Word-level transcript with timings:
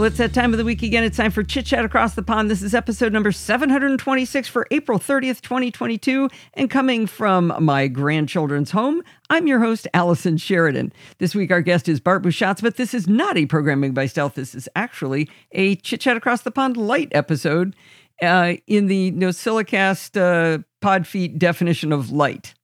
Well, 0.00 0.06
it's 0.06 0.16
that 0.16 0.32
time 0.32 0.54
of 0.54 0.56
the 0.56 0.64
week 0.64 0.82
again. 0.82 1.04
It's 1.04 1.18
time 1.18 1.30
for 1.30 1.42
Chit 1.42 1.66
Chat 1.66 1.84
Across 1.84 2.14
the 2.14 2.22
Pond. 2.22 2.50
This 2.50 2.62
is 2.62 2.74
episode 2.74 3.12
number 3.12 3.30
726 3.32 4.48
for 4.48 4.66
April 4.70 4.98
30th, 4.98 5.42
2022. 5.42 6.30
And 6.54 6.70
coming 6.70 7.06
from 7.06 7.52
my 7.60 7.86
grandchildren's 7.86 8.70
home, 8.70 9.02
I'm 9.28 9.46
your 9.46 9.58
host, 9.58 9.86
Allison 9.92 10.38
Sheridan. 10.38 10.94
This 11.18 11.34
week, 11.34 11.50
our 11.50 11.60
guest 11.60 11.86
is 11.86 12.00
Bart 12.00 12.22
Busschots, 12.22 12.62
but 12.62 12.76
this 12.78 12.94
is 12.94 13.08
not 13.08 13.36
a 13.36 13.44
Programming 13.44 13.92
by 13.92 14.06
Stealth. 14.06 14.36
This 14.36 14.54
is 14.54 14.70
actually 14.74 15.28
a 15.52 15.76
Chit 15.76 16.00
Chat 16.00 16.16
Across 16.16 16.44
the 16.44 16.50
Pond 16.50 16.78
light 16.78 17.08
episode 17.12 17.76
uh, 18.22 18.54
in 18.66 18.86
the 18.86 19.12
NosillaCast 19.12 20.16
uh, 20.16 20.62
Podfeet 20.80 21.38
definition 21.38 21.92
of 21.92 22.10
light. 22.10 22.54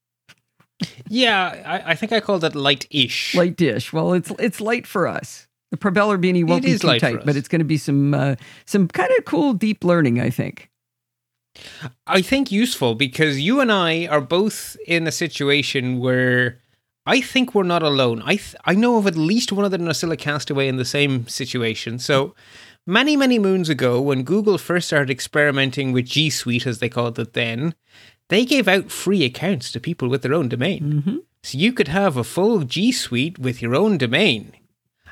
Yeah, 1.06 1.62
I, 1.66 1.90
I 1.90 1.94
think 1.96 2.12
I 2.12 2.20
called 2.20 2.44
it 2.44 2.54
light-ish. 2.54 3.34
Light 3.34 3.58
dish. 3.58 3.92
Well, 3.92 4.14
it's 4.14 4.32
it's 4.38 4.58
light 4.62 4.86
for 4.86 5.06
us. 5.06 5.45
The 5.76 5.80
propeller 5.80 6.16
beanie 6.16 6.42
won't 6.42 6.64
It 6.64 6.68
be 6.68 6.78
too 6.78 6.98
tight, 6.98 7.26
but 7.26 7.36
it's 7.36 7.48
going 7.48 7.58
to 7.58 7.64
be 7.66 7.76
some 7.76 8.14
uh, 8.14 8.36
some 8.64 8.88
kind 8.88 9.10
of 9.18 9.26
cool 9.26 9.52
deep 9.52 9.84
learning, 9.84 10.18
I 10.18 10.30
think. 10.30 10.70
I 12.06 12.22
think 12.22 12.50
useful 12.50 12.94
because 12.94 13.38
you 13.38 13.60
and 13.60 13.70
I 13.70 14.06
are 14.06 14.22
both 14.22 14.74
in 14.86 15.06
a 15.06 15.12
situation 15.12 15.98
where 15.98 16.60
I 17.04 17.20
think 17.20 17.54
we're 17.54 17.62
not 17.62 17.82
alone. 17.82 18.22
I 18.22 18.36
th- 18.36 18.56
I 18.64 18.74
know 18.74 18.96
of 18.96 19.06
at 19.06 19.16
least 19.16 19.52
one 19.52 19.66
other 19.66 19.76
NosillaCastaway 19.76 20.66
in 20.66 20.76
the 20.76 20.84
same 20.86 21.28
situation. 21.28 21.98
So 21.98 22.34
many 22.86 23.14
many 23.14 23.38
moons 23.38 23.68
ago, 23.68 24.00
when 24.00 24.22
Google 24.22 24.56
first 24.56 24.86
started 24.86 25.10
experimenting 25.10 25.92
with 25.92 26.06
G 26.06 26.30
Suite, 26.30 26.66
as 26.66 26.78
they 26.78 26.88
called 26.88 27.18
it 27.18 27.34
then, 27.34 27.74
they 28.28 28.46
gave 28.46 28.66
out 28.66 28.90
free 28.90 29.24
accounts 29.24 29.70
to 29.72 29.80
people 29.80 30.08
with 30.08 30.22
their 30.22 30.34
own 30.34 30.48
domain. 30.48 30.82
Mm-hmm. 30.82 31.16
So 31.42 31.58
you 31.58 31.74
could 31.74 31.88
have 31.88 32.16
a 32.16 32.24
full 32.24 32.60
G 32.60 32.92
Suite 32.92 33.38
with 33.38 33.60
your 33.60 33.74
own 33.74 33.98
domain. 33.98 34.54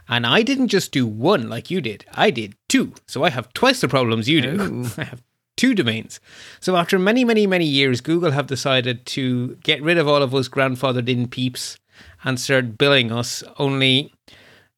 And 0.09 0.27
I 0.27 0.43
didn't 0.43 0.69
just 0.69 0.93
do 0.93 1.07
one 1.07 1.49
like 1.49 1.71
you 1.71 1.81
did. 1.81 2.05
I 2.15 2.31
did 2.31 2.55
two. 2.69 2.93
So 3.07 3.25
I 3.25 3.31
have 3.31 3.53
twice 3.55 3.81
the 3.81 3.89
problems 3.89 4.29
you 4.29 4.41
do. 4.43 4.87
I 4.99 5.05
have 5.05 5.23
two 5.57 5.75
domains. 5.75 6.21
So 6.61 6.77
after 6.77 6.99
many, 6.99 7.25
many, 7.25 7.47
many 7.47 7.65
years, 7.65 8.01
Google 8.01 8.33
have 8.33 8.47
decided 8.47 9.07
to 9.07 9.57
get 9.63 9.83
rid 9.83 9.97
of 9.99 10.07
all 10.09 10.23
of 10.23 10.35
us 10.35 10.49
grandfathered 10.49 11.09
in 11.09 11.29
peeps 11.29 11.79
and 12.25 12.39
start 12.39 12.77
billing 12.77 13.13
us. 13.13 13.43
Only 13.59 14.13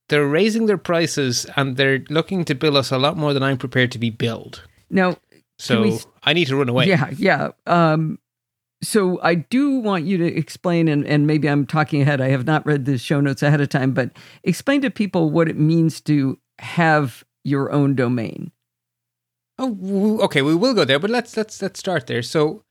they're 0.08 0.26
raising 0.28 0.66
their 0.66 0.78
prices 0.78 1.46
and 1.56 1.76
they're 1.76 2.04
looking 2.08 2.44
to 2.44 2.54
bill 2.54 2.76
us 2.76 2.92
a 2.92 2.98
lot 2.98 3.16
more 3.16 3.32
than 3.32 3.42
I'm 3.42 3.58
prepared 3.58 3.90
to 3.92 3.98
be 3.98 4.10
billed. 4.10 4.62
Now, 4.90 5.16
So 5.58 5.82
we 5.82 5.98
I 6.22 6.32
need 6.34 6.46
to 6.48 6.56
run 6.56 6.68
away. 6.68 6.86
yeah, 6.86 7.10
yeah. 7.16 7.48
Um, 7.66 8.18
so 8.82 9.20
I 9.22 9.34
do 9.34 9.78
want 9.78 10.04
you 10.04 10.18
to 10.18 10.36
explain, 10.36 10.88
and, 10.88 11.06
and 11.06 11.26
maybe 11.26 11.48
I'm 11.48 11.66
talking 11.66 12.02
ahead. 12.02 12.20
I 12.20 12.28
have 12.28 12.46
not 12.46 12.66
read 12.66 12.84
the 12.84 12.98
show 12.98 13.20
notes 13.20 13.42
ahead 13.42 13.60
of 13.60 13.68
time, 13.68 13.92
but 13.92 14.10
explain 14.42 14.82
to 14.82 14.90
people 14.90 15.30
what 15.30 15.48
it 15.48 15.58
means 15.58 16.00
to 16.02 16.38
have 16.58 17.24
your 17.44 17.72
own 17.72 17.94
domain. 17.94 18.52
Oh, 19.58 20.20
okay. 20.22 20.42
We 20.42 20.54
will 20.54 20.74
go 20.74 20.84
there, 20.84 20.98
but 20.98 21.10
let's 21.10 21.36
let's 21.36 21.62
let's 21.62 21.80
start 21.80 22.06
there. 22.06 22.22
So, 22.22 22.64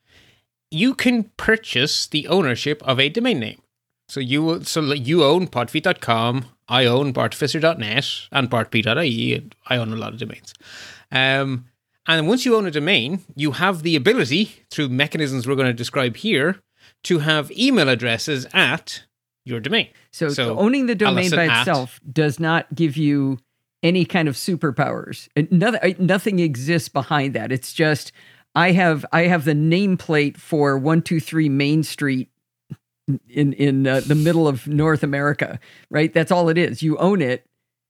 you 0.70 0.94
can 0.94 1.32
purchase 1.38 2.06
the 2.06 2.28
ownership 2.28 2.84
of 2.84 3.00
a 3.00 3.10
domain 3.10 3.40
name. 3.40 3.62
So 4.08 4.20
you. 4.20 4.64
So 4.64 4.82
you 4.82 5.24
own 5.24 5.48
podfeet.com. 5.48 6.46
I 6.68 6.86
own 6.86 7.14
bartificer.net 7.14 8.28
and 8.32 8.50
bartb.ie. 8.50 9.34
and 9.34 9.56
I 9.68 9.78
own 9.78 9.94
a 9.94 9.96
lot 9.96 10.14
of 10.14 10.20
domains. 10.20 10.54
Um, 11.12 11.66
and 12.08 12.28
once 12.28 12.46
you 12.46 12.56
own 12.56 12.66
a 12.66 12.72
domain, 12.72 13.22
you 13.36 13.54
have 13.54 13.84
the 13.84 13.96
ability 13.96 14.64
through 14.72 14.90
mechanisms 14.90 15.48
we're 15.48 15.56
going 15.56 15.68
to 15.68 15.74
describe 15.74 16.18
here 16.18 16.62
to 17.04 17.20
have 17.20 17.52
email 17.52 17.90
addresses 17.90 18.48
at 18.54 19.04
your 19.46 19.60
domain. 19.60 19.90
So, 20.12 20.30
So, 20.30 20.58
owning 20.58 20.88
the 20.88 20.96
domain 20.96 21.34
Allison 21.34 21.48
by 21.48 21.60
itself 21.60 22.00
does 22.12 22.40
not 22.40 22.74
give 22.74 22.98
you 22.98 23.40
any 23.84 24.06
kind 24.06 24.28
of 24.28 24.36
superpowers. 24.36 25.28
Nothing, 25.52 25.96
nothing 26.00 26.40
exists 26.40 26.90
behind 26.90 27.34
that. 27.36 27.52
It's 27.52 27.74
just 27.74 28.12
I 28.56 28.72
have 28.72 29.06
I 29.12 29.24
have 29.24 29.46
the 29.46 29.54
nameplate 29.54 30.38
for 30.38 30.78
one 30.78 31.02
two 31.02 31.20
three 31.20 31.50
Main 31.50 31.84
Street 31.84 32.30
in 33.30 33.54
in 33.54 33.86
uh, 33.86 34.00
the 34.00 34.16
middle 34.16 34.48
of 34.48 34.68
North 34.68 35.04
America. 35.04 35.60
Right, 35.92 36.12
that's 36.12 36.32
all 36.32 36.50
it 36.50 36.58
is. 36.58 36.82
You 36.82 36.98
own 36.98 37.22
it. 37.22 37.46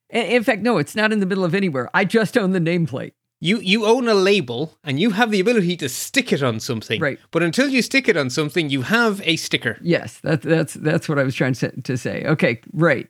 In 0.09 0.23
in 0.25 0.43
fact, 0.43 0.61
no, 0.61 0.77
it's 0.77 0.95
not 0.95 1.13
in 1.13 1.19
the 1.19 1.25
middle 1.25 1.45
of 1.45 1.55
anywhere. 1.55 1.89
I 1.93 2.03
just 2.03 2.37
own 2.37 2.51
the 2.51 2.59
nameplate. 2.59 3.13
You 3.41 3.59
you 3.59 3.85
own 3.85 4.07
a 4.07 4.13
label 4.13 4.77
and 4.83 4.99
you 4.99 5.11
have 5.11 5.29
the 5.29 5.39
ability 5.39 5.75
to 5.77 5.89
stick 5.89 6.31
it 6.31 6.41
on 6.41 6.59
something. 6.59 7.01
Right. 7.01 7.19
But 7.31 7.43
until 7.43 7.69
you 7.69 7.81
stick 7.81 8.07
it 8.07 8.17
on 8.17 8.29
something, 8.29 8.69
you 8.69 8.83
have 8.83 9.21
a 9.25 9.35
sticker. 9.35 9.77
Yes, 9.81 10.19
that, 10.19 10.41
that's 10.41 10.73
that's 10.75 11.07
what 11.09 11.19
I 11.19 11.23
was 11.23 11.35
trying 11.35 11.53
to 11.53 11.59
say- 11.59 11.81
to 11.83 11.97
say. 11.97 12.23
Okay, 12.25 12.61
right. 12.73 13.07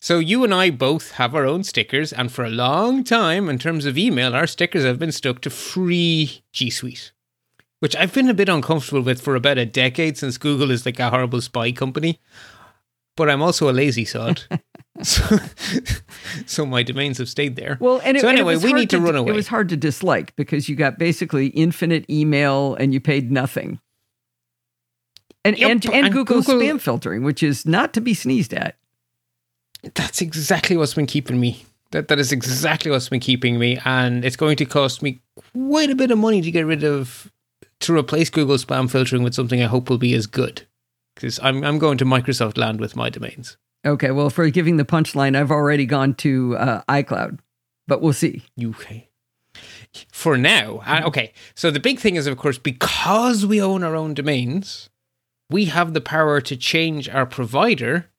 So 0.00 0.20
you 0.20 0.44
and 0.44 0.54
I 0.54 0.70
both 0.70 1.12
have 1.12 1.34
our 1.34 1.44
own 1.44 1.64
stickers, 1.64 2.12
and 2.12 2.30
for 2.30 2.44
a 2.44 2.50
long 2.50 3.02
time, 3.02 3.48
in 3.48 3.58
terms 3.58 3.84
of 3.84 3.98
email, 3.98 4.34
our 4.34 4.46
stickers 4.46 4.84
have 4.84 4.98
been 4.98 5.10
stuck 5.12 5.40
to 5.42 5.50
free 5.50 6.42
G 6.52 6.70
Suite, 6.70 7.10
which 7.80 7.96
I've 7.96 8.14
been 8.14 8.28
a 8.28 8.34
bit 8.34 8.48
uncomfortable 8.48 9.02
with 9.02 9.20
for 9.20 9.34
about 9.34 9.58
a 9.58 9.66
decade 9.66 10.16
since 10.16 10.38
Google 10.38 10.70
is 10.70 10.86
like 10.86 11.00
a 11.00 11.10
horrible 11.10 11.40
spy 11.40 11.72
company. 11.72 12.20
But 13.16 13.28
I'm 13.28 13.42
also 13.42 13.68
a 13.68 13.72
lazy 13.72 14.04
sod. 14.04 14.44
so, 15.02 15.38
so 16.46 16.66
my 16.66 16.82
domains 16.82 17.18
have 17.18 17.28
stayed 17.28 17.56
there. 17.56 17.78
Well, 17.80 18.00
and 18.04 18.16
it, 18.16 18.20
so 18.20 18.28
and 18.28 18.38
anyway, 18.38 18.54
was 18.54 18.64
we 18.64 18.72
need 18.72 18.90
to, 18.90 19.00
run 19.00 19.16
away. 19.16 19.32
It 19.32 19.34
was 19.36 19.48
hard 19.48 19.68
to 19.70 19.76
dislike 19.76 20.34
because 20.36 20.68
you 20.68 20.76
got 20.76 20.98
basically 20.98 21.48
infinite 21.48 22.08
email 22.10 22.74
and 22.74 22.92
you 22.92 23.00
paid 23.00 23.30
nothing. 23.30 23.80
And 25.44 25.58
Yep, 25.58 25.70
and, 25.70 25.84
and, 25.86 25.94
and 26.06 26.14
Google, 26.14 26.42
Google- 26.42 26.60
spam 26.60 26.80
filtering, 26.80 27.22
which 27.22 27.42
is 27.42 27.64
not 27.64 27.92
to 27.94 28.00
be 28.00 28.14
sneezed 28.14 28.52
at. 28.52 28.76
That's 29.94 30.20
exactly 30.20 30.76
what's 30.76 30.94
been 30.94 31.06
keeping 31.06 31.38
me. 31.38 31.64
That 31.92 32.08
that 32.08 32.18
is 32.18 32.32
exactly 32.32 32.90
what's 32.90 33.08
been 33.08 33.20
keeping 33.20 33.58
me, 33.58 33.78
and 33.84 34.24
it's 34.24 34.36
going 34.36 34.56
to 34.56 34.66
cost 34.66 35.02
me 35.02 35.22
quite 35.54 35.88
a 35.88 35.94
bit 35.94 36.10
of 36.10 36.18
money 36.18 36.42
to 36.42 36.50
get 36.50 36.66
rid 36.66 36.84
of 36.84 37.32
to 37.80 37.96
replace 37.96 38.28
Google 38.28 38.56
spam 38.56 38.90
filtering 38.90 39.22
with 39.22 39.34
something 39.34 39.62
I 39.62 39.66
hope 39.66 39.88
will 39.88 39.98
be 39.98 40.14
as 40.14 40.26
good. 40.26 40.66
Because 41.14 41.40
I'm 41.42 41.64
I'm 41.64 41.78
going 41.78 41.96
to 41.98 42.04
Microsoft 42.04 42.58
land 42.58 42.80
with 42.80 42.94
my 42.94 43.08
domains. 43.08 43.56
Okay, 43.86 44.10
well, 44.10 44.30
for 44.30 44.48
giving 44.50 44.76
the 44.76 44.84
punchline, 44.84 45.36
I've 45.36 45.50
already 45.50 45.86
gone 45.86 46.14
to 46.14 46.56
uh, 46.56 46.82
iCloud, 46.88 47.38
but 47.86 48.00
we'll 48.02 48.12
see. 48.12 48.42
Okay. 48.62 49.08
For 50.12 50.36
now, 50.36 50.82
uh, 50.86 51.02
okay. 51.06 51.32
So 51.54 51.70
the 51.70 51.80
big 51.80 51.98
thing 51.98 52.16
is, 52.16 52.26
of 52.26 52.36
course, 52.36 52.58
because 52.58 53.46
we 53.46 53.62
own 53.62 53.82
our 53.82 53.96
own 53.96 54.14
domains, 54.14 54.90
we 55.50 55.66
have 55.66 55.94
the 55.94 56.00
power 56.00 56.40
to 56.40 56.56
change 56.56 57.08
our 57.08 57.26
provider 57.26 58.10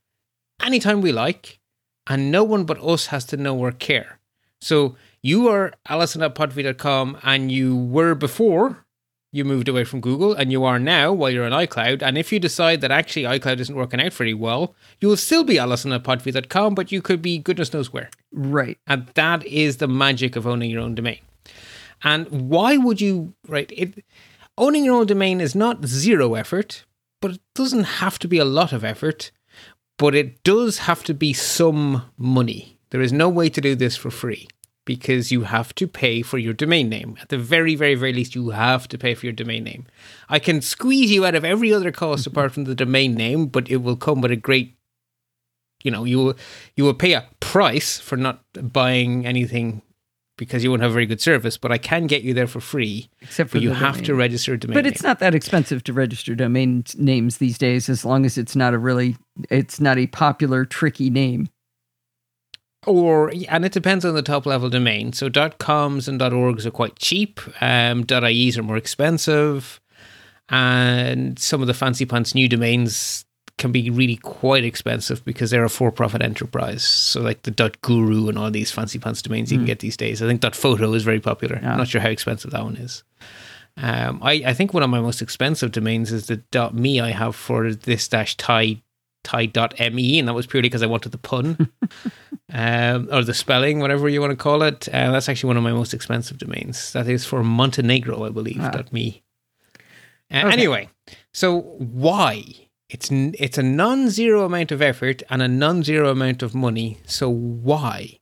anytime 0.61 1.01
we 1.01 1.11
like, 1.11 1.59
and 2.07 2.31
no 2.31 2.43
one 2.43 2.63
but 2.63 2.81
us 2.83 3.07
has 3.07 3.25
to 3.25 3.37
know 3.37 3.57
or 3.57 3.71
care. 3.71 4.19
So 4.61 4.95
you 5.21 5.47
are 5.47 5.73
Allison 5.87 6.23
at 6.23 6.35
podfeet.com, 6.35 7.19
and 7.23 7.51
you 7.51 7.77
were 7.77 8.15
before 8.15 8.85
you 9.31 9.45
moved 9.45 9.67
away 9.67 9.83
from 9.83 10.01
Google, 10.01 10.33
and 10.33 10.51
you 10.51 10.63
are 10.63 10.79
now 10.79 11.13
while 11.13 11.29
you're 11.29 11.45
on 11.45 11.51
iCloud. 11.51 12.01
And 12.01 12.17
if 12.17 12.31
you 12.31 12.39
decide 12.39 12.81
that 12.81 12.91
actually 12.91 13.23
iCloud 13.23 13.59
isn't 13.59 13.75
working 13.75 14.01
out 14.01 14.13
very 14.13 14.33
well, 14.33 14.73
you 14.99 15.07
will 15.07 15.17
still 15.17 15.43
be 15.43 15.59
Allison 15.59 15.93
at 15.93 16.03
podfeet.com, 16.03 16.75
but 16.75 16.91
you 16.91 17.01
could 17.01 17.21
be 17.21 17.37
goodness 17.37 17.73
knows 17.73 17.93
where. 17.93 18.09
Right. 18.31 18.79
And 18.87 19.07
that 19.13 19.45
is 19.45 19.77
the 19.77 19.87
magic 19.87 20.35
of 20.35 20.47
owning 20.47 20.71
your 20.71 20.81
own 20.81 20.95
domain. 20.95 21.19
And 22.03 22.49
why 22.49 22.77
would 22.77 23.01
you, 23.01 23.33
right? 23.47 23.71
It, 23.75 24.03
owning 24.57 24.85
your 24.85 24.95
own 24.95 25.05
domain 25.05 25.41
is 25.41 25.53
not 25.53 25.85
zero 25.85 26.33
effort, 26.33 26.85
but 27.21 27.31
it 27.31 27.41
doesn't 27.53 27.83
have 27.83 28.17
to 28.19 28.27
be 28.27 28.39
a 28.39 28.45
lot 28.45 28.73
of 28.73 28.83
effort, 28.83 29.31
but 29.97 30.15
it 30.15 30.43
does 30.43 30.79
have 30.79 31.03
to 31.03 31.13
be 31.13 31.33
some 31.33 32.03
money. 32.17 32.79
There 32.89 33.01
is 33.01 33.13
no 33.13 33.29
way 33.29 33.49
to 33.49 33.61
do 33.61 33.75
this 33.75 33.95
for 33.95 34.09
free 34.09 34.47
because 34.89 35.31
you 35.31 35.43
have 35.43 35.75
to 35.75 35.87
pay 35.87 36.23
for 36.23 36.39
your 36.39 36.51
domain 36.51 36.89
name. 36.89 37.15
At 37.21 37.29
the 37.29 37.37
very, 37.37 37.75
very, 37.75 37.93
very 37.93 38.11
least, 38.11 38.33
you 38.33 38.49
have 38.49 38.87
to 38.87 38.97
pay 38.97 39.13
for 39.13 39.27
your 39.27 39.33
domain 39.33 39.63
name. 39.63 39.85
I 40.29 40.39
can 40.39 40.63
squeeze 40.63 41.11
you 41.11 41.27
out 41.27 41.35
of 41.35 41.45
every 41.45 41.71
other 41.71 41.91
cost 41.91 42.23
mm-hmm. 42.23 42.31
apart 42.31 42.53
from 42.53 42.63
the 42.63 42.73
domain 42.73 43.13
name, 43.13 43.45
but 43.45 43.69
it 43.69 43.83
will 43.83 43.95
come 43.95 44.19
with 44.19 44.31
a 44.31 44.35
great 44.35 44.75
you 45.83 45.91
know, 45.91 46.05
you 46.05 46.17
will 46.17 46.33
you 46.75 46.83
will 46.85 46.95
pay 46.95 47.13
a 47.13 47.27
price 47.39 47.99
for 47.99 48.17
not 48.17 48.43
buying 48.73 49.27
anything 49.27 49.83
because 50.37 50.63
you 50.63 50.71
won't 50.71 50.81
have 50.81 50.91
very 50.91 51.05
good 51.05 51.21
service, 51.21 51.55
but 51.55 51.71
I 51.71 51.77
can 51.77 52.07
get 52.07 52.23
you 52.23 52.33
there 52.33 52.47
for 52.47 52.59
free. 52.59 53.11
Except 53.21 53.51
for 53.51 53.59
you 53.59 53.69
have 53.69 53.97
domain. 53.97 54.05
to 54.05 54.15
register 54.15 54.53
a 54.55 54.57
domain. 54.57 54.73
But 54.73 54.87
it's 54.87 55.03
name. 55.03 55.09
not 55.11 55.19
that 55.19 55.35
expensive 55.35 55.83
to 55.83 55.93
register 55.93 56.33
domain 56.33 56.83
names 56.97 57.37
these 57.37 57.59
days, 57.59 57.89
as 57.89 58.03
long 58.03 58.25
as 58.25 58.39
it's 58.39 58.55
not 58.55 58.73
a 58.73 58.79
really, 58.79 59.17
it's 59.51 59.79
not 59.79 59.99
a 59.99 60.07
popular, 60.07 60.65
tricky 60.65 61.11
name. 61.11 61.47
Or 62.85 63.31
and 63.47 63.65
it 63.65 63.71
depends 63.71 64.05
on 64.05 64.15
the 64.15 64.21
top 64.21 64.45
level 64.45 64.69
domain. 64.69 65.13
So 65.13 65.29
.coms 65.29 66.07
and 66.07 66.19
.orgs 66.19 66.65
are 66.65 66.71
quite 66.71 66.97
cheap. 66.97 67.39
Um, 67.61 68.05
.ies 68.09 68.57
are 68.57 68.63
more 68.63 68.77
expensive, 68.77 69.79
and 70.49 71.37
some 71.37 71.61
of 71.61 71.67
the 71.67 71.73
fancy 71.73 72.05
pants 72.05 72.33
new 72.33 72.47
domains 72.47 73.25
can 73.57 73.71
be 73.73 73.89
really 73.89 74.15
quite 74.15 74.63
expensive 74.63 75.23
because 75.25 75.51
they're 75.51 75.65
a 75.65 75.69
for-profit 75.69 76.21
enterprise. 76.21 76.81
So 76.81 77.21
like 77.21 77.43
the 77.43 77.71
.guru 77.81 78.29
and 78.29 78.39
all 78.39 78.49
these 78.49 78.71
fancy 78.71 78.97
pants 78.97 79.21
domains 79.21 79.51
you 79.51 79.57
can 79.57 79.65
get 79.65 79.79
these 79.79 79.97
days. 79.97 80.23
I 80.23 80.27
think 80.27 80.41
.photo 80.55 80.93
is 80.93 81.03
very 81.03 81.19
popular. 81.19 81.59
Yeah. 81.61 81.73
I'm 81.73 81.77
not 81.77 81.89
sure 81.89 81.99
how 81.99 82.07
expensive 82.09 82.51
that 82.51 82.63
one 82.63 82.77
is. 82.77 83.03
Um, 83.75 84.19
I, 84.23 84.43
I 84.45 84.53
think 84.53 84.73
one 84.73 84.81
of 84.81 84.89
my 84.89 85.01
most 85.01 85.21
expensive 85.21 85.71
domains 85.73 86.11
is 86.11 86.27
the 86.27 86.41
.me 86.73 87.01
I 87.01 87.11
have 87.11 87.35
for 87.35 87.73
this 87.73 88.07
dash 88.07 88.37
Thai 88.37 88.81
tide.me, 89.23 90.19
and 90.19 90.27
that 90.27 90.33
was 90.33 90.47
purely 90.47 90.67
because 90.69 90.83
I 90.83 90.87
wanted 90.87 91.11
the 91.11 91.17
pun 91.17 91.69
um, 92.53 93.09
or 93.11 93.23
the 93.23 93.33
spelling, 93.33 93.79
whatever 93.79 94.09
you 94.09 94.21
want 94.21 94.31
to 94.31 94.37
call 94.37 94.63
it. 94.63 94.87
Uh, 94.89 95.11
that's 95.11 95.29
actually 95.29 95.47
one 95.49 95.57
of 95.57 95.63
my 95.63 95.73
most 95.73 95.93
expensive 95.93 96.37
domains. 96.37 96.93
That 96.93 97.07
is 97.07 97.25
for 97.25 97.43
Montenegro, 97.43 98.25
I 98.25 98.29
believe. 98.29 98.59
Ah. 98.61 98.83
.me. 98.91 99.23
Uh, 100.31 100.37
Okay. 100.41 100.51
Anyway, 100.53 100.89
so 101.33 101.61
why? 101.79 102.43
It's 102.89 103.09
it's 103.11 103.57
a 103.57 103.63
non-zero 103.63 104.45
amount 104.45 104.71
of 104.71 104.81
effort 104.81 105.21
and 105.29 105.41
a 105.41 105.47
non-zero 105.47 106.09
amount 106.09 106.43
of 106.43 106.53
money. 106.55 106.97
So 107.05 107.29
why? 107.29 108.19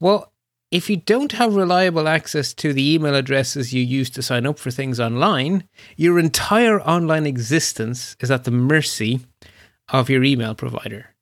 Well, 0.00 0.32
if 0.70 0.90
you 0.90 0.96
don't 0.96 1.32
have 1.32 1.56
reliable 1.56 2.06
access 2.08 2.52
to 2.54 2.72
the 2.72 2.94
email 2.94 3.14
addresses 3.14 3.72
you 3.72 3.82
use 3.82 4.10
to 4.10 4.22
sign 4.22 4.46
up 4.46 4.58
for 4.58 4.70
things 4.70 5.00
online, 5.00 5.64
your 5.96 6.18
entire 6.18 6.80
online 6.82 7.26
existence 7.26 8.16
is 8.20 8.30
at 8.30 8.44
the 8.44 8.50
mercy 8.50 9.20
of 9.88 10.10
your 10.10 10.24
email 10.24 10.54
provider. 10.54 11.14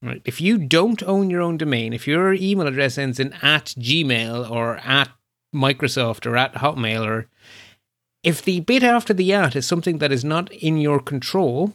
Right. 0.00 0.22
If 0.24 0.40
you 0.40 0.58
don't 0.58 1.02
own 1.02 1.28
your 1.28 1.42
own 1.42 1.56
domain, 1.56 1.92
if 1.92 2.06
your 2.06 2.32
email 2.32 2.68
address 2.68 2.98
ends 2.98 3.18
in 3.18 3.32
at 3.42 3.74
Gmail 3.78 4.48
or 4.48 4.76
at 4.76 5.10
Microsoft 5.54 6.24
or 6.24 6.36
at 6.36 6.54
Hotmail 6.54 7.04
or 7.04 7.28
if 8.22 8.42
the 8.42 8.60
bit 8.60 8.82
after 8.82 9.12
the 9.12 9.32
at 9.32 9.56
is 9.56 9.66
something 9.66 9.98
that 9.98 10.12
is 10.12 10.24
not 10.24 10.52
in 10.52 10.78
your 10.78 11.00
control, 11.00 11.74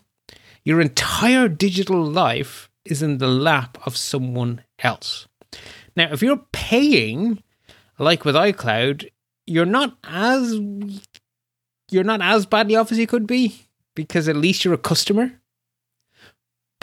your 0.64 0.80
entire 0.80 1.48
digital 1.48 2.04
life 2.04 2.70
is 2.86 3.02
in 3.02 3.18
the 3.18 3.28
lap 3.28 3.78
of 3.86 3.98
someone 3.98 4.64
else. 4.80 5.28
Now, 5.96 6.12
if 6.12 6.22
you're 6.22 6.46
paying, 6.52 7.44
like 8.00 8.26
with 8.26 8.36
iCloud, 8.36 9.10
you're 9.46 9.66
not 9.66 9.98
as 10.04 10.60
you're 11.92 12.04
not 12.04 12.22
as 12.22 12.46
badly 12.46 12.76
off 12.76 12.92
as 12.92 12.98
you 12.98 13.08
could 13.08 13.28
be 13.28 13.68
because 13.96 14.28
at 14.28 14.36
least 14.36 14.66
you're 14.66 14.74
a 14.74 14.78
customer. 14.78 15.40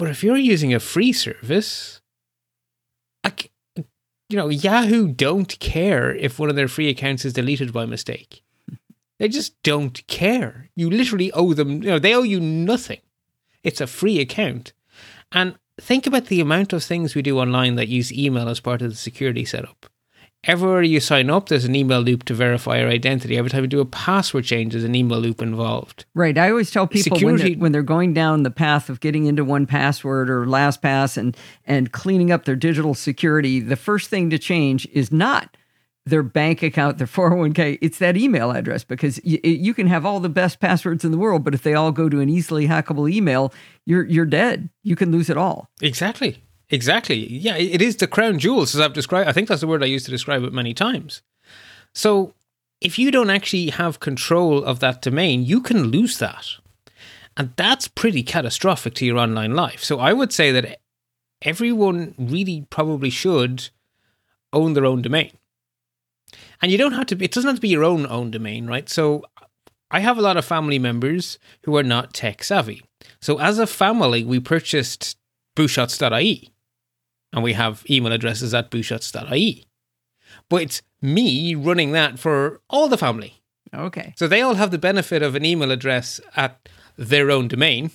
But 0.00 0.08
if 0.08 0.25
you're 0.25 0.38
using 0.38 0.73
a 0.73 0.81
free 0.81 1.12
service, 1.12 2.00
I 3.23 3.35
you 3.76 4.37
know, 4.37 4.49
Yahoo 4.49 5.08
don't 5.08 5.58
care 5.58 6.14
if 6.14 6.38
one 6.38 6.49
of 6.49 6.56
their 6.56 6.69
free 6.69 6.88
accounts 6.88 7.26
is 7.26 7.35
deleted 7.35 7.70
by 7.70 7.85
mistake. 7.85 8.43
They 9.19 9.29
just 9.29 9.62
don't 9.62 10.06
care. 10.06 10.70
You 10.75 10.88
literally 10.88 11.31
owe 11.32 11.52
them, 11.52 11.82
you 11.82 11.91
know, 11.91 11.99
they 11.99 12.14
owe 12.14 12.23
you 12.23 12.41
nothing. 12.41 13.00
It's 13.62 13.82
a 13.82 13.87
free 13.87 14.20
account. 14.20 14.73
And 15.32 15.58
think 15.79 16.06
about 16.06 16.29
the 16.29 16.41
amount 16.41 16.73
of 16.73 16.82
things 16.82 17.14
we 17.14 17.20
do 17.20 17.38
online 17.38 17.75
that 17.75 17.88
use 17.88 18.11
email 18.11 18.49
as 18.49 18.58
part 18.58 18.81
of 18.81 18.88
the 18.88 18.97
security 18.97 19.44
setup. 19.44 19.85
Everywhere 20.44 20.82
you 20.82 21.00
sign 21.00 21.28
up, 21.28 21.50
there's 21.50 21.66
an 21.66 21.75
email 21.75 22.00
loop 22.00 22.25
to 22.25 22.34
verify 22.34 22.81
your 22.81 22.88
identity. 22.88 23.37
Every 23.37 23.50
time 23.50 23.62
you 23.62 23.69
do 23.69 23.81
a 23.81 23.84
password 23.84 24.44
change, 24.44 24.72
there's 24.72 24.84
an 24.84 24.94
email 24.94 25.19
loop 25.19 25.42
involved. 25.42 26.06
Right. 26.14 26.37
I 26.38 26.48
always 26.48 26.70
tell 26.70 26.87
people 26.87 27.19
when 27.26 27.37
they're, 27.37 27.58
when 27.58 27.72
they're 27.72 27.82
going 27.82 28.14
down 28.14 28.42
the 28.42 28.50
path 28.50 28.88
of 28.88 29.00
getting 29.00 29.26
into 29.26 29.44
1Password 29.44 30.31
or 30.31 30.46
LastPass 30.46 31.19
and 31.19 31.37
and 31.66 31.92
cleaning 31.92 32.32
up 32.32 32.46
their 32.46 32.56
digital 32.56 32.94
security, 32.94 33.60
the 33.60 33.76
first 33.76 34.08
thing 34.08 34.31
to 34.31 34.38
change 34.38 34.88
is 34.92 35.12
not 35.12 35.58
their 36.06 36.22
bank 36.22 36.62
account, 36.62 36.96
their 36.96 37.06
401k. 37.06 37.78
It's 37.82 37.98
that 37.98 38.16
email 38.16 38.50
address 38.50 38.82
because 38.82 39.20
y- 39.22 39.40
you 39.44 39.75
can 39.75 39.88
have 39.88 40.06
all 40.06 40.20
the 40.20 40.31
best 40.31 40.58
passwords 40.58 41.04
in 41.04 41.10
the 41.12 41.19
world, 41.19 41.44
but 41.44 41.52
if 41.54 41.62
they 41.62 41.75
all 41.75 41.92
go 41.92 42.08
to 42.08 42.20
an 42.20 42.31
easily 42.31 42.66
hackable 42.66 43.12
email, 43.12 43.52
you're 43.84 44.06
you're 44.06 44.25
dead. 44.25 44.70
You 44.84 44.96
can 44.96 45.12
lose 45.12 45.28
it 45.28 45.37
all. 45.37 45.69
Exactly. 45.82 46.42
Exactly. 46.70 47.26
Yeah, 47.32 47.56
it 47.56 47.82
is 47.82 47.96
the 47.96 48.06
crown 48.06 48.38
jewels 48.38 48.75
as 48.75 48.81
I've 48.81 48.93
described. 48.93 49.28
I 49.28 49.32
think 49.32 49.49
that's 49.49 49.61
the 49.61 49.67
word 49.67 49.82
I 49.82 49.87
used 49.87 50.05
to 50.05 50.11
describe 50.11 50.44
it 50.44 50.52
many 50.52 50.72
times. 50.72 51.20
So 51.94 52.34
if 52.81 52.99
you 52.99 53.11
don't 53.11 53.31
actually 53.31 53.70
have 53.70 53.99
control 54.00 54.62
of 54.62 54.78
that 54.78 55.02
domain, 55.02 55.44
you 55.44 55.61
can 55.61 55.88
lose 55.88 56.19
that. 56.19 56.46
And 57.37 57.52
that's 57.56 57.88
pretty 57.88 58.22
catastrophic 58.22 58.94
to 58.94 59.06
your 59.06 59.19
online 59.19 59.55
life. 59.55 59.82
So 59.82 59.99
I 59.99 60.12
would 60.12 60.32
say 60.32 60.52
that 60.52 60.81
everyone 61.43 62.14
really 62.17 62.67
probably 62.70 63.11
should 63.11 63.69
own 64.52 64.75
their 64.75 64.87
own 64.87 65.02
domain. 65.02 65.32
And 66.62 66.70
you 66.70 66.78
don't 66.78 66.93
have 66.93 67.06
to 67.06 67.16
be, 67.16 67.25
it 67.25 67.32
doesn't 67.32 67.49
have 67.49 67.56
to 67.56 67.62
be 67.62 67.69
your 67.69 67.84
own 67.84 68.06
own 68.06 68.31
domain, 68.31 68.66
right? 68.66 68.88
So 68.88 69.25
I 69.90 70.00
have 70.00 70.19
a 70.19 70.23
lot 70.23 70.37
of 70.37 70.44
family 70.44 70.78
members 70.78 71.38
who 71.64 71.76
are 71.76 71.82
not 71.82 72.14
tech 72.14 72.44
savvy. 72.44 72.82
So 73.20 73.40
as 73.40 73.58
a 73.58 73.66
family, 73.66 74.23
we 74.23 74.38
purchased 74.38 75.16
busschots.ie 75.56 76.52
and 77.32 77.42
we 77.42 77.52
have 77.54 77.84
email 77.88 78.12
addresses 78.12 78.54
at 78.54 78.70
busschots.ie. 78.70 79.66
But 80.48 80.62
it's 80.62 80.82
me 81.02 81.54
running 81.54 81.92
that 81.92 82.18
for 82.18 82.60
all 82.68 82.88
the 82.88 82.98
family. 82.98 83.40
Okay. 83.72 84.14
So 84.16 84.26
they 84.26 84.40
all 84.40 84.54
have 84.54 84.70
the 84.70 84.78
benefit 84.78 85.22
of 85.22 85.34
an 85.34 85.44
email 85.44 85.70
address 85.70 86.20
at 86.36 86.68
their 86.96 87.30
own 87.30 87.48
domain. 87.48 87.90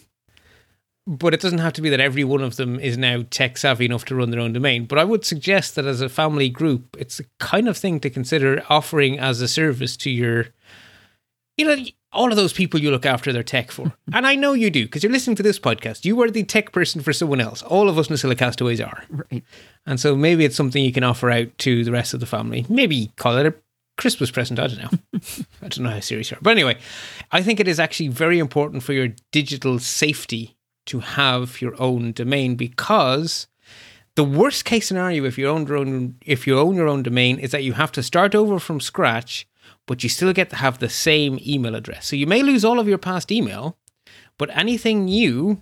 But 1.07 1.35
it 1.35 1.41
doesn't 1.41 1.59
have 1.59 1.73
to 1.73 1.83
be 1.83 1.89
that 1.89 1.99
every 1.99 2.23
one 2.23 2.41
of 2.41 2.55
them 2.55 2.79
is 2.79 2.97
now 2.97 3.25
tech 3.29 3.57
savvy 3.57 3.85
enough 3.85 4.05
to 4.05 4.15
run 4.15 4.31
their 4.31 4.39
own 4.39 4.53
domain. 4.53 4.85
But 4.85 4.97
I 4.97 5.03
would 5.03 5.23
suggest 5.23 5.75
that 5.75 5.85
as 5.85 6.01
a 6.01 6.09
family 6.09 6.49
group, 6.49 6.95
it's 6.97 7.17
the 7.17 7.27
kind 7.39 7.67
of 7.69 7.77
thing 7.77 7.99
to 7.99 8.09
consider 8.09 8.63
offering 8.69 9.19
as 9.19 9.39
a 9.39 9.47
service 9.47 9.95
to 9.97 10.09
your, 10.09 10.47
you 11.57 11.65
know, 11.65 11.77
all 12.11 12.29
of 12.29 12.37
those 12.37 12.53
people 12.53 12.79
you 12.79 12.91
look 12.91 13.05
after 13.05 13.31
their 13.31 13.43
tech 13.43 13.71
for. 13.71 13.93
and 14.13 14.25
I 14.25 14.35
know 14.35 14.53
you 14.53 14.69
do 14.69 14.85
because 14.85 15.03
you're 15.03 15.11
listening 15.11 15.35
to 15.37 15.43
this 15.43 15.59
podcast. 15.59 16.05
You 16.05 16.19
are 16.21 16.31
the 16.31 16.43
tech 16.43 16.71
person 16.71 17.01
for 17.01 17.13
someone 17.13 17.41
else. 17.41 17.61
All 17.63 17.89
of 17.89 17.97
us 17.97 18.07
Castaways 18.35 18.81
are. 18.81 19.03
Right. 19.09 19.43
And 19.85 19.99
so 19.99 20.15
maybe 20.15 20.45
it's 20.45 20.55
something 20.55 20.83
you 20.83 20.93
can 20.93 21.03
offer 21.03 21.29
out 21.29 21.57
to 21.59 21.83
the 21.83 21.91
rest 21.91 22.13
of 22.13 22.19
the 22.19 22.25
family. 22.25 22.65
Maybe 22.69 23.11
call 23.17 23.37
it 23.37 23.45
a 23.45 23.53
Christmas 23.97 24.31
present. 24.31 24.59
I 24.59 24.67
don't 24.67 24.79
know. 24.79 24.99
I 25.61 25.67
don't 25.67 25.79
know 25.79 25.89
how 25.89 25.99
serious 25.99 26.31
you 26.31 26.37
are. 26.37 26.41
But 26.41 26.51
anyway, 26.51 26.77
I 27.31 27.41
think 27.41 27.59
it 27.59 27.67
is 27.67 27.79
actually 27.79 28.09
very 28.09 28.39
important 28.39 28.83
for 28.83 28.93
your 28.93 29.09
digital 29.31 29.79
safety 29.79 30.57
to 30.87 30.99
have 30.99 31.61
your 31.61 31.79
own 31.81 32.11
domain 32.11 32.55
because 32.55 33.47
the 34.15 34.23
worst 34.23 34.65
case 34.65 34.87
scenario 34.87 35.25
if 35.25 35.37
you 35.37 35.47
own 35.47 35.65
your 35.67 35.77
own 35.77 36.15
if 36.25 36.47
you 36.47 36.57
own 36.57 36.75
your 36.75 36.87
own 36.87 37.03
domain 37.03 37.37
is 37.39 37.51
that 37.51 37.63
you 37.63 37.73
have 37.73 37.91
to 37.93 38.03
start 38.03 38.35
over 38.35 38.59
from 38.59 38.79
scratch, 38.79 39.47
but 39.87 40.03
you 40.03 40.09
still 40.09 40.33
get 40.33 40.49
to 40.49 40.55
have 40.55 40.79
the 40.79 40.89
same 40.89 41.39
email 41.45 41.75
address. 41.75 42.07
So 42.07 42.15
you 42.15 42.27
may 42.27 42.43
lose 42.43 42.65
all 42.65 42.79
of 42.79 42.87
your 42.87 42.97
past 42.97 43.31
email, 43.31 43.77
but 44.37 44.55
anything 44.55 45.05
new 45.05 45.61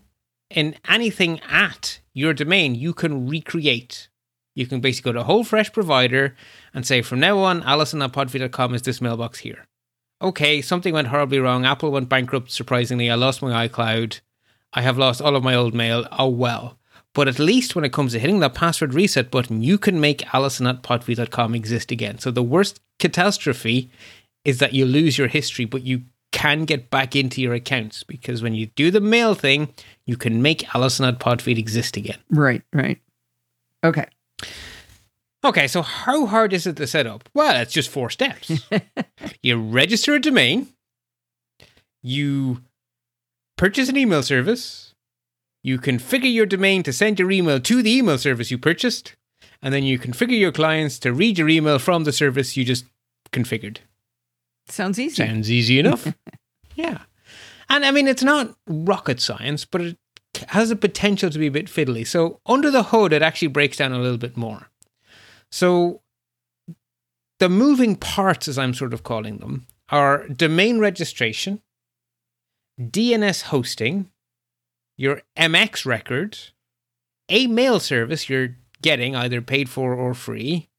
and 0.52 0.76
anything 0.88 1.40
at 1.50 2.00
your 2.14 2.34
domain 2.34 2.76
you 2.76 2.94
can 2.94 3.28
recreate. 3.28 4.10
You 4.56 4.68
can 4.68 4.82
basically 4.82 5.12
go 5.12 5.14
to 5.14 5.22
a 5.22 5.26
whole 5.26 5.44
fresh 5.44 5.72
provider 5.72 6.36
and 6.74 6.86
say, 6.86 7.02
from 7.02 7.20
now 7.20 7.40
on, 7.40 7.64
Allison 7.64 8.02
at 8.02 8.16
is 8.74 8.82
this 8.84 9.02
mailbox 9.02 9.40
here. 9.40 9.66
Okay, 10.22 10.62
something 10.62 10.94
went 10.94 11.08
horribly 11.08 11.40
wrong. 11.40 11.66
Apple 11.66 11.92
went 11.92 12.08
bankrupt, 12.08 12.52
surprisingly. 12.52 13.10
I 13.10 13.16
lost 13.16 13.42
my 13.42 13.68
iCloud. 13.68 14.22
I 14.72 14.82
have 14.82 14.98
lost 14.98 15.22
all 15.22 15.36
of 15.36 15.44
my 15.44 15.56
old 15.56 15.74
mail. 15.74 16.08
Oh 16.12 16.30
well. 16.30 16.78
But 17.14 17.28
at 17.28 17.40
least 17.40 17.76
when 17.76 17.86
it 17.86 17.94
comes 17.94 18.14
to 18.14 18.20
hitting 18.20 18.40
that 18.40 18.56
password 18.56 18.94
reset 18.94 19.30
button, 19.30 19.62
you 19.62 19.78
can 19.78 20.00
make 20.00 20.34
Allison 20.34 20.66
at 20.66 20.82
podfeet.com 20.82 21.54
exist 21.54 21.92
again. 21.92 22.18
So 22.18 22.32
the 22.32 22.42
worst 22.44 22.82
catastrophe 23.00 23.92
is 24.44 24.60
that 24.60 24.74
you 24.74 24.86
lose 24.86 25.18
your 25.18 25.28
history, 25.28 25.66
but 25.66 25.84
you 25.84 26.04
can 26.32 26.66
get 26.66 26.90
back 26.90 27.16
into 27.16 27.42
your 27.42 27.54
accounts 27.54 28.04
because 28.04 28.42
when 28.42 28.56
you 28.56 28.66
do 28.66 28.90
the 28.90 29.00
mail 29.00 29.36
thing, 29.36 29.74
you 30.06 30.18
can 30.18 30.42
make 30.42 30.74
Allison 30.76 31.06
at 31.06 31.20
Podfeet 31.20 31.58
exist 31.58 31.96
again. 31.96 32.18
Right. 32.32 32.64
Right. 32.74 33.00
Okay. 33.84 34.08
Okay, 35.46 35.68
so 35.68 35.82
how 35.82 36.26
hard 36.26 36.54
is 36.54 36.66
it 36.66 36.78
to 36.78 36.88
set 36.88 37.06
up? 37.06 37.30
Well, 37.34 37.62
it's 37.62 37.74
just 37.74 37.90
four 37.90 38.10
steps. 38.10 38.64
you 39.44 39.60
register 39.60 40.16
a 40.16 40.20
domain, 40.20 40.70
you 42.02 42.62
purchase 43.58 43.90
an 43.90 43.98
email 43.98 44.24
service, 44.24 44.83
you 45.64 45.80
configure 45.80 46.32
your 46.32 46.46
domain 46.46 46.84
to 46.84 46.94
send 46.94 47.20
your 47.20 47.32
email 47.32 47.60
to 47.60 47.82
the 47.82 47.96
email 47.96 48.18
service 48.18 48.52
you 48.52 48.58
purchased, 48.58 49.16
and 49.62 49.74
then 49.74 49.84
you 49.84 49.98
configure 49.98 50.38
your 50.38 50.52
clients 50.52 51.00
to 51.00 51.14
read 51.14 51.38
your 51.38 51.50
email 51.50 51.80
from 51.80 52.04
the 52.04 52.12
service 52.12 52.58
you 52.58 52.66
just 52.66 52.86
configured. 53.32 53.78
Sounds 54.68 55.00
easy. 55.00 55.16
Sounds 55.16 55.50
easy 55.50 55.80
enough. 55.80 56.14
yeah. 56.76 57.04
And 57.70 57.86
I 57.86 57.92
mean, 57.92 58.08
it's 58.08 58.24
not 58.24 58.56
rocket 58.68 59.22
science, 59.22 59.66
but 59.66 59.82
it 59.82 59.98
has 60.50 60.70
the 60.70 60.76
potential 60.76 61.30
to 61.30 61.40
be 61.40 61.48
a 61.48 61.52
bit 61.52 61.68
fiddly. 61.68 62.06
So, 62.06 62.40
under 62.46 62.70
the 62.70 62.84
hood, 62.84 63.14
it 63.14 63.22
actually 63.22 63.48
breaks 63.48 63.78
down 63.78 63.94
a 63.94 64.00
little 64.00 64.18
bit 64.18 64.36
more. 64.36 64.70
So, 65.50 66.02
the 67.40 67.50
moving 67.50 67.96
parts, 67.96 68.48
as 68.48 68.58
I'm 68.58 68.74
sort 68.74 68.94
of 68.94 69.04
calling 69.04 69.38
them, 69.38 69.66
are 69.90 70.28
domain 70.28 70.80
registration, 70.80 71.62
DNS 72.80 73.44
hosting, 73.44 74.10
your 74.98 75.22
MX 75.38 75.86
record, 75.86 76.38
a 77.30 77.48
mail 77.48 77.80
service 77.80 78.30
you're 78.30 78.58
getting 78.82 79.16
either 79.16 79.42
paid 79.42 79.70
for 79.70 79.94
or 79.94 80.14
free, 80.14 80.70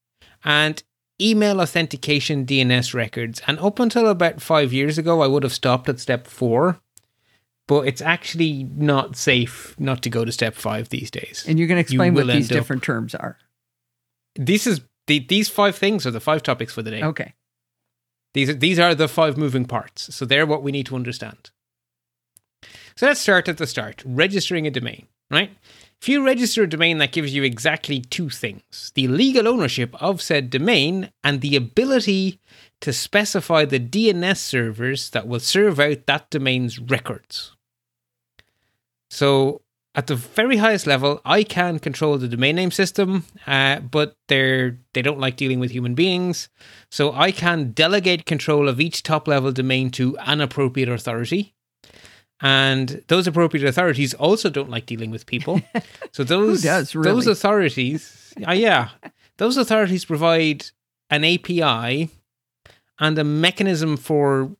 and 0.44 0.83
email 1.21 1.61
authentication 1.61 2.44
DNS 2.44 2.94
records. 2.94 3.40
And 3.47 3.59
up 3.59 3.78
until 3.78 4.09
about 4.09 4.42
five 4.42 4.73
years 4.73 4.99
ago, 4.99 5.23
I 5.23 5.26
would 5.26 5.42
have 5.42 5.52
stopped 5.52 5.88
at 5.88 6.00
step 6.00 6.26
four, 6.26 6.80
but 7.66 7.87
it's 7.87 8.02
actually 8.02 8.64
not 8.64 9.16
safe 9.16 9.75
not 9.78 10.02
to 10.02 10.11
go 10.11 10.25
to 10.25 10.33
step 10.33 10.54
five 10.54 10.88
these 10.88 11.11
days. 11.11 11.44
And 11.47 11.59
you're 11.59 11.68
going 11.68 11.76
to 11.76 11.83
explain 11.83 12.14
what 12.14 12.26
these 12.26 12.50
end 12.50 12.52
up- 12.52 12.62
different 12.62 12.83
terms 12.83 13.14
are. 13.14 13.38
This 14.37 14.66
is 14.66 14.80
the, 15.06 15.21
these 15.21 15.49
five 15.49 15.76
things 15.76 16.06
are 16.06 16.11
the 16.11 16.21
five 16.21 16.42
topics 16.42 16.75
for 16.75 16.83
the 16.83 16.90
day. 16.90 17.02
Okay. 17.02 17.35
These 18.33 18.50
are, 18.50 18.54
these 18.54 18.78
are 18.80 18.94
the 18.94 19.06
five 19.06 19.37
moving 19.37 19.64
parts. 19.64 20.12
So 20.14 20.25
they're 20.25 20.47
what 20.47 20.62
we 20.62 20.73
need 20.73 20.87
to 20.87 20.97
understand. 20.97 21.50
So 22.96 23.06
let's 23.06 23.20
start 23.20 23.48
at 23.48 23.58
the 23.58 23.66
start 23.66 24.02
registering 24.06 24.66
a 24.66 24.70
domain, 24.70 25.06
right? 25.30 25.50
If 26.00 26.08
you 26.08 26.24
register 26.24 26.64
a 26.64 26.68
domain, 26.68 26.98
that 26.98 27.12
gives 27.12 27.34
you 27.34 27.42
exactly 27.42 28.00
two 28.00 28.28
things 28.28 28.92
the 28.94 29.08
legal 29.08 29.48
ownership 29.48 29.94
of 30.02 30.20
said 30.20 30.50
domain 30.50 31.10
and 31.24 31.40
the 31.40 31.56
ability 31.56 32.40
to 32.80 32.92
specify 32.92 33.64
the 33.64 33.80
DNS 33.80 34.36
servers 34.36 35.10
that 35.10 35.26
will 35.26 35.40
serve 35.40 35.80
out 35.80 36.06
that 36.06 36.30
domain's 36.30 36.78
records. 36.78 37.56
So, 39.10 39.62
at 39.94 40.08
the 40.08 40.16
very 40.16 40.56
highest 40.56 40.86
level, 40.86 41.20
ICANN 41.24 41.80
control 41.80 42.18
the 42.18 42.28
domain 42.28 42.56
name 42.56 42.72
system, 42.72 43.24
uh, 43.46 43.78
but 43.80 44.16
they're 44.28 44.78
they 44.92 45.02
don't 45.02 45.20
like 45.20 45.36
dealing 45.36 45.60
with 45.60 45.70
human 45.70 45.94
beings. 45.94 46.48
So 46.90 47.12
ICANN 47.12 47.74
delegate 47.74 48.26
control 48.26 48.68
of 48.68 48.80
each 48.80 49.04
top 49.04 49.28
level 49.28 49.52
domain 49.52 49.90
to 49.92 50.18
an 50.18 50.40
appropriate 50.40 50.88
authority. 50.88 51.53
And 52.40 53.02
those 53.08 53.26
appropriate 53.26 53.66
authorities 53.66 54.12
also 54.14 54.50
don't 54.50 54.70
like 54.70 54.86
dealing 54.86 55.10
with 55.10 55.26
people. 55.26 55.60
So 56.12 56.22
those 56.22 56.62
does, 56.62 56.92
those 56.92 57.26
authorities, 57.26 58.32
uh, 58.46 58.52
yeah, 58.52 58.90
those 59.38 59.56
authorities 59.56 60.04
provide 60.04 60.66
an 61.10 61.24
API 61.24 62.08
and 63.00 63.18
a 63.18 63.24
mechanism 63.24 63.96
for 63.96 64.56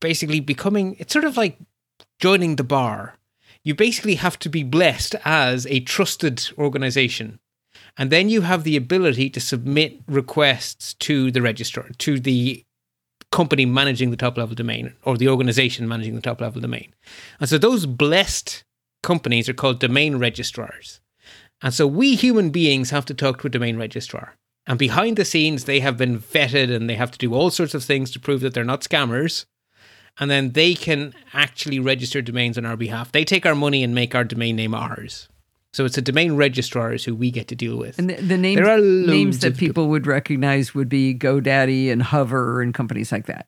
basically 0.00 0.40
becoming. 0.40 0.96
It's 0.98 1.12
sort 1.12 1.24
of 1.24 1.36
like 1.36 1.58
joining 2.18 2.56
the 2.56 2.64
bar. 2.64 3.14
You 3.62 3.76
basically 3.76 4.16
have 4.16 4.36
to 4.40 4.48
be 4.48 4.64
blessed 4.64 5.14
as 5.24 5.64
a 5.66 5.78
trusted 5.78 6.50
organization. 6.58 7.38
And 7.96 8.10
then 8.10 8.28
you 8.28 8.40
have 8.40 8.64
the 8.64 8.76
ability 8.76 9.30
to 9.30 9.40
submit 9.40 10.00
requests 10.08 10.94
to 10.94 11.30
the 11.30 11.40
registrar, 11.40 11.88
to 11.98 12.18
the 12.18 12.65
company 13.36 13.66
managing 13.66 14.10
the 14.10 14.16
top 14.16 14.38
level 14.38 14.54
domain 14.54 14.94
or 15.04 15.18
the 15.18 15.28
organization 15.28 15.86
managing 15.86 16.14
the 16.14 16.22
top 16.22 16.40
level 16.40 16.58
domain. 16.58 16.94
And 17.38 17.46
so 17.50 17.58
those 17.58 17.84
blessed 17.84 18.64
companies 19.02 19.46
are 19.46 19.52
called 19.52 19.78
domain 19.78 20.16
registrars. 20.16 21.00
And 21.60 21.74
so 21.74 21.86
we 21.86 22.16
human 22.16 22.48
beings 22.48 22.88
have 22.90 23.04
to 23.04 23.14
talk 23.14 23.40
to 23.40 23.48
a 23.48 23.50
domain 23.50 23.76
registrar. 23.76 24.36
And 24.66 24.78
behind 24.78 25.18
the 25.18 25.24
scenes, 25.26 25.64
they 25.64 25.80
have 25.80 25.98
been 25.98 26.18
vetted 26.18 26.74
and 26.74 26.88
they 26.88 26.94
have 26.94 27.10
to 27.10 27.18
do 27.18 27.34
all 27.34 27.50
sorts 27.50 27.74
of 27.74 27.84
things 27.84 28.10
to 28.12 28.18
prove 28.18 28.40
that 28.40 28.54
they're 28.54 28.64
not 28.64 28.80
scammers. 28.80 29.44
And 30.18 30.30
then 30.30 30.52
they 30.52 30.72
can 30.72 31.12
actually 31.34 31.78
register 31.78 32.22
domains 32.22 32.56
on 32.56 32.64
our 32.64 32.76
behalf. 32.76 33.12
They 33.12 33.26
take 33.26 33.44
our 33.44 33.54
money 33.54 33.84
and 33.84 33.94
make 33.94 34.14
our 34.14 34.24
domain 34.24 34.56
name 34.56 34.74
ours. 34.74 35.28
So 35.76 35.84
it's 35.84 35.98
a 35.98 36.02
domain 36.02 36.36
registrars 36.36 37.04
who 37.04 37.14
we 37.14 37.30
get 37.30 37.48
to 37.48 37.54
deal 37.54 37.76
with. 37.76 37.98
And 37.98 38.08
the, 38.08 38.14
the 38.14 38.38
names, 38.38 38.56
There 38.56 38.70
are 38.70 38.80
names 38.80 39.40
that 39.40 39.58
people 39.58 39.88
would 39.88 40.06
recognize 40.06 40.74
would 40.74 40.88
be 40.88 41.14
GoDaddy 41.14 41.92
and 41.92 42.02
Hover 42.02 42.62
and 42.62 42.72
companies 42.72 43.12
like 43.12 43.26
that. 43.26 43.46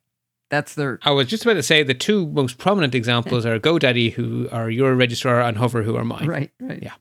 That's 0.50 0.74
their 0.74 0.98
I 1.04 1.12
was 1.12 1.26
just 1.26 1.44
about 1.44 1.54
to 1.54 1.62
say 1.62 1.82
the 1.82 1.94
two 1.94 2.26
most 2.26 2.58
prominent 2.58 2.94
examples 2.94 3.46
are 3.46 3.58
GoDaddy, 3.58 4.12
who 4.12 4.46
are 4.52 4.68
your 4.68 4.94
registrar, 4.94 5.40
and 5.40 5.56
Hover, 5.56 5.82
who 5.82 5.96
are 5.96 6.04
mine. 6.04 6.26
right, 6.26 6.50
right. 6.60 6.82
Yeah. 6.82 6.92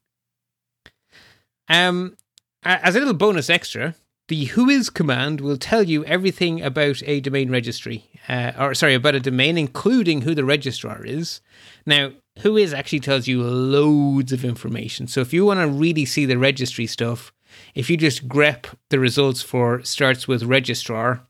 Um, 1.68 2.16
as 2.64 2.96
a 2.96 3.00
little 3.00 3.14
bonus 3.14 3.50
extra, 3.50 3.96
the 4.30 4.48
whois 4.48 4.94
command 4.94 5.42
will 5.42 5.58
tell 5.58 5.84
you 5.84 6.06
everything 6.06 6.62
about 6.62 7.04
a 7.06 7.20
domain 7.20 7.52
registry, 7.52 8.10
uh, 8.30 8.54
or 8.58 8.74
sorry, 8.74 8.94
about 8.94 9.16
a 9.16 9.20
domain, 9.20 9.58
including 9.58 10.22
who 10.22 10.34
the 10.34 10.46
registrar 10.46 11.04
is. 11.04 11.42
Now, 11.86 12.14
whois 12.42 12.74
actually 12.74 13.00
tells 13.00 13.28
you 13.28 13.44
loads 13.44 14.32
of 14.32 14.46
information. 14.46 15.08
So 15.08 15.22
if 15.22 15.34
you 15.34 15.46
want 15.46 15.60
to 15.60 15.68
really 15.68 16.06
see 16.06 16.26
the 16.26 16.38
registry 16.38 16.88
stuff, 16.88 17.34
if 17.76 17.90
you 17.90 17.98
just 17.98 18.28
grep 18.28 18.66
the 18.90 19.00
results 19.00 19.42
for 19.42 19.84
starts 19.84 20.28
with 20.28 20.44
registrar, 20.44 21.22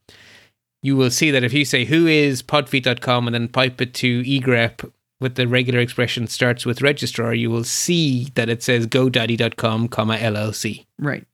you 0.82 0.96
will 0.96 1.12
see 1.12 1.32
that 1.32 1.44
if 1.44 1.54
you 1.54 1.66
say 1.66 1.86
whois 1.86 2.44
podfeet.com 2.44 3.28
and 3.28 3.34
then 3.34 3.48
pipe 3.48 3.82
it 3.82 3.94
to 3.96 4.24
egrep 4.24 4.90
with 5.20 5.36
the 5.36 5.48
regular 5.48 5.80
expression 5.80 6.28
starts 6.28 6.66
with 6.66 6.82
registrar, 6.82 7.34
you 7.34 7.50
will 7.50 7.64
see 7.64 8.26
that 8.36 8.50
it 8.50 8.62
says 8.62 8.86
godaddy.com, 8.88 9.88
comma 9.88 10.18
LLC. 10.18 10.86
Right. 11.00 11.26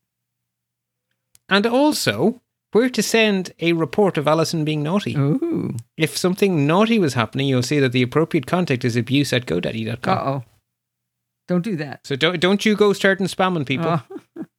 And 1.49 1.65
also 1.67 2.41
where 2.73 2.89
to 2.89 3.01
send 3.01 3.53
a 3.59 3.73
report 3.73 4.17
of 4.17 4.27
Allison 4.27 4.65
being 4.65 4.83
naughty. 4.83 5.15
Ooh. 5.15 5.75
If 5.97 6.17
something 6.17 6.67
naughty 6.67 6.99
was 6.99 7.13
happening, 7.13 7.47
you'll 7.47 7.63
see 7.63 7.79
that 7.79 7.91
the 7.91 8.01
appropriate 8.01 8.45
contact 8.45 8.83
is 8.83 8.95
abuse 8.95 9.31
at 9.31 9.45
godaddy.com. 9.45 10.17
Uh 10.17 10.21
oh. 10.21 10.43
Don't 11.47 11.63
do 11.63 11.75
that. 11.77 12.05
So 12.05 12.15
don't 12.15 12.39
don't 12.39 12.65
you 12.65 12.75
go 12.75 12.93
starting 12.93 13.27
spamming 13.27 13.65
people. 13.65 14.01
Oh, 14.37 14.45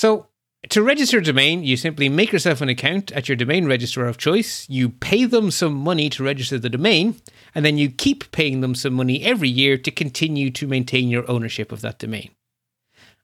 So, 0.00 0.28
to 0.70 0.82
register 0.82 1.18
a 1.18 1.22
domain, 1.22 1.62
you 1.62 1.76
simply 1.76 2.08
make 2.08 2.32
yourself 2.32 2.62
an 2.62 2.70
account 2.70 3.12
at 3.12 3.28
your 3.28 3.36
domain 3.36 3.66
registrar 3.66 4.06
of 4.06 4.16
choice. 4.16 4.66
You 4.66 4.88
pay 4.88 5.26
them 5.26 5.50
some 5.50 5.74
money 5.74 6.08
to 6.08 6.24
register 6.24 6.58
the 6.58 6.70
domain, 6.70 7.16
and 7.54 7.66
then 7.66 7.76
you 7.76 7.90
keep 7.90 8.32
paying 8.32 8.62
them 8.62 8.74
some 8.74 8.94
money 8.94 9.22
every 9.22 9.50
year 9.50 9.76
to 9.76 9.90
continue 9.90 10.50
to 10.52 10.66
maintain 10.66 11.10
your 11.10 11.30
ownership 11.30 11.70
of 11.70 11.82
that 11.82 11.98
domain. 11.98 12.30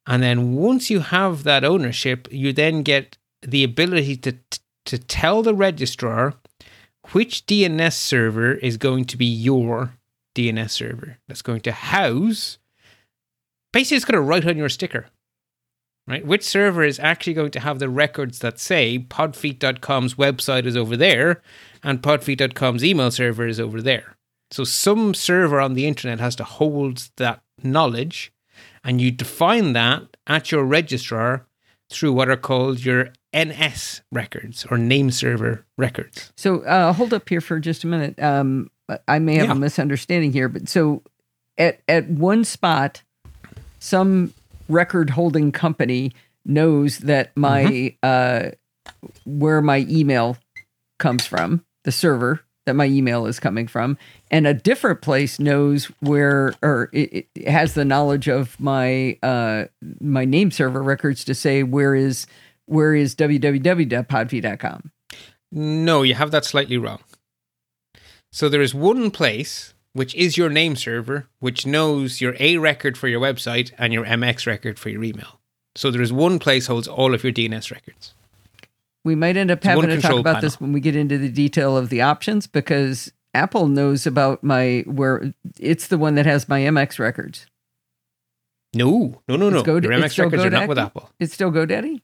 And 0.06 0.22
then 0.22 0.54
once 0.54 0.90
you 0.90 1.00
have 1.00 1.42
that 1.42 1.64
ownership, 1.64 2.28
you 2.30 2.52
then 2.52 2.82
get 2.82 3.18
the 3.42 3.64
ability 3.64 4.16
to 4.18 4.36
to 4.86 4.98
tell 4.98 5.42
the 5.42 5.54
registrar 5.54 6.34
which 7.10 7.44
DNS 7.46 7.92
server 7.92 8.54
is 8.54 8.76
going 8.76 9.04
to 9.06 9.16
be 9.16 9.26
your 9.26 9.94
DNS 10.36 10.70
server 10.70 11.18
that's 11.26 11.42
going 11.42 11.60
to 11.62 11.72
house. 11.72 12.58
Basically, 13.72 13.96
it's 13.96 14.04
going 14.04 14.14
to 14.14 14.20
write 14.20 14.46
on 14.46 14.56
your 14.56 14.68
sticker 14.68 15.06
right? 16.06 16.24
Which 16.24 16.44
server 16.44 16.84
is 16.84 16.98
actually 16.98 17.34
going 17.34 17.50
to 17.52 17.60
have 17.60 17.78
the 17.78 17.88
records 17.88 18.38
that 18.40 18.58
say 18.58 18.98
podfeet.com's 18.98 20.14
website 20.14 20.66
is 20.66 20.76
over 20.76 20.96
there 20.96 21.42
and 21.82 22.02
podfeet.com's 22.02 22.84
email 22.84 23.10
server 23.10 23.46
is 23.46 23.60
over 23.60 23.82
there. 23.82 24.16
So 24.50 24.64
some 24.64 25.14
server 25.14 25.60
on 25.60 25.74
the 25.74 25.86
internet 25.86 26.20
has 26.20 26.36
to 26.36 26.44
hold 26.44 27.08
that 27.16 27.42
knowledge 27.62 28.32
and 28.86 29.00
you 29.00 29.10
define 29.10 29.74
that 29.74 30.16
at 30.26 30.50
your 30.50 30.64
registrar 30.64 31.44
through 31.90 32.12
what 32.14 32.28
are 32.30 32.36
called 32.36 32.82
your 32.84 33.10
NS 33.36 34.00
records 34.10 34.64
or 34.70 34.78
name 34.78 35.10
server 35.10 35.64
records. 35.76 36.32
So 36.36 36.60
uh, 36.62 36.92
hold 36.94 37.12
up 37.12 37.28
here 37.28 37.40
for 37.42 37.60
just 37.60 37.84
a 37.84 37.86
minute. 37.86 38.18
Um, 38.22 38.70
I 39.06 39.18
may 39.18 39.34
have 39.36 39.46
Yeah. 39.46 39.52
a 39.52 39.56
misunderstanding 39.56 40.32
here, 40.32 40.48
but 40.48 40.68
so 40.68 41.02
at 41.58 41.80
at 41.88 42.08
one 42.08 42.44
spot, 42.44 43.02
some 43.78 44.32
record 44.68 45.10
holding 45.10 45.52
company 45.52 46.12
knows 46.44 46.98
that 47.00 47.36
my 47.36 47.64
Mm-hmm. 47.64 47.96
uh, 48.02 48.50
where 49.24 49.60
my 49.60 49.84
email 49.88 50.36
comes 50.98 51.26
from, 51.26 51.64
the 51.84 51.92
server 51.92 52.40
that 52.66 52.74
my 52.74 52.86
email 52.86 53.26
is 53.26 53.40
coming 53.40 53.66
from, 53.66 53.96
and 54.30 54.46
a 54.46 54.54
different 54.54 55.00
place 55.00 55.40
knows 55.40 55.86
where 56.00 56.54
or 56.62 56.90
it, 56.92 57.28
it 57.34 57.48
has 57.48 57.74
the 57.74 57.84
knowledge 57.84 58.28
of 58.28 58.58
my 58.60 59.18
uh, 59.22 59.64
my 60.00 60.24
name 60.24 60.50
server 60.50 60.82
records 60.82 61.24
to 61.24 61.34
say 61.34 61.62
where 61.62 61.94
is 61.94 62.26
where 62.66 62.94
is 62.94 63.14
www.podfeet.com. 63.14 64.90
No, 65.52 66.02
you 66.02 66.14
have 66.14 66.32
that 66.32 66.44
slightly 66.44 66.76
wrong. 66.76 67.00
So 68.32 68.48
there 68.48 68.60
is 68.60 68.74
one 68.74 69.10
place 69.10 69.72
which 69.92 70.14
is 70.14 70.36
your 70.36 70.50
name 70.50 70.76
server, 70.76 71.26
which 71.38 71.64
knows 71.64 72.20
your 72.20 72.36
A 72.38 72.58
record 72.58 72.98
for 72.98 73.08
your 73.08 73.20
website 73.20 73.72
and 73.78 73.94
your 73.94 74.04
MX 74.04 74.46
record 74.46 74.78
for 74.78 74.90
your 74.90 75.02
email. 75.02 75.40
So 75.74 75.90
there 75.90 76.02
is 76.02 76.12
one 76.12 76.38
place 76.38 76.66
holds 76.66 76.86
all 76.86 77.14
of 77.14 77.24
your 77.24 77.32
DNS 77.32 77.70
records. 77.70 78.12
We 79.06 79.14
might 79.14 79.36
end 79.36 79.52
up 79.52 79.64
one 79.64 79.84
having 79.84 79.90
to 79.90 80.02
talk 80.02 80.18
about 80.18 80.34
panel. 80.34 80.40
this 80.40 80.60
when 80.60 80.72
we 80.72 80.80
get 80.80 80.96
into 80.96 81.16
the 81.16 81.28
detail 81.28 81.76
of 81.76 81.90
the 81.90 82.02
options 82.02 82.48
because 82.48 83.12
Apple 83.34 83.68
knows 83.68 84.04
about 84.04 84.42
my 84.42 84.82
where 84.84 85.32
it's 85.60 85.86
the 85.86 85.96
one 85.96 86.16
that 86.16 86.26
has 86.26 86.48
my 86.48 86.62
MX 86.62 86.98
records. 86.98 87.46
No, 88.74 89.22
no, 89.28 89.36
no, 89.36 89.48
no. 89.48 89.62
Go- 89.62 89.76
your 89.76 89.92
MX 89.92 90.24
records 90.24 90.44
are 90.44 90.50
not 90.50 90.66
with 90.66 90.76
Apple. 90.76 91.08
It's 91.20 91.32
still 91.32 91.52
GoDaddy. 91.52 92.02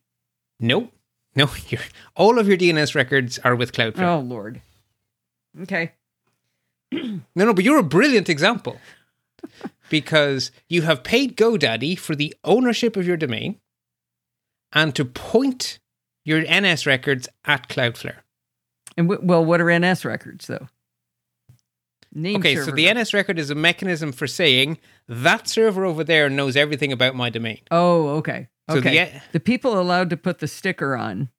Nope. 0.61 0.92
No, 1.35 1.50
your 1.71 1.80
all 2.14 2.38
of 2.38 2.47
your 2.47 2.56
DNS 2.56 2.94
records 2.94 3.40
are 3.40 3.56
with 3.56 3.73
Cloudflare. 3.73 4.06
Oh 4.06 4.21
Lord. 4.21 4.62
Okay. 5.61 5.92
No, 7.35 7.47
no, 7.47 7.52
but 7.52 7.64
you're 7.64 7.78
a 7.78 7.82
brilliant 7.82 8.28
example 8.28 8.78
because 9.88 10.52
you 10.68 10.82
have 10.82 11.02
paid 11.02 11.37
GoDaddy 11.37 11.99
for 11.99 12.14
the 12.14 12.32
ownership 12.44 12.97
of 12.97 13.09
your 13.09 13.16
domain 13.16 13.59
and 14.73 14.94
to 14.94 15.04
point 15.04 15.80
your 16.24 16.40
NS 16.42 16.86
records 16.86 17.28
at 17.44 17.68
Cloudflare. 17.68 18.18
And 18.96 19.08
w- 19.08 19.26
well, 19.26 19.44
what 19.44 19.60
are 19.60 19.78
NS 19.78 20.04
records 20.04 20.46
though? 20.46 20.68
Name 22.14 22.36
Okay, 22.36 22.56
so 22.56 22.70
the 22.70 22.92
NS 22.92 23.14
record 23.14 23.38
is 23.38 23.48
a 23.48 23.54
mechanism 23.54 24.12
for 24.12 24.26
saying 24.26 24.76
that 25.08 25.48
server 25.48 25.84
over 25.86 26.04
there 26.04 26.28
knows 26.28 26.56
everything 26.56 26.92
about 26.92 27.14
my 27.14 27.30
domain. 27.30 27.60
Oh, 27.70 28.08
okay. 28.18 28.48
So 28.70 28.80
the- 28.80 28.88
Okay. 28.90 29.22
the, 29.32 29.40
people 29.40 29.80
allowed 29.80 30.10
to 30.10 30.16
put 30.18 30.38
the 30.38 30.46
sticker 30.46 30.94
on 30.94 31.30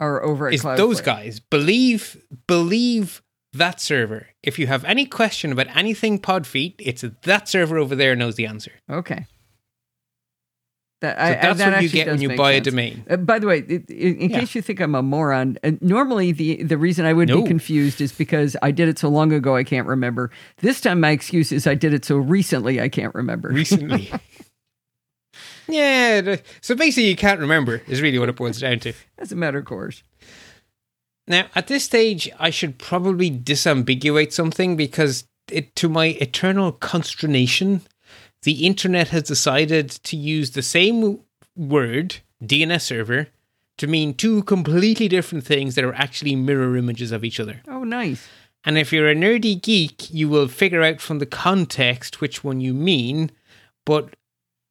are 0.00 0.22
over 0.22 0.48
at 0.48 0.54
Is 0.54 0.62
Cloudflare. 0.62 0.76
those 0.76 1.00
guys 1.00 1.38
believe 1.40 2.24
believe 2.48 3.22
that 3.52 3.80
server. 3.80 4.28
If 4.42 4.58
you 4.58 4.66
have 4.66 4.84
any 4.84 5.06
question 5.06 5.52
about 5.52 5.74
anything 5.76 6.18
Podfeet, 6.18 6.74
it's 6.78 7.04
that 7.22 7.48
server 7.48 7.78
over 7.78 7.94
there 7.94 8.16
knows 8.16 8.34
the 8.36 8.46
answer. 8.46 8.72
Okay. 8.90 9.26
That, 11.00 11.16
So 11.16 11.22
I, 11.24 11.34
that's 11.34 11.58
that 11.58 11.72
what 11.72 11.82
you 11.82 11.88
get 11.88 12.08
when 12.08 12.20
you 12.20 12.36
buy 12.36 12.52
a 12.52 12.60
domain. 12.60 13.04
Uh, 13.08 13.16
by 13.16 13.38
the 13.38 13.46
way, 13.46 13.60
in, 13.60 13.84
in 13.88 14.30
Yeah. 14.30 14.40
case 14.40 14.54
you 14.54 14.60
think 14.60 14.80
I'm 14.80 14.94
a 14.94 15.02
moron, 15.02 15.56
uh, 15.64 15.72
normally 15.80 16.32
the 16.32 16.62
the 16.62 16.76
reason 16.76 17.06
I 17.06 17.14
would 17.14 17.28
No. 17.28 17.40
be 17.40 17.48
confused 17.48 18.00
is 18.02 18.12
because 18.12 18.54
I 18.60 18.70
did 18.70 18.88
it 18.88 18.98
so 18.98 19.08
long 19.08 19.32
ago 19.32 19.56
I 19.56 19.64
can't 19.64 19.86
remember. 19.86 20.30
This 20.58 20.80
time 20.80 21.00
my 21.00 21.10
excuse 21.10 21.52
is 21.52 21.66
I 21.66 21.74
did 21.74 21.94
it 21.94 22.04
so 22.04 22.16
recently 22.18 22.80
I 22.82 22.88
can't 22.90 23.14
remember. 23.14 23.48
recently. 23.48 24.10
yeah. 25.68 26.36
So 26.60 26.74
basically, 26.74 27.08
you 27.08 27.16
can't 27.16 27.40
remember 27.40 27.82
is 27.86 28.02
really 28.02 28.18
what 28.18 28.28
it 28.28 28.36
boils 28.36 28.60
down 28.60 28.80
to. 28.80 28.92
As 29.18 29.32
a 29.32 29.36
matter 29.36 29.58
of 29.58 29.64
course. 29.64 30.02
Now, 31.26 31.46
at 31.54 31.68
this 31.68 31.84
stage, 31.84 32.28
I 32.40 32.50
should 32.50 32.76
probably 32.78 33.30
disambiguate 33.30 34.32
something 34.32 34.76
because, 34.76 35.24
it, 35.50 35.76
to 35.76 35.88
my 35.88 36.06
eternal 36.20 36.72
consternation, 36.72 37.82
the 38.42 38.66
internet 38.66 39.08
has 39.08 39.24
decided 39.24 39.90
to 39.90 40.16
use 40.16 40.50
the 40.50 40.62
same 40.62 41.20
word, 41.56 42.18
DNS 42.42 42.80
server, 42.80 43.28
to 43.78 43.86
mean 43.86 44.14
two 44.14 44.42
completely 44.44 45.08
different 45.08 45.44
things 45.44 45.74
that 45.74 45.84
are 45.84 45.94
actually 45.94 46.36
mirror 46.36 46.76
images 46.76 47.12
of 47.12 47.24
each 47.24 47.40
other. 47.40 47.62
Oh, 47.68 47.84
nice. 47.84 48.28
And 48.64 48.76
if 48.76 48.92
you're 48.92 49.08
a 49.08 49.14
nerdy 49.14 49.60
geek, 49.60 50.12
you 50.12 50.28
will 50.28 50.48
figure 50.48 50.82
out 50.82 51.00
from 51.00 51.18
the 51.18 51.26
context 51.26 52.20
which 52.20 52.44
one 52.44 52.60
you 52.60 52.74
mean. 52.74 53.30
But 53.86 54.16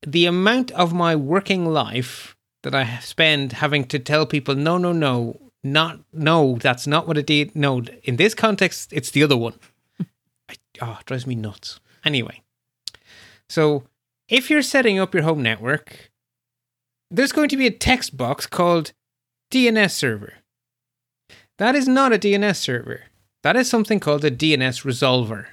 the 0.05 0.25
amount 0.25 0.71
of 0.71 0.93
my 0.93 1.15
working 1.15 1.65
life 1.65 2.35
that 2.61 2.75
I 2.75 2.99
spend 2.99 3.53
having 3.53 3.85
to 3.85 3.99
tell 3.99 4.25
people, 4.25 4.53
no, 4.55 4.77
no, 4.77 4.91
no, 4.91 5.39
not, 5.63 5.99
no, 6.13 6.57
that's 6.61 6.85
not 6.85 7.07
what 7.07 7.17
it 7.17 7.25
did. 7.25 7.55
No, 7.55 7.81
in 8.03 8.17
this 8.17 8.35
context, 8.35 8.93
it's 8.93 9.11
the 9.11 9.23
other 9.23 9.37
one. 9.37 9.55
I, 10.49 10.55
oh, 10.81 10.97
it 10.99 11.05
drives 11.05 11.25
me 11.25 11.35
nuts. 11.35 11.79
Anyway, 12.05 12.43
so 13.49 13.83
if 14.27 14.49
you're 14.49 14.61
setting 14.61 14.99
up 14.99 15.13
your 15.13 15.23
home 15.23 15.41
network, 15.41 16.11
there's 17.11 17.31
going 17.31 17.49
to 17.49 17.57
be 17.57 17.67
a 17.67 17.71
text 17.71 18.15
box 18.15 18.45
called 18.45 18.93
DNS 19.51 19.91
server. 19.91 20.33
That 21.57 21.75
is 21.75 21.87
not 21.87 22.13
a 22.13 22.19
DNS 22.19 22.55
server. 22.55 23.03
That 23.43 23.55
is 23.55 23.69
something 23.69 23.99
called 23.99 24.23
a 24.23 24.31
DNS 24.31 24.85
resolver. 24.85 25.47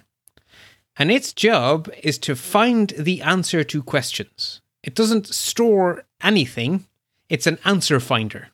And 0.98 1.10
its 1.10 1.32
job 1.32 1.90
is 2.02 2.18
to 2.18 2.36
find 2.36 2.90
the 2.90 3.22
answer 3.22 3.64
to 3.64 3.82
questions. 3.82 4.60
It 4.82 4.94
doesn't 4.94 5.26
store 5.26 6.04
anything, 6.22 6.86
it's 7.28 7.46
an 7.46 7.58
answer 7.64 7.98
finder. 8.00 8.48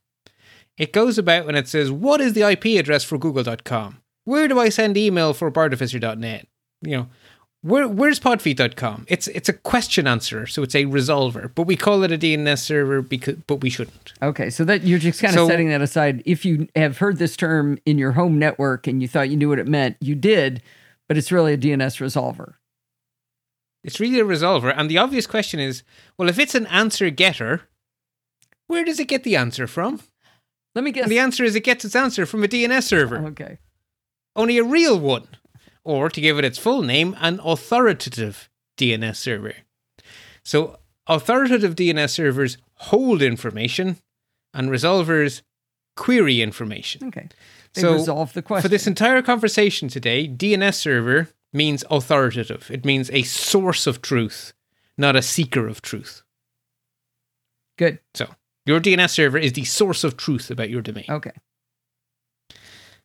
It 0.78 0.92
goes 0.92 1.18
about 1.18 1.46
and 1.46 1.56
it 1.56 1.68
says, 1.68 1.90
What 1.90 2.20
is 2.20 2.32
the 2.32 2.42
IP 2.42 2.78
address 2.78 3.04
for 3.04 3.18
Google.com? 3.18 3.98
Where 4.24 4.48
do 4.48 4.58
I 4.58 4.68
send 4.68 4.96
email 4.96 5.34
for 5.34 5.50
Bartificer.net? 5.50 6.46
You 6.80 6.96
know, 6.96 7.08
where, 7.62 7.86
where's 7.86 8.18
podfeet.com? 8.18 9.06
It's 9.08 9.28
it's 9.28 9.48
a 9.48 9.52
question 9.52 10.06
answerer, 10.08 10.46
so 10.46 10.62
it's 10.62 10.74
a 10.74 10.84
resolver, 10.84 11.52
but 11.54 11.66
we 11.66 11.76
call 11.76 12.02
it 12.02 12.10
a 12.10 12.18
DNS 12.18 12.58
server 12.58 13.02
because 13.02 13.36
but 13.46 13.56
we 13.56 13.70
shouldn't. 13.70 14.12
Okay, 14.20 14.50
so 14.50 14.64
that 14.64 14.82
you're 14.82 14.98
just 14.98 15.20
kind 15.20 15.34
of 15.34 15.42
So- 15.42 15.48
setting 15.48 15.68
that 15.68 15.80
aside. 15.80 16.22
If 16.26 16.44
you 16.44 16.68
have 16.74 16.98
heard 16.98 17.18
this 17.18 17.36
term 17.36 17.78
in 17.86 17.98
your 17.98 18.12
home 18.12 18.38
network 18.38 18.86
and 18.86 19.00
you 19.00 19.06
thought 19.08 19.30
you 19.30 19.36
knew 19.36 19.48
what 19.48 19.60
it 19.60 19.68
meant, 19.68 19.96
you 20.00 20.14
did, 20.16 20.60
but 21.08 21.16
it's 21.16 21.30
really 21.30 21.52
a 21.52 21.58
DNS 21.58 22.00
resolver. 22.00 22.54
It's 23.84 24.00
really 24.00 24.20
a 24.20 24.24
resolver. 24.24 24.72
And 24.76 24.90
the 24.90 24.98
obvious 24.98 25.26
question 25.26 25.60
is 25.60 25.84
well, 26.18 26.28
if 26.28 26.38
it's 26.40 26.56
an 26.56 26.66
answer 26.66 27.10
getter, 27.10 27.62
where 28.66 28.84
does 28.84 28.98
it 28.98 29.06
get 29.08 29.22
the 29.22 29.36
answer 29.36 29.68
from? 29.68 30.00
Let 30.74 30.82
me 30.84 30.90
guess. 30.90 31.04
And 31.04 31.12
the 31.12 31.18
answer 31.20 31.44
is 31.44 31.54
it 31.54 31.64
gets 31.64 31.84
its 31.84 31.94
answer 31.94 32.26
from 32.26 32.42
a 32.42 32.48
DNS 32.48 32.82
server, 32.82 33.18
okay. 33.26 33.58
only 34.34 34.58
a 34.58 34.64
real 34.64 34.98
one. 34.98 35.28
Or 35.84 36.08
to 36.08 36.20
give 36.20 36.38
it 36.38 36.44
its 36.44 36.58
full 36.58 36.82
name, 36.82 37.16
an 37.20 37.40
authoritative 37.42 38.48
DNS 38.78 39.16
server. 39.16 39.54
So, 40.44 40.78
authoritative 41.06 41.74
DNS 41.74 42.10
servers 42.10 42.58
hold 42.74 43.22
information, 43.22 43.96
and 44.54 44.70
resolvers 44.70 45.42
query 45.96 46.40
information. 46.42 47.08
Okay. 47.08 47.28
They 47.74 47.80
So, 47.80 47.94
resolve 47.94 48.32
the 48.32 48.42
question. 48.42 48.62
For 48.62 48.68
this 48.68 48.86
entire 48.86 49.22
conversation 49.22 49.88
today, 49.88 50.28
DNS 50.28 50.74
server 50.74 51.28
means 51.52 51.84
authoritative. 51.90 52.70
It 52.70 52.84
means 52.84 53.10
a 53.10 53.22
source 53.22 53.86
of 53.86 54.02
truth, 54.02 54.52
not 54.96 55.16
a 55.16 55.22
seeker 55.22 55.66
of 55.66 55.82
truth. 55.82 56.22
Good. 57.78 57.98
So, 58.14 58.28
your 58.66 58.80
DNS 58.80 59.10
server 59.10 59.38
is 59.38 59.52
the 59.52 59.64
source 59.64 60.04
of 60.04 60.16
truth 60.16 60.50
about 60.50 60.70
your 60.70 60.82
domain. 60.82 61.06
Okay. 61.08 61.32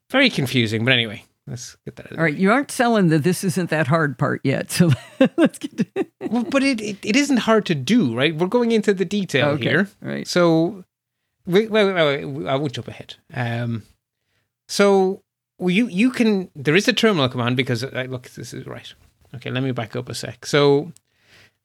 Very 0.10 0.30
confusing, 0.30 0.86
but 0.86 0.94
anyway, 0.94 1.26
let's 1.48 1.78
get 1.86 1.96
that 1.96 2.06
out 2.08 2.12
of 2.12 2.18
the 2.18 2.18
All 2.20 2.24
right. 2.26 2.36
You 2.36 2.52
aren't 2.52 2.72
selling 2.72 3.08
the 3.08 3.18
this 3.20 3.44
isn't 3.44 3.70
that 3.70 3.88
hard 3.88 4.18
part 4.18 4.42
yet. 4.44 4.70
So 4.72 4.92
let's 5.38 5.58
get 5.58 5.78
to 5.78 6.06
Well, 6.30 6.44
but 6.44 6.62
it, 6.64 6.82
it, 6.82 6.98
it 7.04 7.16
isn't 7.16 7.38
hard 7.38 7.66
to 7.68 7.76
do, 7.76 8.14
right? 8.16 8.36
We're 8.36 8.48
going 8.48 8.72
into 8.72 8.94
the 8.94 9.06
detail 9.06 9.50
Okay. 9.50 9.70
here. 9.70 9.90
Right. 10.02 10.28
So, 10.28 10.84
wait, 11.46 11.72
wait, 11.72 11.86
wait, 11.94 12.26
wait, 12.26 12.48
I 12.48 12.56
won't 12.56 12.74
jump 12.74 12.88
ahead. 12.90 13.16
Um, 13.34 13.84
so 14.68 15.22
well, 15.60 15.70
you 15.72 15.88
you 15.88 16.12
can 16.12 16.50
there 16.56 16.76
is 16.76 16.88
a 16.88 16.94
terminal 16.94 17.30
command 17.30 17.58
because 17.58 17.84
uh, 17.84 18.06
look, 18.10 18.30
this 18.30 18.54
is 18.54 18.66
right. 18.68 18.94
Okay, 19.36 19.50
let 19.50 19.64
me 19.64 19.72
back 19.72 19.96
up 19.96 20.10
a 20.10 20.14
sec. 20.14 20.46
So 20.46 20.92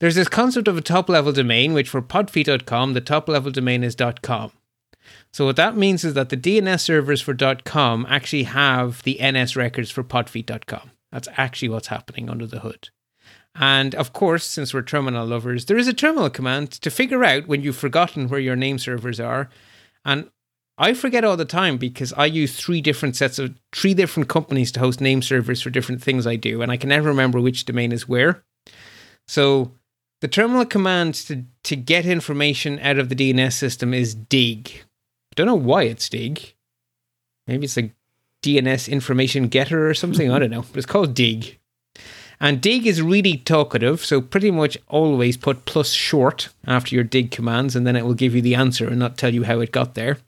there's 0.00 0.14
this 0.14 0.28
concept 0.28 0.66
of 0.68 0.76
a 0.76 0.80
top 0.80 1.08
level 1.08 1.32
domain, 1.32 1.74
which 1.74 1.88
for 1.88 2.02
podfeet.com, 2.02 2.94
the 2.94 3.00
top 3.00 3.28
level 3.28 3.50
domain 3.52 3.84
is 3.84 3.96
.com. 4.22 4.50
So 5.32 5.46
what 5.46 5.56
that 5.56 5.76
means 5.76 6.04
is 6.04 6.14
that 6.14 6.28
the 6.28 6.36
DNS 6.36 6.80
servers 6.80 7.22
for 7.22 7.34
.com 7.64 8.06
actually 8.08 8.42
have 8.44 9.02
the 9.02 9.18
NS 9.22 9.56
records 9.56 9.90
for 9.90 10.04
podfeet.com. 10.04 10.90
That's 11.10 11.28
actually 11.36 11.70
what's 11.70 11.88
happening 11.88 12.28
under 12.28 12.46
the 12.46 12.60
hood. 12.60 12.90
And 13.54 13.94
of 13.94 14.12
course, 14.12 14.46
since 14.46 14.72
we're 14.72 14.82
terminal 14.82 15.26
lovers, 15.26 15.66
there 15.66 15.78
is 15.78 15.88
a 15.88 15.92
terminal 15.92 16.30
command 16.30 16.70
to 16.72 16.90
figure 16.90 17.24
out 17.24 17.46
when 17.46 17.62
you've 17.62 17.76
forgotten 17.76 18.28
where 18.28 18.40
your 18.40 18.56
name 18.56 18.78
servers 18.78 19.20
are. 19.20 19.50
And 20.04 20.30
I 20.78 20.94
forget 20.94 21.24
all 21.24 21.36
the 21.36 21.44
time 21.44 21.76
because 21.76 22.12
I 22.14 22.26
use 22.26 22.56
three 22.56 22.80
different 22.80 23.14
sets 23.14 23.38
of 23.38 23.54
three 23.72 23.94
different 23.94 24.28
companies 24.28 24.72
to 24.72 24.80
host 24.80 25.00
name 25.00 25.22
servers 25.22 25.60
for 25.60 25.70
different 25.70 26.02
things 26.02 26.26
I 26.26 26.36
do, 26.36 26.62
and 26.62 26.72
I 26.72 26.78
can 26.78 26.88
never 26.88 27.08
remember 27.08 27.40
which 27.40 27.66
domain 27.66 27.92
is 27.92 28.08
where. 28.08 28.42
So 29.28 29.72
the 30.22 30.28
terminal 30.28 30.64
command 30.64 31.14
to, 31.14 31.44
to 31.64 31.76
get 31.76 32.06
information 32.06 32.78
out 32.80 32.98
of 32.98 33.10
the 33.10 33.14
DNS 33.14 33.52
system 33.52 33.92
is 33.92 34.14
dig. 34.14 34.82
I 35.32 35.34
don't 35.34 35.46
know 35.46 35.54
why 35.54 35.84
it's 35.84 36.10
dig. 36.10 36.54
Maybe 37.46 37.64
it's 37.64 37.78
a 37.78 37.90
DNS 38.42 38.88
information 38.90 39.48
getter 39.48 39.88
or 39.88 39.94
something. 39.94 40.30
I 40.30 40.38
don't 40.38 40.50
know. 40.50 40.62
But 40.62 40.76
it's 40.76 40.86
called 40.86 41.14
dig. 41.14 41.58
And 42.38 42.60
dig 42.60 42.86
is 42.86 43.00
really 43.00 43.38
talkative, 43.38 44.04
so 44.04 44.20
pretty 44.20 44.50
much 44.50 44.76
always 44.88 45.36
put 45.36 45.64
plus 45.64 45.92
short 45.92 46.48
after 46.66 46.94
your 46.94 47.04
dig 47.04 47.30
commands, 47.30 47.76
and 47.76 47.86
then 47.86 47.94
it 47.94 48.04
will 48.04 48.14
give 48.14 48.34
you 48.34 48.42
the 48.42 48.56
answer 48.56 48.88
and 48.88 48.98
not 48.98 49.16
tell 49.16 49.32
you 49.32 49.44
how 49.44 49.60
it 49.60 49.70
got 49.72 49.94
there. 49.94 50.18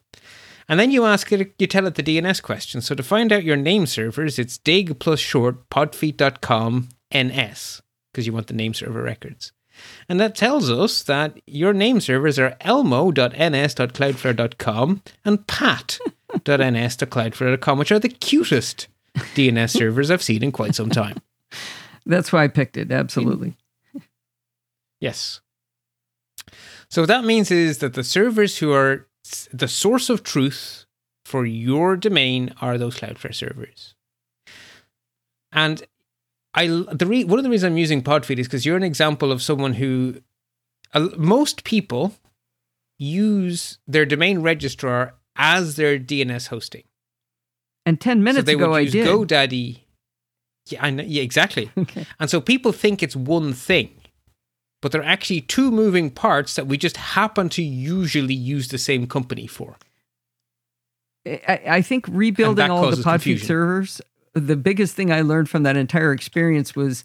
And 0.69 0.81
then 0.81 0.91
you 0.91 1.05
ask 1.05 1.31
it, 1.33 1.53
you 1.59 1.67
tell 1.67 1.87
it 1.87 1.97
the 1.97 2.03
DNS 2.03 2.41
question. 2.41 2.81
So 2.81 2.95
to 2.95 3.03
find 3.03 3.33
out 3.33 3.45
your 3.45 3.57
name 3.57 3.85
servers, 3.87 4.39
it's 4.39 4.57
dig 4.57 4.99
plus 5.01 5.19
short 5.19 5.69
podfeet.com 5.69 6.89
ns, 7.15 7.83
because 8.13 8.27
you 8.27 8.33
want 8.33 8.47
the 8.47 8.55
name 8.55 8.75
server 8.75 9.03
records. 9.03 9.53
And 10.09 10.19
that 10.21 10.35
tells 10.35 10.71
us 10.71 11.03
that 11.05 11.39
your 11.47 11.73
name 11.73 12.01
servers 12.01 12.39
are 12.39 12.57
elmo.ns.cloudflare.com 12.61 15.03
and 15.25 15.47
pat.ns.cloudflare.com, 15.47 17.79
which 17.79 17.93
are 17.93 17.99
the 17.99 18.09
cutest 18.09 18.89
DNS 19.17 19.71
servers 19.71 20.11
I've 20.11 20.23
seen 20.23 20.43
in 20.43 20.53
quite 20.53 20.75
some 20.75 20.91
time. 20.91 21.17
That's 22.07 22.33
why 22.33 22.45
I 22.45 22.49
picked 22.49 22.77
it. 22.77 22.93
Absolutely. 22.93 23.55
Yes. 25.01 25.41
So 26.91 27.01
what 27.03 27.09
that 27.09 27.25
means 27.25 27.51
is 27.51 27.79
that 27.79 27.95
the 27.95 28.05
servers 28.05 28.59
who 28.59 28.73
are 28.73 29.07
the 29.53 29.69
source 29.69 30.11
of 30.11 30.23
truth 30.23 30.85
for 31.25 31.47
your 31.47 31.97
domain 31.97 32.55
are 32.61 32.77
those 32.77 32.97
Cloudflare 32.97 33.35
servers. 33.35 33.95
And 35.51 35.83
I 36.55 36.67
the 36.67 37.07
re, 37.07 37.25
one 37.25 37.39
of 37.39 37.43
the 37.43 37.51
reasons 37.51 37.73
I'm 37.73 37.79
using 37.79 38.03
Podfeet 38.03 38.39
is 38.39 38.47
because 38.47 38.65
you're 38.65 38.77
an 38.77 38.83
example 38.83 39.33
of 39.33 39.43
someone 39.43 39.75
who 39.75 40.23
uh, 40.93 41.09
most 41.17 41.65
people 41.65 42.15
use 42.99 43.79
their 43.87 44.07
domain 44.07 44.41
registrar 44.41 45.15
as 45.37 45.77
their 45.77 45.99
DNS 45.99 46.49
hosting. 46.49 46.85
And 47.87 48.01
10 48.01 48.23
minutes 48.23 48.41
so 48.41 48.43
they 48.43 48.55
ago 48.55 48.71
would 48.71 48.77
I 48.77 48.85
did. 48.87 49.07
GoDaddy. 49.07 49.81
Yeah, 50.71 50.85
I 50.85 50.91
know, 50.91 51.05
yeah, 51.07 51.23
exactly. 51.23 51.71
Okay. 51.79 52.07
And 52.19 52.31
so 52.31 52.41
people 52.41 52.73
think 52.73 53.03
it's 53.03 53.17
one 53.17 53.53
thing, 53.53 54.01
but 54.81 54.93
they're 54.93 55.03
actually 55.03 55.43
two 55.43 55.71
moving 55.71 56.11
parts 56.11 56.55
that 56.55 56.67
we 56.67 56.79
just 56.79 56.97
happen 56.97 57.49
to 57.51 57.63
usually 57.63 58.35
use 58.35 58.69
the 58.69 58.79
same 58.79 59.07
company 59.07 59.47
for. 59.47 59.77
I, 61.27 61.61
I 61.67 61.83
think 61.83 62.07
rebuilding 62.09 62.71
all 62.71 62.91
the 62.91 62.97
Podfeet 62.97 63.03
confusion. 63.03 63.47
servers, 63.47 64.01
the 64.35 64.57
biggest 64.57 64.95
thing 64.95 65.11
I 65.13 65.23
learned 65.23 65.49
from 65.49 65.63
that 65.63 65.77
entire 65.77 66.13
experience 66.13 66.77
was 66.77 67.03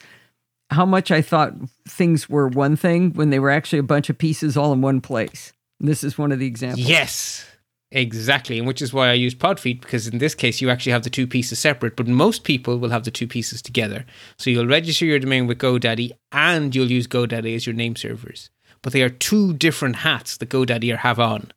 how 0.72 0.86
much 0.86 1.10
I 1.12 1.22
thought 1.22 1.54
things 1.88 2.30
were 2.30 2.48
one 2.48 2.76
thing 2.76 3.14
when 3.14 3.30
they 3.30 3.40
were 3.40 3.50
actually 3.50 3.80
a 3.80 3.84
bunch 3.84 4.10
of 4.10 4.18
pieces 4.18 4.56
all 4.58 4.74
in 4.74 4.82
one 4.82 5.02
place. 5.02 5.54
This 5.80 6.04
is 6.04 6.18
one 6.18 6.32
of 6.32 6.40
the 6.40 6.46
examples. 6.46 6.88
Yes, 6.88 7.46
exactly. 7.92 8.60
And 8.60 8.68
which 8.68 8.82
is 8.82 8.94
why 8.94 9.10
I 9.10 9.14
use 9.14 9.34
Podfeet, 9.34 9.82
because 9.82 10.08
in 10.08 10.18
this 10.18 10.36
case, 10.36 10.62
you 10.62 10.70
actually 10.70 10.92
have 10.92 11.04
the 11.04 11.10
two 11.10 11.26
pieces 11.26 11.58
separate, 11.60 11.96
but 11.96 12.08
most 12.08 12.44
people 12.44 12.78
will 12.78 12.90
have 12.90 13.04
the 13.06 13.12
two 13.12 13.28
pieces 13.28 13.62
together. 13.62 14.06
So 14.38 14.50
you'll 14.50 14.68
register 14.68 15.06
your 15.06 15.20
domain 15.20 15.48
with 15.48 15.58
GoDaddy 15.58 16.12
and 16.32 16.76
you'll 16.76 16.92
use 16.92 17.08
GoDaddy 17.08 17.56
as 17.56 17.66
your 17.66 17.76
name 17.76 17.96
servers. 17.96 18.50
but 18.82 18.94
they 18.94 19.02
are 19.02 19.10
two 19.10 19.54
different 19.54 19.98
hats 19.98 20.38
that 20.38 20.50
GoDaddy 20.50 20.96
have 20.98 21.20
on. 21.20 21.52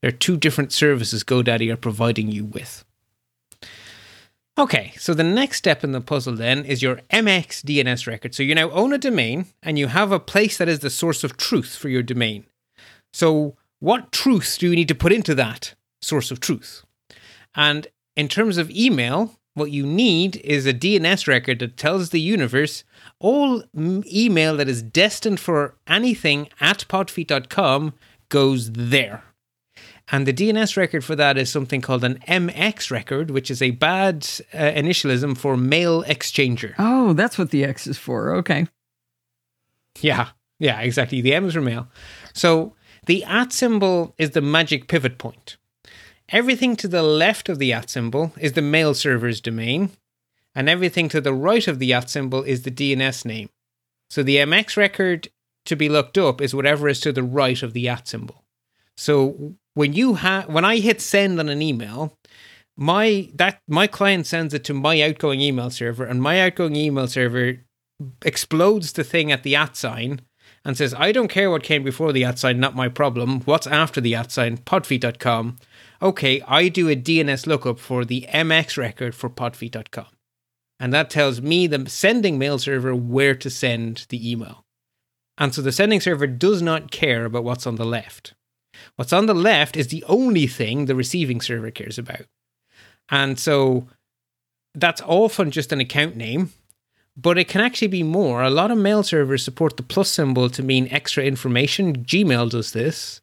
There 0.00 0.08
are 0.08 0.12
two 0.12 0.36
different 0.36 0.72
services 0.72 1.24
GoDaddy 1.24 1.72
are 1.72 1.76
providing 1.76 2.30
you 2.30 2.44
with. 2.44 2.84
Okay, 4.58 4.92
so 4.98 5.14
the 5.14 5.22
next 5.22 5.58
step 5.58 5.84
in 5.84 5.92
the 5.92 6.00
puzzle 6.00 6.34
then 6.34 6.64
is 6.64 6.82
your 6.82 6.96
MX 7.12 7.62
DNS 7.62 8.08
record. 8.08 8.34
So 8.34 8.42
you 8.42 8.56
now 8.56 8.70
own 8.70 8.92
a 8.92 8.98
domain 8.98 9.46
and 9.62 9.78
you 9.78 9.86
have 9.86 10.10
a 10.10 10.18
place 10.18 10.58
that 10.58 10.68
is 10.68 10.80
the 10.80 10.90
source 10.90 11.22
of 11.22 11.36
truth 11.36 11.76
for 11.76 11.88
your 11.88 12.02
domain. 12.02 12.44
So, 13.12 13.56
what 13.78 14.10
truth 14.10 14.56
do 14.58 14.68
you 14.68 14.74
need 14.74 14.88
to 14.88 14.96
put 14.96 15.12
into 15.12 15.36
that 15.36 15.76
source 16.02 16.32
of 16.32 16.40
truth? 16.40 16.82
And 17.54 17.86
in 18.16 18.26
terms 18.26 18.58
of 18.58 18.68
email, 18.72 19.38
what 19.54 19.70
you 19.70 19.86
need 19.86 20.36
is 20.38 20.66
a 20.66 20.74
DNS 20.74 21.28
record 21.28 21.60
that 21.60 21.76
tells 21.76 22.10
the 22.10 22.20
universe 22.20 22.82
all 23.20 23.62
email 23.76 24.56
that 24.56 24.68
is 24.68 24.82
destined 24.82 25.38
for 25.38 25.76
anything 25.86 26.48
at 26.60 26.84
podfeet.com 26.88 27.94
goes 28.28 28.72
there. 28.72 29.22
And 30.10 30.26
the 30.26 30.32
DNS 30.32 30.76
record 30.76 31.04
for 31.04 31.14
that 31.16 31.36
is 31.36 31.50
something 31.50 31.80
called 31.80 32.02
an 32.02 32.18
MX 32.26 32.90
record, 32.90 33.30
which 33.30 33.50
is 33.50 33.60
a 33.60 33.72
bad 33.72 34.26
uh, 34.54 34.56
initialism 34.56 35.36
for 35.36 35.56
mail 35.56 36.02
exchanger. 36.04 36.74
Oh, 36.78 37.12
that's 37.12 37.36
what 37.36 37.50
the 37.50 37.64
X 37.64 37.86
is 37.86 37.98
for. 37.98 38.34
Okay. 38.36 38.66
Yeah, 40.00 40.28
yeah, 40.58 40.80
exactly. 40.80 41.20
The 41.20 41.34
M 41.34 41.46
is 41.46 41.54
for 41.54 41.60
mail. 41.60 41.88
So 42.32 42.74
the 43.06 43.22
at 43.24 43.52
symbol 43.52 44.14
is 44.16 44.30
the 44.30 44.40
magic 44.40 44.88
pivot 44.88 45.18
point. 45.18 45.56
Everything 46.30 46.76
to 46.76 46.88
the 46.88 47.02
left 47.02 47.48
of 47.48 47.58
the 47.58 47.72
at 47.72 47.90
symbol 47.90 48.32
is 48.38 48.52
the 48.52 48.62
mail 48.62 48.94
server's 48.94 49.40
domain, 49.40 49.90
and 50.54 50.68
everything 50.68 51.08
to 51.10 51.20
the 51.20 51.32
right 51.34 51.66
of 51.66 51.78
the 51.78 51.92
at 51.92 52.08
symbol 52.08 52.42
is 52.42 52.62
the 52.62 52.70
DNS 52.70 53.24
name. 53.24 53.48
So 54.10 54.22
the 54.22 54.36
MX 54.36 54.76
record 54.76 55.28
to 55.66 55.76
be 55.76 55.88
looked 55.88 56.16
up 56.16 56.40
is 56.40 56.54
whatever 56.54 56.88
is 56.88 57.00
to 57.00 57.12
the 57.12 57.22
right 57.22 57.62
of 57.62 57.74
the 57.74 57.88
at 57.88 58.08
symbol. 58.08 58.44
So 58.96 59.54
when 59.78 59.92
you 59.92 60.14
have 60.14 60.48
when 60.48 60.64
I 60.64 60.78
hit 60.78 61.00
send 61.00 61.38
on 61.38 61.48
an 61.48 61.62
email, 61.62 62.12
my 62.76 63.30
that 63.34 63.60
my 63.68 63.86
client 63.86 64.26
sends 64.26 64.52
it 64.52 64.64
to 64.64 64.74
my 64.74 65.00
outgoing 65.00 65.40
email 65.40 65.70
server, 65.70 66.04
and 66.04 66.20
my 66.20 66.40
outgoing 66.40 66.74
email 66.74 67.06
server 67.06 67.58
explodes 68.24 68.92
the 68.92 69.04
thing 69.04 69.30
at 69.30 69.44
the 69.44 69.54
at 69.54 69.76
sign 69.76 70.20
and 70.64 70.76
says, 70.76 70.94
I 70.94 71.12
don't 71.12 71.28
care 71.28 71.48
what 71.48 71.62
came 71.62 71.84
before 71.84 72.12
the 72.12 72.24
at 72.24 72.40
sign, 72.40 72.58
not 72.58 72.74
my 72.74 72.88
problem. 72.88 73.42
What's 73.42 73.68
after 73.68 74.00
the 74.00 74.16
at 74.16 74.32
sign? 74.32 74.58
Podfeet.com. 74.58 75.58
Okay, 76.02 76.42
I 76.42 76.68
do 76.68 76.88
a 76.88 76.96
DNS 76.96 77.46
lookup 77.46 77.78
for 77.78 78.04
the 78.04 78.26
MX 78.34 78.78
record 78.78 79.14
for 79.14 79.30
podfeet.com. 79.30 80.06
And 80.80 80.92
that 80.92 81.08
tells 81.08 81.40
me, 81.40 81.68
the 81.68 81.88
sending 81.88 82.36
mail 82.36 82.58
server, 82.58 82.96
where 82.96 83.36
to 83.36 83.48
send 83.48 84.06
the 84.08 84.28
email. 84.28 84.64
And 85.36 85.54
so 85.54 85.62
the 85.62 85.72
sending 85.72 86.00
server 86.00 86.26
does 86.26 86.62
not 86.62 86.90
care 86.90 87.24
about 87.24 87.44
what's 87.44 87.66
on 87.66 87.76
the 87.76 87.86
left. 87.86 88.34
What's 88.96 89.12
on 89.12 89.26
the 89.26 89.34
left 89.34 89.76
is 89.76 89.88
the 89.88 90.04
only 90.04 90.46
thing 90.46 90.84
the 90.84 90.94
receiving 90.94 91.40
server 91.40 91.70
cares 91.70 91.98
about. 91.98 92.26
And 93.10 93.38
so 93.38 93.88
that's 94.74 95.02
often 95.02 95.50
just 95.50 95.72
an 95.72 95.80
account 95.80 96.16
name, 96.16 96.52
but 97.16 97.38
it 97.38 97.48
can 97.48 97.60
actually 97.60 97.88
be 97.88 98.02
more. 98.02 98.42
A 98.42 98.50
lot 98.50 98.70
of 98.70 98.78
mail 98.78 99.02
servers 99.02 99.42
support 99.42 99.76
the 99.76 99.82
plus 99.82 100.10
symbol 100.10 100.50
to 100.50 100.62
mean 100.62 100.88
extra 100.90 101.24
information. 101.24 102.04
Gmail 102.04 102.50
does 102.50 102.72
this. 102.72 103.20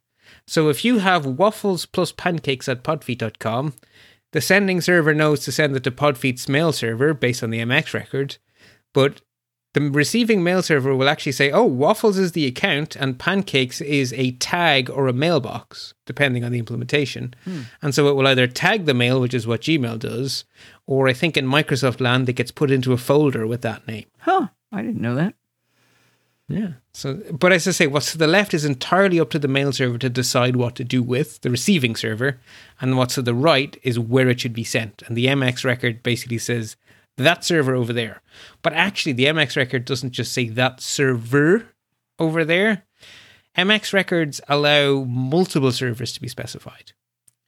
So 0.48 0.70
if 0.70 0.86
you 0.86 1.00
have 1.00 1.26
waffles 1.26 1.86
plus 1.86 2.12
pancakes 2.12 2.68
at 2.68 2.84
podfeet.com, 2.84 3.74
the 4.32 4.42
sending 4.42 4.82
server 4.82 5.14
knows 5.14 5.40
to 5.46 5.52
send 5.52 5.76
it 5.76 5.84
to 5.86 5.92
Podfeet's 5.92 6.50
mail 6.50 6.74
server 6.74 7.14
based 7.14 7.42
on 7.42 7.52
the 7.52 7.60
MX 7.60 7.94
record, 7.94 8.38
but 8.94 9.22
the 9.76 9.82
receiving 9.82 10.42
mail 10.42 10.62
server 10.62 10.96
will 10.96 11.10
actually 11.10 11.34
say, 11.34 11.52
oh, 11.52 11.66
Waffles 11.66 12.18
is 12.18 12.32
the 12.32 12.48
account 12.48 12.96
and 12.96 13.20
Pancakes 13.20 13.82
is 13.82 14.14
a 14.14 14.32
tag 14.32 14.90
or 14.90 15.10
a 15.10 15.14
mailbox, 15.14 15.94
depending 16.06 16.46
on 16.46 16.54
the 16.54 16.60
implementation. 16.60 17.34
Hmm. 17.44 17.64
And 17.82 17.94
so 17.94 18.08
it 18.08 18.16
will 18.16 18.26
either 18.26 18.48
tag 18.48 18.86
the 18.86 18.94
mail, 18.94 19.20
which 19.20 19.34
is 19.34 19.46
what 19.46 19.60
Gmail 19.60 20.00
does, 20.00 20.46
or 20.88 21.10
I 21.10 21.14
think 21.14 21.36
in 21.36 21.46
Microsoft 21.46 22.00
land, 22.00 22.30
it 22.30 22.38
gets 22.38 22.52
put 22.52 22.72
into 22.72 22.94
a 22.94 22.98
folder 22.98 23.46
with 23.46 23.64
that 23.64 23.86
name. 23.86 24.06
Huh. 24.20 24.48
I 24.72 24.82
didn't 24.82 25.02
know 25.02 25.16
that. 25.16 25.34
Yeah. 26.48 26.70
So, 26.94 27.16
but 27.34 27.52
as 27.52 27.68
I 27.68 27.72
say, 27.72 27.88
what's 27.88 28.14
to 28.14 28.18
the 28.18 28.28
left 28.28 28.54
is 28.54 28.64
entirely 28.64 29.20
up 29.20 29.30
to 29.32 29.40
the 29.40 29.50
mail 29.50 29.74
server 29.74 29.98
to 29.98 30.10
decide 30.10 30.56
what 30.56 30.76
to 30.76 30.86
do 30.86 31.04
with 31.04 31.42
the 31.42 31.50
receiving 31.50 31.98
server, 31.98 32.40
and 32.80 32.98
what's 32.98 33.16
to 33.16 33.22
the 33.22 33.34
right 33.34 33.78
is 33.84 34.00
where 34.00 34.30
it 34.30 34.40
should 34.40 34.54
be 34.54 34.64
sent. 34.64 35.02
And 35.02 35.18
the 35.18 35.26
MX 35.26 35.66
record 35.66 36.02
basically 36.02 36.38
says 36.38 36.78
that 37.18 37.44
server 37.44 37.76
over 37.76 37.94
there. 37.94 38.22
But 38.62 38.74
actually, 38.74 39.14
the 39.14 39.26
MX 39.26 39.56
record 39.58 39.86
doesn't 39.86 40.12
just 40.12 40.34
say 40.34 40.50
that 40.50 40.82
server 40.82 41.70
over 42.20 42.44
there. 42.44 42.84
MX 43.58 43.94
records 43.94 44.42
allow 44.48 45.04
multiple 45.04 45.72
servers 45.72 46.12
to 46.14 46.22
be 46.22 46.28
specified. 46.28 46.92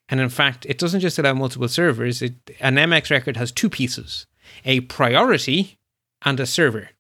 And 0.10 0.20
in 0.20 0.30
fact, 0.30 0.66
it 0.68 0.78
doesn't 0.78 1.02
just 1.02 1.20
allow 1.20 1.34
multiple 1.34 1.68
servers, 1.68 2.22
it, 2.22 2.36
an 2.62 2.76
MX 2.76 3.12
record 3.12 3.38
has 3.38 3.52
two 3.52 3.70
pieces 3.70 4.26
a 4.64 4.80
priority 4.82 5.78
and 6.24 6.40
a 6.40 6.46
server. 6.46 6.92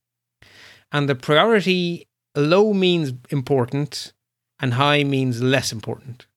And 0.91 1.07
the 1.07 1.15
priority 1.15 2.07
low 2.35 2.73
means 2.73 3.13
important 3.29 4.13
and 4.59 4.73
high 4.73 5.03
means 5.03 5.41
less 5.41 5.71
important. 5.71 6.27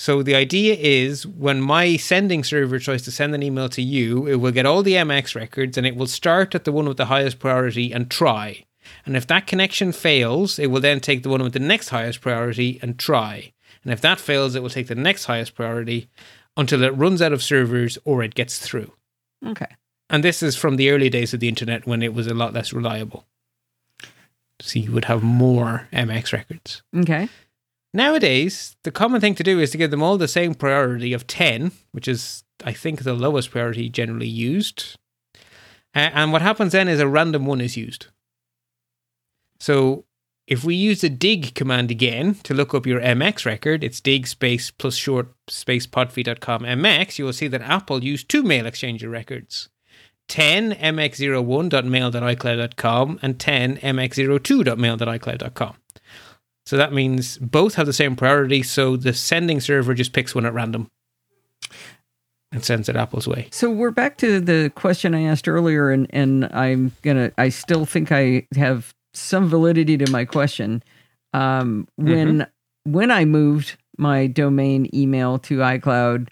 So 0.00 0.22
the 0.22 0.36
idea 0.36 0.76
is 0.78 1.26
when 1.26 1.60
my 1.60 1.96
sending 1.96 2.44
server 2.44 2.78
tries 2.78 3.02
to 3.02 3.10
send 3.10 3.34
an 3.34 3.42
email 3.42 3.68
to 3.70 3.82
you, 3.82 4.28
it 4.28 4.36
will 4.36 4.52
get 4.52 4.64
all 4.64 4.84
the 4.84 4.92
MX 4.92 5.34
records 5.34 5.76
and 5.76 5.84
it 5.84 5.96
will 5.96 6.06
start 6.06 6.54
at 6.54 6.62
the 6.62 6.70
one 6.70 6.86
with 6.86 6.98
the 6.98 7.06
highest 7.06 7.40
priority 7.40 7.92
and 7.92 8.08
try. 8.08 8.64
And 9.04 9.16
if 9.16 9.26
that 9.26 9.48
connection 9.48 9.90
fails, 9.90 10.56
it 10.56 10.68
will 10.68 10.80
then 10.80 11.00
take 11.00 11.24
the 11.24 11.28
one 11.28 11.42
with 11.42 11.52
the 11.52 11.58
next 11.58 11.88
highest 11.88 12.20
priority 12.20 12.78
and 12.80 12.96
try. 12.96 13.52
And 13.82 13.92
if 13.92 14.00
that 14.02 14.20
fails, 14.20 14.54
it 14.54 14.62
will 14.62 14.70
take 14.70 14.86
the 14.86 14.94
next 14.94 15.24
highest 15.24 15.56
priority 15.56 16.08
until 16.56 16.84
it 16.84 16.96
runs 16.96 17.20
out 17.20 17.32
of 17.32 17.42
servers 17.42 17.98
or 18.04 18.22
it 18.22 18.36
gets 18.36 18.60
through. 18.60 18.92
Okay. 19.44 19.74
And 20.08 20.22
this 20.22 20.44
is 20.44 20.54
from 20.54 20.76
the 20.76 20.90
early 20.90 21.10
days 21.10 21.34
of 21.34 21.40
the 21.40 21.48
internet 21.48 21.88
when 21.88 22.04
it 22.04 22.14
was 22.14 22.28
a 22.28 22.34
lot 22.34 22.54
less 22.54 22.72
reliable. 22.72 23.26
So 24.60 24.78
you 24.78 24.92
would 24.92 25.06
have 25.06 25.24
more 25.24 25.88
MX 25.92 26.32
records. 26.32 26.82
Okay. 26.96 27.28
Nowadays, 27.94 28.76
the 28.84 28.90
common 28.90 29.20
thing 29.20 29.34
to 29.36 29.42
do 29.42 29.60
is 29.60 29.70
to 29.70 29.78
give 29.78 29.90
them 29.90 30.02
all 30.02 30.18
the 30.18 30.28
same 30.28 30.54
priority 30.54 31.12
of 31.12 31.26
10, 31.26 31.72
which 31.92 32.06
is, 32.06 32.44
I 32.64 32.72
think, 32.72 33.02
the 33.02 33.14
lowest 33.14 33.50
priority 33.50 33.88
generally 33.88 34.28
used. 34.28 34.96
And 35.94 36.32
what 36.32 36.42
happens 36.42 36.72
then 36.72 36.86
is 36.86 37.00
a 37.00 37.08
random 37.08 37.46
one 37.46 37.60
is 37.60 37.76
used. 37.76 38.06
So 39.58 40.04
if 40.46 40.64
we 40.64 40.74
use 40.74 41.02
the 41.02 41.10
dig 41.10 41.54
command 41.54 41.90
again 41.90 42.34
to 42.44 42.54
look 42.54 42.74
up 42.74 42.86
your 42.86 43.00
MX 43.00 43.44
record, 43.44 43.84
it's 43.84 44.00
dig 44.00 44.26
space 44.26 44.70
plus 44.70 44.94
short 44.94 45.28
space 45.48 45.86
podfeet.com 45.86 46.62
MX, 46.62 47.18
you 47.18 47.24
will 47.24 47.32
see 47.32 47.48
that 47.48 47.62
Apple 47.62 48.04
used 48.04 48.28
two 48.28 48.42
mail 48.42 48.64
exchanger 48.64 49.10
records 49.10 49.70
10 50.28 50.72
mx01.mail.icloud.com 50.72 53.18
and 53.22 53.40
10 53.40 53.76
mx02.mail.icloud.com. 53.78 55.76
So 56.68 56.76
that 56.76 56.92
means 56.92 57.38
both 57.38 57.76
have 57.76 57.86
the 57.86 57.94
same 57.94 58.14
priority. 58.14 58.62
So 58.62 58.98
the 58.98 59.14
sending 59.14 59.58
server 59.58 59.94
just 59.94 60.12
picks 60.12 60.34
one 60.34 60.44
at 60.44 60.52
random 60.52 60.90
and 62.52 62.62
sends 62.62 62.90
it 62.90 62.94
Apple's 62.94 63.26
way. 63.26 63.48
So 63.50 63.70
we're 63.70 63.90
back 63.90 64.18
to 64.18 64.38
the 64.38 64.70
question 64.74 65.14
I 65.14 65.22
asked 65.22 65.48
earlier, 65.48 65.90
and 65.90 66.06
and 66.10 66.44
I'm 66.52 66.92
gonna. 67.00 67.32
I 67.38 67.48
still 67.48 67.86
think 67.86 68.12
I 68.12 68.46
have 68.54 68.92
some 69.14 69.48
validity 69.48 69.96
to 69.96 70.10
my 70.10 70.26
question. 70.26 70.82
Um, 71.32 71.88
when 71.96 72.40
mm-hmm. 72.40 72.92
when 72.92 73.10
I 73.10 73.24
moved 73.24 73.78
my 73.96 74.26
domain 74.26 74.90
email 74.92 75.38
to 75.38 75.60
iCloud, 75.60 76.28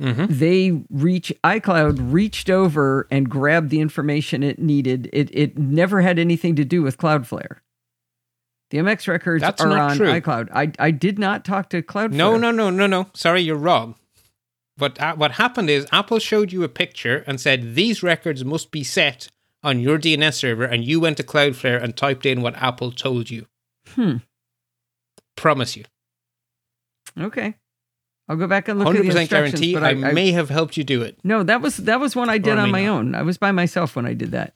Mm-hmm. 0.00 0.26
They 0.28 0.84
reach 0.90 1.32
iCloud 1.42 2.12
reached 2.12 2.48
over 2.48 3.08
and 3.10 3.28
grabbed 3.28 3.70
the 3.70 3.80
information 3.80 4.44
it 4.44 4.60
needed. 4.60 5.10
It 5.12 5.30
it 5.32 5.58
never 5.58 6.00
had 6.00 6.20
anything 6.20 6.54
to 6.54 6.64
do 6.64 6.82
with 6.82 6.96
Cloudflare. 6.96 7.56
The 8.70 8.78
MX 8.78 9.08
records 9.08 9.40
That's 9.40 9.62
are 9.62 9.78
on 9.78 9.96
true. 9.96 10.08
iCloud. 10.08 10.50
I 10.52 10.72
I 10.78 10.90
did 10.90 11.18
not 11.18 11.44
talk 11.44 11.70
to 11.70 11.82
Cloudflare. 11.82 12.12
No, 12.12 12.36
no, 12.36 12.50
no, 12.50 12.70
no, 12.70 12.86
no. 12.86 13.06
Sorry, 13.14 13.40
you're 13.40 13.56
wrong. 13.56 13.94
But 14.76 15.00
uh, 15.00 15.16
what 15.16 15.32
happened 15.32 15.70
is 15.70 15.86
Apple 15.90 16.18
showed 16.18 16.52
you 16.52 16.62
a 16.62 16.68
picture 16.68 17.24
and 17.26 17.40
said 17.40 17.74
these 17.74 18.02
records 18.02 18.44
must 18.44 18.70
be 18.70 18.84
set 18.84 19.28
on 19.62 19.80
your 19.80 19.98
DNS 19.98 20.34
server, 20.34 20.64
and 20.64 20.84
you 20.84 21.00
went 21.00 21.16
to 21.16 21.24
Cloudflare 21.24 21.82
and 21.82 21.96
typed 21.96 22.24
in 22.24 22.42
what 22.42 22.54
Apple 22.56 22.92
told 22.92 23.28
you. 23.28 23.46
Hmm. 23.88 24.18
Promise 25.34 25.76
you. 25.76 25.84
Okay. 27.18 27.54
I'll 28.28 28.36
go 28.36 28.46
back 28.46 28.68
and 28.68 28.78
look 28.78 28.88
100% 28.88 28.90
at 28.90 29.02
the 29.02 29.20
instructions. 29.20 29.60
guarantee 29.60 29.76
I, 29.76 30.08
I, 30.10 30.12
may 30.12 30.32
have 30.32 30.50
helped 30.50 30.76
you 30.76 30.84
do 30.84 31.02
it. 31.02 31.18
No, 31.24 31.42
that 31.42 31.62
was 31.62 31.78
that 31.78 31.98
was 31.98 32.14
one 32.14 32.28
I 32.28 32.38
did 32.38 32.58
on 32.58 32.70
my 32.70 32.84
not. 32.84 32.90
own. 32.90 33.14
I 33.14 33.22
was 33.22 33.38
by 33.38 33.52
myself 33.52 33.96
when 33.96 34.04
I 34.04 34.12
did 34.12 34.32
that. 34.32 34.54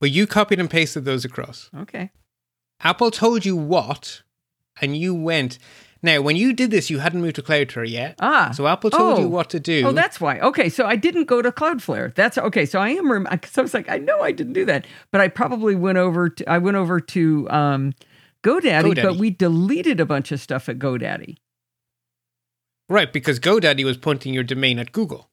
Well, 0.00 0.08
you 0.08 0.26
copied 0.26 0.58
and 0.58 0.70
pasted 0.70 1.04
those 1.04 1.26
across. 1.26 1.68
Okay. 1.76 2.10
Apple 2.82 3.10
told 3.10 3.44
you 3.44 3.56
what, 3.56 4.22
and 4.80 4.96
you 4.96 5.14
went. 5.14 5.58
Now, 6.02 6.22
when 6.22 6.34
you 6.34 6.54
did 6.54 6.70
this, 6.70 6.88
you 6.88 6.98
hadn't 7.00 7.20
moved 7.20 7.36
to 7.36 7.42
Cloudflare 7.42 7.86
yet. 7.88 8.14
Ah. 8.20 8.52
So 8.54 8.66
Apple 8.66 8.88
told 8.90 9.18
Oh. 9.18 9.20
you 9.20 9.28
what 9.28 9.50
to 9.50 9.60
do. 9.60 9.86
Oh, 9.86 9.92
that's 9.92 10.18
why. 10.18 10.38
Okay, 10.40 10.70
so 10.70 10.86
I 10.86 10.96
didn't 10.96 11.24
go 11.24 11.42
to 11.42 11.52
Cloudflare. 11.52 12.14
That's 12.14 12.38
okay. 12.38 12.64
So 12.64 12.78
I 12.80 12.90
am. 12.90 13.12
Rem- 13.12 13.26
cause 13.26 13.58
I 13.58 13.60
was 13.60 13.74
like, 13.74 13.90
I 13.90 13.98
know 13.98 14.20
I 14.22 14.32
didn't 14.32 14.54
do 14.54 14.64
that, 14.64 14.86
but 15.10 15.20
I 15.20 15.28
probably 15.28 15.74
went 15.74 15.98
over. 15.98 16.30
To, 16.30 16.48
I 16.50 16.56
went 16.56 16.78
over 16.78 17.00
to 17.00 17.50
um, 17.50 17.92
GoDaddy, 18.42 18.94
but 19.02 19.16
we 19.16 19.28
deleted 19.28 20.00
a 20.00 20.06
bunch 20.06 20.32
of 20.32 20.40
stuff 20.40 20.70
at 20.70 20.78
GoDaddy. 20.78 21.36
Right, 22.88 23.12
because 23.12 23.38
GoDaddy 23.38 23.84
was 23.84 23.98
pointing 23.98 24.32
your 24.32 24.42
domain 24.42 24.78
at 24.78 24.92
Google. 24.92 25.28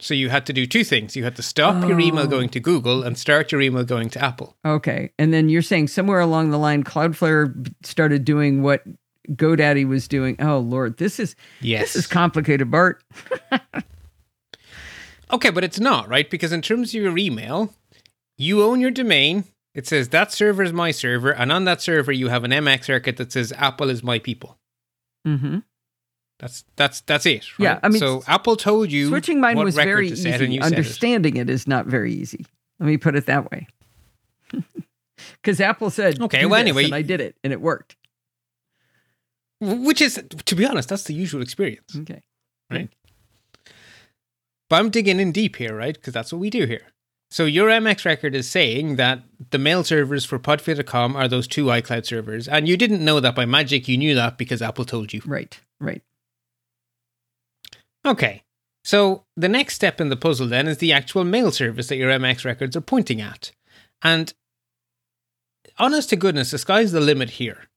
So 0.00 0.14
you 0.14 0.28
had 0.30 0.46
to 0.46 0.52
do 0.52 0.64
two 0.66 0.84
things. 0.84 1.16
You 1.16 1.24
had 1.24 1.34
to 1.36 1.42
stop 1.42 1.86
your 1.88 1.98
email 1.98 2.24
Oh. 2.24 2.28
going 2.28 2.48
to 2.50 2.60
Google 2.60 3.02
and 3.02 3.18
start 3.18 3.50
your 3.50 3.60
email 3.60 3.82
going 3.84 4.10
to 4.10 4.24
Apple. 4.24 4.56
Okay, 4.64 5.10
and 5.18 5.32
then 5.34 5.48
you're 5.48 5.60
saying 5.62 5.88
somewhere 5.88 6.20
along 6.20 6.50
the 6.50 6.58
line, 6.58 6.84
Cloudflare 6.84 7.72
started 7.82 8.24
doing 8.24 8.62
what 8.62 8.84
GoDaddy 9.30 9.86
was 9.88 10.06
doing. 10.06 10.36
Oh 10.40 10.58
Lord, 10.58 10.98
this 10.98 11.18
is 11.18 11.34
Yes. 11.60 11.94
this 11.94 11.96
is 11.96 12.06
complicated, 12.06 12.70
Bart. 12.70 13.02
Okay, 15.30 15.50
but 15.50 15.62
it's 15.62 15.78
not, 15.78 16.08
right? 16.08 16.28
Because 16.30 16.52
in 16.52 16.62
terms 16.62 16.94
of 16.94 17.02
your 17.02 17.18
email, 17.18 17.74
you 18.38 18.62
own 18.62 18.80
your 18.80 18.90
domain. 18.90 19.44
It 19.74 19.86
says 19.86 20.08
that 20.08 20.32
server 20.32 20.62
is 20.62 20.72
my 20.72 20.90
server, 20.90 21.30
and 21.30 21.52
on 21.52 21.64
that 21.66 21.82
server 21.82 22.12
you 22.12 22.28
have 22.28 22.44
an 22.44 22.50
MX 22.50 22.88
record 22.88 23.18
that 23.18 23.32
says 23.32 23.52
Apple 23.58 23.90
is 23.90 24.02
my 24.02 24.18
people. 24.18 24.58
Mm-hmm. 25.26 25.58
That's 26.38 26.64
that's 26.76 27.00
that's 27.02 27.26
it. 27.26 27.58
Right? 27.58 27.64
Yeah, 27.64 27.80
I 27.82 27.88
mean, 27.88 27.98
so 27.98 28.22
Apple 28.26 28.56
told 28.56 28.92
you 28.92 29.08
Switching 29.08 29.40
mine 29.40 29.56
what 29.56 29.64
was 29.64 29.74
very 29.74 30.08
easy. 30.08 30.30
set 30.30 30.40
it. 30.40 30.62
Understanding 30.62 31.36
it 31.36 31.50
is 31.50 31.66
not 31.66 31.86
very 31.86 32.12
easy. 32.12 32.46
Let 32.78 32.86
me 32.86 32.96
put 32.96 33.16
it 33.16 33.26
that 33.26 33.50
way. 33.50 33.66
Because 35.42 35.60
Apple 35.60 35.90
said, 35.90 36.20
Okay, 36.20 36.46
well, 36.46 36.60
anyway- 36.60 36.84
and 36.84 36.94
I 36.94 37.02
did 37.02 37.20
it, 37.20 37.34
and 37.42 37.52
it 37.52 37.60
worked. 37.60 37.96
Which 39.60 40.00
is, 40.00 40.22
to 40.44 40.54
be 40.54 40.64
honest, 40.64 40.88
that's 40.88 41.02
the 41.04 41.12
usual 41.14 41.42
experience. 41.42 41.96
Okay. 41.96 42.22
Right. 42.70 42.88
But 44.70 44.76
I'm 44.76 44.90
digging 44.90 45.18
in 45.18 45.32
deep 45.32 45.56
here, 45.56 45.74
right? 45.74 45.94
Because 45.94 46.14
that's 46.14 46.32
what 46.32 46.38
we 46.38 46.50
do 46.50 46.66
here. 46.66 46.82
So 47.30 47.44
your 47.44 47.68
MX 47.68 48.04
record 48.04 48.34
is 48.36 48.48
saying 48.48 48.96
that 48.96 49.22
the 49.50 49.58
mail 49.58 49.82
servers 49.82 50.24
for 50.24 50.38
podfeet.com 50.38 51.16
are 51.16 51.26
those 51.26 51.48
two 51.48 51.64
iCloud 51.66 52.06
servers. 52.06 52.46
And 52.46 52.68
you 52.68 52.76
didn't 52.76 53.04
know 53.04 53.18
that 53.20 53.34
by 53.34 53.44
magic. 53.44 53.88
You 53.88 53.96
knew 53.98 54.14
that 54.14 54.38
because 54.38 54.62
Apple 54.62 54.84
told 54.84 55.12
you. 55.12 55.20
Right. 55.26 55.58
Right. 55.80 56.02
Okay. 58.08 58.42
So 58.84 59.24
the 59.36 59.48
next 59.48 59.74
step 59.74 60.00
in 60.00 60.08
the 60.08 60.16
puzzle 60.16 60.48
then 60.48 60.66
is 60.66 60.78
the 60.78 60.92
actual 60.92 61.24
mail 61.24 61.52
service 61.52 61.88
that 61.88 61.96
your 61.96 62.10
MX 62.10 62.44
records 62.44 62.74
are 62.74 62.80
pointing 62.80 63.20
at. 63.20 63.52
And 64.02 64.32
honest 65.78 66.08
to 66.10 66.16
goodness, 66.16 66.50
the 66.52 66.58
sky's 66.58 66.92
the 66.92 67.00
limit 67.00 67.30
here. 67.30 67.68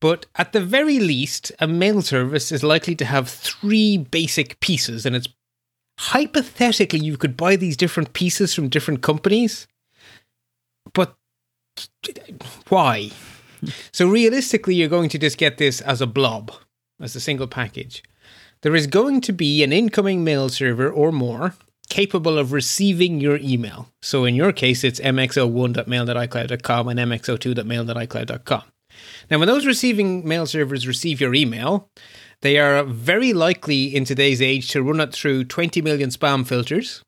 But 0.00 0.26
at 0.34 0.52
the 0.52 0.60
very 0.60 0.98
least, 0.98 1.52
a 1.60 1.66
mail 1.66 2.02
service 2.02 2.50
is 2.50 2.62
likely 2.64 2.94
to 2.96 3.04
have 3.04 3.28
three 3.28 3.96
basic 3.96 4.60
pieces, 4.60 5.06
and 5.06 5.16
it's 5.16 5.28
hypothetically 5.98 7.00
you 7.00 7.16
could 7.16 7.36
buy 7.36 7.56
these 7.56 7.76
different 7.76 8.12
pieces 8.12 8.52
from 8.52 8.68
different 8.68 9.02
companies. 9.02 9.66
But 10.92 11.16
why? 12.68 13.10
So 13.92 14.06
realistically, 14.06 14.74
you're 14.74 14.88
going 14.88 15.08
to 15.10 15.18
just 15.18 15.38
get 15.38 15.56
this 15.56 15.80
as 15.80 16.02
a 16.02 16.06
blob, 16.06 16.52
as 17.00 17.16
a 17.16 17.20
single 17.20 17.46
package. 17.46 18.02
There 18.66 18.74
is 18.74 18.88
going 18.88 19.20
to 19.20 19.32
be 19.32 19.62
an 19.62 19.72
incoming 19.72 20.24
mail 20.24 20.48
server 20.48 20.90
or 20.90 21.12
more 21.12 21.54
capable 21.88 22.36
of 22.36 22.50
receiving 22.50 23.20
your 23.20 23.36
email. 23.36 23.92
So 24.02 24.24
in 24.24 24.34
your 24.34 24.50
case, 24.50 24.82
it's 24.82 24.98
mx01.mail.icloud.com 24.98 26.88
and 26.88 26.98
mx02.mail.icloud.com. 26.98 28.62
Now, 29.30 29.38
when 29.38 29.46
those 29.46 29.66
receiving 29.66 30.26
mail 30.26 30.46
servers 30.46 30.88
receive 30.88 31.20
your 31.20 31.32
email, 31.32 31.88
they 32.40 32.58
are 32.58 32.82
very 32.82 33.32
likely 33.32 33.94
in 33.94 34.04
today's 34.04 34.42
age 34.42 34.68
to 34.70 34.82
run 34.82 34.98
it 34.98 35.12
through 35.12 35.44
20 35.44 35.80
million 35.80 36.10
spam 36.10 36.44
filters. 36.44 37.02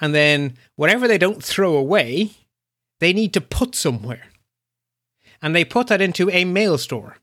And 0.00 0.12
then 0.12 0.54
whatever 0.74 1.06
they 1.06 1.18
don't 1.18 1.40
throw 1.40 1.76
away, 1.76 2.32
they 2.98 3.12
need 3.12 3.32
to 3.34 3.40
put 3.40 3.76
somewhere. 3.76 4.24
And 5.40 5.54
they 5.54 5.64
put 5.64 5.86
that 5.86 6.00
into 6.00 6.28
a 6.30 6.44
mail 6.44 6.78
store 6.78 7.18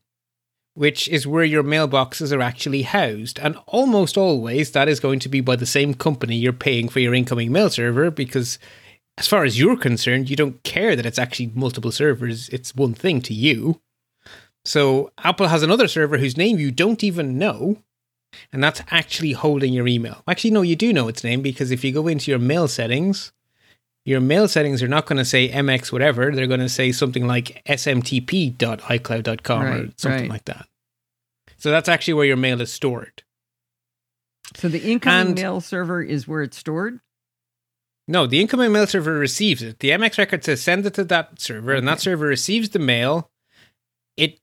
which 0.76 1.08
is 1.08 1.26
where 1.26 1.42
your 1.42 1.64
mailboxes 1.64 2.36
are 2.36 2.42
actually 2.42 2.82
housed. 2.82 3.38
And 3.38 3.56
almost 3.66 4.18
always 4.18 4.72
that 4.72 4.90
is 4.90 5.00
going 5.00 5.20
to 5.20 5.28
be 5.30 5.40
by 5.40 5.56
the 5.56 5.64
same 5.64 5.94
company 5.94 6.36
you're 6.36 6.52
paying 6.52 6.90
for 6.90 7.00
your 7.00 7.14
incoming 7.14 7.50
mail 7.50 7.70
server 7.70 8.10
because, 8.10 8.58
as 9.16 9.26
far 9.26 9.44
as 9.44 9.58
you're 9.58 9.78
concerned, 9.78 10.28
you 10.28 10.36
don't 10.36 10.62
care 10.64 10.94
that 10.94 11.06
it's 11.06 11.18
actually 11.18 11.50
multiple 11.54 11.90
servers, 11.90 12.50
it's 12.50 12.76
one 12.76 12.92
thing 12.92 13.22
to 13.22 13.32
you. 13.32 13.80
So 14.66 15.12
Apple 15.16 15.48
has 15.48 15.62
another 15.62 15.88
server 15.88 16.18
whose 16.18 16.36
name 16.36 16.58
you 16.58 16.70
don't 16.70 17.02
even 17.02 17.38
know. 17.38 17.78
And 18.52 18.62
that's 18.62 18.82
actually 18.90 19.32
holding 19.32 19.72
your 19.72 19.88
email. 19.88 20.22
Actually, 20.28 20.50
no, 20.50 20.60
you 20.60 20.76
do 20.76 20.92
know 20.92 21.08
its 21.08 21.24
name 21.24 21.40
because 21.40 21.70
if 21.70 21.84
you 21.84 21.92
go 21.92 22.06
into 22.06 22.30
your 22.30 22.38
mail 22.38 22.68
settings, 22.68 23.32
your 24.06 24.20
mail 24.20 24.46
settings 24.46 24.82
are 24.84 24.88
not 24.88 25.04
going 25.06 25.18
to 25.18 25.24
say 25.24 25.48
MX 25.50 25.90
whatever. 25.90 26.30
They're 26.30 26.46
going 26.46 26.60
to 26.60 26.68
say 26.68 26.92
something 26.92 27.26
like 27.26 27.60
smtp.icloud.com 27.66 29.62
or 29.62 29.88
something 29.96 30.20
right. 30.22 30.30
like 30.30 30.44
that. 30.44 30.68
So 31.58 31.70
that's 31.70 31.88
actually 31.88 32.14
where 32.14 32.24
your 32.26 32.36
mail 32.36 32.60
is 32.60 32.72
stored. 32.72 33.24
So 34.54 34.68
the 34.68 34.78
incoming 34.78 35.26
And- 35.28 35.34
mail 35.36 35.60
server 35.60 36.00
is 36.02 36.28
where 36.28 36.42
it's 36.42 36.56
stored. 36.56 37.00
No, 38.08 38.28
the 38.28 38.40
incoming 38.40 38.70
mail 38.70 38.86
server 38.86 39.14
receives 39.14 39.60
it. 39.64 39.80
The 39.80 39.90
MX 39.90 40.18
record 40.18 40.44
says 40.44 40.62
send 40.62 40.86
it 40.86 40.94
to 40.94 41.02
that 41.04 41.40
server, 41.40 41.72
and 41.74 41.88
that 41.88 41.98
server 42.00 42.26
receives 42.26 42.68
the 42.68 42.78
mail. 42.78 43.28
It 44.16 44.38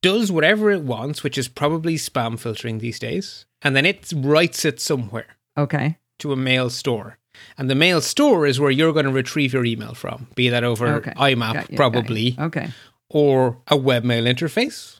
does 0.00 0.30
whatever 0.30 0.70
it 0.70 0.82
wants, 0.82 1.24
which 1.24 1.36
is 1.36 1.48
probably 1.48 1.96
spam 1.96 2.38
filtering 2.38 2.78
these 2.78 3.00
days, 3.00 3.46
and 3.60 3.74
then 3.74 3.84
it 3.84 4.12
writes 4.14 4.64
it 4.64 4.80
somewhere 4.80 5.36
Okay. 5.58 5.98
to 6.20 6.32
a 6.32 6.36
mail 6.36 6.70
store. 6.70 7.18
And 7.56 7.68
the 7.70 7.74
mail 7.74 8.00
store 8.00 8.46
is 8.46 8.58
where 8.60 8.70
you're 8.70 8.92
going 8.92 9.06
to 9.06 9.12
retrieve 9.12 9.52
your 9.52 9.64
email 9.64 9.94
from, 9.94 10.28
be 10.34 10.48
that 10.48 10.64
over 10.64 10.86
Okay. 10.96 11.12
IMAP, 11.12 11.38
Got 11.38 11.54
you, 11.54 11.60
got 11.60 11.70
you. 11.70 11.76
probably, 11.76 12.36
Okay. 12.38 12.70
or 13.10 13.58
a 13.68 13.76
webmail 13.76 14.24
interface, 14.32 14.98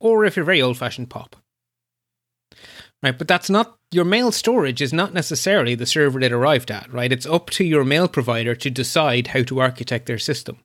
or 0.00 0.24
if 0.24 0.36
you're 0.36 0.44
very 0.44 0.60
old 0.62 0.76
fashioned, 0.78 1.10
POP. 1.10 1.36
Right, 3.02 3.16
but 3.16 3.28
that's 3.28 3.48
not 3.48 3.78
your 3.90 4.04
mail 4.04 4.30
storage 4.30 4.82
is 4.82 4.92
not 4.92 5.14
necessarily 5.14 5.74
the 5.74 5.86
server 5.86 6.20
it 6.20 6.32
arrived 6.32 6.70
at, 6.70 6.92
right? 6.92 7.10
It's 7.10 7.24
up 7.24 7.48
to 7.50 7.64
your 7.64 7.82
mail 7.82 8.08
provider 8.08 8.54
to 8.54 8.70
decide 8.70 9.28
how 9.28 9.42
to 9.44 9.58
architect 9.58 10.04
their 10.04 10.18
system. 10.18 10.58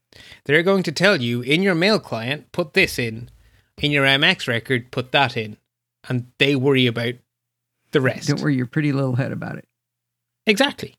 They're 0.43 0.61
going 0.63 0.83
to 0.83 0.91
tell 0.91 1.21
you 1.21 1.41
in 1.41 1.63
your 1.63 1.75
mail 1.75 1.97
client, 1.97 2.51
put 2.51 2.73
this 2.73 2.99
in, 2.99 3.29
in 3.81 3.91
your 3.91 4.05
MX 4.05 4.49
record, 4.49 4.91
put 4.91 5.13
that 5.13 5.37
in, 5.37 5.55
and 6.09 6.27
they 6.37 6.57
worry 6.57 6.87
about 6.87 7.13
the 7.91 8.01
rest. 8.01 8.27
Don't 8.27 8.41
worry 8.41 8.55
your 8.57 8.65
pretty 8.67 8.91
little 8.91 9.15
head 9.15 9.31
about 9.31 9.55
it. 9.57 9.65
Exactly. 10.45 10.95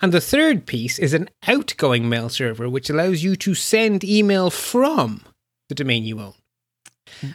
And 0.00 0.12
the 0.12 0.20
third 0.20 0.66
piece 0.66 0.98
is 0.98 1.14
an 1.14 1.30
outgoing 1.46 2.08
mail 2.08 2.28
server, 2.28 2.68
which 2.68 2.90
allows 2.90 3.22
you 3.22 3.36
to 3.36 3.54
send 3.54 4.04
email 4.04 4.50
from 4.50 5.22
the 5.68 5.74
domain 5.74 6.04
you 6.04 6.20
own. 6.20 6.34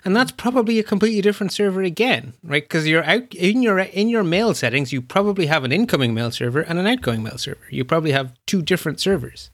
And 0.03 0.15
that's 0.15 0.31
probably 0.31 0.79
a 0.79 0.83
completely 0.83 1.21
different 1.21 1.53
server 1.53 1.81
again, 1.81 2.33
right? 2.43 2.63
Because 2.63 2.87
you're 2.87 3.03
out 3.03 3.33
in 3.33 3.61
your 3.61 3.79
in 3.79 4.09
your 4.09 4.23
mail 4.23 4.53
settings, 4.53 4.91
you 4.91 5.01
probably 5.01 5.45
have 5.45 5.63
an 5.63 5.71
incoming 5.71 6.13
mail 6.13 6.31
server 6.31 6.61
and 6.61 6.77
an 6.79 6.87
outgoing 6.87 7.23
mail 7.23 7.37
server. 7.37 7.65
You 7.69 7.85
probably 7.85 8.11
have 8.11 8.33
two 8.45 8.61
different 8.61 8.99
servers. 8.99 9.49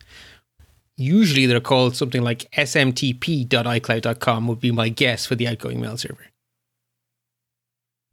Usually 0.98 1.46
they're 1.46 1.60
called 1.60 1.96
something 1.96 2.22
like 2.22 2.50
smtp.icloud.com 2.52 4.48
would 4.48 4.60
be 4.62 4.72
my 4.72 4.90
guess 4.90 5.26
for 5.26 5.36
the 5.36 5.48
outgoing 5.48 5.82
mail 5.82 5.98
server. 5.98 6.28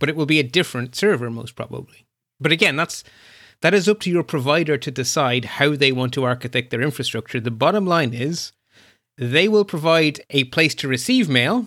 But 0.00 0.08
it 0.08 0.16
will 0.16 0.26
be 0.26 0.40
a 0.40 0.44
different 0.44 0.96
server 0.96 1.30
most 1.30 1.54
probably. 1.54 2.06
But 2.40 2.50
again, 2.50 2.74
that's 2.74 3.04
that 3.62 3.74
is 3.74 3.88
up 3.88 4.00
to 4.00 4.10
your 4.10 4.22
provider 4.22 4.76
to 4.76 4.90
decide 4.90 5.44
how 5.44 5.74
they 5.74 5.92
want 5.92 6.12
to 6.14 6.24
architect 6.24 6.70
their 6.70 6.82
infrastructure. 6.82 7.40
The 7.40 7.50
bottom 7.50 7.86
line 7.86 8.12
is 8.12 8.52
they 9.16 9.48
will 9.48 9.64
provide 9.64 10.20
a 10.30 10.44
place 10.44 10.74
to 10.76 10.88
receive 10.88 11.28
mail, 11.28 11.66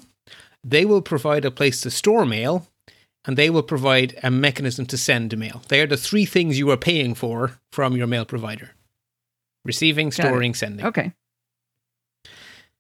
they 0.63 0.85
will 0.85 1.01
provide 1.01 1.45
a 1.45 1.51
place 1.51 1.81
to 1.81 1.91
store 1.91 2.25
mail, 2.25 2.67
and 3.25 3.37
they 3.37 3.49
will 3.49 3.63
provide 3.63 4.17
a 4.21 4.29
mechanism 4.29 4.85
to 4.87 4.97
send 4.97 5.37
mail. 5.37 5.61
They 5.67 5.81
are 5.81 5.87
the 5.87 5.97
three 5.97 6.25
things 6.25 6.59
you 6.59 6.69
are 6.69 6.77
paying 6.77 7.15
for 7.15 7.59
from 7.71 7.97
your 7.97 8.07
mail 8.07 8.25
provider 8.25 8.71
receiving, 9.65 10.11
storing, 10.11 10.53
sending. 10.53 10.85
Okay. 10.85 11.11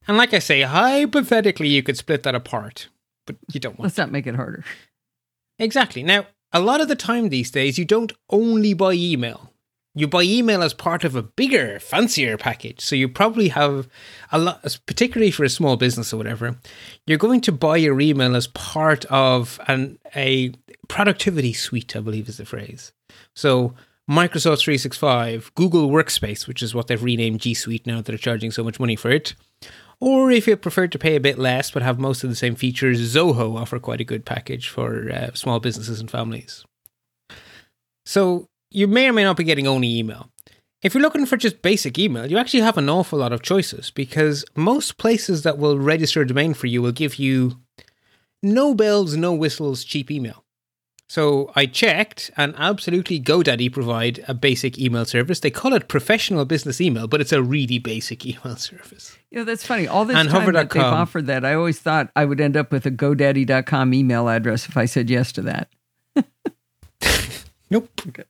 And 0.07 0.17
like 0.17 0.33
I 0.33 0.39
say, 0.39 0.61
hypothetically, 0.61 1.67
you 1.67 1.81
could 1.81 1.97
split 1.97 2.23
that 2.23 2.35
apart, 2.35 2.89
but 3.25 3.37
you 3.51 3.59
don't 3.59 3.77
want 3.79 3.85
Let's 3.85 3.97
not 3.97 4.11
make 4.11 4.27
it 4.27 4.35
harder. 4.35 4.63
Exactly. 5.57 6.03
Now, 6.03 6.27
a 6.53 6.59
lot 6.59 6.81
of 6.81 6.87
the 6.87 6.95
time 6.95 7.29
these 7.29 7.51
days, 7.51 7.77
you 7.77 7.85
don't 7.85 8.13
only 8.29 8.73
buy 8.73 8.93
email. 8.93 9.51
You 9.97 10.07
buy 10.07 10.23
email 10.23 10.61
as 10.61 10.73
part 10.73 11.05
of 11.05 11.15
a 11.15 11.23
bigger, 11.23 11.79
fancier 11.79 12.37
package. 12.37 12.81
So 12.81 12.95
you 12.97 13.07
probably 13.07 13.47
have 13.49 13.87
a 14.31 14.37
lot, 14.37 14.79
particularly 14.85 15.31
for 15.31 15.45
a 15.45 15.49
small 15.49 15.77
business 15.77 16.13
or 16.13 16.17
whatever, 16.17 16.57
you're 17.07 17.17
going 17.17 17.39
to 17.41 17.53
buy 17.53 17.77
your 17.77 17.99
email 18.01 18.35
as 18.35 18.47
part 18.47 19.05
of 19.05 19.59
an 19.67 19.97
a 20.13 20.51
productivity 20.89 21.53
suite, 21.53 21.95
I 21.95 22.01
believe 22.01 22.27
is 22.27 22.37
the 22.37 22.45
phrase. 22.45 22.91
So 23.33 23.73
Microsoft 24.09 24.59
365, 24.59 25.51
Google 25.55 25.89
Workspace, 25.89 26.45
which 26.45 26.61
is 26.61 26.75
what 26.75 26.87
they've 26.87 27.01
renamed 27.01 27.39
G 27.39 27.53
Suite 27.53 27.87
now 27.87 27.97
that 27.97 28.05
they're 28.05 28.17
charging 28.17 28.51
so 28.51 28.63
much 28.63 28.79
money 28.79 28.95
for 28.95 29.09
it, 29.09 29.33
Or 29.99 30.31
if 30.31 30.47
you 30.47 30.57
prefer 30.57 30.87
to 30.87 30.99
pay 30.99 31.15
a 31.15 31.21
bit 31.21 31.37
less 31.37 31.71
but 31.71 31.81
have 31.81 31.99
most 31.99 32.23
of 32.23 32.29
the 32.29 32.35
same 32.35 32.55
features, 32.55 33.15
Zoho 33.15 33.57
offer 33.57 33.79
quite 33.79 34.01
a 34.01 34.05
good 34.05 34.25
package 34.25 34.69
for 34.69 35.11
uh, 35.11 35.33
small 35.33 35.59
businesses 35.59 35.99
and 35.99 36.11
families. 36.11 36.65
So 38.05 38.47
you 38.71 38.87
may 38.87 39.07
or 39.07 39.13
may 39.13 39.23
not 39.23 39.37
be 39.37 39.43
getting 39.43 39.67
only 39.67 39.97
email. 39.97 40.29
If 40.81 40.93
you're 40.93 41.01
looking 41.01 41.25
for 41.25 41.37
just 41.37 41.63
basic 41.63 41.97
email, 41.97 42.29
you 42.29 42.37
actually 42.37 42.59
have 42.59 42.77
an 42.77 42.89
awful 42.89 43.17
lot 43.17 43.33
of 43.33 43.41
choices 43.41 43.89
because 43.89 44.45
most 44.55 44.97
places 44.97 45.41
that 45.41 45.57
will 45.57 45.79
register 45.79 46.21
a 46.21 46.27
domain 46.27 46.53
for 46.53 46.67
you 46.67 46.81
will 46.81 46.91
give 46.91 47.15
you 47.15 47.59
no 48.43 48.75
bells, 48.75 49.15
no 49.15 49.33
whistles, 49.33 49.83
cheap 49.83 50.11
email. 50.11 50.44
So 51.07 51.51
I 51.55 51.67
checked, 51.67 52.31
and 52.35 52.55
absolutely 52.57 53.19
GoDaddy 53.19 53.71
provide 53.71 54.25
a 54.27 54.33
basic 54.33 54.79
email 54.79 55.05
service. 55.05 55.39
They 55.39 55.51
call 55.51 55.73
it 55.73 55.87
professional 55.87 56.45
business 56.45 56.81
email, 56.81 57.07
but 57.07 57.21
it's 57.21 57.31
a 57.31 57.43
really 57.43 57.77
basic 57.77 58.25
email 58.25 58.55
service. 58.55 59.17
You 59.29 59.39
know, 59.39 59.43
that's 59.45 59.65
funny. 59.65 59.87
All 59.87 60.05
this 60.05 60.17
and 60.17 60.29
time 60.29 60.51
that 60.53 60.71
they've 60.71 60.81
offered 60.81 61.27
that, 61.27 61.45
I 61.45 61.53
always 61.53 61.79
thought 61.79 62.11
I 62.15 62.25
would 62.25 62.41
end 62.41 62.57
up 62.57 62.71
with 62.71 62.85
a 62.85 62.91
GoDaddy.com 62.91 63.93
email 63.93 64.27
address 64.27 64.67
if 64.67 64.77
I 64.77 64.85
said 64.85 65.09
yes 65.09 65.31
to 65.33 65.41
that. 65.43 65.69
nope. 67.69 67.89
Okay. 68.07 68.23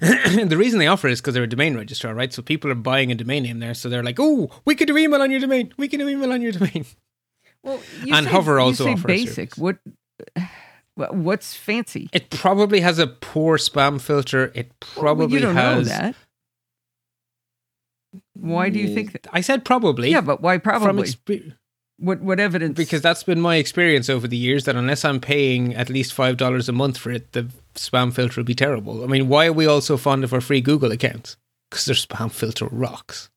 the 0.00 0.56
reason 0.56 0.78
they 0.78 0.88
offer 0.88 1.08
it 1.08 1.12
is 1.12 1.20
because 1.20 1.34
they're 1.34 1.44
a 1.44 1.48
domain 1.48 1.76
registrar, 1.76 2.14
right? 2.14 2.32
So 2.32 2.42
people 2.42 2.70
are 2.70 2.76
buying 2.76 3.10
a 3.12 3.14
domain 3.14 3.44
name 3.44 3.60
there. 3.60 3.74
So 3.74 3.88
they're 3.88 4.02
like, 4.02 4.18
oh, 4.18 4.50
we 4.64 4.74
can 4.74 4.86
do 4.86 4.96
email 4.96 5.22
on 5.22 5.30
your 5.30 5.40
domain. 5.40 5.72
We 5.76 5.88
can 5.88 6.00
do 6.00 6.08
email 6.08 6.32
on 6.32 6.42
your 6.42 6.52
domain. 6.52 6.86
Well, 7.62 7.80
and 8.10 8.26
say, 8.26 8.32
Hover 8.32 8.58
also 8.58 8.88
offers 8.88 9.04
basic. 9.04 9.54
What? 9.54 9.78
What's 10.94 11.54
fancy? 11.54 12.08
It 12.12 12.30
probably 12.30 12.80
has 12.80 12.98
a 12.98 13.06
poor 13.06 13.56
spam 13.56 14.00
filter. 14.00 14.52
It 14.54 14.78
probably 14.80 15.26
well, 15.26 15.34
you 15.34 15.40
don't 15.40 15.56
has. 15.56 15.88
Know 15.88 15.94
that. 15.94 16.14
Why 18.34 18.68
do 18.68 18.78
you 18.78 18.94
think 18.94 19.12
that? 19.12 19.26
I 19.32 19.40
said 19.40 19.64
probably. 19.64 20.10
Yeah, 20.10 20.20
but 20.20 20.42
why 20.42 20.58
probably? 20.58 21.08
Exp- 21.08 21.54
what 21.98 22.20
what 22.20 22.40
evidence? 22.40 22.76
Because 22.76 23.00
that's 23.00 23.22
been 23.22 23.40
my 23.40 23.56
experience 23.56 24.10
over 24.10 24.28
the 24.28 24.36
years. 24.36 24.64
That 24.64 24.76
unless 24.76 25.04
I'm 25.04 25.20
paying 25.20 25.74
at 25.74 25.88
least 25.88 26.12
five 26.12 26.36
dollars 26.36 26.68
a 26.68 26.72
month 26.72 26.98
for 26.98 27.10
it, 27.10 27.32
the 27.32 27.48
spam 27.74 28.12
filter 28.12 28.40
will 28.40 28.46
be 28.46 28.54
terrible. 28.54 29.02
I 29.02 29.06
mean, 29.06 29.28
why 29.28 29.46
are 29.46 29.52
we 29.52 29.66
all 29.66 29.80
so 29.80 29.96
fond 29.96 30.24
of 30.24 30.34
our 30.34 30.40
free 30.40 30.60
Google 30.60 30.92
accounts? 30.92 31.36
Because 31.70 31.86
their 31.86 31.94
spam 31.94 32.30
filter 32.30 32.66
rocks. 32.66 33.30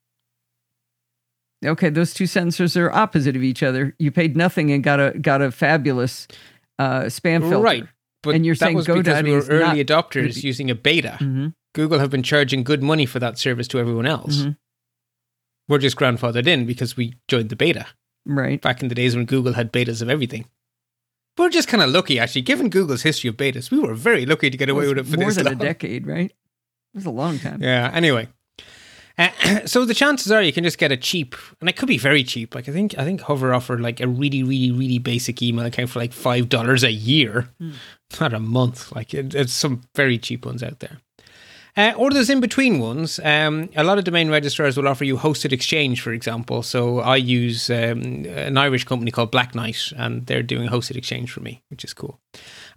Okay, 1.64 1.88
those 1.88 2.12
two 2.12 2.26
sentences 2.26 2.76
are 2.76 2.92
opposite 2.92 3.34
of 3.34 3.42
each 3.42 3.62
other. 3.62 3.94
You 3.98 4.10
paid 4.10 4.36
nothing 4.36 4.70
and 4.72 4.84
got 4.84 5.00
a 5.00 5.18
got 5.18 5.40
a 5.40 5.50
fabulous 5.50 6.28
uh, 6.78 7.02
spam 7.04 7.40
filter. 7.40 7.58
Right. 7.60 7.84
But 8.22 8.34
and 8.34 8.44
you're 8.44 8.54
that 8.56 8.64
saying 8.66 8.76
was 8.76 8.86
GoDaddy 8.86 9.04
because 9.04 9.22
we 9.22 9.32
were 9.32 9.44
early 9.62 9.84
adopters 9.84 10.42
using 10.42 10.70
a 10.70 10.74
beta. 10.74 11.16
Mm-hmm. 11.20 11.48
Google 11.74 11.98
have 11.98 12.10
been 12.10 12.22
charging 12.22 12.64
good 12.64 12.82
money 12.82 13.06
for 13.06 13.18
that 13.18 13.38
service 13.38 13.68
to 13.68 13.78
everyone 13.78 14.06
else. 14.06 14.38
Mm-hmm. 14.38 14.50
We're 15.68 15.78
just 15.78 15.96
grandfathered 15.96 16.46
in 16.46 16.66
because 16.66 16.96
we 16.96 17.14
joined 17.28 17.50
the 17.50 17.56
beta. 17.56 17.86
Right. 18.24 18.60
Back 18.60 18.82
in 18.82 18.88
the 18.88 18.94
days 18.94 19.14
when 19.14 19.26
Google 19.26 19.52
had 19.52 19.72
betas 19.72 20.02
of 20.02 20.08
everything. 20.08 20.46
We're 21.38 21.50
just 21.50 21.68
kind 21.68 21.82
of 21.82 21.90
lucky, 21.90 22.18
actually. 22.18 22.42
Given 22.42 22.70
Google's 22.70 23.02
history 23.02 23.28
of 23.28 23.36
betas, 23.36 23.70
we 23.70 23.78
were 23.78 23.94
very 23.94 24.24
lucky 24.24 24.48
to 24.48 24.56
get 24.56 24.70
away 24.70 24.88
with 24.88 24.98
it 24.98 25.06
for 25.06 25.18
more 25.18 25.32
than 25.32 25.44
long. 25.44 25.54
a 25.54 25.56
decade, 25.56 26.06
right? 26.06 26.30
It 26.30 26.94
was 26.94 27.04
a 27.04 27.10
long 27.10 27.38
time. 27.38 27.62
Yeah. 27.62 27.90
Anyway, 27.92 28.28
uh, 29.18 29.30
so 29.66 29.84
the 29.84 29.94
chances 29.94 30.30
are 30.30 30.42
you 30.42 30.52
can 30.52 30.64
just 30.64 30.78
get 30.78 30.92
a 30.92 30.96
cheap, 30.96 31.34
and 31.60 31.68
it 31.68 31.76
could 31.76 31.88
be 31.88 31.98
very 31.98 32.24
cheap. 32.24 32.54
Like 32.54 32.68
I 32.68 32.72
think 32.72 32.98
I 32.98 33.04
think 33.04 33.22
Hover 33.22 33.54
offered 33.54 33.80
like 33.80 34.00
a 34.00 34.08
really 34.08 34.42
really 34.42 34.72
really 34.72 34.98
basic 34.98 35.42
email 35.42 35.66
account 35.66 35.90
for 35.90 35.98
like 35.98 36.12
five 36.12 36.48
dollars 36.48 36.84
a 36.84 36.92
year, 36.92 37.48
mm. 37.60 37.74
not 38.20 38.32
a 38.32 38.40
month. 38.40 38.92
Like 38.94 39.14
it, 39.14 39.34
it's 39.34 39.52
some 39.52 39.82
very 39.94 40.18
cheap 40.18 40.44
ones 40.44 40.62
out 40.62 40.80
there. 40.80 40.98
Uh, 41.76 41.92
or 41.98 42.10
there's 42.10 42.30
in 42.30 42.40
between 42.40 42.78
ones. 42.78 43.20
Um, 43.22 43.68
a 43.76 43.84
lot 43.84 43.98
of 43.98 44.04
domain 44.04 44.30
registrars 44.30 44.78
will 44.78 44.88
offer 44.88 45.04
you 45.04 45.18
hosted 45.18 45.52
exchange, 45.52 46.00
for 46.00 46.12
example. 46.12 46.62
So 46.62 47.00
I 47.00 47.16
use 47.16 47.68
um, 47.68 48.24
an 48.24 48.56
Irish 48.56 48.84
company 48.84 49.10
called 49.10 49.30
Blacknight, 49.30 49.92
and 49.98 50.24
they're 50.24 50.42
doing 50.42 50.70
hosted 50.70 50.96
exchange 50.96 51.30
for 51.30 51.40
me, 51.40 51.62
which 51.68 51.84
is 51.84 51.92
cool. 51.92 52.18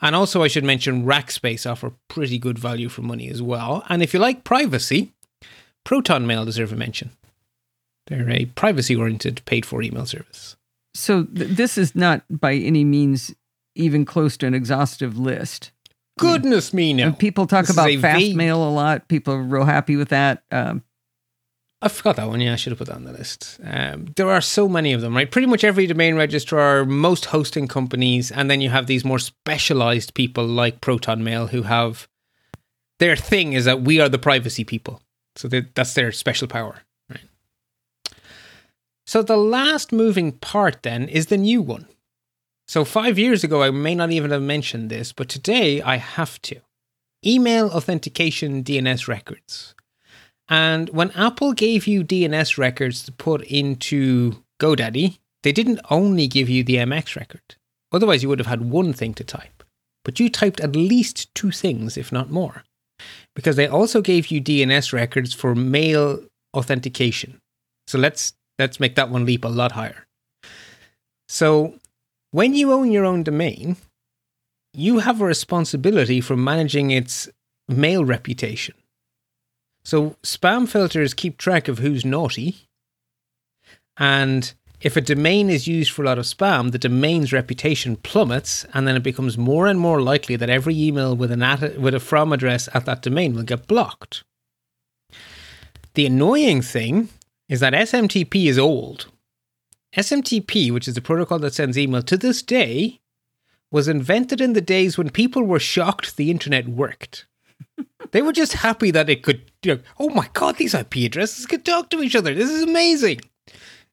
And 0.01 0.17
also, 0.17 0.43
I 0.43 0.49
should 0.49 0.65
mention 0.65 1.05
Rackspace 1.05 1.69
offer 1.69 1.93
pretty 2.09 2.37
good 2.37 2.59
value 2.59 2.89
for 2.89 3.01
money 3.01 3.29
as 3.29 3.41
well. 3.41 3.85
And 3.87 4.03
if 4.03 4.13
you 4.13 4.19
like 4.19 4.43
privacy, 4.43 5.13
Proton 5.83 6.27
Mail 6.27 6.45
deserve 6.45 6.71
a 6.71 6.75
mention. 6.75 7.11
They're 8.07 8.29
a 8.29 8.45
privacy 8.45 8.95
oriented 8.95 9.43
paid 9.45 9.65
for 9.65 9.81
email 9.81 10.05
service. 10.05 10.55
So 10.93 11.23
th- 11.23 11.49
this 11.49 11.77
is 11.77 11.95
not 11.95 12.23
by 12.29 12.55
any 12.55 12.83
means 12.83 13.33
even 13.75 14.05
close 14.05 14.35
to 14.37 14.47
an 14.47 14.53
exhaustive 14.53 15.17
list. 15.17 15.71
Goodness 16.17 16.73
I 16.73 16.77
mean, 16.77 16.97
me, 16.97 17.03
no. 17.05 17.11
People 17.13 17.47
talk 17.47 17.67
this 17.67 17.75
about 17.75 17.91
fast 17.99 18.19
vague... 18.19 18.35
mail 18.35 18.67
a 18.67 18.69
lot. 18.69 19.07
People 19.07 19.35
are 19.35 19.41
real 19.41 19.63
happy 19.63 19.95
with 19.95 20.09
that. 20.09 20.43
Um, 20.51 20.83
I 21.81 21.87
forgot 21.87 22.17
that 22.17 22.27
one. 22.27 22.41
Yeah, 22.41 22.53
I 22.53 22.55
should 22.57 22.71
have 22.71 22.77
put 22.77 22.87
that 22.87 22.95
on 22.95 23.05
the 23.05 23.13
list. 23.13 23.57
Um, 23.63 24.07
there 24.17 24.29
are 24.29 24.41
so 24.41 24.67
many 24.67 24.91
of 24.91 24.99
them, 24.99 25.15
right? 25.15 25.31
Pretty 25.31 25.47
much 25.47 25.63
every 25.63 25.87
domain 25.87 26.15
registrar, 26.15 26.83
most 26.83 27.25
hosting 27.25 27.69
companies, 27.69 28.31
and 28.31 28.51
then 28.51 28.59
you 28.59 28.69
have 28.69 28.87
these 28.87 29.05
more 29.05 29.19
specialized 29.19 30.13
people 30.13 30.45
like 30.45 30.81
Proton 30.81 31.23
Mail 31.23 31.47
who 31.47 31.61
have 31.63 32.09
their 32.99 33.15
thing 33.15 33.53
is 33.53 33.63
that 33.63 33.81
we 33.81 34.01
are 34.01 34.09
the 34.09 34.19
privacy 34.19 34.65
people. 34.65 35.01
So 35.39 35.47
that's 35.47 35.93
their 35.93 36.11
special 36.11 36.49
power. 36.49 36.81
Right. 37.09 37.23
So 39.07 39.21
the 39.21 39.37
last 39.37 39.93
moving 39.93 40.33
part 40.33 40.83
then 40.83 41.07
is 41.07 41.27
the 41.27 41.37
new 41.37 41.61
one. 41.61 41.87
So 42.67 42.83
five 42.83 43.17
years 43.17 43.45
ago, 43.45 43.63
I 43.63 43.71
may 43.71 43.95
not 43.95 44.11
even 44.11 44.31
have 44.31 44.41
mentioned 44.41 44.89
this, 44.89 45.13
but 45.13 45.29
today 45.29 45.81
I 45.81 45.95
have 45.95 46.41
to. 46.41 46.59
Email 47.25 47.69
authentication 47.69 48.65
DNS 48.65 49.07
records. 49.07 49.75
And 50.49 50.89
when 50.89 51.11
Apple 51.11 51.53
gave 51.53 51.87
you 51.87 52.03
DNS 52.03 52.57
records 52.57 53.01
to 53.03 53.13
put 53.13 53.41
into 53.43 54.43
GoDaddy, 54.59 55.19
they 55.43 55.53
didn't 55.53 55.79
only 55.89 56.27
give 56.27 56.49
you 56.49 56.65
the 56.65 56.75
MX 56.75 57.15
record. 57.15 57.55
Otherwise, 57.93 58.23
you 58.23 58.27
would 58.27 58.39
have 58.39 58.47
had 58.47 58.69
one 58.69 58.91
thing 58.91 59.13
to 59.13 59.23
type. 59.23 59.63
But 60.03 60.19
you 60.19 60.29
typed 60.29 60.59
at 60.59 60.75
least 60.75 61.33
two 61.33 61.51
things, 61.51 61.95
if 61.95 62.11
not 62.11 62.29
more 62.29 62.65
because 63.35 63.55
they 63.55 63.67
also 63.67 64.01
gave 64.01 64.27
you 64.27 64.41
DNS 64.41 64.93
records 64.93 65.33
for 65.33 65.55
mail 65.55 66.19
authentication. 66.53 67.39
So 67.87 67.97
let's 67.97 68.33
let's 68.57 68.79
make 68.79 68.95
that 68.95 69.09
one 69.09 69.25
leap 69.25 69.45
a 69.45 69.49
lot 69.49 69.73
higher. 69.73 70.07
So 71.27 71.75
when 72.31 72.53
you 72.53 72.71
own 72.73 72.91
your 72.91 73.05
own 73.05 73.23
domain, 73.23 73.77
you 74.73 74.99
have 74.99 75.21
a 75.21 75.25
responsibility 75.25 76.21
for 76.21 76.35
managing 76.35 76.91
its 76.91 77.29
mail 77.67 78.05
reputation. 78.05 78.75
So 79.83 80.15
spam 80.23 80.67
filters 80.67 81.13
keep 81.13 81.37
track 81.37 81.67
of 81.67 81.79
who's 81.79 82.05
naughty. 82.05 82.67
And 83.97 84.53
if 84.81 84.95
a 84.95 85.01
domain 85.01 85.49
is 85.49 85.67
used 85.67 85.91
for 85.91 86.03
a 86.03 86.05
lot 86.05 86.19
of 86.19 86.25
spam, 86.25 86.71
the 86.71 86.77
domain's 86.77 87.33
reputation 87.33 87.97
plummets, 87.97 88.65
and 88.73 88.87
then 88.87 88.95
it 88.95 89.03
becomes 89.03 89.37
more 89.37 89.67
and 89.67 89.79
more 89.79 90.01
likely 90.01 90.35
that 90.37 90.49
every 90.49 90.79
email 90.79 91.15
with 91.15 91.31
an 91.31 91.43
at, 91.43 91.79
with 91.79 91.93
a 91.93 91.99
from 91.99 92.31
address 92.31 92.69
at 92.73 92.85
that 92.85 93.01
domain 93.01 93.35
will 93.35 93.43
get 93.43 93.67
blocked. 93.67 94.23
The 95.95 96.05
annoying 96.05 96.61
thing 96.61 97.09
is 97.49 97.59
that 97.59 97.73
SMTP 97.73 98.45
is 98.45 98.57
old. 98.57 99.07
SMTP, 99.97 100.71
which 100.71 100.87
is 100.87 100.93
the 100.93 101.01
protocol 101.01 101.39
that 101.39 101.53
sends 101.53 101.77
email 101.77 102.03
to 102.03 102.15
this 102.15 102.41
day, 102.41 103.01
was 103.71 103.87
invented 103.87 104.39
in 104.39 104.53
the 104.53 104.61
days 104.61 104.97
when 104.97 105.09
people 105.09 105.43
were 105.43 105.59
shocked 105.59 106.15
the 106.15 106.31
internet 106.31 106.67
worked. 106.67 107.25
they 108.11 108.21
were 108.21 108.31
just 108.31 108.53
happy 108.53 108.91
that 108.91 109.09
it 109.09 109.23
could, 109.23 109.51
you 109.63 109.75
know, 109.75 109.81
oh 109.99 110.09
my 110.09 110.29
god, 110.33 110.57
these 110.57 110.73
IP 110.73 110.95
addresses 110.97 111.45
could 111.45 111.65
talk 111.65 111.89
to 111.89 112.01
each 112.01 112.15
other. 112.15 112.33
This 112.33 112.49
is 112.49 112.63
amazing. 112.63 113.21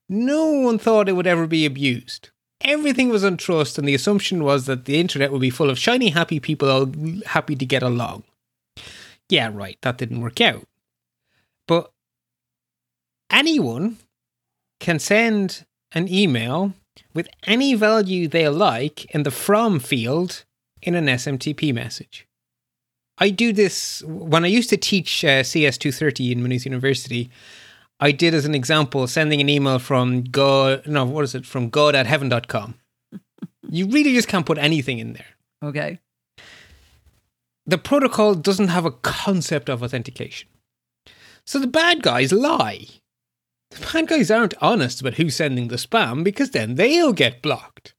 No 0.09 0.47
one 0.51 0.79
thought 0.79 1.09
it 1.09 1.13
would 1.13 1.27
ever 1.27 1.47
be 1.47 1.67
abused. 1.67 2.31
Everything 2.61 3.09
was 3.09 3.25
on 3.25 3.37
trust, 3.37 3.79
and 3.79 3.87
the 3.87 3.95
assumption 3.95 4.43
was 4.43 4.67
that 4.67 4.85
the 4.85 4.99
internet 4.99 5.31
would 5.31 5.41
be 5.41 5.51
full 5.51 5.69
of 5.69 5.79
shiny, 5.79 6.11
happy 6.11 6.41
people 6.41 6.71
all 6.71 6.93
happy 7.27 7.55
to 7.55 7.67
get 7.67 7.83
along. 7.83 8.25
Yeah, 9.29 9.51
right, 9.53 9.79
that 9.83 9.99
didn't 9.99 10.21
work 10.21 10.41
out. 10.41 10.67
But 11.67 11.91
anyone 13.31 13.99
can 14.81 14.99
send 14.99 15.67
an 15.93 16.09
email 16.09 16.73
with 17.15 17.29
any 17.45 17.75
value 17.75 18.29
they 18.29 18.49
like 18.49 19.05
in 19.15 19.23
the 19.25 19.31
from 19.31 19.81
field 19.81 20.45
in 20.83 20.95
an 20.95 21.07
SMTP 21.07 21.75
message. 21.75 22.27
I 23.19 23.31
do 23.31 23.53
this 23.53 24.03
when 24.05 24.45
I 24.45 24.49
used 24.49 24.71
to 24.71 24.77
teach 24.77 25.25
uh, 25.25 25.41
CS230 25.43 26.33
in 26.33 26.43
Maynooth 26.43 26.67
University. 26.67 27.31
I 27.99 28.13
did 28.13 28.35
as 28.35 28.45
an 28.45 28.55
example 28.55 29.07
sending 29.07 29.41
an 29.41 29.49
email 29.49 29.79
from 29.79 30.25
God, 30.25 30.87
no, 30.87 31.05
what 31.05 31.25
is 31.25 31.35
it? 31.35 31.47
From 31.47 31.71
God 31.71 31.95
at 31.95 32.07
heaven.com. 32.07 32.75
you 33.71 33.87
really 33.87 34.13
just 34.13 34.29
can't 34.29 34.47
put 34.47 34.59
anything 34.59 34.99
in 34.99 35.15
there. 35.15 35.37
Okay. 35.63 35.99
The 37.65 37.79
protocol 37.79 38.35
doesn't 38.35 38.69
have 38.69 38.85
a 38.85 38.91
concept 38.91 39.69
of 39.69 39.83
authentication. 39.83 40.49
So 41.45 41.59
the 41.59 41.67
bad 41.67 42.03
guys 42.03 42.33
lie. 42.33 42.87
The 43.71 43.87
bad 43.93 44.09
guys 44.09 44.31
aren't 44.31 44.55
honest 44.61 45.01
about 45.01 45.15
who's 45.15 45.35
sending 45.35 45.69
the 45.69 45.77
spam 45.77 46.23
because 46.23 46.51
then 46.51 46.75
they'll 46.75 47.13
get 47.13 47.43
blocked. 47.43 47.95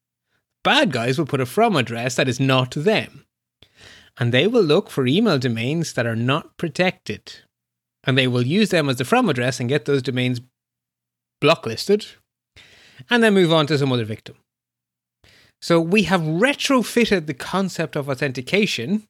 Bad 0.64 0.92
guys 0.92 1.18
will 1.18 1.26
put 1.26 1.42
a 1.42 1.46
from 1.46 1.76
address 1.76 2.16
that 2.16 2.30
is 2.30 2.40
not 2.40 2.72
them. 2.72 3.26
And 4.20 4.34
they 4.34 4.48
will 4.48 4.64
look 4.64 4.90
for 4.90 5.08
email 5.08 5.40
domains 5.40 5.94
that 5.94 6.06
are 6.06 6.16
not 6.16 6.58
protected 6.58 7.42
and 8.08 8.18
they 8.18 8.28
will 8.28 8.48
use 8.48 8.70
them 8.70 8.88
as 8.90 8.96
the 8.96 9.06
from 9.06 9.30
address 9.30 9.60
and 9.60 9.68
get 9.68 9.86
those 9.86 10.02
domains 10.02 10.42
blocklisted. 11.44 12.16
and 13.12 13.22
then 13.22 13.36
move 13.36 13.54
on 13.54 13.68
to 13.68 13.78
some 13.78 13.92
other 13.92 14.06
victim. 14.06 14.36
So 15.62 15.80
we 15.80 16.04
have 16.04 16.22
retrofitted 16.22 17.28
the 17.28 17.36
concept 17.36 17.96
of 17.96 18.10
authentication, 18.10 19.04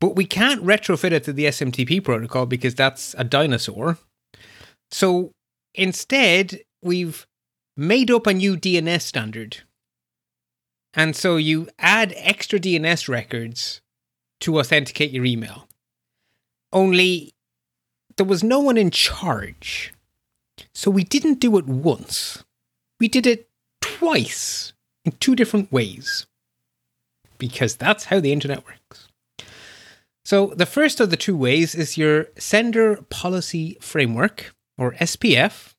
but 0.00 0.16
we 0.16 0.24
can't 0.24 0.64
retrofit 0.64 1.12
it 1.12 1.22
to 1.24 1.32
the 1.32 1.44
SMTP 1.44 2.02
protocol 2.02 2.46
because 2.46 2.74
that's 2.74 3.14
a 3.16 3.22
dinosaur. 3.22 3.98
So 4.90 5.30
instead, 5.74 6.62
we've 6.82 7.26
made 7.76 8.10
up 8.10 8.26
a 8.26 8.34
new 8.34 8.56
DNS 8.56 9.02
standard. 9.02 9.58
And 10.94 11.14
so 11.14 11.36
you 11.36 11.68
add 11.78 12.14
extra 12.16 12.58
DNS 12.58 13.08
records 13.08 13.80
to 14.40 14.58
authenticate 14.58 15.12
your 15.12 15.24
email. 15.24 15.68
Only 16.72 17.35
there 18.16 18.26
was 18.26 18.42
no 18.42 18.60
one 18.60 18.76
in 18.76 18.90
charge. 18.90 19.92
So 20.74 20.90
we 20.90 21.04
didn't 21.04 21.40
do 21.40 21.56
it 21.58 21.66
once. 21.66 22.44
We 22.98 23.08
did 23.08 23.26
it 23.26 23.48
twice 23.80 24.72
in 25.04 25.12
two 25.12 25.36
different 25.36 25.70
ways. 25.70 26.26
Because 27.38 27.76
that's 27.76 28.04
how 28.04 28.20
the 28.20 28.32
internet 28.32 28.64
works. 28.64 29.08
So 30.24 30.46
the 30.56 30.66
first 30.66 30.98
of 30.98 31.10
the 31.10 31.16
two 31.16 31.36
ways 31.36 31.74
is 31.74 31.98
your 31.98 32.28
Sender 32.36 33.02
Policy 33.10 33.76
Framework, 33.80 34.54
or 34.76 34.94
SPF. 34.94 35.74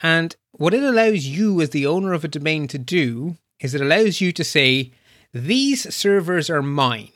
And 0.00 0.34
what 0.52 0.74
it 0.74 0.82
allows 0.82 1.26
you 1.26 1.60
as 1.60 1.70
the 1.70 1.86
owner 1.86 2.12
of 2.12 2.24
a 2.24 2.28
domain 2.28 2.66
to 2.68 2.78
do 2.78 3.36
is 3.60 3.74
it 3.74 3.80
allows 3.80 4.20
you 4.20 4.32
to 4.32 4.44
say, 4.44 4.90
these 5.32 5.94
servers 5.94 6.50
are 6.50 6.62
mine. 6.62 7.10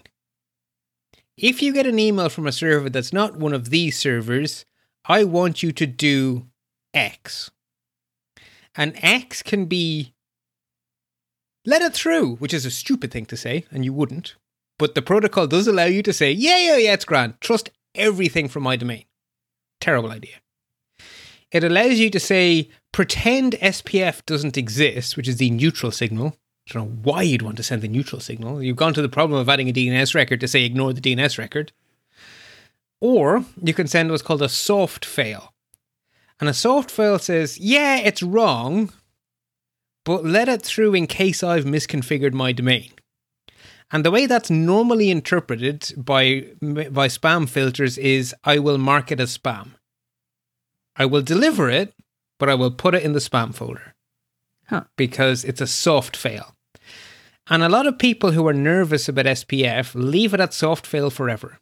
If 1.39 1.63
you 1.63 1.73
get 1.73 1.87
an 1.87 2.01
email 2.01 2.29
from 2.29 2.49
a 2.49 2.53
server 2.53 2.91
that's 2.91 3.13
not 3.13 3.37
one 3.37 3.53
of 3.53 3.71
these 3.71 3.97
servers, 3.97 4.65
I 5.05 5.23
want 5.23 5.63
you 5.63 5.71
to 5.71 5.87
do 5.87 6.49
X. 6.93 7.53
And 8.75 8.99
X 9.01 9.41
can 9.43 9.67
be 9.67 10.15
let 11.65 11.81
it 11.81 11.95
through, 11.95 12.37
which 12.37 12.53
is 12.53 12.67
a 12.67 12.73
stupid 12.73 13.13
thing 13.13 13.25
to 13.27 13.37
say, 13.37 13.65
and 13.71 13.85
you 13.85 13.93
wouldn't. 13.93 14.35
But 14.81 14.97
the 14.97 15.03
protocol 15.03 15.47
does 15.47 15.69
allow 15.69 15.85
you 15.85 16.03
to 16.03 16.13
say, 16.13 16.33
yeah, 16.33 16.59
yeah, 16.59 16.77
yeah, 16.77 16.95
it's 16.95 17.05
grand. 17.05 17.41
Trust 17.41 17.71
everything 17.95 18.49
from 18.49 18.65
my 18.65 18.75
domain. 18.75 19.05
Terrible 19.81 20.11
idea. 20.11 20.37
It 21.53 21.63
allows 21.63 22.01
you 22.01 22.11
to 22.11 22.19
say, 22.19 22.69
pretend 22.91 23.53
SPF 23.55 24.27
doesn't 24.27 24.57
exist, 24.57 25.17
which 25.17 25.29
is 25.29 25.37
the 25.37 25.51
neutral 25.51 25.93
signal. 25.93 26.37
I 26.69 26.75
don't 26.75 26.85
know 26.85 26.99
why 27.03 27.23
you'd 27.23 27.43
want 27.43 27.57
to 27.57 27.63
send 27.63 27.83
the 27.83 27.89
neutral 27.89 28.21
signal. 28.21 28.63
You've 28.63 28.77
gone 28.77 28.95
to 28.95 29.03
the 29.03 29.09
problem 29.09 29.41
of 29.41 29.49
adding 29.49 29.71
a 29.71 29.73
DNS 29.73 30.15
record 30.15 30.41
to 30.41 30.49
say, 30.49 30.65
ignore 30.65 30.93
the 30.93 31.01
DNS 31.01 31.39
record. 31.39 31.73
Or 33.01 33.45
you 33.63 33.73
can 33.73 33.87
send 33.87 34.11
what's 34.11 34.23
called 34.23 34.43
a 34.43 34.49
soft 34.49 35.05
fail. 35.05 35.55
And 36.41 36.49
a 36.49 36.55
soft 36.55 36.91
fail 36.91 37.19
says, 37.19 37.59
yeah, 37.59 37.97
it's 37.97 38.23
wrong, 38.23 38.93
but 40.05 40.25
let 40.25 40.49
it 40.49 40.63
through 40.63 40.95
in 40.95 41.07
case 41.07 41.43
I've 41.43 41.65
misconfigured 41.65 42.35
my 42.35 42.53
domain. 42.53 42.91
And 43.91 44.05
the 44.05 44.11
way 44.11 44.27
that's 44.27 44.51
normally 44.51 45.11
interpreted 45.11 45.95
by, 45.97 46.49
by 46.61 47.09
spam 47.09 47.49
filters 47.49 47.97
is 47.97 48.35
I 48.45 48.59
will 48.59 48.79
mark 48.79 49.11
it 49.11 49.21
as 49.21 49.37
spam. 49.37 49.71
I 50.97 51.07
will 51.07 51.23
deliver 51.23 51.71
it, 51.71 51.95
but 52.39 52.51
I 52.51 52.55
will 52.55 52.71
put 52.71 52.95
it 52.95 53.03
in 53.03 53.15
the 53.15 53.21
spam 53.21 53.55
folder. 53.55 53.95
Huh. 54.67 54.85
Because 54.97 55.45
it's 55.45 55.63
a 55.63 55.67
soft 55.67 56.15
fail. 56.15 56.55
And 57.51 57.63
a 57.63 57.69
lot 57.69 57.87
of 57.87 57.99
people 57.99 58.33
who 58.33 58.47
are 58.47 58.53
nervous 58.53 59.09
about 59.09 59.25
SPF 59.25 59.95
leave 59.95 60.35
it 60.35 60.41
at 60.41 60.53
soft 60.53 60.87
fail 60.87 61.11
forever. 61.11 61.59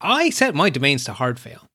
I 0.00 0.30
set 0.30 0.54
my 0.54 0.70
domains 0.70 1.04
to 1.04 1.12
hard 1.14 1.38
fail. 1.38 1.68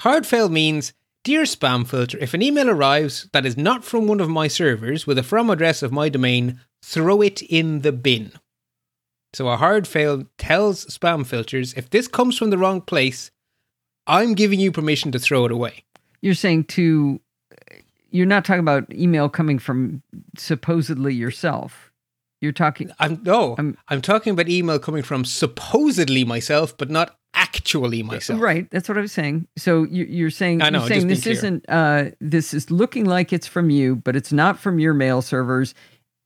Hard 0.00 0.26
fail 0.26 0.48
means 0.48 0.92
Dear 1.24 1.42
spam 1.42 1.86
filter, 1.86 2.18
if 2.18 2.34
an 2.34 2.42
email 2.42 2.68
arrives 2.68 3.28
that 3.32 3.46
is 3.46 3.56
not 3.56 3.84
from 3.84 4.08
one 4.08 4.18
of 4.18 4.28
my 4.28 4.48
servers 4.48 5.06
with 5.06 5.18
a 5.18 5.22
from 5.22 5.50
address 5.50 5.80
of 5.80 5.92
my 5.92 6.08
domain, 6.08 6.58
throw 6.82 7.22
it 7.22 7.42
in 7.42 7.82
the 7.82 7.92
bin. 7.92 8.32
So 9.32 9.46
a 9.48 9.56
hard 9.56 9.86
fail 9.86 10.24
tells 10.36 10.84
spam 10.86 11.24
filters 11.24 11.74
if 11.74 11.88
this 11.90 12.08
comes 12.08 12.36
from 12.36 12.50
the 12.50 12.58
wrong 12.58 12.80
place, 12.80 13.30
I'm 14.08 14.34
giving 14.34 14.58
you 14.58 14.72
permission 14.72 15.12
to 15.12 15.20
throw 15.20 15.44
it 15.44 15.52
away. 15.52 15.84
You're 16.22 16.34
saying 16.34 16.64
to, 16.64 17.20
you're 18.10 18.26
not 18.26 18.44
talking 18.44 18.58
about 18.58 18.92
email 18.92 19.28
coming 19.28 19.60
from 19.60 20.02
supposedly 20.36 21.14
yourself. 21.14 21.91
You're 22.42 22.50
talking. 22.50 22.90
I'm 22.98 23.20
no. 23.22 23.54
I'm, 23.56 23.78
I'm 23.86 24.02
talking 24.02 24.32
about 24.32 24.48
email 24.48 24.80
coming 24.80 25.04
from 25.04 25.24
supposedly 25.24 26.24
myself, 26.24 26.76
but 26.76 26.90
not 26.90 27.16
actually 27.34 28.02
myself. 28.02 28.40
Right. 28.40 28.68
That's 28.72 28.88
what 28.88 28.98
I 28.98 29.00
was 29.00 29.12
saying. 29.12 29.46
So 29.56 29.84
you, 29.84 30.26
are 30.26 30.30
saying 30.30 30.60
I 30.60 30.70
know, 30.70 30.80
you're 30.80 30.88
saying 30.88 31.06
this 31.06 31.24
isn't. 31.24 31.64
Uh, 31.68 32.06
this 32.20 32.52
is 32.52 32.68
looking 32.68 33.04
like 33.04 33.32
it's 33.32 33.46
from 33.46 33.70
you, 33.70 33.94
but 33.94 34.16
it's 34.16 34.32
not 34.32 34.58
from 34.58 34.80
your 34.80 34.92
mail 34.92 35.22
servers. 35.22 35.72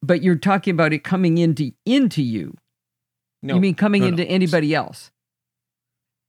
But 0.03 0.23
you're 0.23 0.37
talking 0.37 0.73
about 0.73 0.95
it 0.95 1.05
coming 1.05 1.37
into 1.37 1.73
into 1.85 2.23
you. 2.23 2.57
No, 3.43 3.57
you 3.57 3.61
mean 3.61 3.75
coming 3.75 4.01
no, 4.01 4.09
into 4.09 4.25
no. 4.25 4.31
anybody 4.31 4.75
else? 4.75 5.11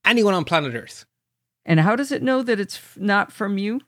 Anyone 0.05 0.33
on 0.33 0.43
planet 0.43 0.75
Earth. 0.75 1.05
And 1.65 1.79
how 1.79 1.95
does 1.95 2.11
it 2.11 2.21
know 2.21 2.43
that 2.43 2.59
it's 2.59 2.75
f- 2.75 2.97
not 2.99 3.31
from 3.31 3.57
you? 3.57 3.79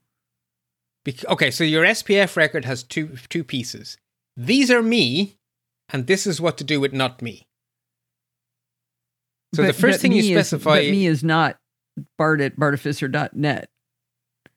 Bec- 1.03 1.27
okay, 1.27 1.51
so 1.51 1.65
your 1.65 1.83
SPF 1.83 2.37
record 2.37 2.63
has 2.63 2.83
two 2.83 3.17
two 3.27 3.43
pieces. 3.43 3.97
These 4.37 4.71
are 4.71 4.81
me, 4.81 5.35
and 5.89 6.07
this 6.07 6.25
is 6.27 6.39
what 6.39 6.57
to 6.57 6.63
do 6.63 6.79
with 6.79 6.93
not 6.93 7.21
me. 7.21 7.47
So 9.55 9.63
But- 9.63 9.67
the 9.67 9.73
first 9.73 9.99
thing 10.01 10.11
you 10.11 10.19
is- 10.19 10.29
specify, 10.47 10.83
but 10.83 10.91
me 10.91 11.05
is 11.07 11.23
not 11.23 11.57
Bart 12.17 12.39
at 12.41 12.55
bartificer.net. 12.57 13.69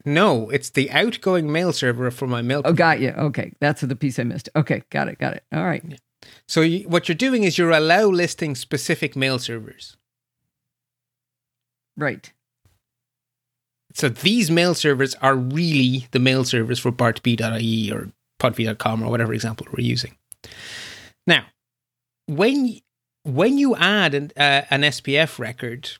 no, 0.05 0.51
it's 0.51 0.70
the 0.70 0.91
outgoing 0.91 1.51
mail 1.51 1.72
server 1.72 2.11
for 2.11 2.26
my 2.26 2.43
mail. 2.43 2.62
Oh, 2.64 2.72
got 2.72 3.01
you. 3.01 3.11
Okay, 3.11 3.53
that's 3.61 3.80
the 3.80 3.97
piece 3.97 4.18
I 4.18 4.24
missed. 4.24 4.49
Okay, 4.55 4.83
got 4.91 5.09
it, 5.09 5.18
got 5.18 5.35
it. 5.35 5.45
All 5.53 5.64
right. 5.64 6.01
So 6.47 6.61
you, 6.61 6.89
what 6.89 7.09
you're 7.09 7.16
doing 7.16 7.43
is 7.45 7.57
you're 7.59 7.70
allow 7.72 8.07
listing 8.07 8.55
specific 8.55 9.16
mail 9.16 9.39
servers. 9.39 9.97
Right. 11.97 12.33
So 13.95 14.09
these 14.09 14.51
mail 14.51 14.74
servers 14.74 15.14
are 15.16 15.35
really 15.37 16.07
the 16.12 16.18
mail 16.18 16.45
servers 16.45 16.78
for 16.78 16.91
bartb.ie 16.93 17.93
or 17.93 18.09
podfeet.com 18.41 19.03
or 19.03 19.11
whatever 19.11 19.35
example 19.35 19.66
we're 19.72 19.85
using. 19.85 20.16
Now, 21.27 21.47
when 22.27 22.81
when 23.25 23.59
you 23.59 23.77
add 23.77 24.14
an, 24.14 24.33
uh, 24.37 24.62
an 24.70 24.83
SPF 24.83 25.39
record, 25.39 25.91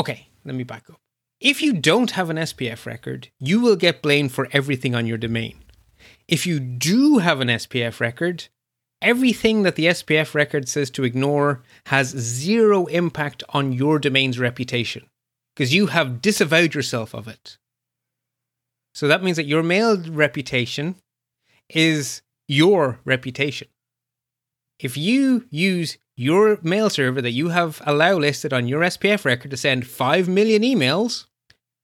okay, 0.00 0.28
let 0.44 0.54
me 0.54 0.64
back 0.64 0.90
up. 0.90 1.00
If 1.40 1.62
you 1.62 1.72
don't 1.72 2.10
have 2.12 2.28
an 2.28 2.36
SPF 2.36 2.86
record, 2.86 3.28
you 3.38 3.60
will 3.60 3.76
get 3.76 4.02
blamed 4.02 4.32
for 4.32 4.48
everything 4.52 4.94
on 4.94 5.06
your 5.06 5.16
domain. 5.16 5.62
If 6.28 6.46
you 6.46 6.60
do 6.60 7.18
have 7.18 7.40
an 7.40 7.48
SPF 7.48 8.00
record, 8.00 8.48
everything 9.00 9.62
that 9.62 9.76
the 9.76 9.86
SPF 9.86 10.34
record 10.34 10.68
says 10.68 10.90
to 10.90 11.04
ignore 11.04 11.62
has 11.86 12.08
zero 12.08 12.86
impact 12.86 13.42
on 13.50 13.72
your 13.72 13.98
domain's 13.98 14.38
reputation 14.38 15.06
because 15.54 15.74
you 15.74 15.86
have 15.86 16.20
disavowed 16.20 16.74
yourself 16.74 17.14
of 17.14 17.26
it. 17.26 17.56
So 18.94 19.08
that 19.08 19.22
means 19.22 19.36
that 19.36 19.46
your 19.46 19.62
mail 19.62 19.96
reputation 19.96 20.96
is 21.68 22.22
your 22.48 22.98
reputation. 23.04 23.68
If 24.80 24.96
you 24.96 25.46
use 25.50 25.98
your 26.16 26.58
mail 26.62 26.88
server 26.88 27.20
that 27.20 27.32
you 27.32 27.50
have 27.50 27.82
allow 27.84 28.14
listed 28.14 28.52
on 28.52 28.66
your 28.66 28.80
SPF 28.80 29.24
record 29.24 29.50
to 29.50 29.56
send 29.56 29.86
5 29.86 30.28
million 30.28 30.62
emails, 30.62 31.26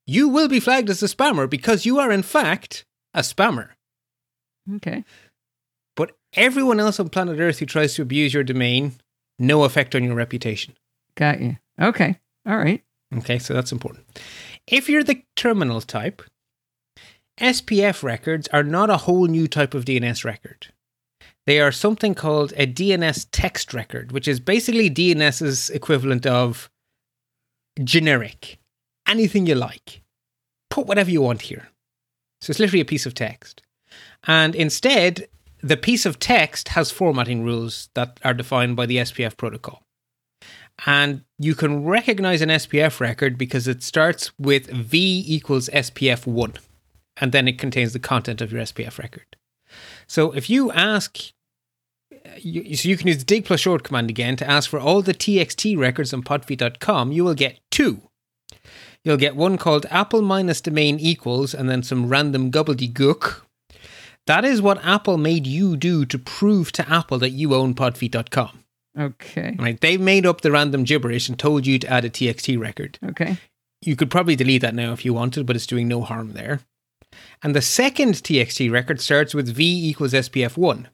you 0.06 0.28
will 0.28 0.48
be 0.48 0.60
flagged 0.60 0.88
as 0.88 1.02
a 1.02 1.06
spammer 1.06 1.48
because 1.48 1.84
you 1.84 1.98
are, 1.98 2.10
in 2.10 2.22
fact, 2.22 2.86
a 3.12 3.20
spammer. 3.20 3.70
Okay. 4.76 5.04
But 5.94 6.16
everyone 6.32 6.80
else 6.80 6.98
on 6.98 7.10
planet 7.10 7.38
Earth 7.38 7.58
who 7.58 7.66
tries 7.66 7.94
to 7.94 8.02
abuse 8.02 8.32
your 8.32 8.44
domain, 8.44 8.94
no 9.38 9.64
effect 9.64 9.94
on 9.94 10.02
your 10.02 10.14
reputation. 10.14 10.74
Got 11.16 11.40
you. 11.40 11.56
Okay. 11.80 12.18
All 12.46 12.56
right. 12.56 12.82
Okay, 13.16 13.38
so 13.38 13.52
that's 13.52 13.72
important. 13.72 14.06
If 14.66 14.88
you're 14.88 15.04
the 15.04 15.22
terminal 15.36 15.80
type, 15.80 16.22
SPF 17.38 18.02
records 18.02 18.48
are 18.48 18.64
not 18.64 18.90
a 18.90 18.96
whole 18.98 19.26
new 19.26 19.46
type 19.46 19.74
of 19.74 19.84
DNS 19.84 20.24
record. 20.24 20.68
They 21.46 21.60
are 21.60 21.72
something 21.72 22.14
called 22.14 22.52
a 22.56 22.66
DNS 22.66 23.28
text 23.30 23.72
record, 23.72 24.12
which 24.12 24.26
is 24.26 24.40
basically 24.40 24.90
DNS's 24.90 25.70
equivalent 25.70 26.26
of 26.26 26.68
generic. 27.82 28.58
Anything 29.06 29.46
you 29.46 29.54
like. 29.54 30.02
Put 30.70 30.86
whatever 30.86 31.10
you 31.10 31.22
want 31.22 31.42
here. 31.42 31.68
So 32.40 32.50
it's 32.50 32.58
literally 32.58 32.80
a 32.80 32.84
piece 32.84 33.06
of 33.06 33.14
text. 33.14 33.62
And 34.26 34.54
instead, 34.54 35.28
the 35.62 35.76
piece 35.76 36.04
of 36.04 36.18
text 36.18 36.68
has 36.70 36.90
formatting 36.90 37.44
rules 37.44 37.88
that 37.94 38.18
are 38.24 38.34
defined 38.34 38.76
by 38.76 38.86
the 38.86 38.98
SPF 38.98 39.36
protocol. 39.36 39.82
And 40.84 41.22
you 41.38 41.54
can 41.54 41.84
recognize 41.84 42.42
an 42.42 42.50
SPF 42.50 43.00
record 43.00 43.38
because 43.38 43.66
it 43.66 43.82
starts 43.82 44.32
with 44.38 44.70
V 44.70 45.24
equals 45.26 45.70
SPF 45.72 46.26
1, 46.26 46.54
and 47.16 47.32
then 47.32 47.48
it 47.48 47.58
contains 47.58 47.92
the 47.92 47.98
content 47.98 48.40
of 48.42 48.52
your 48.52 48.62
SPF 48.62 48.98
record. 48.98 49.36
So 50.06 50.32
if 50.32 50.50
you 50.50 50.70
ask, 50.72 51.32
you, 52.44 52.76
so 52.76 52.88
you 52.88 52.96
can 52.96 53.08
use 53.08 53.18
the 53.18 53.24
dig 53.24 53.44
plus 53.44 53.60
short 53.60 53.82
command 53.82 54.10
again 54.10 54.36
to 54.36 54.48
ask 54.48 54.68
for 54.68 54.80
all 54.80 55.02
the 55.02 55.14
TXT 55.14 55.76
records 55.78 56.12
on 56.12 56.22
podfeet.com, 56.22 57.12
you 57.12 57.24
will 57.24 57.34
get 57.34 57.60
two. 57.70 58.02
You'll 59.04 59.16
get 59.16 59.36
one 59.36 59.56
called 59.56 59.86
apple 59.90 60.22
minus 60.22 60.60
domain 60.60 60.98
equals, 60.98 61.54
and 61.54 61.70
then 61.70 61.82
some 61.82 62.08
random 62.08 62.50
gobbledygook. 62.50 63.42
That 64.26 64.44
is 64.44 64.60
what 64.60 64.84
Apple 64.84 65.18
made 65.18 65.46
you 65.46 65.76
do 65.76 66.04
to 66.06 66.18
prove 66.18 66.72
to 66.72 66.92
Apple 66.92 67.18
that 67.20 67.30
you 67.30 67.54
own 67.54 67.74
podfeet.com. 67.74 68.64
Okay. 68.98 69.54
Right? 69.58 69.80
They 69.80 69.96
made 69.96 70.26
up 70.26 70.40
the 70.40 70.50
random 70.50 70.84
gibberish 70.84 71.28
and 71.28 71.38
told 71.38 71.66
you 71.66 71.78
to 71.78 71.88
add 71.88 72.04
a 72.04 72.10
TXT 72.10 72.58
record. 72.58 72.98
Okay. 73.04 73.36
You 73.82 73.94
could 73.94 74.10
probably 74.10 74.34
delete 74.34 74.62
that 74.62 74.74
now 74.74 74.92
if 74.92 75.04
you 75.04 75.14
wanted, 75.14 75.46
but 75.46 75.54
it's 75.54 75.66
doing 75.66 75.86
no 75.86 76.00
harm 76.02 76.32
there. 76.32 76.60
And 77.42 77.54
the 77.54 77.62
second 77.62 78.14
TXT 78.14 78.70
record 78.70 79.00
starts 79.00 79.34
with 79.34 79.54
V 79.54 79.88
equals 79.88 80.12
SPF1. 80.12 80.86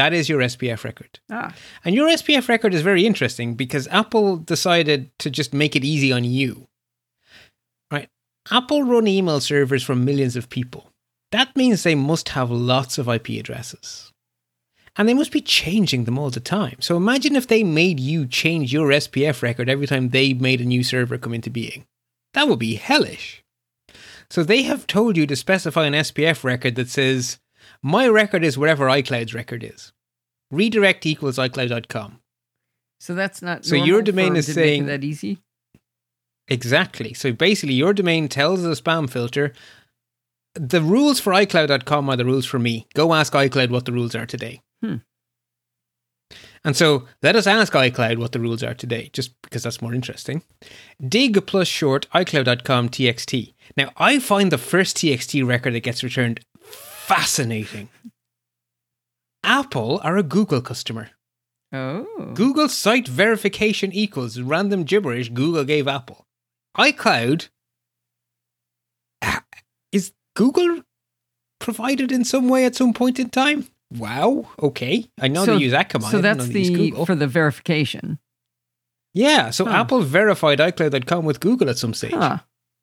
That 0.00 0.14
is 0.14 0.30
your 0.30 0.40
SPF 0.40 0.82
record. 0.82 1.20
Ah. 1.30 1.54
And 1.84 1.94
your 1.94 2.08
SPF 2.08 2.48
record 2.48 2.72
is 2.72 2.80
very 2.80 3.04
interesting 3.04 3.54
because 3.54 3.86
Apple 3.88 4.38
decided 4.38 5.10
to 5.18 5.28
just 5.28 5.52
make 5.52 5.76
it 5.76 5.84
easy 5.84 6.10
on 6.10 6.24
you. 6.24 6.68
Right? 7.92 8.08
Apple 8.50 8.82
run 8.82 9.06
email 9.06 9.40
servers 9.40 9.82
from 9.82 10.06
millions 10.06 10.36
of 10.36 10.48
people. 10.48 10.90
That 11.32 11.54
means 11.54 11.82
they 11.82 11.94
must 11.94 12.30
have 12.30 12.50
lots 12.50 12.96
of 12.96 13.08
IP 13.08 13.28
addresses. 13.38 14.10
And 14.96 15.06
they 15.06 15.12
must 15.12 15.32
be 15.32 15.42
changing 15.42 16.04
them 16.04 16.18
all 16.18 16.30
the 16.30 16.40
time. 16.40 16.76
So 16.80 16.96
imagine 16.96 17.36
if 17.36 17.48
they 17.48 17.62
made 17.62 18.00
you 18.00 18.24
change 18.26 18.72
your 18.72 18.88
SPF 18.88 19.42
record 19.42 19.68
every 19.68 19.86
time 19.86 20.08
they 20.08 20.32
made 20.32 20.62
a 20.62 20.64
new 20.64 20.82
server 20.82 21.18
come 21.18 21.34
into 21.34 21.50
being. 21.50 21.84
That 22.32 22.48
would 22.48 22.58
be 22.58 22.76
hellish. 22.76 23.44
So 24.30 24.42
they 24.42 24.62
have 24.62 24.86
told 24.86 25.18
you 25.18 25.26
to 25.26 25.36
specify 25.36 25.84
an 25.84 25.92
SPF 25.92 26.42
record 26.42 26.76
that 26.76 26.88
says, 26.88 27.38
my 27.82 28.08
record 28.08 28.44
is 28.44 28.58
wherever 28.58 28.86
iCloud's 28.86 29.34
record 29.34 29.64
is. 29.64 29.92
Redirect 30.50 31.06
equals 31.06 31.38
iCloud.com. 31.38 32.20
So 32.98 33.14
that's 33.14 33.40
not. 33.40 33.64
So 33.64 33.76
your 33.76 34.02
domain 34.02 34.36
is 34.36 34.46
to 34.46 34.52
make 34.52 34.58
it 34.58 34.68
saying- 34.68 34.86
that 34.86 35.04
easy. 35.04 35.38
Exactly. 36.48 37.14
So 37.14 37.32
basically, 37.32 37.74
your 37.74 37.94
domain 37.94 38.28
tells 38.28 38.62
the 38.62 38.70
spam 38.70 39.08
filter 39.08 39.52
the 40.54 40.82
rules 40.82 41.20
for 41.20 41.32
iCloud.com 41.32 42.10
are 42.10 42.16
the 42.16 42.24
rules 42.24 42.46
for 42.46 42.58
me. 42.58 42.86
Go 42.94 43.14
ask 43.14 43.32
iCloud 43.32 43.70
what 43.70 43.84
the 43.84 43.92
rules 43.92 44.14
are 44.14 44.26
today. 44.26 44.62
Hmm. 44.82 44.96
And 46.64 46.76
so 46.76 47.06
let 47.22 47.36
us 47.36 47.46
ask 47.46 47.72
iCloud 47.72 48.18
what 48.18 48.32
the 48.32 48.40
rules 48.40 48.62
are 48.62 48.74
today, 48.74 49.10
just 49.12 49.40
because 49.42 49.62
that's 49.62 49.80
more 49.80 49.94
interesting. 49.94 50.42
Dig 51.06 51.46
plus 51.46 51.68
short 51.68 52.06
iCloud.com 52.14 52.88
txt. 52.90 53.54
Now, 53.76 53.90
I 53.96 54.18
find 54.18 54.52
the 54.52 54.58
first 54.58 54.96
txt 54.96 55.46
record 55.46 55.74
that 55.74 55.80
gets 55.80 56.02
returned 56.02 56.40
fascinating. 57.14 57.88
Apple 59.42 60.00
are 60.04 60.16
a 60.16 60.22
Google 60.22 60.60
customer. 60.60 61.10
Oh. 61.72 62.32
Google 62.34 62.68
site 62.68 63.08
verification 63.08 63.92
equals 63.92 64.38
random 64.40 64.84
gibberish 64.84 65.28
Google 65.30 65.64
gave 65.64 65.88
Apple. 65.88 66.26
iCloud 66.76 67.48
Ah, 69.22 69.42
is 69.92 70.12
Google 70.36 70.82
provided 71.58 72.12
in 72.12 72.24
some 72.24 72.48
way 72.48 72.64
at 72.64 72.76
some 72.76 72.92
point 72.92 73.18
in 73.18 73.28
time? 73.30 73.66
Wow. 73.92 74.48
Okay. 74.62 75.10
I 75.20 75.26
know 75.28 75.44
So- 75.44 75.56
they 75.58 75.64
use 75.64 75.72
Akamai. 75.72 76.04
I 76.04 76.10
So 76.12 76.20
that's 76.20 76.38
know 76.46 76.52
they 76.52 76.58
use 76.60 76.68
the 76.68 76.74
Google. 76.90 77.06
for 77.06 77.16
the 77.16 77.26
verification. 77.26 78.18
yeah. 79.14 79.50
So 79.50 79.64
Huh. 79.64 79.72
Apple 79.80 80.02
verified 80.02 80.58
iCloud.com 80.60 81.24
with 81.24 81.40
Google 81.40 81.68
at 81.70 81.78
some 81.78 81.92
stage. 81.94 82.12
Huh. 82.12 82.38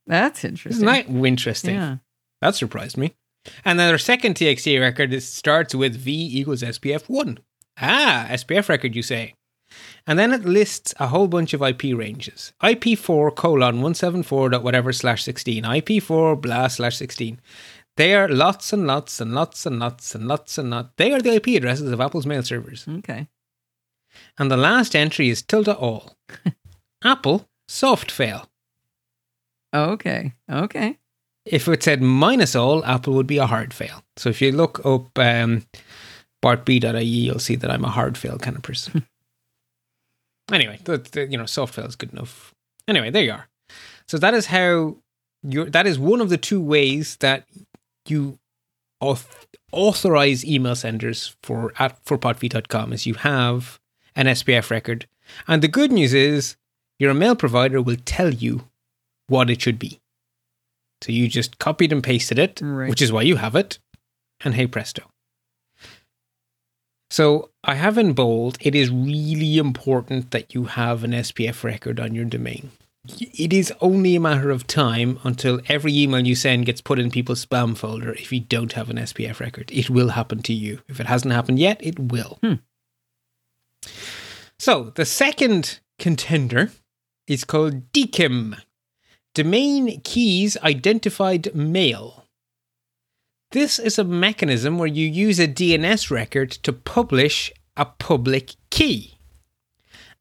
That's 0.06 0.44
interesting. 0.44 0.84
Isn't 0.84 0.86
that 0.86 1.10
interesting? 1.10 1.76
Yeah. 1.76 1.98
That 2.42 2.56
surprised 2.56 2.98
me. 2.98 3.16
And 3.64 3.80
then 3.80 3.91
our 3.91 3.98
second 3.98 4.36
TXT 4.36 4.80
record 4.80 5.22
starts 5.24 5.76
with 5.76 5.95
V 5.95 6.39
equals 6.39 6.62
SPF1. 6.62 7.39
Ah, 7.80 8.28
SPF 8.30 8.70
record, 8.70 8.95
you 8.95 9.02
say. 9.02 9.34
And 10.06 10.18
then 10.18 10.32
it 10.32 10.45
lists 10.45 10.93
a 11.00 11.08
whole 11.08 11.28
bunch 11.28 11.54
of 11.54 11.62
IP 11.62 11.95
ranges. 11.95 12.54
IP4 12.64 13.36
colon 13.36 13.76
174 13.76 14.50
dot 14.50 14.64
whatever 14.64 14.93
slash 14.93 15.24
16. 15.24 15.64
IP4 15.64 16.41
blah 16.41 16.68
slash 16.68 16.95
16. 16.98 17.39
They 17.98 18.14
are 18.14 18.28
lots 18.28 18.72
and 18.72 18.88
lots 18.88 19.20
and 19.20 19.34
lots 19.34 19.66
and 19.66 19.80
lots 19.80 20.16
and 20.16 20.28
lots 20.28 20.58
and 20.58 20.70
lots. 20.70 20.89
They 20.98 21.12
are 21.12 21.22
the 21.22 21.36
IP 21.36 21.48
addresses 21.48 21.91
of 21.91 22.00
Apple's 22.00 22.26
mail 22.26 22.43
servers. 22.43 22.86
Okay. 22.88 23.28
And 24.38 24.50
the 24.50 24.58
last 24.58 24.95
entry 24.95 25.30
is 25.30 25.41
tilde 25.41 25.70
all. 25.70 26.16
Apple 27.04 27.48
soft 27.68 28.12
fail. 28.12 28.48
Okay. 29.76 30.34
Okay. 30.50 30.98
If 31.50 31.68
it 31.68 31.84
said 31.84 32.02
minus 32.02 32.56
all, 32.56 32.84
Apple 32.86 33.14
would 33.14 33.28
be 33.28 33.38
a 33.38 33.48
hard 33.48 33.74
fail. 33.74 34.04
So 34.18 34.30
if 34.30 34.41
you 34.41 34.52
look 34.52 34.86
up 34.86 35.18
um, 35.18 35.64
bartb.ie, 36.43 37.04
you'll 37.04 37.39
see 37.39 37.56
that 37.56 37.72
I'm 37.72 37.86
a 37.86 37.89
hard 37.89 38.18
fail 38.18 38.38
kind 38.38 38.56
of 38.56 38.64
person. 38.64 39.06
anyway, 40.52 40.80
the, 40.84 40.98
the, 40.98 41.28
you 41.28 41.38
know, 41.38 41.45
soft 41.45 41.76
fail 41.76 41.86
is 41.86 41.95
good 41.95 42.14
enough. 42.14 42.54
Anyway, 42.88 43.10
there 43.10 43.24
you 43.24 43.32
are. 43.32 43.48
So 44.08 44.18
that 44.18 44.34
is 44.34 44.48
how 44.48 44.98
you 45.43 45.70
that 45.70 45.86
is 45.86 46.00
one 46.00 46.22
of 46.22 46.30
the 46.30 46.38
two 46.38 46.62
ways 46.62 47.18
that 47.18 47.45
you 48.08 48.39
auth- 49.04 49.45
authorize 49.72 50.45
email 50.45 50.76
senders 50.76 51.36
for 51.43 51.74
at 51.78 51.98
for 52.06 52.18
podfeet.com 52.18 52.93
is 52.93 53.06
you 53.06 53.16
have 53.16 53.80
an 54.16 54.28
SPF 54.28 54.70
record. 54.70 55.08
And 55.48 55.62
the 55.62 55.68
good 55.68 55.91
news 55.91 56.14
is 56.14 56.56
your 57.00 57.14
mail 57.14 57.36
provider 57.36 57.82
will 57.82 57.98
tell 58.06 58.34
you 58.34 58.68
what 59.28 59.50
it 59.50 59.62
should 59.62 59.78
be. 59.78 60.00
So 61.02 61.12
you 61.12 61.28
just 61.28 61.60
copied 61.60 61.91
and 61.91 62.04
pasted 62.04 62.39
it, 62.39 62.60
Right. 62.62 62.89
which 62.89 63.02
is 63.02 63.12
why 63.12 63.22
you 63.22 63.36
have 63.38 63.56
it. 63.56 63.80
And 64.43 64.54
hey 64.56 64.68
presto. 64.68 65.04
So 67.10 67.50
I 67.64 67.76
have 67.76 67.98
in 67.98 68.14
bold, 68.14 68.58
it 68.62 68.76
is 68.76 68.89
really 68.91 69.58
important 69.58 70.32
that 70.32 70.54
you 70.54 70.66
have 70.66 71.04
an 71.04 71.12
SPF 71.12 71.64
record 71.64 72.00
on 72.00 72.14
your 72.14 72.26
domain. 72.26 72.72
It 73.20 73.54
is 73.54 73.72
only 73.80 74.18
a 74.18 74.20
matter 74.20 74.50
of 74.52 74.68
time 74.68 75.20
until 75.24 75.62
every 75.70 75.98
email 75.98 76.28
you 76.28 76.36
send 76.36 76.66
gets 76.66 76.82
put 76.82 77.00
in 77.00 77.10
people's 77.10 77.45
spam 77.45 77.78
folder 77.78 78.12
if 78.14 78.34
you 78.34 78.41
don't 78.41 78.74
have 78.74 78.89
an 78.89 78.98
SPF 78.98 79.39
record. 79.39 79.72
It 79.72 79.89
will 79.89 80.10
happen 80.10 80.41
to 80.43 80.54
you. 80.54 80.82
If 80.89 81.00
it 81.00 81.06
hasn't 81.08 81.34
happened 81.34 81.60
yet, 81.60 81.80
it 81.82 81.98
will. 81.98 82.38
Hmm. 82.43 82.56
So 84.60 84.91
the 84.95 85.06
second 85.06 85.80
contender 85.98 86.72
is 87.28 87.45
called 87.45 87.91
DKIM. 87.93 88.60
Domain 89.38 90.02
Keys 90.02 90.58
Identified 90.64 91.54
Mail. 91.54 92.26
This 93.52 93.78
is 93.78 94.00
a 94.00 94.04
mechanism 94.04 94.80
where 94.80 94.88
you 94.88 95.08
use 95.08 95.40
a 95.40 95.48
DNS 95.48 96.10
record 96.10 96.50
to 96.50 96.74
publish 96.74 97.52
a 97.78 97.86
public 97.86 98.56
key. 98.72 99.20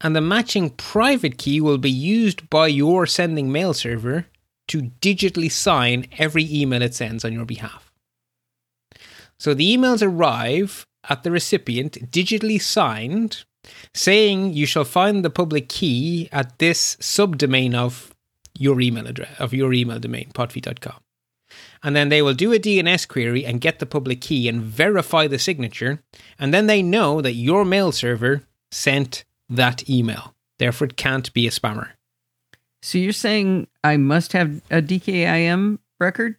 And 0.03 0.15
the 0.15 0.21
matching 0.21 0.69
private 0.69 1.39
key 1.39 1.63
will 1.63 1.79
be 1.79 1.91
used 1.91 2.51
by 2.51 2.67
your 2.67 3.07
sending 3.07 3.51
mail 3.51 3.73
server 3.73 4.27
to 4.69 4.91
digitally 5.01 5.51
sign 5.51 6.09
every 6.19 6.47
email 6.53 6.83
it 6.83 6.93
sends 6.93 7.25
on 7.25 7.33
your 7.33 7.47
behalf. 7.47 7.91
So 9.39 9.55
the 9.55 9.75
emails 9.75 10.07
arrive 10.07 10.85
at 11.09 11.23
the 11.23 11.31
recipient 11.31 12.11
digitally 12.11 12.61
signed, 12.61 13.45
saying 13.95 14.53
you 14.53 14.67
shall 14.67 14.85
find 14.85 15.25
the 15.25 15.31
public 15.31 15.71
key 15.71 16.29
at 16.33 16.59
this 16.59 16.97
subdomain 16.97 17.75
of 17.75 18.13
your 18.59 18.81
email 18.81 19.07
address 19.07 19.39
of 19.39 19.53
your 19.53 19.73
email 19.73 19.99
domain, 19.99 20.31
podfeet.com. 20.33 21.01
And 21.83 21.95
then 21.95 22.09
they 22.09 22.23
will 22.23 22.35
do 22.35 22.53
a 22.53 22.59
DNS 22.59 23.07
query 23.07 23.45
and 23.45 23.61
get 23.61 23.79
the 23.79 23.87
public 23.87 24.21
key 24.21 24.49
and 24.49 24.63
verify 24.63 25.27
the 25.27 25.39
signature. 25.39 26.03
And 26.39 26.53
then 26.53 26.67
they 26.67 26.83
know 26.83 27.21
that 27.21 27.35
your 27.35 27.65
mail 27.65 27.93
server 27.93 28.43
sent 28.71 29.25
that 29.49 29.89
email. 29.89 30.35
Therefore, 30.59 30.89
it 30.89 30.97
can't 30.97 31.33
be 31.33 31.47
a 31.47 31.51
spammer. 31.51 31.91
So 32.83 32.99
you're 32.99 33.13
saying 33.13 33.69
I 33.85 33.97
must 33.97 34.33
have 34.33 34.63
a 34.71 34.83
DKIM 34.83 35.79
record? 35.99 36.37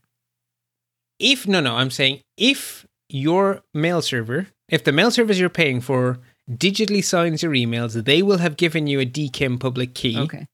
If, 1.20 1.48
no, 1.48 1.60
no, 1.62 1.76
I'm 1.76 1.92
saying 1.92 2.22
if 2.38 2.86
your 3.10 3.64
mail 3.74 4.02
server, 4.02 4.48
if 4.70 4.84
the 4.84 4.92
mail 4.92 5.12
service 5.12 5.40
you're 5.40 5.50
paying 5.50 5.82
for 5.82 6.20
digitally 6.50 7.04
signs 7.04 7.44
your 7.44 7.54
emails, 7.54 8.02
they 8.04 8.22
will 8.22 8.38
have 8.38 8.58
given 8.58 8.88
you 8.88 9.00
a 9.00 9.06
DKIM 9.06 9.60
public 9.60 9.94
key. 9.94 10.18
Okay. 10.20 10.48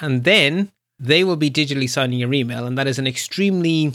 and 0.00 0.24
then 0.24 0.70
they 0.98 1.22
will 1.24 1.36
be 1.36 1.50
digitally 1.50 1.88
signing 1.88 2.18
your 2.18 2.32
email 2.32 2.66
and 2.66 2.76
that 2.78 2.86
is 2.86 2.98
an 2.98 3.06
extremely 3.06 3.92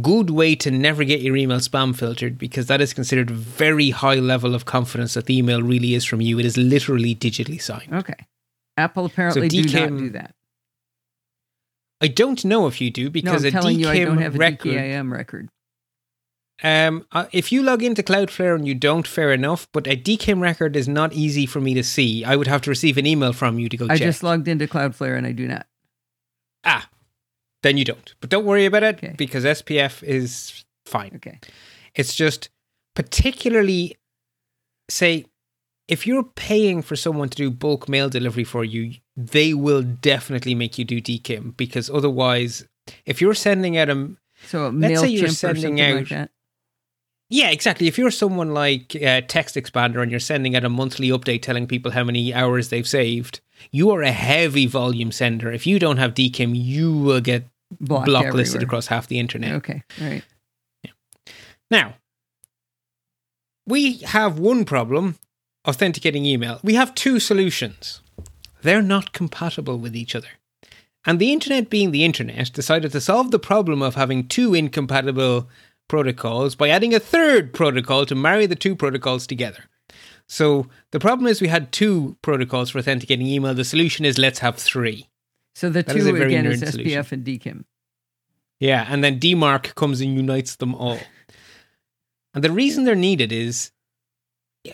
good 0.00 0.30
way 0.30 0.54
to 0.54 0.70
never 0.70 1.02
get 1.04 1.20
your 1.20 1.36
email 1.36 1.58
spam 1.58 1.94
filtered 1.96 2.38
because 2.38 2.66
that 2.66 2.80
is 2.80 2.92
considered 2.94 3.30
a 3.30 3.34
very 3.34 3.90
high 3.90 4.14
level 4.14 4.54
of 4.54 4.64
confidence 4.64 5.14
that 5.14 5.26
the 5.26 5.36
email 5.36 5.62
really 5.62 5.94
is 5.94 6.04
from 6.04 6.20
you 6.20 6.38
it 6.38 6.44
is 6.44 6.56
literally 6.56 7.14
digitally 7.14 7.60
signed 7.60 7.92
Okay. 7.92 8.14
Apple 8.76 9.04
apparently 9.06 9.48
do 9.48 9.62
not 9.64 9.98
do 9.98 10.10
that. 10.10 10.32
i 12.00 12.06
don't 12.08 12.44
know 12.44 12.66
if 12.66 12.80
you 12.80 12.90
do 12.90 13.04
No, 13.04 13.10
because 13.10 13.44
I'm 13.44 13.48
a 13.48 13.50
telling 13.50 13.78
you 13.80 13.88
I 13.88 13.98
don't 14.04 14.16
DKIM 14.18 14.22
have 14.22 14.34
a 14.34 14.38
record 14.38 14.72
DKIM 14.72 15.12
record. 15.12 15.48
um, 16.62 17.06
uh, 17.12 17.26
if 17.32 17.50
you 17.52 17.62
log 17.62 17.82
into 17.82 18.02
Cloudflare 18.02 18.54
and 18.54 18.66
you 18.68 18.74
don't, 18.74 19.06
fair 19.06 19.32
enough. 19.32 19.66
But 19.72 19.86
a 19.86 19.96
DKIM 19.96 20.40
record 20.42 20.76
is 20.76 20.86
not 20.88 21.12
easy 21.14 21.46
for 21.46 21.58
me 21.60 21.72
to 21.74 21.82
see. 21.82 22.22
I 22.22 22.36
would 22.36 22.46
have 22.48 22.60
to 22.62 22.70
receive 22.70 22.98
an 22.98 23.06
email 23.06 23.32
from 23.32 23.58
you 23.58 23.68
to 23.70 23.76
go 23.78 23.86
check. 23.86 23.94
I 23.94 23.98
check. 23.98 24.06
just 24.08 24.22
logged 24.22 24.46
into 24.46 24.66
Cloudflare 24.66 25.16
and 25.16 25.26
I 25.26 25.32
do 25.32 25.48
not. 25.48 25.66
Ah, 26.64 26.88
then 27.62 27.76
you 27.76 27.84
don't. 27.84 28.14
But 28.20 28.30
don't 28.30 28.44
worry 28.44 28.66
about 28.66 28.82
it 28.82 28.96
Okay. 28.96 29.14
because 29.16 29.44
SPF 29.44 30.02
is 30.02 30.64
fine. 30.86 31.12
Okay. 31.16 31.38
It's 31.94 32.14
just 32.14 32.48
particularly, 32.94 33.96
say, 34.88 35.26
if 35.88 36.06
you're 36.06 36.22
paying 36.24 36.82
for 36.82 36.94
someone 36.96 37.28
to 37.30 37.36
do 37.36 37.50
bulk 37.50 37.88
mail 37.88 38.08
delivery 38.08 38.44
for 38.44 38.64
you, 38.64 38.94
they 39.16 39.54
will 39.54 39.82
definitely 39.82 40.54
make 40.54 40.78
you 40.78 40.84
do 40.84 41.00
DKIM 41.00 41.56
because 41.56 41.90
otherwise, 41.90 42.64
if 43.06 43.20
you're 43.20 43.34
sending 43.34 43.76
out 43.76 43.88
a 43.90 44.14
So 44.46 44.68
Let's 44.70 45.00
say 45.00 45.08
you're 45.08 45.28
sending 45.28 45.76
like 45.78 45.94
out- 45.94 46.08
that. 46.10 46.30
Yeah, 47.32 47.50
exactly. 47.50 47.86
If 47.86 47.96
you're 47.96 48.10
someone 48.10 48.52
like 48.52 48.96
uh, 48.96 49.22
TextExpander 49.22 50.02
and 50.02 50.10
you're 50.10 50.18
sending 50.20 50.56
out 50.56 50.64
a 50.64 50.68
monthly 50.68 51.08
update 51.10 51.42
telling 51.42 51.68
people 51.68 51.92
how 51.92 52.02
many 52.02 52.34
hours 52.34 52.68
they've 52.68 52.86
saved, 52.88 53.40
you 53.70 53.90
are 53.92 54.02
a 54.02 54.10
heavy 54.10 54.66
volume 54.66 55.12
sender. 55.12 55.52
If 55.52 55.64
you 55.66 55.78
don't 55.78 55.98
have 55.98 56.12
DKIM, 56.14 56.52
you 56.60 56.92
will 56.92 57.20
get 57.20 57.44
Blocked 57.80 58.08
blocklisted 58.08 58.40
everywhere. 58.56 58.64
across 58.64 58.86
half 58.88 59.06
the 59.06 59.20
internet. 59.20 59.52
Okay, 59.54 59.84
all 60.00 60.08
right. 60.08 60.24
Now, 61.70 61.94
we 63.64 63.98
have 63.98 64.40
one 64.40 64.64
problem 64.64 65.16
authenticating 65.68 66.26
email. 66.26 66.58
We 66.64 66.74
have 66.74 66.96
two 66.96 67.20
solutions. 67.20 68.00
They're 68.62 68.82
not 68.82 69.12
compatible 69.12 69.78
with 69.78 69.94
each 69.94 70.16
other. 70.16 70.26
And 71.06 71.20
the 71.20 71.32
internet, 71.32 71.70
being 71.70 71.92
the 71.92 72.04
internet, 72.04 72.52
decided 72.52 72.90
to 72.92 73.00
solve 73.00 73.30
the 73.30 73.38
problem 73.38 73.82
of 73.82 73.94
having 73.94 74.26
two 74.26 74.52
incompatible 74.52 75.48
protocols 75.90 76.54
by 76.54 76.68
adding 76.68 76.94
a 76.94 77.00
third 77.00 77.52
protocol 77.52 78.06
to 78.06 78.14
marry 78.14 78.46
the 78.46 78.54
two 78.54 78.76
protocols 78.76 79.26
together. 79.26 79.64
So 80.28 80.68
the 80.92 81.00
problem 81.00 81.26
is 81.26 81.40
we 81.40 81.48
had 81.48 81.72
two 81.72 82.16
protocols 82.22 82.70
for 82.70 82.78
authenticating 82.78 83.26
email. 83.26 83.54
The 83.54 83.64
solution 83.64 84.04
is 84.04 84.16
let's 84.16 84.38
have 84.38 84.54
three. 84.54 85.08
So 85.56 85.68
the 85.68 85.82
That 85.82 85.96
is 85.96 86.04
two 86.04 86.12
very 86.12 86.32
again 86.36 86.46
is 86.46 86.62
SPF 86.62 86.70
solution. 86.70 87.04
and 87.10 87.24
DKIM. 87.24 87.64
Yeah, 88.60 88.86
and 88.88 89.02
then 89.02 89.18
DMARC 89.18 89.74
comes 89.74 90.00
and 90.00 90.14
unites 90.14 90.54
them 90.56 90.76
all. 90.76 91.00
And 92.34 92.44
the 92.44 92.52
reason 92.52 92.84
they're 92.84 92.94
needed 92.94 93.32
is 93.32 93.72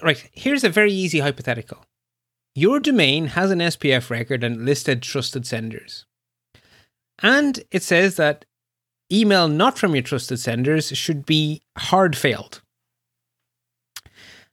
right, 0.02 0.22
here's 0.32 0.64
a 0.64 0.68
very 0.68 0.92
easy 0.92 1.20
hypothetical. 1.20 1.86
Your 2.54 2.78
domain 2.78 3.28
has 3.28 3.50
an 3.50 3.60
SPF 3.60 4.10
record 4.10 4.44
and 4.44 4.66
listed 4.66 5.00
trusted 5.00 5.46
senders. 5.46 6.04
And 7.20 7.64
it 7.70 7.82
says 7.82 8.16
that 8.16 8.44
email 9.12 9.48
not 9.48 9.78
from 9.78 9.94
your 9.94 10.02
trusted 10.02 10.38
senders 10.38 10.96
should 10.96 11.26
be 11.26 11.62
hard 11.78 12.16
failed. 12.16 12.62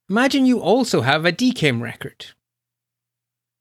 Imagine 0.10 0.46
you 0.46 0.60
also 0.60 1.02
have 1.02 1.26
a 1.26 1.32
DKIM 1.32 1.82
record. 1.82 2.28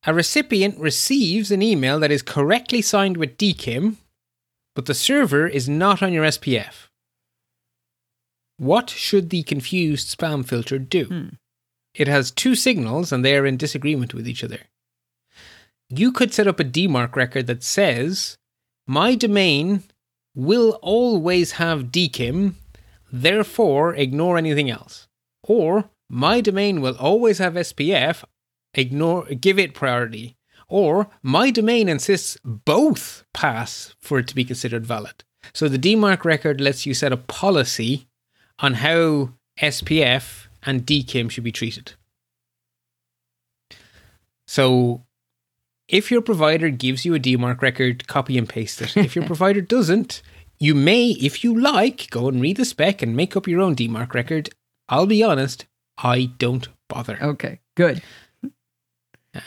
A 0.04 0.12
recipient 0.12 0.78
receives 0.78 1.50
an 1.50 1.62
email 1.62 2.00
that 2.00 2.10
is 2.10 2.22
correctly 2.22 2.82
signed 2.82 3.16
with 3.16 3.38
DKIM, 3.38 3.96
but 4.74 4.86
the 4.86 4.94
server 4.94 5.46
is 5.46 5.68
not 5.68 6.02
on 6.02 6.12
your 6.12 6.24
SPF. 6.24 6.88
What 8.56 8.90
should 8.90 9.30
the 9.30 9.44
confused 9.44 10.16
spam 10.16 10.44
filter 10.46 10.78
do? 10.78 11.04
Hmm. 11.06 11.28
It 11.94 12.08
has 12.08 12.30
two 12.30 12.54
signals 12.54 13.12
and 13.12 13.24
they 13.24 13.36
are 13.36 13.46
in 13.46 13.56
disagreement 13.56 14.14
with 14.14 14.26
each 14.26 14.42
other. 14.42 14.60
You 15.88 16.10
could 16.10 16.32
set 16.32 16.46
up 16.46 16.58
a 16.58 16.64
DMARC 16.64 17.16
record 17.16 17.46
that 17.48 17.62
says, 17.62 18.36
My 18.86 19.14
domain 19.14 19.82
will 20.34 20.78
always 20.82 21.52
have 21.52 21.92
DKIM, 21.92 22.54
therefore 23.10 23.94
ignore 23.94 24.38
anything 24.38 24.70
else. 24.70 25.08
Or, 25.42 25.90
My 26.08 26.40
domain 26.40 26.80
will 26.80 26.96
always 26.98 27.38
have 27.38 27.54
SPF, 27.54 28.24
ignore 28.74 29.26
give 29.26 29.58
it 29.58 29.74
priority. 29.74 30.36
Or, 30.68 31.08
My 31.22 31.50
domain 31.50 31.88
insists 31.88 32.38
both 32.44 33.24
pass 33.34 33.94
for 34.00 34.18
it 34.18 34.28
to 34.28 34.34
be 34.34 34.44
considered 34.44 34.86
valid. 34.86 35.24
So 35.52 35.68
the 35.68 35.78
DMARC 35.78 36.24
record 36.24 36.60
lets 36.60 36.86
you 36.86 36.94
set 36.94 37.12
a 37.12 37.16
policy 37.16 38.06
on 38.58 38.74
how 38.74 39.30
SPF 39.60 40.46
and 40.62 40.86
DKIM 40.86 41.30
should 41.30 41.44
be 41.44 41.52
treated. 41.52 41.92
So, 44.46 45.04
if 45.92 46.10
your 46.10 46.22
provider 46.22 46.70
gives 46.70 47.04
you 47.04 47.14
a 47.14 47.20
DMARC 47.20 47.60
record, 47.62 48.08
copy 48.08 48.36
and 48.38 48.48
paste 48.48 48.80
it. 48.80 48.96
If 48.96 49.14
your 49.14 49.26
provider 49.32 49.60
doesn't, 49.60 50.22
you 50.58 50.74
may, 50.74 51.10
if 51.10 51.44
you 51.44 51.60
like, 51.60 52.08
go 52.10 52.28
and 52.28 52.40
read 52.40 52.56
the 52.56 52.64
spec 52.64 53.02
and 53.02 53.14
make 53.14 53.36
up 53.36 53.46
your 53.46 53.60
own 53.60 53.76
DMARC 53.76 54.14
record. 54.14 54.50
I'll 54.88 55.06
be 55.06 55.22
honest, 55.22 55.66
I 55.98 56.30
don't 56.38 56.66
bother. 56.88 57.18
Okay, 57.22 57.60
good. 57.76 58.02
Um, 58.42 59.42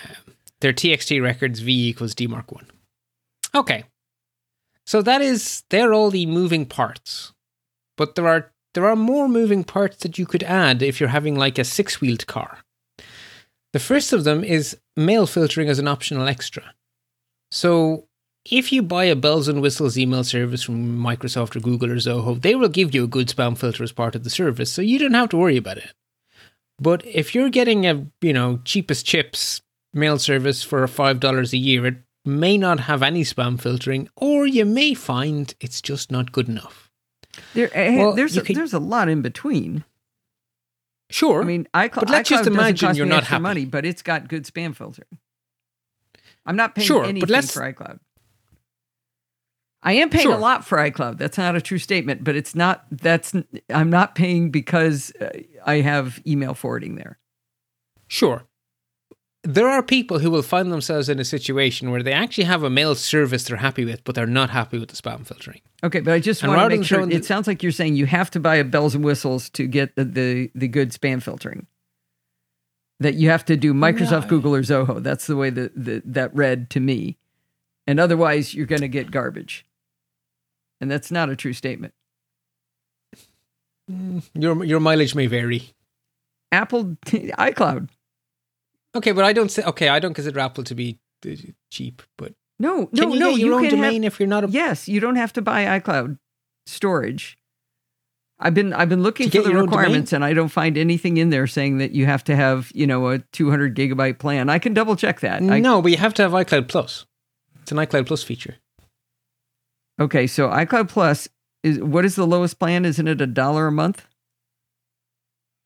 they're 0.62 0.72
TXT 0.72 1.22
records, 1.22 1.60
V 1.60 1.90
equals 1.90 2.16
DMARC 2.16 2.52
1. 2.52 2.68
Okay. 3.56 3.84
So 4.86 5.02
that 5.02 5.22
is, 5.22 5.64
they're 5.70 5.94
all 5.94 6.12
the 6.12 6.28
moving 6.28 6.66
parts. 6.66 7.34
But 7.98 8.16
there 8.16 8.28
are 8.28 8.52
there 8.74 8.86
are 8.86 8.96
more 8.96 9.30
moving 9.30 9.64
parts 9.64 9.98
that 10.04 10.20
you 10.20 10.26
could 10.26 10.44
add 10.44 10.82
if 10.82 11.00
you're 11.00 11.10
having 11.10 11.36
like 11.36 11.58
a 11.58 11.64
six 11.64 12.02
wheeled 12.02 12.28
car. 12.28 12.60
The 13.72 13.80
first 13.80 14.12
of 14.12 14.26
them 14.26 14.44
is 14.44 14.78
mail 14.96 15.26
filtering 15.28 15.70
as 15.70 15.80
an 15.80 15.88
optional 15.88 16.28
extra. 16.28 16.74
So 17.52 18.08
if 18.50 18.72
you 18.72 18.82
buy 18.84 19.06
a 19.06 19.16
bells 19.16 19.48
and 19.48 19.62
whistles 19.62 19.98
email 19.98 20.24
service 20.24 20.64
from 20.64 20.98
Microsoft 20.98 21.56
or 21.56 21.60
Google 21.60 21.92
or 21.92 21.96
Zoho, 21.96 22.42
they 22.42 22.56
will 22.56 22.70
give 22.70 22.94
you 22.94 23.04
a 23.04 23.08
good 23.08 23.28
spam 23.28 23.58
filter 23.58 23.84
as 23.84 23.92
part 23.92 24.16
of 24.16 24.24
the 24.24 24.30
service, 24.30 24.72
so 24.72 24.82
you 24.82 25.00
don't 25.00 25.14
have 25.14 25.30
to 25.30 25.38
worry 25.38 25.58
about 25.58 25.78
it. 25.78 25.94
But 26.80 27.06
if 27.06 27.34
you're 27.34 27.50
getting 27.50 27.86
a, 27.86 28.06
you 28.22 28.34
know, 28.34 28.60
cheapest 28.66 29.06
chips 29.06 29.62
mail 29.94 30.18
service 30.20 30.62
for 30.62 30.86
$5 30.88 31.54
a 31.54 31.58
year, 31.58 31.86
it 31.86 31.96
may 32.26 32.58
not 32.58 32.82
have 32.82 33.02
any 33.02 33.24
spam 33.24 33.60
filtering, 33.60 34.10
or 34.16 34.46
you 34.46 34.66
may 34.66 34.94
find 34.94 35.54
it's 35.62 35.82
just 35.82 36.12
not 36.12 36.32
good 36.34 36.50
enough. 36.50 36.92
There, 37.54 37.70
eh, 37.74 37.98
Well, 37.98 38.14
there's 38.14 38.36
a, 38.38 38.42
could- 38.42 38.56
there's 38.58 38.74
a 38.74 38.80
lot 38.80 39.08
in 39.10 39.22
between. 39.22 39.84
Sure. 41.10 41.42
I 41.42 41.46
mean, 41.46 41.68
iCloud, 41.74 41.94
But 42.02 42.10
let's 42.10 42.30
just 42.30 42.48
imagine 42.48 42.88
cost 42.88 42.98
you're 42.98 43.06
not 43.06 43.20
extra 43.20 43.36
happy. 43.36 43.44
money, 43.44 43.66
but 43.66 43.86
it's 43.86 44.02
got 44.02 44.28
good 44.28 44.44
spam 44.46 44.76
filtering. 44.76 45.20
I'm 46.46 46.56
not 46.56 46.76
paying 46.76 46.88
Sure, 46.88 47.02
but 47.02 47.10
anything 47.10 47.30
let's- 47.30 47.52
for 47.54 47.62
iCloud. 47.62 48.00
I 49.84 49.94
am 49.94 50.10
paying 50.10 50.24
Sure. 50.24 50.34
a 50.34 50.40
lot 50.40 50.66
for 50.66 50.80
iCloud. 50.80 51.20
That's 51.20 51.38
not 51.38 51.56
a 51.56 51.62
true 51.62 51.78
statement, 51.78 52.24
but 52.24 52.36
it's 52.36 52.56
not. 52.56 52.86
That's 52.90 53.36
I'm 53.70 53.92
not 53.92 54.16
paying 54.16 54.50
because 54.50 55.12
uh, 55.22 55.30
I 55.64 55.82
have 55.82 56.20
email 56.26 56.56
forwarding 56.56 56.96
there. 56.96 57.20
Sure. 58.08 58.48
There 59.46 59.70
are 59.70 59.84
people 59.84 60.18
who 60.20 60.32
will 60.32 60.42
find 60.42 60.72
themselves 60.72 61.08
in 61.08 61.20
a 61.20 61.24
situation 61.26 61.92
where 61.92 62.02
they 62.02 62.12
actually 62.12 62.46
have 62.46 62.64
a 62.64 62.70
mail 62.70 62.96
service 62.96 63.44
they're 63.44 63.58
happy 63.58 63.86
with, 63.86 64.04
but 64.04 64.16
they're 64.16 64.26
not 64.26 64.50
happy 64.50 64.80
with 64.80 64.90
the 64.90 64.96
spam 64.96 65.26
filtering. 65.26 65.62
Okay, 65.84 66.00
but 66.00 66.14
I 66.16 66.20
just 66.20 66.42
And 66.42 66.52
want 66.52 66.72
to 66.72 66.78
make 66.78 66.86
sure. 66.86 66.98
showing 67.00 67.12
It 67.12 67.26
sounds 67.26 67.46
like 67.46 67.62
you're 67.62 67.72
saying 67.72 67.96
you 67.96 68.08
have 68.08 68.32
to 68.32 68.40
buy 68.40 68.56
a 68.56 68.64
bells 68.64 68.96
and 68.96 69.06
whistles 69.06 69.50
to 69.52 69.68
get 69.68 69.96
the 69.96 70.04
the, 70.04 70.52
the 70.56 70.68
good 70.68 70.92
spam 70.92 71.22
filtering. 71.22 71.68
That 73.00 73.16
you 73.16 73.30
have 73.30 73.46
to 73.46 73.56
do 73.58 73.74
Microsoft, 73.74 74.24
No. 74.24 74.30
Google, 74.30 74.56
or 74.56 74.62
Zoho. 74.64 75.04
That's 75.04 75.28
the 75.28 75.36
way 75.36 75.50
that 75.52 75.72
that, 75.76 76.02
that 76.14 76.34
read 76.36 76.70
to 76.72 76.80
me, 76.80 77.18
and 77.86 78.00
otherwise 78.00 78.54
you're 78.56 78.66
going 78.66 78.82
to 78.82 78.88
get 78.88 79.12
garbage. 79.12 79.66
And 80.82 80.90
that's 80.90 81.12
not 81.12 81.30
a 81.30 81.36
true 81.36 81.54
statement. 81.54 81.94
Mm, 83.92 84.24
your 84.34 84.64
your 84.64 84.80
mileage 84.80 85.14
may 85.14 85.28
vary. 85.28 85.74
Apple 86.52 86.86
iCloud. 87.06 87.90
Okay, 88.96 89.12
but 89.12 89.26
I 89.26 89.34
don't 89.34 89.50
say 89.52 89.64
okay. 89.64 89.90
I 89.90 90.00
don't 90.00 90.14
consider 90.14 90.40
Apple 90.40 90.64
to 90.64 90.76
be 90.76 90.98
uh, 91.28 91.32
cheap, 91.72 92.02
but 92.18 92.34
No, 92.60 92.90
no, 92.94 93.14
you 93.14 93.20
no. 93.20 93.32
get 93.32 93.40
your 93.40 93.48
you 93.50 93.56
own 93.56 93.70
domain 93.70 94.04
have, 94.04 94.14
if 94.14 94.20
you're 94.20 94.28
not 94.30 94.46
a 94.46 94.50
Yes, 94.50 94.88
you 94.88 95.00
don't 95.00 95.18
have 95.18 95.34
to 95.34 95.42
buy 95.42 95.80
iCloud 95.80 96.18
storage. 96.66 97.38
I've 98.40 98.54
been 98.54 98.74
I've 98.74 98.90
been 98.90 99.04
looking 99.04 99.30
for 99.30 99.42
the 99.42 99.50
your 99.50 99.60
own 99.60 99.66
domain? 99.66 99.70
requirements 99.80 100.14
and 100.14 100.24
I 100.26 100.34
don't 100.34 100.50
find 100.50 100.78
anything 100.78 101.18
in 101.18 101.30
there 101.30 101.48
saying 101.48 101.78
that 101.78 101.92
you 101.92 102.06
have 102.06 102.24
to 102.26 102.36
have, 102.36 102.72
you 102.76 102.86
know, 102.88 103.08
a 103.10 103.20
200 103.20 103.76
gigabyte 103.76 104.20
plan. 104.20 104.50
I 104.50 104.60
can 104.60 104.74
double 104.74 104.96
check 104.96 105.22
that. 105.22 105.42
I, 105.42 105.60
no, 105.60 105.82
but 105.82 105.92
you 105.92 105.98
have 105.98 106.14
to 106.16 106.22
have 106.24 106.32
iCloud 106.34 106.68
Plus. 106.68 107.06
It's 107.62 107.72
an 107.72 107.78
iCloud 107.78 108.08
Plus 108.08 108.24
feature. 108.24 108.56
okay, 110.02 110.28
so 110.28 110.50
iCloud 110.50 110.90
Plus 110.90 111.28
is 111.64 111.80
what 111.80 112.04
is 112.06 112.16
the 112.16 112.28
lowest 112.28 112.60
plan? 112.60 112.84
Isn't 112.86 113.08
it 113.08 113.22
a 113.22 113.28
dollar 113.28 113.68
a 113.68 113.72
month? 113.72 114.06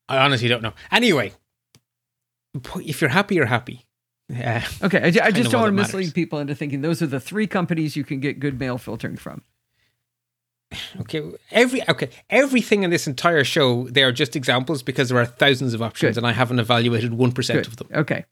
I 0.08 0.18
honestly 0.18 0.48
don't 0.48 0.62
know. 0.62 0.72
Anyway, 0.92 1.32
if 2.54 3.00
you're 3.00 3.10
happy, 3.10 3.34
you're 3.34 3.46
happy. 3.46 3.86
Yeah. 4.28 4.64
Okay, 4.82 4.98
I, 4.98 5.26
I 5.26 5.30
just 5.30 5.50
don't 5.50 5.60
want 5.60 5.70
to 5.70 5.72
mislead 5.72 6.00
matters. 6.00 6.12
people 6.12 6.38
into 6.38 6.54
thinking 6.54 6.82
those 6.82 7.02
are 7.02 7.06
the 7.06 7.20
three 7.20 7.46
companies 7.46 7.96
you 7.96 8.04
can 8.04 8.20
get 8.20 8.38
good 8.38 8.58
mail 8.58 8.78
filtering 8.78 9.16
from. 9.16 9.42
Okay. 11.00 11.22
Every 11.50 11.82
okay. 11.88 12.10
Everything 12.30 12.84
in 12.84 12.90
this 12.90 13.08
entire 13.08 13.42
show, 13.42 13.88
they 13.88 14.04
are 14.04 14.12
just 14.12 14.36
examples 14.36 14.84
because 14.84 15.08
there 15.08 15.18
are 15.18 15.26
thousands 15.26 15.74
of 15.74 15.82
options, 15.82 16.14
Good. 16.14 16.18
and 16.18 16.26
I 16.26 16.32
haven't 16.32 16.60
evaluated 16.60 17.14
one 17.14 17.32
percent 17.32 17.66
of 17.66 17.76
them. 17.76 17.88
Okay. 17.92 18.24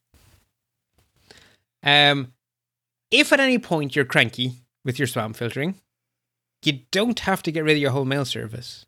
Um, 1.83 2.33
if 3.11 3.33
at 3.33 3.41
any 3.41 3.59
point 3.59 3.97
you're 3.97 4.05
cranky 4.05 4.53
with 4.85 4.99
your 4.99 5.09
spam 5.09 5.35
filtering, 5.35 5.81
you 6.65 6.81
don't 6.93 7.19
have 7.21 7.43
to 7.45 7.53
get 7.53 7.65
rid 7.65 7.73
of 7.77 7.83
your 7.83 7.91
whole 7.91 8.05
mail 8.05 8.25
service. 8.25 8.87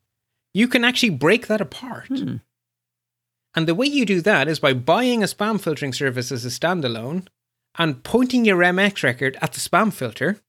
You 0.54 0.68
can 0.68 0.84
actually 0.84 1.10
break 1.10 1.46
that 1.48 1.60
apart. 1.60 2.06
Hmm. 2.08 2.36
And 3.54 3.66
the 3.66 3.74
way 3.74 3.86
you 3.86 4.06
do 4.06 4.20
that 4.20 4.48
is 4.48 4.60
by 4.60 4.72
buying 4.72 5.22
a 5.22 5.26
spam 5.26 5.60
filtering 5.60 5.92
service 5.92 6.30
as 6.30 6.44
a 6.44 6.48
standalone 6.48 7.26
and 7.76 8.02
pointing 8.04 8.44
your 8.44 8.58
MX 8.58 9.02
record 9.02 9.38
at 9.42 9.52
the 9.52 9.60
spam 9.60 9.92
filter. 9.92 10.40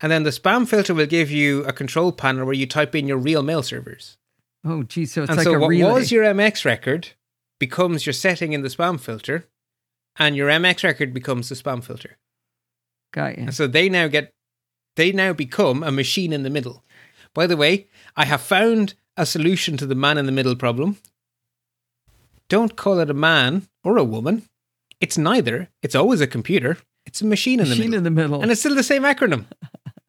And 0.00 0.10
then 0.10 0.22
the 0.22 0.30
spam 0.30 0.68
filter 0.68 0.94
will 0.94 1.06
give 1.06 1.30
you 1.30 1.64
a 1.64 1.72
control 1.72 2.12
panel 2.12 2.44
where 2.44 2.54
you 2.54 2.66
type 2.66 2.94
in 2.94 3.06
your 3.06 3.18
real 3.18 3.42
mail 3.42 3.62
servers. 3.62 4.18
Oh, 4.64 4.82
geez. 4.82 5.12
So 5.12 5.22
it's 5.22 5.30
and 5.30 5.38
like 5.38 5.44
so 5.44 5.54
a 5.54 5.58
what 5.58 5.68
relay. 5.68 5.92
was 5.92 6.12
your 6.12 6.24
MX 6.24 6.64
record 6.64 7.10
becomes 7.58 8.06
your 8.06 8.12
setting 8.12 8.52
in 8.52 8.62
the 8.62 8.68
spam 8.68 8.98
filter, 8.98 9.46
and 10.16 10.34
your 10.34 10.48
MX 10.48 10.84
record 10.84 11.14
becomes 11.14 11.48
the 11.48 11.54
spam 11.54 11.82
filter. 11.82 12.18
Got 13.12 13.38
you. 13.38 13.44
And 13.44 13.54
so 13.54 13.66
they 13.66 13.88
now 13.88 14.08
get, 14.08 14.32
they 14.96 15.12
now 15.12 15.32
become 15.32 15.82
a 15.82 15.92
machine 15.92 16.32
in 16.32 16.42
the 16.42 16.50
middle. 16.50 16.82
By 17.34 17.46
the 17.46 17.56
way, 17.56 17.86
I 18.16 18.24
have 18.24 18.40
found 18.40 18.94
a 19.16 19.26
solution 19.26 19.76
to 19.76 19.86
the 19.86 19.94
man 19.94 20.18
in 20.18 20.26
the 20.26 20.32
middle 20.32 20.56
problem. 20.56 20.98
Don't 22.52 22.76
call 22.76 23.00
it 23.00 23.08
a 23.08 23.14
man 23.14 23.66
or 23.82 23.96
a 23.96 24.04
woman. 24.04 24.42
It's 25.00 25.16
neither. 25.16 25.70
It's 25.82 25.94
always 25.94 26.20
a 26.20 26.26
computer. 26.26 26.76
It's 27.06 27.22
a 27.22 27.26
machine 27.26 27.60
in 27.60 27.64
the 27.64 27.70
Machine 27.70 27.90
middle. 27.92 27.98
in 27.98 28.04
the 28.04 28.10
middle. 28.10 28.42
and 28.42 28.50
it's 28.52 28.60
still 28.60 28.74
the 28.74 28.82
same 28.82 29.04
acronym. 29.04 29.46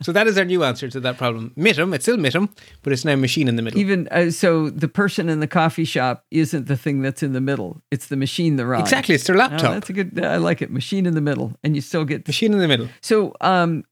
so 0.04 0.12
that 0.12 0.28
is 0.28 0.38
our 0.38 0.44
new 0.44 0.62
answer 0.66 0.90
to 0.90 1.00
that 1.00 1.18
problem. 1.18 1.54
MITM, 1.58 1.96
it's 1.96 2.04
still 2.04 2.18
MITM, 2.18 2.50
but 2.82 2.92
it's 2.92 3.06
now 3.06 3.16
machine 3.16 3.48
in 3.48 3.56
the 3.56 3.62
middle. 3.62 3.80
Even 3.80 4.10
uh, 4.12 4.30
so, 4.30 4.70
the 4.70 4.90
person 4.90 5.30
in 5.30 5.40
the 5.40 5.48
coffee 5.48 5.86
shop 5.86 6.26
isn't 6.32 6.68
the 6.68 6.76
thing 6.76 7.02
that's 7.02 7.24
in 7.24 7.32
the 7.32 7.40
middle. 7.42 7.82
It's 7.92 8.08
the 8.08 8.18
machine 8.18 8.58
they're 8.58 8.76
on. 8.76 8.82
Exactly, 8.82 9.16
it's 9.16 9.24
their 9.26 9.38
Oh, 9.38 9.40
laptop. 9.40 9.74
that's 9.76 9.90
a 9.90 9.94
good. 9.94 10.24
I 10.24 10.36
like 10.38 10.62
it. 10.62 10.70
Machine 10.70 11.06
in 11.06 11.16
the 11.16 11.22
middle, 11.22 11.54
and 11.64 11.76
you 11.76 11.82
still 11.82 12.04
get. 12.04 12.28
machine 12.28 12.52
in 12.54 12.60
the 12.60 12.68
middle. 12.68 12.90
So, 13.02 13.34
um, 13.40 13.86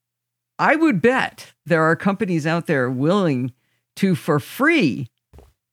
I 0.60 0.76
would 0.76 1.02
bet 1.02 1.54
there 1.66 1.84
are 1.84 1.96
companies 1.96 2.46
out 2.46 2.68
there 2.68 2.92
willing 2.92 3.54
to, 3.96 4.14
for 4.14 4.40
free, 4.40 5.08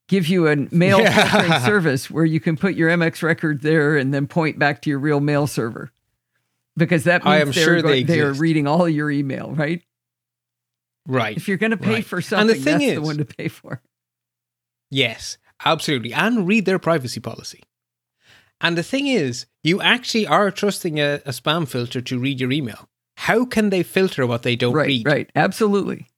give 0.09 0.27
you 0.27 0.49
a 0.49 0.57
mail 0.73 1.01
Yeah. 1.01 1.65
service 1.65 2.11
where 2.11 2.25
you 2.25 2.41
can 2.41 2.57
put 2.57 2.75
your 2.75 2.91
MX 2.91 3.23
record 3.23 3.63
there 3.63 3.97
and 3.97 4.13
then 4.13 4.27
point 4.27 4.59
back 4.59 4.83
to 4.83 4.91
your 4.91 4.99
real 4.99 5.21
mail 5.21 5.47
server, 5.47 5.91
because 6.77 7.05
that 7.05 7.25
means 7.25 7.33
I 7.35 7.39
am 7.41 7.51
they're 7.53 7.65
sure 7.65 7.83
go- 7.83 7.89
they 7.89 8.03
they're 8.03 8.33
reading 8.33 8.67
all 8.67 8.89
your 8.89 9.11
email, 9.11 9.53
right? 9.53 9.83
Right. 11.07 11.37
If 11.37 11.49
you're 11.49 11.57
going 11.57 11.71
to 11.71 11.77
pay 11.77 11.95
Right. 11.95 12.05
for 12.05 12.21
And 12.37 12.49
the 12.51 12.55
thing 12.55 12.79
that's 12.81 12.95
the 12.95 13.01
one 13.03 13.17
to 13.19 13.25
pay 13.25 13.49
for. 13.49 13.81
Yes, 14.91 15.39
absolutely. 15.65 16.13
And 16.13 16.47
read 16.47 16.65
their 16.67 16.79
privacy 16.79 17.21
policy. 17.21 17.63
And 18.61 18.77
the 18.77 18.83
thing 18.83 19.07
is, 19.07 19.47
you 19.63 19.81
actually 19.81 20.27
are 20.27 20.51
trusting 20.51 20.99
a, 20.99 21.15
a 21.25 21.31
spam 21.31 21.69
filter 21.69 22.01
to 22.01 22.19
read 22.19 22.41
your 22.41 22.51
email. 22.53 22.89
How 23.17 23.45
can 23.45 23.71
they 23.71 23.83
filter 23.83 24.27
what 24.27 24.43
they 24.43 24.57
don't 24.57 24.75
Right, 24.75 24.87
read? 24.89 25.07
right, 25.07 25.31
absolutely. 25.35 26.09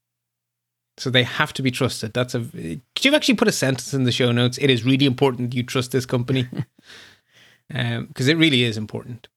So 1.01 1.09
they 1.09 1.23
have 1.23 1.55
to 1.55 1.63
be 1.63 1.71
trusted. 1.71 2.13
That's 2.13 2.35
a. 2.35 2.41
Could 2.41 3.05
you 3.05 3.15
actually 3.15 3.37
put 3.37 3.49
a 3.49 3.53
sentence 3.53 3.95
in 3.95 4.05
the 4.05 4.13
show 4.13 4.33
notes? 4.33 4.59
It 4.59 4.69
is 4.69 4.85
really 4.85 5.07
important 5.07 5.55
you 5.55 5.63
trust 5.63 5.93
this 5.93 6.05
company, 6.05 6.47
um, 7.75 8.05
because 8.05 8.29
it 8.29 8.37
really 8.37 8.65
is 8.65 8.77
important. 8.77 9.29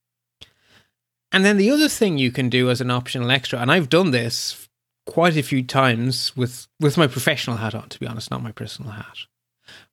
And 1.31 1.45
then 1.45 1.55
the 1.55 1.71
other 1.71 1.87
thing 1.87 2.17
you 2.17 2.31
can 2.31 2.49
do 2.49 2.69
as 2.69 2.81
an 2.81 2.91
optional 2.91 3.31
extra, 3.31 3.59
and 3.59 3.71
I've 3.71 3.87
done 3.87 4.11
this 4.11 4.67
quite 5.05 5.37
a 5.37 5.41
few 5.41 5.63
times 5.63 6.35
with 6.35 6.67
with 6.81 6.97
my 6.97 7.07
professional 7.07 7.55
hat 7.55 7.73
on, 7.73 7.87
to 7.87 7.99
be 7.99 8.07
honest, 8.07 8.29
not 8.29 8.43
my 8.43 8.51
personal 8.51 8.91
hat. 8.91 9.19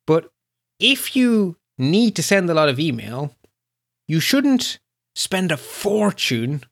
But 0.05 0.29
if 0.77 1.15
you 1.15 1.55
need 1.77 2.17
to 2.17 2.23
send 2.23 2.49
a 2.49 2.53
lot 2.53 2.67
of 2.67 2.81
email, 2.81 3.33
you 4.09 4.19
shouldn't 4.19 4.79
spend 5.15 5.53
a 5.53 5.57
fortune 5.57 6.65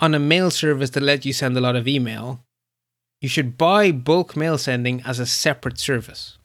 on 0.00 0.14
a 0.14 0.18
mail 0.18 0.50
service 0.50 0.90
that 0.90 1.02
lets 1.02 1.26
you 1.26 1.34
send 1.34 1.58
a 1.58 1.60
lot 1.60 1.76
of 1.76 1.86
email 1.86 2.45
you 3.20 3.28
should 3.28 3.56
buy 3.56 3.92
bulk 3.92 4.36
mail 4.36 4.58
sending 4.58 5.02
as 5.02 5.18
a 5.18 5.26
separate 5.26 5.78
service. 5.78 6.38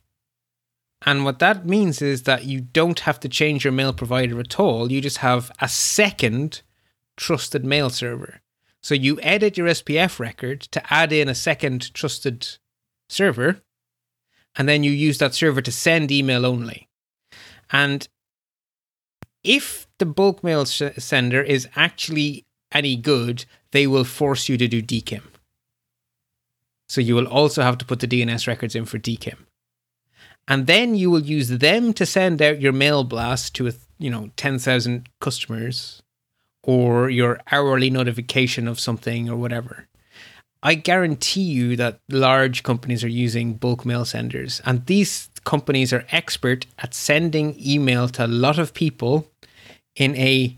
And 1.03 1.25
what 1.25 1.39
that 1.39 1.65
means 1.65 2.01
is 2.01 2.23
that 2.23 2.45
you 2.45 2.61
don't 2.61 3.01
have 3.01 3.19
to 3.21 3.29
change 3.29 3.63
your 3.63 3.73
mail 3.73 3.91
provider 3.91 4.39
at 4.39 4.59
all. 4.59 4.91
You 4.91 5.01
just 5.01 5.17
have 5.17 5.51
a 5.59 5.67
second 5.67 6.61
trusted 7.17 7.65
mail 7.65 7.89
server. 7.89 8.41
So 8.81 8.95
you 8.95 9.19
edit 9.21 9.57
your 9.57 9.67
SPF 9.67 10.19
record 10.19 10.61
to 10.61 10.93
add 10.93 11.11
in 11.11 11.27
a 11.27 11.35
second 11.35 11.93
trusted 11.93 12.47
server, 13.09 13.61
and 14.55 14.67
then 14.67 14.83
you 14.83 14.91
use 14.91 15.17
that 15.19 15.35
server 15.35 15.61
to 15.61 15.71
send 15.71 16.11
email 16.11 16.45
only. 16.45 16.87
And 17.71 18.07
if 19.43 19.87
the 19.97 20.05
bulk 20.05 20.43
mail 20.43 20.65
sender 20.65 21.41
is 21.41 21.67
actually 21.75 22.45
any 22.71 22.95
good, 22.95 23.45
they 23.71 23.87
will 23.87 24.03
force 24.03 24.49
you 24.49 24.57
to 24.57 24.67
do 24.67 24.81
DKIM. 24.81 25.30
So 26.91 26.99
you 26.99 27.15
will 27.15 27.27
also 27.27 27.61
have 27.61 27.77
to 27.77 27.85
put 27.85 28.01
the 28.01 28.07
DNS 28.07 28.47
records 28.47 28.75
in 28.75 28.83
for 28.83 28.99
DKIM. 28.99 29.37
And 30.45 30.67
then 30.67 30.93
you 30.93 31.09
will 31.09 31.21
use 31.21 31.47
them 31.47 31.93
to 31.93 32.05
send 32.05 32.41
out 32.41 32.59
your 32.59 32.73
mail 32.73 33.05
blast 33.05 33.55
to, 33.55 33.71
you 33.97 34.09
know, 34.09 34.31
10,000 34.35 35.07
customers 35.21 36.03
or 36.63 37.09
your 37.09 37.39
hourly 37.49 37.89
notification 37.89 38.67
of 38.67 38.77
something 38.77 39.29
or 39.29 39.37
whatever. 39.37 39.87
I 40.61 40.73
guarantee 40.75 41.43
you 41.43 41.77
that 41.77 42.01
large 42.09 42.61
companies 42.61 43.05
are 43.05 43.15
using 43.25 43.53
bulk 43.53 43.85
mail 43.85 44.03
senders, 44.03 44.61
and 44.65 44.85
these 44.85 45.29
companies 45.45 45.93
are 45.93 46.05
expert 46.11 46.65
at 46.77 46.93
sending 46.93 47.55
email 47.57 48.09
to 48.09 48.25
a 48.25 48.27
lot 48.27 48.59
of 48.59 48.73
people 48.73 49.31
in 49.95 50.13
a 50.17 50.57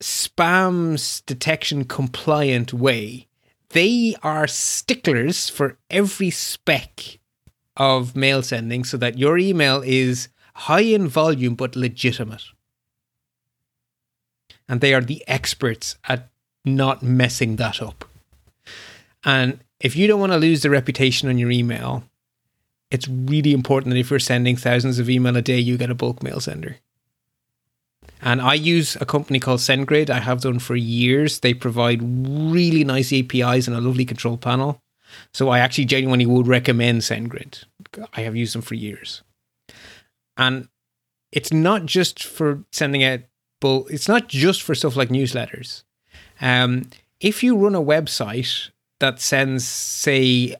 spam 0.00 1.26
detection 1.26 1.84
compliant 1.84 2.72
way. 2.72 3.26
They 3.74 4.14
are 4.22 4.46
sticklers 4.46 5.48
for 5.48 5.78
every 5.90 6.30
spec 6.30 7.18
of 7.76 8.14
mail 8.14 8.40
sending 8.40 8.84
so 8.84 8.96
that 8.98 9.18
your 9.18 9.36
email 9.36 9.82
is 9.84 10.28
high 10.54 10.82
in 10.82 11.08
volume 11.08 11.56
but 11.56 11.74
legitimate. 11.74 12.44
And 14.68 14.80
they 14.80 14.94
are 14.94 15.00
the 15.00 15.24
experts 15.26 15.96
at 16.08 16.30
not 16.64 17.02
messing 17.02 17.56
that 17.56 17.82
up. 17.82 18.04
And 19.24 19.58
if 19.80 19.96
you 19.96 20.06
don't 20.06 20.20
want 20.20 20.30
to 20.30 20.38
lose 20.38 20.62
the 20.62 20.70
reputation 20.70 21.28
on 21.28 21.36
your 21.36 21.50
email, 21.50 22.04
it's 22.92 23.08
really 23.08 23.52
important 23.52 23.92
that 23.92 23.98
if 23.98 24.08
you're 24.08 24.20
sending 24.20 24.54
thousands 24.54 25.00
of 25.00 25.10
email 25.10 25.36
a 25.36 25.42
day, 25.42 25.58
you 25.58 25.76
get 25.76 25.90
a 25.90 25.96
bulk 25.96 26.22
mail 26.22 26.38
sender. 26.38 26.76
And 28.24 28.40
I 28.40 28.54
use 28.54 28.96
a 28.96 29.06
company 29.06 29.38
called 29.38 29.60
SendGrid. 29.60 30.10
I 30.10 30.18
have 30.18 30.40
done 30.40 30.58
for 30.58 30.74
years. 30.74 31.40
They 31.40 31.54
provide 31.54 32.00
really 32.02 32.82
nice 32.82 33.12
APIs 33.12 33.68
and 33.68 33.76
a 33.76 33.80
lovely 33.80 34.06
control 34.06 34.38
panel. 34.38 34.80
So 35.32 35.50
I 35.50 35.58
actually 35.58 35.84
genuinely 35.84 36.26
would 36.26 36.48
recommend 36.48 37.02
SendGrid. 37.02 37.64
I 38.14 38.22
have 38.22 38.34
used 38.34 38.54
them 38.54 38.62
for 38.62 38.74
years. 38.74 39.22
And 40.36 40.68
it's 41.30 41.52
not 41.52 41.84
just 41.84 42.24
for 42.24 42.64
sending 42.72 43.04
out 43.04 43.20
bulk, 43.60 43.88
it's 43.90 44.08
not 44.08 44.28
just 44.28 44.62
for 44.62 44.74
stuff 44.74 44.96
like 44.96 45.10
newsletters. 45.10 45.84
Um, 46.40 46.88
if 47.20 47.42
you 47.42 47.56
run 47.56 47.74
a 47.74 47.82
website 47.82 48.70
that 49.00 49.20
sends, 49.20 49.66
say, 49.66 50.56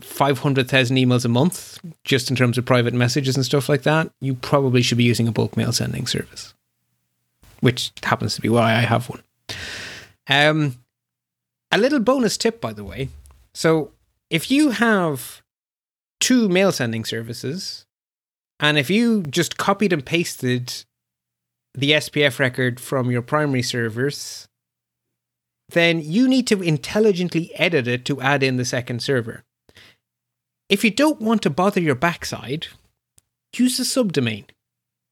500,000 0.00 0.96
emails 0.96 1.24
a 1.24 1.28
month, 1.28 1.80
just 2.04 2.30
in 2.30 2.36
terms 2.36 2.58
of 2.58 2.64
private 2.64 2.94
messages 2.94 3.36
and 3.36 3.44
stuff 3.44 3.68
like 3.68 3.82
that, 3.82 4.10
you 4.20 4.34
probably 4.34 4.82
should 4.82 4.98
be 4.98 5.04
using 5.04 5.26
a 5.26 5.32
bulk 5.32 5.56
mail 5.56 5.72
sending 5.72 6.06
service, 6.06 6.54
which 7.60 7.92
happens 8.02 8.34
to 8.36 8.40
be 8.40 8.48
why 8.48 8.74
I 8.74 8.80
have 8.80 9.08
one. 9.08 9.22
Um, 10.28 10.76
a 11.72 11.78
little 11.78 12.00
bonus 12.00 12.36
tip, 12.36 12.60
by 12.60 12.72
the 12.72 12.84
way. 12.84 13.08
So, 13.54 13.92
if 14.30 14.50
you 14.50 14.70
have 14.70 15.42
two 16.20 16.48
mail 16.48 16.72
sending 16.72 17.04
services, 17.04 17.86
and 18.60 18.76
if 18.78 18.90
you 18.90 19.22
just 19.22 19.56
copied 19.56 19.92
and 19.92 20.04
pasted 20.04 20.84
the 21.74 21.92
SPF 21.92 22.38
record 22.38 22.80
from 22.80 23.10
your 23.10 23.22
primary 23.22 23.62
servers, 23.62 24.48
then 25.68 26.00
you 26.00 26.28
need 26.28 26.46
to 26.48 26.62
intelligently 26.62 27.52
edit 27.54 27.86
it 27.86 28.04
to 28.06 28.20
add 28.20 28.42
in 28.42 28.56
the 28.56 28.64
second 28.64 29.02
server. 29.02 29.44
If 30.68 30.84
you 30.84 30.90
don't 30.90 31.20
want 31.20 31.42
to 31.42 31.50
bother 31.50 31.80
your 31.80 31.94
backside, 31.94 32.66
use 33.56 33.78
a 33.78 33.82
subdomain. 33.82 34.44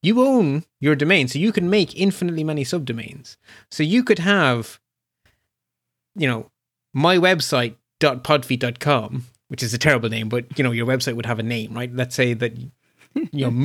You 0.03 0.23
own 0.25 0.63
your 0.79 0.95
domain, 0.95 1.27
so 1.27 1.39
you 1.39 1.51
can 1.51 1.69
make 1.69 1.99
infinitely 1.99 2.43
many 2.43 2.63
subdomains. 2.63 3.35
So 3.71 3.83
you 3.83 4.03
could 4.03 4.19
have, 4.19 4.79
you 6.15 6.27
know, 6.27 6.51
my 6.93 7.17
website.podfeet.com, 7.17 9.25
which 9.47 9.63
is 9.63 9.73
a 9.73 9.77
terrible 9.77 10.09
name, 10.09 10.29
but 10.29 10.57
you 10.57 10.63
know, 10.63 10.71
your 10.71 10.85
website 10.85 11.15
would 11.15 11.25
have 11.25 11.39
a 11.39 11.43
name, 11.43 11.73
right? 11.73 11.93
Let's 11.93 12.15
say 12.15 12.33
that 12.33 12.57
you 12.57 12.71
know, 13.33 13.51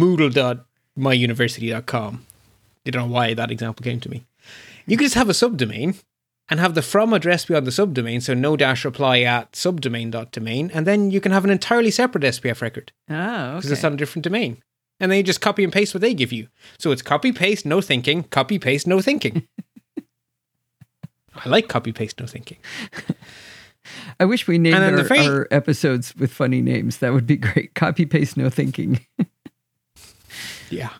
moodle.myuniversity.com. 0.97 2.27
I 2.87 2.91
don't 2.91 3.09
know 3.09 3.15
why 3.15 3.35
that 3.35 3.51
example 3.51 3.85
came 3.85 4.01
to 4.01 4.11
me. 4.11 4.25
You 4.87 4.97
could 4.97 5.05
just 5.05 5.15
have 5.15 5.29
a 5.29 5.33
subdomain 5.33 6.03
and 6.49 6.59
have 6.59 6.75
the 6.75 6.83
from 6.83 7.13
address 7.13 7.45
be 7.45 7.55
on 7.55 7.65
the 7.65 7.71
subdomain, 7.71 8.21
so 8.21 8.35
no 8.35 8.57
dash 8.57 8.85
reply 8.85 9.21
at 9.21 9.53
subdomain.domain, 9.53 10.71
and 10.75 10.87
then 10.87 11.11
you 11.11 11.21
can 11.21 11.33
have 11.33 11.45
an 11.45 11.51
entirely 11.51 11.91
separate 11.91 12.25
SPF 12.25 12.61
record 12.61 12.93
ah, 13.09 13.53
Oh, 13.53 13.57
because 13.57 13.67
okay. 13.71 13.75
it's 13.75 13.85
on 13.85 13.95
a 13.95 13.97
different 13.97 14.25
domain. 14.25 14.63
And 15.01 15.11
then 15.11 15.17
you 15.17 15.23
just 15.25 15.41
copy 15.41 15.65
and 15.65 15.73
paste 15.73 15.95
what 15.95 16.01
they 16.01 16.15
give 16.15 16.33
you. 16.33 16.49
So 16.79 16.93
it's 16.93 17.03
copy 17.03 17.33
paste, 17.33 17.67
no 17.67 17.81
thinking, 17.81 18.23
copy 18.25 18.59
paste, 18.59 18.87
no 18.87 19.01
thinking. 19.01 19.49
I 21.35 21.49
like 21.49 21.69
copy 21.69 21.93
paste, 21.93 22.21
no 22.21 22.27
thinking. 22.27 22.59
I 24.21 24.25
wish 24.25 24.47
we 24.47 24.59
named 24.59 24.77
our, 24.77 25.03
very- 25.03 25.27
our 25.27 25.49
episodes 25.51 26.15
with 26.17 26.33
funny 26.33 26.61
names. 26.61 26.99
That 26.99 27.13
would 27.13 27.27
be 27.27 27.37
great. 27.37 27.75
Copy 27.75 28.07
paste, 28.07 28.37
no 28.37 28.49
thinking. 28.49 29.05
Yeah. 30.71 30.91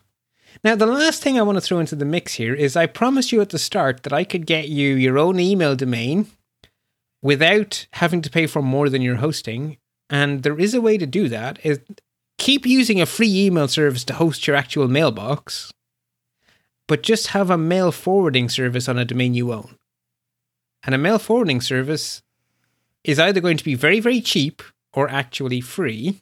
Now, 0.63 0.75
the 0.75 0.85
last 0.85 1.23
thing 1.23 1.39
I 1.39 1.41
want 1.41 1.57
to 1.57 1.61
throw 1.61 1.79
into 1.79 1.95
the 1.95 2.05
mix 2.05 2.35
here 2.35 2.53
is 2.53 2.75
I 2.75 2.85
promised 2.85 3.31
you 3.31 3.41
at 3.41 3.49
the 3.49 3.57
start 3.57 4.03
that 4.03 4.13
I 4.13 4.23
could 4.23 4.45
get 4.45 4.69
you 4.69 4.93
your 4.93 5.17
own 5.17 5.39
email 5.39 5.75
domain 5.75 6.27
without 7.23 7.87
having 7.93 8.21
to 8.21 8.29
pay 8.29 8.45
for 8.45 8.61
more 8.61 8.89
than 8.89 9.01
your 9.01 9.15
hosting. 9.15 9.77
And 10.11 10.43
there 10.43 10.59
is 10.59 10.75
a 10.75 10.81
way 10.81 10.99
to 10.99 11.07
do 11.07 11.27
that. 11.29 11.57
Keep 12.43 12.65
using 12.65 12.99
a 13.01 13.05
free 13.05 13.33
email 13.45 13.67
service 13.67 14.03
to 14.05 14.13
host 14.13 14.45
your 14.47 14.55
actual 14.55 14.87
mailbox, 14.87 15.71
but 16.87 17.01
just 17.03 17.27
have 17.27 17.49
a 17.49 17.57
mail 17.57 17.91
forwarding 17.91 18.49
service 18.49 18.89
on 18.89 18.97
a 18.97 19.05
domain 19.05 19.33
you 19.33 19.53
own. 19.53 19.77
And 20.83 20.93
a 20.93 20.97
mail 20.97 21.17
forwarding 21.19 21.61
service 21.61 22.21
is 23.03 23.17
either 23.19 23.39
going 23.39 23.57
to 23.57 23.63
be 23.63 23.75
very, 23.75 23.99
very 24.01 24.19
cheap 24.21 24.61
or 24.93 25.09
actually 25.09 25.61
free. 25.61 26.21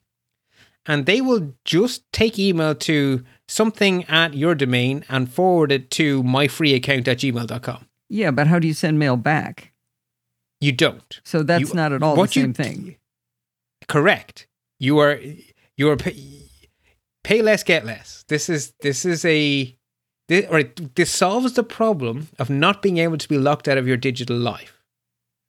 and 0.87 1.05
they 1.05 1.21
will 1.21 1.53
just 1.63 2.01
take 2.11 2.39
email 2.39 2.73
to 2.73 3.23
something 3.47 4.03
at 4.05 4.33
your 4.33 4.55
domain 4.55 5.05
and 5.09 5.31
forward 5.31 5.71
it 5.71 5.91
to 5.91 6.23
myfreeaccount 6.23 7.07
at 7.07 7.19
gmail.com. 7.19 7.85
Yeah, 8.09 8.31
but 8.31 8.47
how 8.47 8.57
do 8.57 8.65
you 8.67 8.73
send 8.73 8.97
mail 8.97 9.15
back? 9.15 9.73
You 10.59 10.71
don't. 10.71 11.21
So 11.23 11.43
that's 11.43 11.69
You- 11.69 11.75
not 11.75 11.93
at 11.93 12.01
all 12.01 12.15
the 12.15 12.19
what 12.21 12.35
you- 12.35 12.41
same 12.41 12.53
thing. 12.53 12.95
Correct. 13.87 14.47
You 14.79 14.97
are 14.97 15.19
you 15.81 15.89
are 15.89 15.97
pay, 15.97 16.15
pay 17.23 17.41
less, 17.41 17.63
get 17.63 17.85
less. 17.85 18.23
This 18.27 18.49
is 18.49 18.73
this 18.81 19.03
is 19.03 19.25
a 19.25 19.75
this, 20.27 20.49
right. 20.49 20.95
This 20.95 21.11
solves 21.11 21.53
the 21.53 21.63
problem 21.63 22.27
of 22.37 22.49
not 22.51 22.83
being 22.83 22.99
able 22.99 23.17
to 23.17 23.27
be 23.27 23.39
locked 23.39 23.67
out 23.67 23.79
of 23.79 23.87
your 23.87 23.97
digital 23.97 24.37
life. 24.37 24.77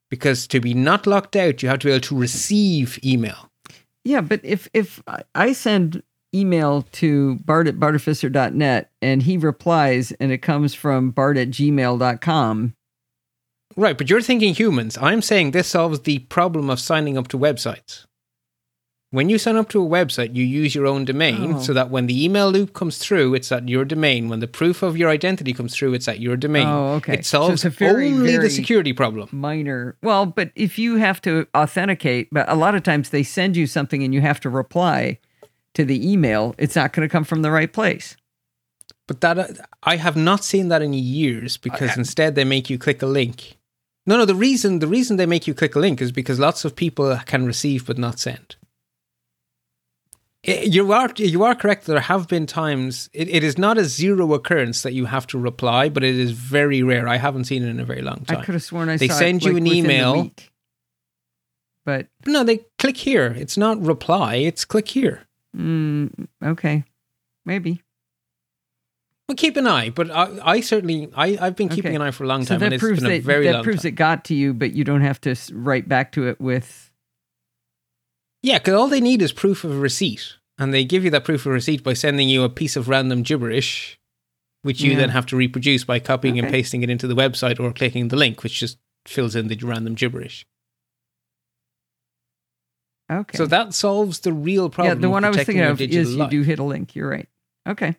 Because 0.09 0.47
to 0.47 0.59
be 0.59 0.73
not 0.73 1.05
locked 1.07 1.35
out, 1.35 1.61
you 1.61 1.69
have 1.69 1.79
to 1.79 1.87
be 1.87 1.91
able 1.91 2.01
to 2.01 2.17
receive 2.17 2.99
email. 3.03 3.51
Yeah, 4.03 4.21
but 4.21 4.41
if 4.43 4.67
if 4.73 5.01
I- 5.35 5.53
send 5.53 6.01
email 6.35 6.81
to 6.93 7.35
Bart 7.45 7.67
at 7.67 7.75
bartificer.net 7.79 8.89
and 9.03 9.21
he 9.21 9.37
replies 9.37 10.11
and 10.13 10.31
it 10.31 10.39
comes 10.39 10.73
from 10.73 11.11
Bart 11.11 11.37
at 11.37 11.51
gmail.com, 11.51 12.73
Right, 13.75 13.97
but 13.97 14.09
you're 14.09 14.21
thinking 14.21 14.53
humans. 14.53 14.97
I'm 14.99 15.21
saying 15.21 15.51
this 15.51 15.67
solves 15.67 16.01
the 16.01 16.19
problem 16.19 16.69
of 16.69 16.79
signing 16.79 17.17
up 17.17 17.27
to 17.29 17.37
websites. 17.39 18.05
When 19.13 19.29
you 19.29 19.37
sign 19.37 19.57
up 19.57 19.69
to 19.69 19.79
a 19.85 19.87
website, 19.87 20.33
you 20.35 20.43
use 20.43 20.73
your 20.73 20.87
own 20.87 21.05
domain 21.05 21.53
Oh. 21.53 21.59
so 21.61 21.71
that 21.73 21.91
when 21.91 22.07
the 22.07 22.25
email 22.25 22.49
loop 22.51 22.73
comes 22.73 22.97
through, 22.97 23.35
it's 23.35 23.51
at 23.51 23.69
your 23.69 23.85
domain. 23.85 24.27
When 24.27 24.39
the 24.39 24.47
proof 24.47 24.81
of 24.81 24.97
your 24.97 25.11
identity 25.11 25.53
comes 25.53 25.75
through, 25.75 25.93
it's 25.93 26.07
at 26.07 26.19
your 26.19 26.35
domain. 26.35 26.65
Oh, 26.65 26.93
okay. 26.95 27.13
It 27.19 27.25
So 27.27 27.41
solves 27.45 27.63
a 27.63 27.69
very, 27.69 28.07
only 28.11 28.31
very- 28.31 28.45
the 28.45 28.49
security 28.49 28.91
problem. 28.91 29.29
minor. 29.31 29.95
Well, 30.01 30.25
but 30.25 30.49
if 30.55 30.79
you 30.79 30.95
have 30.95 31.21
to 31.21 31.45
authenticate, 31.55 32.29
but 32.31 32.49
a 32.49 32.55
lot 32.55 32.73
of 32.73 32.81
times 32.81 33.11
they 33.11 33.21
send 33.21 33.55
you 33.55 33.67
something 33.67 34.01
and 34.03 34.15
you 34.15 34.21
have 34.21 34.39
to 34.39 34.49
reply 34.49 35.19
to 35.75 35.85
the 35.85 36.11
email, 36.11 36.55
it's 36.57 36.75
not 36.75 36.91
going 36.91 37.07
to 37.07 37.11
come 37.11 37.23
from 37.23 37.43
the 37.43 37.51
right 37.51 37.71
place. 37.71 38.17
But 39.07 39.21
that 39.21 39.37
uh, 39.37 39.47
I 39.83 39.97
have 39.97 40.15
not 40.15 40.43
seen 40.43 40.69
that 40.69 40.81
in 40.81 40.91
years 40.93 41.57
because 41.57 41.95
instead 41.97 42.33
they 42.33 42.45
make 42.45 42.67
you 42.71 42.79
click 42.79 43.03
a 43.03 43.05
link. 43.05 43.57
No, 44.07 44.17
no. 44.17 44.25
The 44.25 44.33
reason 44.33 44.79
the 44.79 44.87
reason 44.87 45.17
they 45.17 45.27
make 45.27 45.45
you 45.45 45.53
click 45.53 45.75
a 45.75 45.79
link 45.79 46.01
is 46.01 46.11
because 46.11 46.39
lots 46.39 46.65
of 46.65 46.75
people 46.75 47.15
can 47.27 47.45
receive 47.45 47.85
but 47.85 47.99
not 47.99 48.17
send. 48.19 48.55
I- 50.45 50.61
You 50.69 50.91
are 50.91 51.09
you 51.15 51.43
are 51.43 51.55
correct. 51.55 51.85
There 51.85 51.99
have 51.99 52.27
been 52.27 52.45
times 52.45 53.09
it, 53.13 53.29
it 53.29 53.43
is 53.43 53.57
not 53.57 53.77
a 53.77 53.85
zero 53.85 54.33
occurrence 54.33 54.81
that 54.83 54.93
you 54.93 55.05
have 55.05 55.25
to 55.27 55.37
reply, 55.37 55.89
but 55.89 56.03
it 56.03 56.15
is 56.15 56.31
very 56.31 56.83
rare. 56.83 57.07
I 57.07 57.17
haven't 57.17 57.45
seen 57.45 57.63
it 57.63 57.69
in 57.69 57.79
a 57.79 57.85
very 57.85 58.01
long 58.01 58.25
time. 58.25 58.39
I 58.39 58.43
could 58.43 58.53
have 58.55 58.63
sworn 58.63 58.89
I 58.89 58.97
They 58.97 59.07
saw 59.07 59.15
send 59.19 59.41
it, 59.41 59.45
you 59.47 59.53
like, 59.53 59.61
an 59.61 59.67
email. 59.67 60.21
week. 60.23 60.49
But 61.85 62.07
No, 62.25 62.43
they 62.43 62.59
click 62.79 62.97
here. 62.97 63.27
It's 63.37 63.57
not 63.57 63.81
reply. 63.81 64.35
It's 64.35 64.63
click 64.65 64.87
here. 64.87 65.23
mm, 65.55 66.09
okay, 66.43 66.83
maybe. 67.45 67.81
Well, 69.27 69.35
keep 69.37 69.55
an 69.57 69.67
eye. 69.67 69.89
But 69.89 70.11
I, 70.11 70.37
I 70.43 70.59
certainly 70.61 71.09
I 71.15 71.37
I've 71.39 71.55
been 71.55 71.69
keeping 71.69 71.91
Okay. 71.91 71.95
an 71.95 72.01
eye 72.01 72.11
for 72.11 72.25
a 72.25 72.27
long 72.27 72.43
So 72.43 72.49
time, 72.55 72.59
that 72.59 72.65
and 72.65 72.73
it's 72.75 72.81
proves 72.83 73.01
been 73.01 73.11
a 73.11 73.17
that 73.19 73.23
very 73.23 73.47
that 73.47 73.63
proves 73.63 73.83
time. 73.83 73.89
it 73.89 73.95
got 73.95 74.25
to 74.25 74.33
you, 74.35 74.53
but 74.53 74.73
you 74.73 74.83
don't 74.83 75.01
have 75.01 75.19
to 75.21 75.35
write 75.53 75.87
back 75.87 76.11
to 76.13 76.27
it 76.27 76.39
with. 76.41 76.91
Yeah, 78.43 78.59
because 78.59 78.73
all 78.75 78.87
they 78.89 79.01
need 79.01 79.21
is 79.21 79.31
proof 79.31 79.63
of 79.63 79.79
receipt. 79.79 80.33
And 80.59 80.71
they 80.73 80.85
give 80.85 81.03
you 81.03 81.09
that 81.11 81.25
proof 81.25 81.45
of 81.47 81.53
receipt 81.53 81.83
by 81.83 81.93
sending 81.93 82.29
you 82.29 82.43
a 82.43 82.49
piece 82.49 82.75
of 82.75 82.87
random 82.89 83.23
gibberish, 83.23 83.97
which 84.61 84.81
you 84.81 84.91
Yeah. 84.91 84.97
then 84.97 85.09
have 85.09 85.25
to 85.27 85.35
reproduce 85.35 85.83
by 85.83 85.99
copying 85.99 86.37
and 86.37 86.49
pasting 86.49 86.83
it 86.83 86.89
into 86.89 87.07
the 87.07 87.15
website 87.15 87.59
or 87.59 87.71
clicking 87.73 88.09
the 88.09 88.15
link, 88.17 88.43
which 88.43 88.59
just 88.59 88.77
fills 89.07 89.35
in 89.35 89.47
the 89.47 89.55
random 89.63 89.95
gibberish. 89.95 90.45
Okay. 93.11 93.37
So 93.37 93.45
that 93.47 93.73
solves 93.73 94.19
the 94.21 94.33
real 94.33 94.69
problem. 94.69 94.97
yeah, 94.97 95.01
the 95.01 95.09
one 95.09 95.23
I 95.23 95.29
was 95.29 95.37
thinking 95.37 95.59
of 95.61 95.79
is 95.81 95.91
you 96.13 96.17
life. 96.17 96.29
do 96.31 96.41
hit 96.41 96.59
a 96.59 96.63
link. 96.63 96.95
You're 96.95 97.09
right. 97.09 97.27
Okay. 97.67 97.97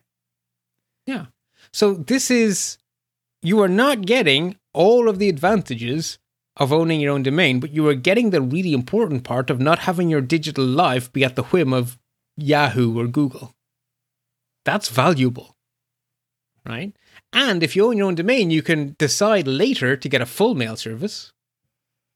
Yeah. 1.05 1.27
So 1.73 1.93
this 1.93 2.31
is 2.31 2.77
you 3.41 3.59
are 3.61 3.67
not 3.67 4.01
getting 4.05 4.57
all 4.73 5.07
of 5.07 5.19
the 5.19 5.29
advantages 5.29 6.17
of 6.57 6.71
owning 6.71 7.01
your 7.01 7.13
own 7.13 7.23
domain, 7.23 7.59
but 7.59 7.71
you 7.71 7.87
are 7.87 7.95
getting 7.95 8.29
the 8.29 8.41
really 8.41 8.73
important 8.73 9.23
part 9.23 9.49
of 9.49 9.59
not 9.59 9.79
having 9.79 10.09
your 10.09 10.21
digital 10.21 10.65
life 10.65 11.11
be 11.11 11.23
at 11.23 11.35
the 11.35 11.43
whim 11.43 11.73
of 11.73 11.97
Yahoo 12.37 12.99
or 12.99 13.07
Google. 13.07 13.53
That's 14.63 14.89
valuable. 14.89 15.55
Right? 16.65 16.93
And 17.33 17.61
if 17.61 17.75
you 17.75 17.85
own 17.85 17.97
your 17.97 18.07
own 18.07 18.15
domain, 18.15 18.49
you 18.49 18.63
can 18.63 18.95
decide 18.97 19.47
later 19.47 19.95
to 19.95 20.09
get 20.09 20.21
a 20.21 20.25
full 20.25 20.55
mail 20.55 20.75
service 20.75 21.33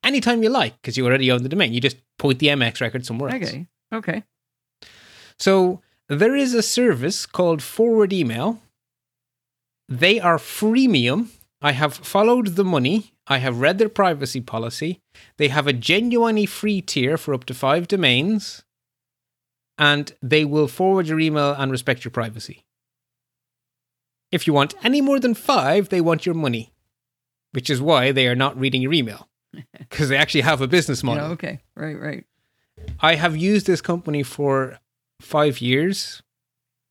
anytime 0.04 0.42
you 0.42 0.50
like 0.50 0.82
because 0.82 0.98
you 0.98 1.06
already 1.06 1.32
own 1.32 1.44
the 1.44 1.50
domain. 1.50 1.74
You 1.74 1.82
just 1.82 1.98
point 2.18 2.40
the 2.40 2.48
MX 2.48 2.82
record 2.82 3.06
somewhere 3.06 3.30
else. 3.30 3.50
Okay. 3.50 3.68
Okay. 3.94 4.24
So 5.38 5.82
there 6.08 6.36
is 6.36 6.54
a 6.54 6.64
service 6.64 7.26
called 7.26 7.62
Forward 7.62 8.12
Email. 8.14 8.62
They 9.88 10.20
are 10.20 10.38
freemium. 10.38 11.30
I 11.62 11.74
have 11.74 11.94
followed 11.94 12.56
the 12.56 12.64
money. 12.64 13.14
I 13.32 13.38
have 13.38 13.62
read 13.62 13.78
their 13.78 13.90
privacy 13.90 14.42
policy. 14.42 15.00
They 15.38 15.50
have 15.50 15.68
a 15.68 15.74
genuinely 15.74 16.46
free 16.48 16.82
tier 16.82 17.16
for 17.18 17.34
up 17.34 17.46
to 17.46 17.54
five 17.54 17.88
domains. 17.88 18.64
And 19.78 20.12
they 20.22 20.44
will 20.44 20.68
forward 20.68 21.08
your 21.08 21.20
email 21.20 21.54
and 21.54 21.72
respect 21.72 22.04
your 22.04 22.12
privacy. 22.12 22.66
If 24.32 24.46
you 24.46 24.54
want 24.54 24.76
any 24.84 25.00
more 25.02 25.20
than 25.20 25.34
five, 25.34 25.90
they 25.90 26.02
want 26.02 26.26
your 26.26 26.36
money, 26.36 26.72
which 27.52 27.70
is 27.70 27.82
why 27.82 28.12
they 28.12 28.28
are 28.28 28.36
not 28.36 28.60
reading 28.60 28.82
your 28.82 28.94
email 28.94 29.28
because 29.78 30.10
they 30.10 30.18
actually 30.18 30.42
have 30.42 30.62
a 30.62 30.68
business 30.68 31.02
Yeah, 31.04 31.08
model. 31.08 31.32
okay. 31.32 31.60
Right. 31.76 32.00
Right. 32.00 32.26
I 33.00 33.16
have 33.16 33.36
used 33.38 33.66
this 33.68 33.82
company 33.82 34.24
for 34.24 34.80
five 35.22 35.62
years. 35.62 36.22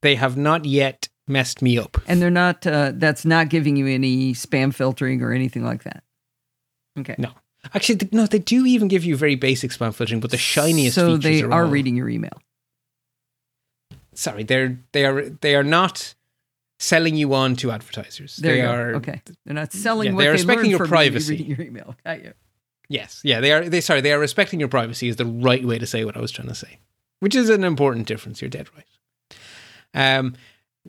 They 0.02 0.14
have 0.16 0.36
not 0.36 0.64
yet 0.64 1.08
messed 1.26 1.62
me 1.62 1.78
up. 1.78 1.98
And 2.06 2.20
they're 2.22 2.30
not. 2.30 2.66
Uh, 2.66 2.92
that's 2.94 3.24
not 3.24 3.48
giving 3.48 3.76
you 3.76 3.86
any 3.86 4.32
spam 4.34 4.72
filtering 4.74 5.22
or 5.22 5.32
anything 5.32 5.64
like 5.64 5.84
that. 5.84 6.02
Okay. 6.98 7.14
No. 7.18 7.30
Actually, 7.74 7.96
th- 7.96 8.12
no, 8.12 8.26
they 8.26 8.38
do 8.38 8.64
even 8.66 8.88
give 8.88 9.04
you 9.04 9.16
very 9.16 9.34
basic 9.34 9.70
spam 9.72 9.94
filtering, 9.94 10.20
but 10.20 10.30
the 10.30 10.36
shiniest 10.36 10.94
So 10.94 11.16
they 11.16 11.42
are, 11.42 11.52
are 11.52 11.66
reading 11.66 11.96
your 11.96 12.08
email. 12.08 12.38
Sorry, 14.14 14.42
they're 14.42 14.78
they 14.92 15.04
are 15.04 15.28
they 15.28 15.54
are 15.54 15.64
not 15.64 16.14
selling 16.78 17.16
you 17.16 17.34
on 17.34 17.56
to 17.56 17.70
advertisers. 17.70 18.36
There 18.36 18.54
they 18.54 18.60
are 18.62 18.94
okay. 18.96 19.20
They're 19.44 19.54
not 19.54 19.72
selling 19.72 20.08
Yeah, 20.08 20.12
what 20.14 20.22
they're 20.22 20.32
they 20.32 20.36
respecting 20.38 20.70
your 20.70 20.78
from 20.78 20.88
privacy. 20.88 21.32
reading 21.36 21.46
your 21.46 21.60
email. 21.60 21.96
Got 22.04 22.24
you. 22.24 22.32
Yes, 22.88 23.20
yeah, 23.22 23.40
they 23.40 23.52
are. 23.52 23.68
They 23.68 23.80
sorry, 23.80 24.00
they 24.00 24.12
are 24.12 24.18
respecting 24.18 24.60
your 24.60 24.68
privacy 24.68 25.08
is 25.08 25.16
the 25.16 25.26
right 25.26 25.64
way 25.64 25.78
to 25.78 25.86
say 25.86 26.04
what 26.04 26.16
I 26.16 26.20
was 26.20 26.30
trying 26.32 26.48
to 26.48 26.54
say, 26.54 26.78
which 27.20 27.34
is 27.34 27.48
an 27.48 27.64
important 27.64 28.06
difference. 28.06 28.40
You're 28.40 28.48
dead 28.48 28.68
right. 28.74 30.18
Um, 30.18 30.34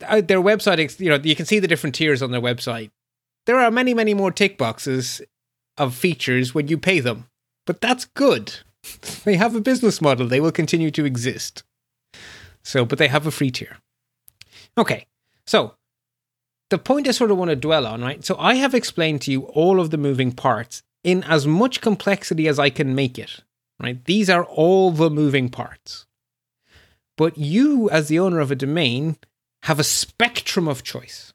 uh, 0.07 0.21
their 0.21 0.41
website, 0.41 0.99
you 0.99 1.09
know, 1.09 1.19
you 1.21 1.35
can 1.35 1.45
see 1.45 1.59
the 1.59 1.67
different 1.67 1.95
tiers 1.95 2.21
on 2.21 2.31
their 2.31 2.41
website. 2.41 2.91
There 3.45 3.59
are 3.59 3.71
many, 3.71 3.93
many 3.93 4.13
more 4.13 4.31
tick 4.31 4.57
boxes 4.57 5.21
of 5.79 5.95
features 5.95 6.53
when 6.53 6.67
you 6.67 6.77
pay 6.77 6.99
them, 6.99 7.27
but 7.65 7.81
that's 7.81 8.05
good. 8.05 8.57
they 9.23 9.35
have 9.37 9.55
a 9.55 9.61
business 9.61 10.01
model; 10.01 10.27
they 10.27 10.39
will 10.39 10.51
continue 10.51 10.91
to 10.91 11.05
exist. 11.05 11.63
So, 12.63 12.85
but 12.85 12.99
they 12.99 13.07
have 13.07 13.25
a 13.25 13.31
free 13.31 13.51
tier. 13.51 13.77
Okay, 14.77 15.07
so 15.47 15.75
the 16.69 16.77
point 16.77 17.07
I 17.07 17.11
sort 17.11 17.31
of 17.31 17.37
want 17.37 17.49
to 17.49 17.55
dwell 17.55 17.87
on, 17.87 18.01
right? 18.01 18.23
So 18.23 18.35
I 18.37 18.55
have 18.55 18.75
explained 18.75 19.21
to 19.23 19.31
you 19.31 19.41
all 19.41 19.79
of 19.79 19.89
the 19.89 19.97
moving 19.97 20.31
parts 20.31 20.83
in 21.03 21.23
as 21.23 21.47
much 21.47 21.81
complexity 21.81 22.47
as 22.47 22.59
I 22.59 22.69
can 22.69 22.93
make 22.93 23.17
it, 23.17 23.43
right? 23.79 24.03
These 24.05 24.29
are 24.29 24.43
all 24.43 24.91
the 24.91 25.09
moving 25.09 25.49
parts. 25.49 26.05
But 27.17 27.37
you, 27.37 27.89
as 27.89 28.07
the 28.07 28.19
owner 28.19 28.39
of 28.39 28.51
a 28.51 28.55
domain, 28.55 29.17
have 29.63 29.79
a 29.79 29.83
spectrum 29.83 30.67
of 30.67 30.83
choice. 30.83 31.33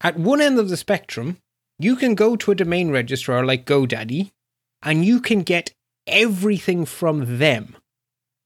At 0.00 0.18
one 0.18 0.40
end 0.40 0.58
of 0.58 0.68
the 0.68 0.76
spectrum, 0.76 1.38
you 1.82 1.96
can 1.96 2.14
go 2.14 2.36
to 2.36 2.50
a 2.50 2.54
domain 2.54 2.90
registrar 2.90 3.44
like 3.44 3.66
GoDaddy 3.66 4.30
and 4.82 5.04
you 5.04 5.20
can 5.20 5.42
get 5.42 5.72
everything 6.06 6.84
from 6.84 7.38
them. 7.38 7.76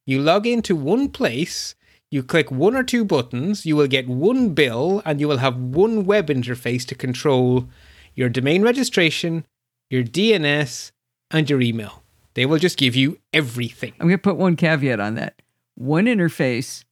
You 0.07 0.21
log 0.21 0.47
into 0.47 0.77
one 0.77 1.09
place, 1.09 1.75
you 2.11 2.23
click 2.23 2.51
one 2.51 2.77
or 2.77 2.83
two 2.83 3.05
buttons, 3.05 3.67
you 3.67 3.75
will 3.75 3.89
get 3.89 4.09
one 4.09 4.51
bill, 4.51 5.03
and 5.05 5.21
you 5.21 5.27
will 5.27 5.39
have 5.39 5.57
one 5.57 6.05
web 6.05 6.29
interface 6.29 6.87
to 6.87 6.95
control 6.95 7.69
your 8.15 8.29
domain 8.29 8.63
registration, 8.63 9.45
your 9.91 10.05
DNS, 10.05 10.93
and 11.31 11.51
your 11.51 11.61
email. 11.61 12.03
They 12.35 12.47
will 12.47 12.59
just 12.59 12.79
give 12.79 12.95
you 12.95 13.19
everything. 13.33 13.95
I'm 13.99 14.07
going 14.07 14.19
to 14.19 14.23
put 14.23 14.37
one 14.37 14.57
caveat 14.57 15.01
on 15.01 15.15
that. 15.15 15.43
One 15.75 16.05
interface 16.05 16.85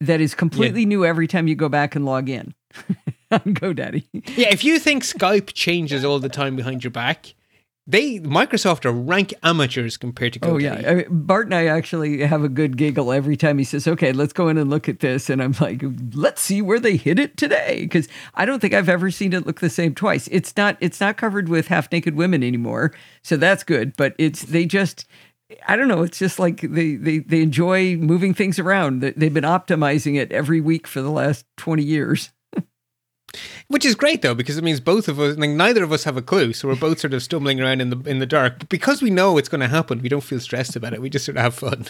that 0.00 0.20
is 0.20 0.34
completely 0.34 0.86
new 0.86 1.04
every 1.04 1.26
time 1.26 1.48
you 1.48 1.54
go 1.54 1.68
back 1.68 1.94
and 1.94 2.04
log 2.04 2.28
in 2.28 2.54
on 3.32 3.40
GoDaddy. 3.40 4.04
Yeah, 4.36 4.48
if 4.50 4.64
you 4.64 4.78
think 4.78 5.02
Skype 5.02 5.52
changes 5.54 6.04
all 6.04 6.18
the 6.18 6.28
time 6.28 6.56
behind 6.56 6.82
your 6.84 6.90
back, 6.90 7.34
they 7.86 8.18
Microsoft 8.20 8.84
are 8.84 8.92
rank 8.92 9.32
amateurs 9.42 9.96
compared 9.96 10.34
to 10.34 10.40
GoDaddy. 10.40 10.50
Oh 10.52 10.58
yeah, 10.58 10.90
I 10.90 10.94
mean, 10.94 11.06
Bart 11.10 11.46
and 11.46 11.54
I 11.54 11.66
actually 11.66 12.20
have 12.20 12.44
a 12.44 12.48
good 12.48 12.76
giggle 12.76 13.12
every 13.12 13.36
time 13.36 13.56
he 13.58 13.64
says, 13.64 13.88
"Okay, 13.88 14.12
let's 14.12 14.32
go 14.34 14.48
in 14.48 14.58
and 14.58 14.68
look 14.68 14.88
at 14.90 15.00
this," 15.00 15.30
and 15.30 15.42
I'm 15.42 15.54
like, 15.60 15.82
"Let's 16.12 16.42
see 16.42 16.60
where 16.60 16.78
they 16.80 16.96
hit 16.96 17.18
it 17.18 17.36
today," 17.38 17.80
because 17.82 18.06
I 18.34 18.44
don't 18.44 18.60
think 18.60 18.74
I've 18.74 18.90
ever 18.90 19.10
seen 19.10 19.32
it 19.32 19.46
look 19.46 19.60
the 19.60 19.70
same 19.70 19.94
twice. 19.94 20.28
It's 20.30 20.54
not 20.56 20.76
it's 20.80 21.00
not 21.00 21.16
covered 21.16 21.48
with 21.48 21.68
half 21.68 21.90
naked 21.90 22.14
women 22.14 22.42
anymore, 22.42 22.92
so 23.22 23.36
that's 23.38 23.64
good. 23.64 23.96
But 23.96 24.14
it's 24.18 24.42
they 24.42 24.66
just 24.66 25.06
I 25.66 25.76
don't 25.76 25.88
know. 25.88 26.02
It's 26.02 26.18
just 26.18 26.38
like 26.38 26.60
they, 26.60 26.96
they, 26.96 27.20
they 27.20 27.40
enjoy 27.40 27.96
moving 27.96 28.34
things 28.34 28.58
around. 28.58 29.00
They- 29.00 29.12
They've 29.12 29.32
been 29.32 29.44
optimizing 29.44 30.16
it 30.16 30.30
every 30.30 30.60
week 30.60 30.86
for 30.86 31.00
the 31.00 31.10
last 31.10 31.46
20 31.56 31.82
years. 31.82 32.32
Which 33.68 33.84
is 33.84 33.94
great 33.94 34.22
though, 34.22 34.34
because 34.34 34.56
it 34.56 34.64
means 34.64 34.80
both 34.80 35.08
of 35.08 35.20
us, 35.20 35.36
like 35.36 35.50
neither 35.50 35.84
of 35.84 35.92
us 35.92 36.04
have 36.04 36.16
a 36.16 36.22
clue, 36.22 36.54
so 36.54 36.68
we're 36.68 36.74
both 36.74 37.00
sort 37.00 37.12
of 37.12 37.22
stumbling 37.22 37.60
around 37.60 37.82
in 37.82 37.90
the 37.90 38.00
in 38.08 38.18
the 38.18 38.26
dark. 38.26 38.60
But 38.60 38.70
because 38.70 39.02
we 39.02 39.10
know 39.10 39.36
it's 39.36 39.48
going 39.48 39.60
to 39.60 39.68
happen, 39.68 40.00
we 40.00 40.08
don't 40.08 40.22
feel 40.22 40.40
stressed 40.40 40.74
about 40.74 40.94
it. 40.94 41.02
We 41.02 41.10
just 41.10 41.26
sort 41.26 41.36
of 41.36 41.42
have 41.42 41.54
fun. 41.54 41.86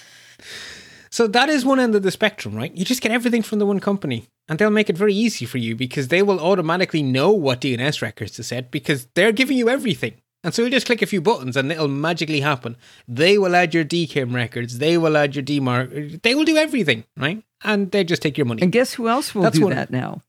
so 1.10 1.26
that 1.26 1.50
is 1.50 1.64
one 1.64 1.78
end 1.78 1.94
of 1.94 2.02
the 2.02 2.10
spectrum, 2.10 2.54
right? 2.54 2.74
You 2.74 2.86
just 2.86 3.02
get 3.02 3.12
everything 3.12 3.42
from 3.42 3.58
the 3.58 3.66
one 3.66 3.80
company, 3.80 4.28
and 4.48 4.58
they'll 4.58 4.70
make 4.70 4.88
it 4.88 4.96
very 4.96 5.12
easy 5.12 5.44
for 5.44 5.58
you 5.58 5.76
because 5.76 6.08
they 6.08 6.22
will 6.22 6.40
automatically 6.40 7.02
know 7.02 7.32
what 7.32 7.60
DNS 7.60 8.00
records 8.00 8.32
to 8.32 8.42
set 8.42 8.70
because 8.70 9.08
they're 9.14 9.32
giving 9.32 9.58
you 9.58 9.68
everything. 9.68 10.14
And 10.42 10.54
so 10.54 10.62
you 10.62 10.70
just 10.70 10.86
click 10.86 11.02
a 11.02 11.06
few 11.06 11.20
buttons 11.20 11.56
and 11.56 11.70
it'll 11.70 11.88
magically 11.88 12.40
happen. 12.40 12.76
They 13.06 13.36
will 13.36 13.56
add 13.56 13.74
your 13.74 13.84
DKIM 13.84 14.32
records. 14.32 14.78
They 14.78 14.96
will 14.96 15.16
add 15.16 15.34
your 15.34 15.44
DMARC. 15.44 16.22
They 16.22 16.34
will 16.34 16.44
do 16.44 16.56
everything, 16.56 17.04
right? 17.16 17.42
And 17.64 17.90
they 17.90 18.04
just 18.04 18.22
take 18.22 18.38
your 18.38 18.46
money. 18.46 18.62
And 18.62 18.70
guess 18.70 18.94
who 18.94 19.08
else 19.08 19.34
will 19.34 19.42
That's 19.42 19.58
do 19.58 19.68
that 19.68 19.90
now? 19.90 20.22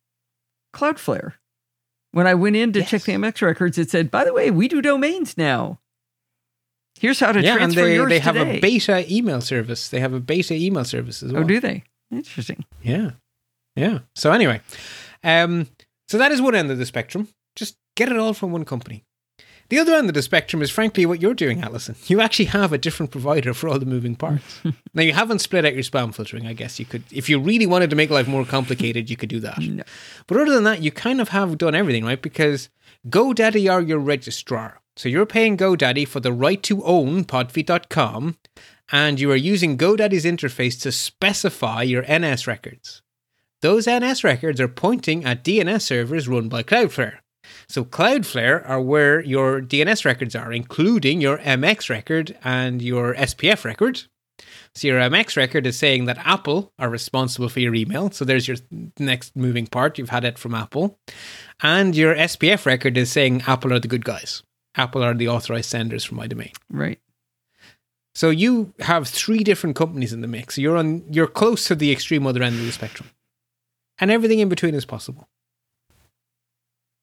Cloudflare. 0.80 1.34
When 2.12 2.26
I 2.26 2.34
went 2.34 2.56
in 2.56 2.74
to 2.74 2.84
check 2.84 3.04
the 3.04 3.12
MX 3.14 3.42
records, 3.42 3.78
it 3.78 3.92
said, 3.92 4.10
by 4.10 4.24
the 4.26 4.34
way, 4.34 4.50
we 4.50 4.68
do 4.68 4.82
domains 4.82 5.38
now. 5.38 5.80
Here's 7.00 7.20
how 7.20 7.32
to 7.32 7.42
yeah, 7.42 7.52
and 7.52 7.58
transfer 7.60 7.84
they, 7.84 7.96
yours 7.96 8.10
they 8.10 8.20
have 8.20 8.36
today. 8.36 8.58
a 8.58 8.62
beta 8.62 9.14
email 9.14 9.42
service. 9.42 9.90
They 9.90 10.00
have 10.00 10.14
a 10.14 10.20
beta 10.20 10.54
email 10.54 10.84
service 10.86 11.22
as 11.22 11.32
well. 11.32 11.44
Oh, 11.44 11.46
do 11.46 11.60
they? 11.60 11.84
Interesting. 12.12 12.66
Yeah. 12.82 13.12
Yeah. 13.76 14.00
So 14.16 14.32
anyway, 14.32 14.62
um, 15.24 15.68
so 16.08 16.18
that 16.18 16.32
is 16.32 16.42
one 16.42 16.56
end 16.56 16.72
of 16.72 16.78
the 16.78 16.86
spectrum. 16.86 17.28
Just 17.56 17.78
get 17.96 18.10
it 18.10 18.18
all 18.18 18.34
from 18.34 18.52
one 18.52 18.66
company. 18.66 19.06
The 19.70 19.78
other 19.78 19.94
end 19.94 20.10
of 20.10 20.16
the 20.16 20.24
spectrum 20.24 20.62
is 20.64 20.72
frankly 20.72 21.06
what 21.06 21.22
you're 21.22 21.36
doing, 21.36 21.62
Allison. 21.62 21.96
You 22.08 22.22
actually 22.22 22.46
have 22.46 22.74
a 22.74 22.78
different 22.78 23.12
provider 23.12 23.54
for 23.54 23.70
all 23.70 23.78
the 23.78 23.86
moving 23.86 24.16
parts. 24.16 24.62
now 24.94 25.04
you 25.04 25.14
haven't 25.14 25.40
split 25.40 25.64
out 25.64 25.76
your 25.76 25.84
spam 25.84 26.14
filtering, 26.14 26.48
I 26.48 26.54
guess 26.54 26.80
you 26.80 26.86
could 26.86 27.04
if 27.12 27.30
you 27.30 27.40
really 27.40 27.68
wanted 27.68 27.92
to 27.92 27.96
make 27.96 28.10
life 28.10 28.28
more 28.28 28.46
complicated, 28.46 29.10
you 29.10 29.16
could 29.16 29.30
do 29.30 29.40
that. 29.42 29.60
No. 29.60 29.84
But 30.26 30.38
other 30.38 30.54
than 30.54 30.64
that, 30.64 30.82
you 30.82 30.92
kind 30.92 31.22
of 31.22 31.30
have 31.30 31.58
done 31.58 31.76
everything, 31.76 32.04
right? 32.04 32.22
Because 32.22 32.70
GoDaddy 33.08 33.72
are 33.72 33.82
your 33.82 34.00
registrar. 34.00 34.82
So 34.96 35.08
you're 35.08 35.26
paying 35.26 35.56
GoDaddy 35.56 36.08
for 36.08 36.20
the 36.20 36.34
right 36.34 36.62
to 36.64 36.84
own 36.84 37.24
podfeet.com 37.24 38.38
and 38.92 39.20
you 39.20 39.32
are 39.32 39.36
using 39.36 39.78
GoDaddy's 39.78 40.26
interface 40.26 40.82
to 40.82 40.92
specify 40.92 41.84
your 41.84 42.04
NS 42.04 42.48
records. 42.48 43.02
Those 43.62 43.88
NS 43.88 44.24
records 44.24 44.60
are 44.60 44.68
pointing 44.68 45.26
at 45.26 45.44
DNS 45.44 45.82
servers 45.82 46.28
run 46.28 46.50
by 46.50 46.64
Cloudflare. 46.64 47.20
So 47.68 47.84
Cloudflare 47.84 48.68
are 48.68 48.82
where 48.82 49.22
your 49.22 49.62
DNS 49.62 50.06
records 50.06 50.36
are, 50.36 50.52
including 50.52 51.22
your 51.22 51.38
MX 51.40 51.90
record 51.90 52.38
and 52.44 52.82
your 52.82 53.14
SPF 53.16 53.64
record. 53.64 54.04
So 54.76 54.88
your 54.88 55.00
MX 55.00 55.36
record 55.36 55.66
is 55.68 55.78
saying 55.78 56.06
that 56.06 56.26
Apple 56.26 56.72
are 56.80 56.90
responsible 56.90 57.50
for 57.50 57.60
your 57.60 57.76
email. 57.76 58.12
So 58.12 58.24
there's 58.24 58.48
your 58.48 58.58
next 58.98 59.36
moving 59.36 59.68
part. 59.68 59.98
You've 59.98 60.10
had 60.10 60.24
it 60.24 60.38
from 60.38 60.56
Apple. 60.56 60.98
And 61.62 61.96
your 61.96 62.16
SPF 62.16 62.66
record 62.66 62.98
is 62.98 63.12
saying 63.12 63.44
Apple 63.48 63.74
are 63.74 63.80
the 63.80 63.88
good 63.88 64.06
guys. 64.06 64.44
Apple 64.76 65.04
are 65.04 65.14
the 65.14 65.28
authorized 65.28 65.70
senders 65.70 66.06
for 66.06 66.16
my 66.16 66.28
domain. 66.28 66.52
Right. 66.70 67.00
So 68.16 68.30
you 68.30 68.74
have 68.80 69.08
three 69.08 69.44
different 69.44 69.76
companies 69.76 70.14
in 70.14 70.22
the 70.22 70.28
mix. 70.28 70.58
You're 70.58 70.78
on 70.78 71.04
you're 71.12 71.28
close 71.28 71.68
to 71.68 71.76
the 71.76 71.92
extreme 71.92 72.26
other 72.26 72.44
end 72.44 72.60
of 72.60 72.66
the 72.66 72.72
spectrum. 72.72 73.10
And 74.00 74.12
everything 74.12 74.40
in 74.40 74.50
between 74.50 74.76
is 74.76 74.86
possible. 74.86 75.28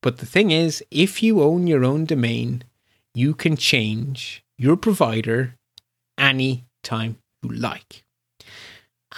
But 0.07 0.19
the 0.19 0.27
thing 0.27 0.53
is, 0.53 0.85
if 0.93 1.21
you 1.21 1.43
own 1.43 1.67
your 1.67 1.85
own 1.85 2.05
domain, 2.05 2.63
you 3.13 3.35
can 3.35 3.57
change 3.57 4.45
your 4.57 4.77
provider 4.77 5.57
any 6.17 6.65
time 6.85 7.17
you 7.43 7.51
like. 7.51 8.05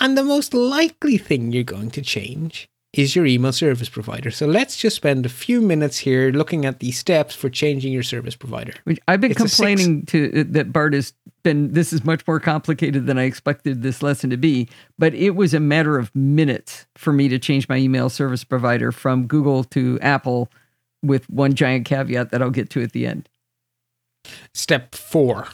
And 0.00 0.16
the 0.16 0.24
most 0.24 0.54
likely 0.54 1.18
thing 1.18 1.52
you're 1.52 1.62
going 1.62 1.90
to 1.90 2.00
change 2.00 2.70
is 2.94 3.14
your 3.14 3.26
email 3.26 3.52
service 3.52 3.90
provider. 3.90 4.30
So 4.30 4.46
let's 4.46 4.78
just 4.78 4.96
spend 4.96 5.26
a 5.26 5.28
few 5.28 5.60
minutes 5.60 5.98
here 5.98 6.30
looking 6.30 6.64
at 6.64 6.78
the 6.78 6.90
steps 6.90 7.34
for 7.34 7.50
changing 7.50 7.92
your 7.92 8.02
service 8.02 8.34
provider. 8.34 8.72
Which 8.84 8.98
I've 9.06 9.20
been 9.20 9.32
It's 9.32 9.40
complaining 9.40 10.06
to 10.06 10.40
uh, 10.40 10.44
that 10.52 10.72
Bart 10.72 10.94
has 10.94 11.12
been. 11.42 11.74
This 11.74 11.92
is 11.92 12.02
much 12.02 12.26
more 12.26 12.40
complicated 12.40 13.04
than 13.04 13.18
I 13.18 13.24
expected 13.24 13.82
this 13.82 14.02
lesson 14.02 14.30
to 14.30 14.38
be. 14.38 14.70
But 14.98 15.12
it 15.12 15.32
was 15.32 15.52
a 15.52 15.60
matter 15.60 15.98
of 15.98 16.14
minutes 16.14 16.86
for 16.96 17.12
me 17.12 17.28
to 17.28 17.38
change 17.38 17.68
my 17.68 17.76
email 17.76 18.08
service 18.08 18.42
provider 18.42 18.90
from 18.90 19.26
Google 19.26 19.64
to 19.64 20.00
Apple, 20.00 20.50
with 21.02 21.28
one 21.30 21.54
giant 21.54 21.86
caveat 21.86 22.30
that 22.30 22.42
I'll 22.42 22.50
get 22.50 22.70
to 22.70 22.82
at 22.82 22.92
the 22.92 23.06
end. 23.06 23.28
Step 24.52 24.94
four. 24.94 25.48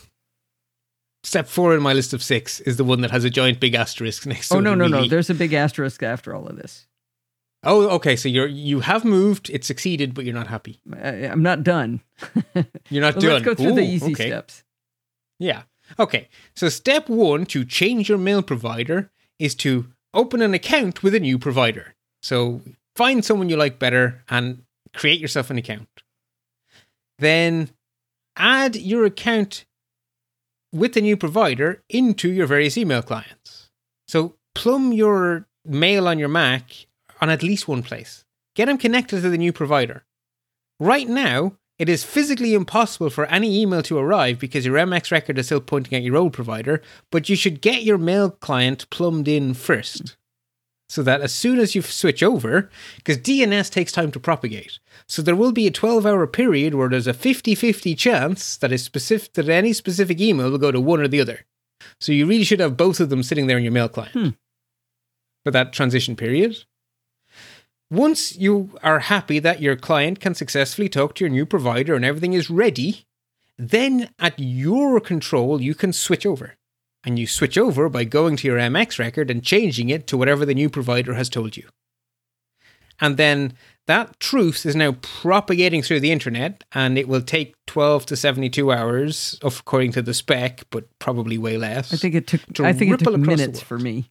Step 1.23 1.47
four 1.49 1.75
in 1.75 1.83
my 1.83 1.93
list 1.93 2.13
of 2.13 2.23
six 2.23 2.61
is 2.61 2.77
the 2.77 2.85
one 2.85 3.01
that 3.01 3.11
has 3.11 3.25
a 3.25 3.31
giant 3.31 3.61
big 3.61 3.75
asterisk 3.75 4.27
next 4.27 4.49
to 4.49 4.55
oh, 4.55 4.59
it. 4.59 4.61
oh 4.61 4.63
no 4.63 4.75
no 4.75 4.87
no! 4.89 5.09
There's 5.09 5.31
a 5.31 5.35
big 5.35 5.53
asterisk 5.53 6.03
after 6.03 6.35
all 6.35 6.47
of 6.47 6.57
this. 6.57 6.87
Oh, 7.65 7.89
okay. 7.97 8.15
So 8.15 8.29
you're 8.29 8.47
you 8.47 8.81
have 8.81 9.05
moved. 9.05 9.49
It 9.51 9.65
succeeded, 9.65 10.15
but 10.15 10.25
you're 10.25 10.35
not 10.35 10.49
happy. 10.49 10.81
I, 10.93 11.27
I'm 11.27 11.43
not 11.43 11.63
done. 11.63 12.03
You're 12.91 13.01
not 13.03 13.15
Well, 13.15 13.23
done. 13.23 13.33
let's 13.33 13.45
go 13.45 13.55
through 13.55 13.73
the 13.73 13.83
easy 13.83 14.13
okay. 14.13 14.29
steps. 14.29 14.65
Yeah. 15.39 15.63
Okay. 15.99 16.29
So 16.55 16.69
step 16.69 17.09
one 17.09 17.47
to 17.47 17.65
change 17.65 18.09
your 18.09 18.19
mail 18.19 18.43
provider 18.43 19.11
is 19.39 19.55
to 19.57 19.87
open 20.13 20.43
an 20.43 20.55
account 20.55 21.03
with 21.03 21.15
a 21.15 21.21
new 21.21 21.39
provider. 21.39 21.95
So 22.23 22.61
find 22.95 23.25
someone 23.25 23.49
you 23.49 23.57
like 23.57 23.79
better 23.79 24.23
and 24.29 24.63
create 24.95 25.21
yourself 25.21 25.51
an 25.51 25.59
account. 25.59 25.89
Then 27.19 27.71
add 28.37 28.77
your 28.77 29.05
account 29.05 29.65
with 30.73 30.95
the 30.95 31.01
new 31.01 31.17
provider 31.17 31.83
into 31.89 32.31
your 32.31 32.47
various 32.47 32.77
email 32.77 33.03
clients. 33.03 33.71
So 34.09 34.37
plumb 34.55 34.93
your 34.93 35.47
mail 35.65 36.09
on 36.09 36.19
your 36.19 36.29
Mac 36.29 36.87
on 37.21 37.31
at 37.31 37.43
least 37.43 37.69
one 37.69 37.83
place. 37.83 38.25
Get 38.55 38.67
them 38.67 38.79
connected 38.79 39.23
to 39.23 39.31
the 39.31 39.39
new 39.39 39.53
provider. 39.53 40.05
Right 40.81 41.09
now, 41.09 41.57
it 41.79 41.89
is 41.89 42.05
physically 42.05 42.55
impossible 42.55 43.11
for 43.11 43.27
any 43.27 43.61
email 43.61 43.83
to 43.83 43.99
arrive 43.99 44.39
because 44.39 44.65
your 44.65 44.77
MX 44.77 45.11
record 45.11 45.39
is 45.39 45.47
still 45.47 45.61
pointing 45.61 45.97
at 45.97 46.05
your 46.05 46.17
old 46.17 46.33
provider, 46.33 46.81
but 47.11 47.29
you 47.29 47.35
should 47.35 47.61
get 47.61 47.83
your 47.83 47.99
mail 47.99 48.31
client 48.31 48.89
plumbed 48.91 49.27
in 49.27 49.55
first. 49.55 50.17
So 50.89 51.03
that 51.03 51.23
as 51.23 51.35
soon 51.35 51.59
as 51.59 51.75
you 51.75 51.81
switch 51.83 52.23
over, 52.23 52.71
because 52.97 53.19
DNS 53.19 53.71
takes 53.71 53.91
time 53.91 54.11
to 54.13 54.21
propagate, 54.21 54.79
so 55.09 55.23
there 55.23 55.35
will 55.35 55.53
be 55.53 55.67
a 55.67 55.71
12 55.71 56.05
hour 56.05 56.27
period 56.27 56.75
where 56.75 56.89
there's 56.89 57.07
a 57.07 57.15
50 57.15 57.55
50 57.55 57.95
chance 57.95 58.57
that, 58.59 58.71
is 58.71 58.85
specific, 58.85 59.33
that 59.33 59.49
any 59.49 59.73
specific 59.73 60.21
email 60.21 60.51
will 60.51 60.59
go 60.59 60.71
to 60.71 60.81
one 60.81 61.01
or 61.01 61.09
the 61.09 61.21
other. 61.21 61.47
So 62.01 62.13
you 62.13 62.27
really 62.27 62.45
should 62.45 62.61
have 62.61 62.77
both 62.77 63.01
of 63.01 63.09
them 63.09 63.23
sitting 63.23 63.47
there 63.47 63.57
in 63.57 63.65
your 63.65 63.73
mail 63.73 63.89
client 63.89 64.13
Hmm. 64.13 64.29
for 65.43 65.51
that 65.51 65.73
transition 65.73 66.17
period. 66.17 66.65
Once 67.91 68.37
you 68.37 68.71
are 68.83 69.01
happy 69.01 69.39
that 69.39 69.61
your 69.63 69.77
client 69.77 70.21
can 70.21 70.35
successfully 70.35 70.89
talk 70.89 71.15
to 71.15 71.25
your 71.25 71.31
new 71.31 71.47
provider 71.47 71.95
and 71.95 72.05
everything 72.05 72.33
is 72.33 72.51
ready, 72.51 73.07
then 73.59 74.11
at 74.19 74.35
your 74.39 75.01
control, 75.01 75.61
you 75.61 75.75
can 75.75 75.93
switch 75.93 76.27
over. 76.27 76.57
And 77.05 77.19
you 77.19 77.27
switch 77.27 77.59
over 77.59 77.89
by 77.89 78.05
going 78.05 78.37
to 78.37 78.49
your 78.49 78.59
MX 78.59 78.99
record 78.99 79.31
and 79.31 79.43
changing 79.43 79.91
it 79.91 80.07
to 80.07 80.17
whatever 80.17 80.47
the 80.47 80.55
new 80.55 80.71
provider 80.71 81.15
has 81.15 81.29
told 81.29 81.57
you. 81.57 81.69
And 83.01 83.17
then 83.17 83.55
that 83.87 84.19
truth 84.21 84.65
is 84.65 84.75
now 84.77 84.93
propagating 85.03 85.83
through 85.83 86.01
the 86.01 86.13
internet, 86.13 86.65
and 86.73 86.97
it 86.97 87.09
will 87.09 87.21
take 87.21 87.55
12 87.67 88.07
to 88.07 88.17
72 88.17 88.73
hours, 88.73 89.39
of- 89.43 89.61
according 89.61 89.93
to 89.93 90.03
the 90.03 90.15
spec, 90.15 90.63
but 90.71 90.87
probably 90.99 91.37
way 91.37 91.59
less. 91.59 91.93
I 91.93 91.97
think 91.97 92.15
it 92.15 92.27
took. 92.27 92.41
To 92.55 92.65
I 92.65 92.73
think 92.73 92.93
it 92.93 93.01
took 93.01 93.19
minutes 93.19 93.61
for 93.61 93.79
me. 93.79 94.11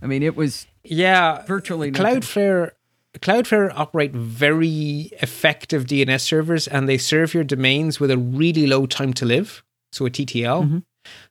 I 0.00 0.06
mean, 0.06 0.22
it 0.22 0.36
was 0.36 0.66
yeah, 0.82 1.44
virtually. 1.46 1.90
Cloudflare 1.90 2.72
Cloudflare 3.20 3.72
operate 3.74 4.12
very 4.12 5.10
effective 5.22 5.86
DNS 5.86 6.20
servers 6.20 6.66
and 6.66 6.88
they 6.88 6.98
serve 6.98 7.32
your 7.32 7.44
domains 7.44 8.00
with 8.00 8.10
a 8.10 8.18
really 8.18 8.66
low 8.66 8.86
time 8.86 9.12
to 9.14 9.24
live, 9.24 9.62
so 9.92 10.04
a 10.06 10.10
TTL. 10.10 10.64
Mhm. 10.64 10.82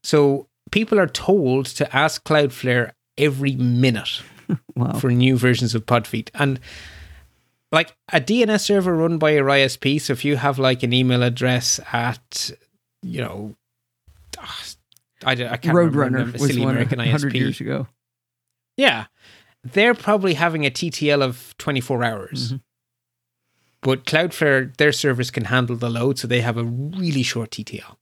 So 0.01 0.47
people 0.73 0.99
are 0.99 1.07
told 1.07 1.67
to 1.67 1.95
ask 1.95 2.23
Cloudflare 2.25 2.91
every 3.17 3.55
minute 3.55 4.21
wow. 4.75 4.93
for 4.97 5.11
new 5.11 5.37
versions 5.37 5.75
of 5.75 5.85
Podfeet. 5.85 6.29
And 6.33 6.59
like 7.71 7.95
a 8.11 8.19
DNS 8.19 8.59
server 8.59 8.95
run 8.95 9.19
by 9.19 9.31
your 9.31 9.45
ISP, 9.45 10.01
so 10.01 10.13
if 10.13 10.25
you 10.25 10.35
have 10.37 10.57
like 10.57 10.81
an 10.83 10.91
email 10.91 11.21
address 11.21 11.79
at, 11.91 12.49
you 13.03 13.21
know, 13.21 13.55
ah, 14.39 14.63
I, 15.23 15.35
don't- 15.35 15.51
I 15.51 15.57
can't 15.57 15.75
remember 15.75 16.09
Roadrunner 16.09 16.33
was 16.33 16.41
silly 16.41 16.61
one 16.61 16.71
American 16.71 16.99
hundred 16.99 17.33
ISP. 17.33 17.37
years 17.39 17.61
ago. 17.61 17.87
Yeah. 18.75 19.05
They're 19.63 19.93
probably 19.93 20.33
having 20.33 20.65
a 20.65 20.71
TTL 20.71 21.21
of 21.21 21.55
24 21.59 22.03
hours. 22.03 22.53
Mhm. 22.53 22.61
But 23.81 24.05
Cloudflare, 24.05 24.75
their 24.77 24.91
servers 24.91 25.29
can 25.29 25.45
handle 25.45 25.75
the 25.75 25.89
load, 25.89 26.17
so 26.17 26.27
they 26.27 26.41
have 26.41 26.57
a 26.57 26.63
really 26.63 27.21
short 27.23 27.51
TTL. 27.51 27.97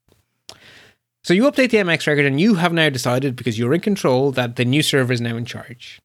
So 1.24 1.34
you 1.34 1.43
update 1.43 1.69
the 1.69 1.78
MX 1.78 2.07
record, 2.07 2.26
and 2.26 2.41
you 2.41 2.55
have 2.55 2.74
now 2.74 2.89
decided, 2.89 3.36
because 3.36 3.59
you're 3.59 3.74
in 3.74 3.82
control, 3.82 4.32
that 4.32 4.55
the 4.55 4.65
new 4.65 4.82
server 4.82 5.13
is 5.13 5.22
now 5.22 5.36
in 5.38 5.45
charge. 5.45 5.99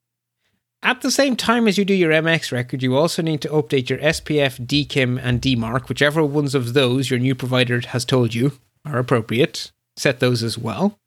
At 0.82 1.00
the 1.00 1.10
same 1.10 1.36
time 1.36 1.66
as 1.66 1.78
you 1.78 1.84
do 1.84 1.94
your 1.94 2.12
MX 2.12 2.52
record, 2.52 2.82
you 2.82 2.94
also 2.96 3.22
need 3.22 3.40
to 3.40 3.48
update 3.48 3.88
your 3.88 3.98
SPF, 3.98 4.66
DKIM, 4.66 5.18
and 5.22 5.40
DMARC, 5.40 5.88
whichever 5.88 6.22
ones 6.22 6.54
of 6.54 6.74
those 6.74 7.10
your 7.10 7.18
new 7.18 7.34
provider 7.34 7.80
has 7.80 8.04
told 8.04 8.34
you 8.34 8.52
are 8.84 8.98
appropriate. 8.98 9.72
set 9.96 10.20
those 10.20 10.42
as 10.42 10.58
well. 10.58 10.98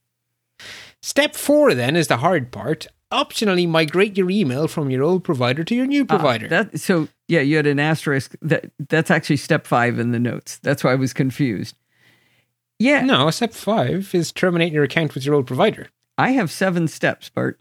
Step 1.03 1.35
four 1.35 1.73
then 1.75 1.95
is 1.95 2.07
the 2.07 2.17
hard 2.17 2.51
part. 2.51 2.87
Optionally, 3.13 3.67
migrate 3.69 4.17
your 4.17 4.29
email 4.31 4.67
from 4.67 4.89
your 4.89 5.03
old 5.03 5.23
provider 5.23 5.63
to 5.63 5.75
your 5.75 5.85
new 5.85 6.01
Ah, 6.09 6.17
provider. 6.17 6.47
that 6.47 6.79
so 6.79 7.07
yeah, 7.27 7.39
you 7.41 7.55
had 7.55 7.67
an 7.67 7.79
asterisk. 7.79 8.35
That 8.41 8.71
that's 8.89 9.09
actually 9.11 9.37
step 9.37 9.65
five 9.67 9.97
in 9.99 10.11
the 10.11 10.19
notes. 10.19 10.57
That's 10.57 10.83
why 10.83 10.91
I 10.91 10.95
was 10.95 11.13
confused. 11.13 11.75
Yeah, 12.79 13.01
no, 13.01 13.29
step 13.29 13.53
five 13.53 14.13
is 14.15 14.31
terminate 14.31 14.71
your 14.71 14.83
account 14.83 15.13
with 15.13 15.25
your 15.25 15.35
old 15.35 15.47
provider. 15.47 15.87
I 16.17 16.31
have 16.31 16.49
seven 16.49 16.87
steps, 16.87 17.29
Bart, 17.29 17.59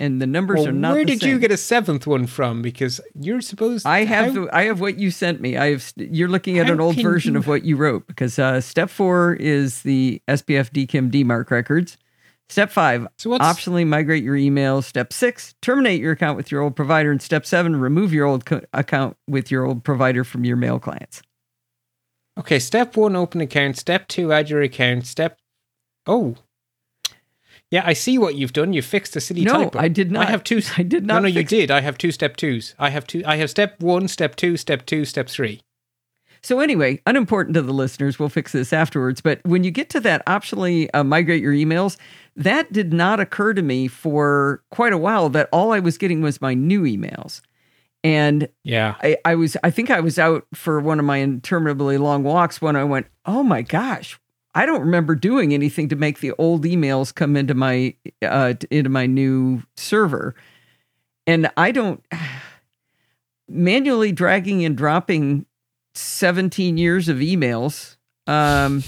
and 0.00 0.20
the 0.20 0.26
numbers 0.26 0.58
Well, 0.60 0.68
are 0.68 0.72
not. 0.72 0.92
where 0.94 1.04
did 1.04 1.22
you 1.22 1.38
get 1.38 1.52
a 1.52 1.56
seventh 1.56 2.04
one 2.06 2.26
from? 2.26 2.60
Because 2.60 3.00
you're 3.20 3.40
supposed. 3.40 3.86
I 3.86 4.04
have 4.04 4.26
how- 4.26 4.32
the, 4.46 4.48
I 4.56 4.64
have 4.64 4.80
what 4.80 4.98
you 4.98 5.10
sent 5.12 5.40
me. 5.40 5.56
I 5.56 5.70
have 5.70 5.92
you're 5.96 6.28
looking 6.28 6.58
at 6.58 6.68
an 6.68 6.80
old 6.80 6.96
version 7.00 7.34
you- 7.34 7.38
of 7.38 7.46
what 7.46 7.64
you 7.64 7.76
wrote 7.76 8.06
because 8.08 8.38
uh, 8.38 8.60
step 8.60 8.90
four 8.90 9.34
is 9.34 9.82
the 9.82 10.20
SPF 10.28 10.70
DKIM 10.70 11.10
DMARC 11.12 11.50
records. 11.50 11.96
Step 12.50 12.70
five, 12.70 13.06
So 13.16 13.30
optionally 13.30 13.86
migrate 13.86 14.22
your 14.22 14.36
email. 14.36 14.82
Step 14.82 15.12
six, 15.14 15.54
terminate 15.62 15.98
your 16.00 16.12
account 16.12 16.36
with 16.36 16.50
your 16.52 16.60
old 16.60 16.76
provider. 16.76 17.10
And 17.10 17.22
step 17.22 17.46
seven, 17.46 17.74
remove 17.76 18.12
your 18.12 18.26
old 18.26 18.44
co- 18.44 18.60
account 18.74 19.16
with 19.26 19.50
your 19.50 19.64
old 19.64 19.82
provider 19.82 20.24
from 20.24 20.44
your 20.44 20.56
mail 20.56 20.78
clients. 20.78 21.22
Okay? 22.38 22.58
Step 22.58 22.96
one, 22.96 23.16
open 23.16 23.40
account. 23.40 23.76
Step 23.76 24.08
two, 24.08 24.32
add 24.32 24.50
your 24.50 24.62
account. 24.62 25.06
Step. 25.06 25.38
Oh. 26.06 26.36
Yeah, 27.70 27.82
I 27.84 27.92
see 27.92 28.18
what 28.18 28.36
you've 28.36 28.52
done. 28.52 28.72
You 28.72 28.82
fixed 28.82 29.14
the 29.14 29.20
silly 29.20 29.42
no, 29.42 29.64
typo. 29.64 29.78
I 29.78 29.88
did 29.88 30.12
not. 30.12 30.28
I 30.28 30.30
have 30.30 30.44
two. 30.44 30.60
I 30.76 30.82
did 30.82 31.06
not. 31.06 31.14
no, 31.14 31.20
no, 31.22 31.28
you 31.28 31.44
did. 31.44 31.70
I 31.70 31.80
have 31.80 31.98
two 31.98 32.12
step 32.12 32.36
twos. 32.36 32.74
I 32.78 32.90
have 32.90 33.06
two. 33.06 33.22
I 33.26 33.36
have 33.36 33.50
step 33.50 33.80
one, 33.80 34.06
step 34.06 34.36
two, 34.36 34.56
step 34.56 34.86
two, 34.86 35.04
step 35.04 35.28
three. 35.28 35.60
So 36.44 36.60
anyway, 36.60 37.00
unimportant 37.06 37.54
to 37.54 37.62
the 37.62 37.72
listeners. 37.72 38.18
We'll 38.18 38.28
fix 38.28 38.52
this 38.52 38.72
afterwards. 38.72 39.22
But 39.22 39.40
when 39.44 39.64
you 39.64 39.70
get 39.70 39.88
to 39.90 40.00
that 40.00 40.24
optionally 40.26 40.90
uh, 40.92 41.02
migrate 41.02 41.42
your 41.42 41.54
emails, 41.54 41.96
that 42.36 42.70
did 42.70 42.92
not 42.92 43.18
occur 43.18 43.54
to 43.54 43.62
me 43.62 43.88
for 43.88 44.62
quite 44.70 44.92
a 44.92 44.98
while. 44.98 45.30
That 45.30 45.48
all 45.52 45.72
I 45.72 45.80
was 45.80 45.96
getting 45.96 46.20
was 46.20 46.42
my 46.42 46.52
new 46.52 46.82
emails, 46.82 47.40
and 48.04 48.48
Yeah. 48.62 48.94
I, 49.02 49.16
I 49.24 49.34
was 49.34 49.56
I 49.64 49.70
think 49.70 49.90
I 49.90 50.00
was 50.00 50.18
out 50.18 50.46
for 50.52 50.78
one 50.78 51.00
of 51.00 51.06
my 51.06 51.18
interminably 51.18 51.96
long 51.98 52.22
walks 52.22 52.60
when 52.62 52.76
I 52.76 52.84
went, 52.84 53.06
oh 53.24 53.42
my 53.42 53.62
gosh, 53.62 54.20
I 54.54 54.66
don't 54.66 54.82
remember 54.82 55.16
doing 55.16 55.52
anything 55.54 55.88
to 55.88 55.96
make 55.96 56.20
the 56.20 56.32
old 56.38 56.64
emails 56.64 57.12
come 57.12 57.34
into 57.36 57.54
my 57.54 57.94
uh, 58.22 58.54
into 58.70 58.90
my 58.90 59.06
new 59.06 59.62
server, 59.76 60.36
and 61.26 61.50
I 61.56 61.72
don't 61.72 62.04
manually 63.48 64.12
dragging 64.12 64.64
and 64.64 64.76
dropping 64.76 65.46
17 65.94 66.76
years 66.76 67.08
of 67.08 67.16
emails. 67.18 67.96
Um, 68.26 68.84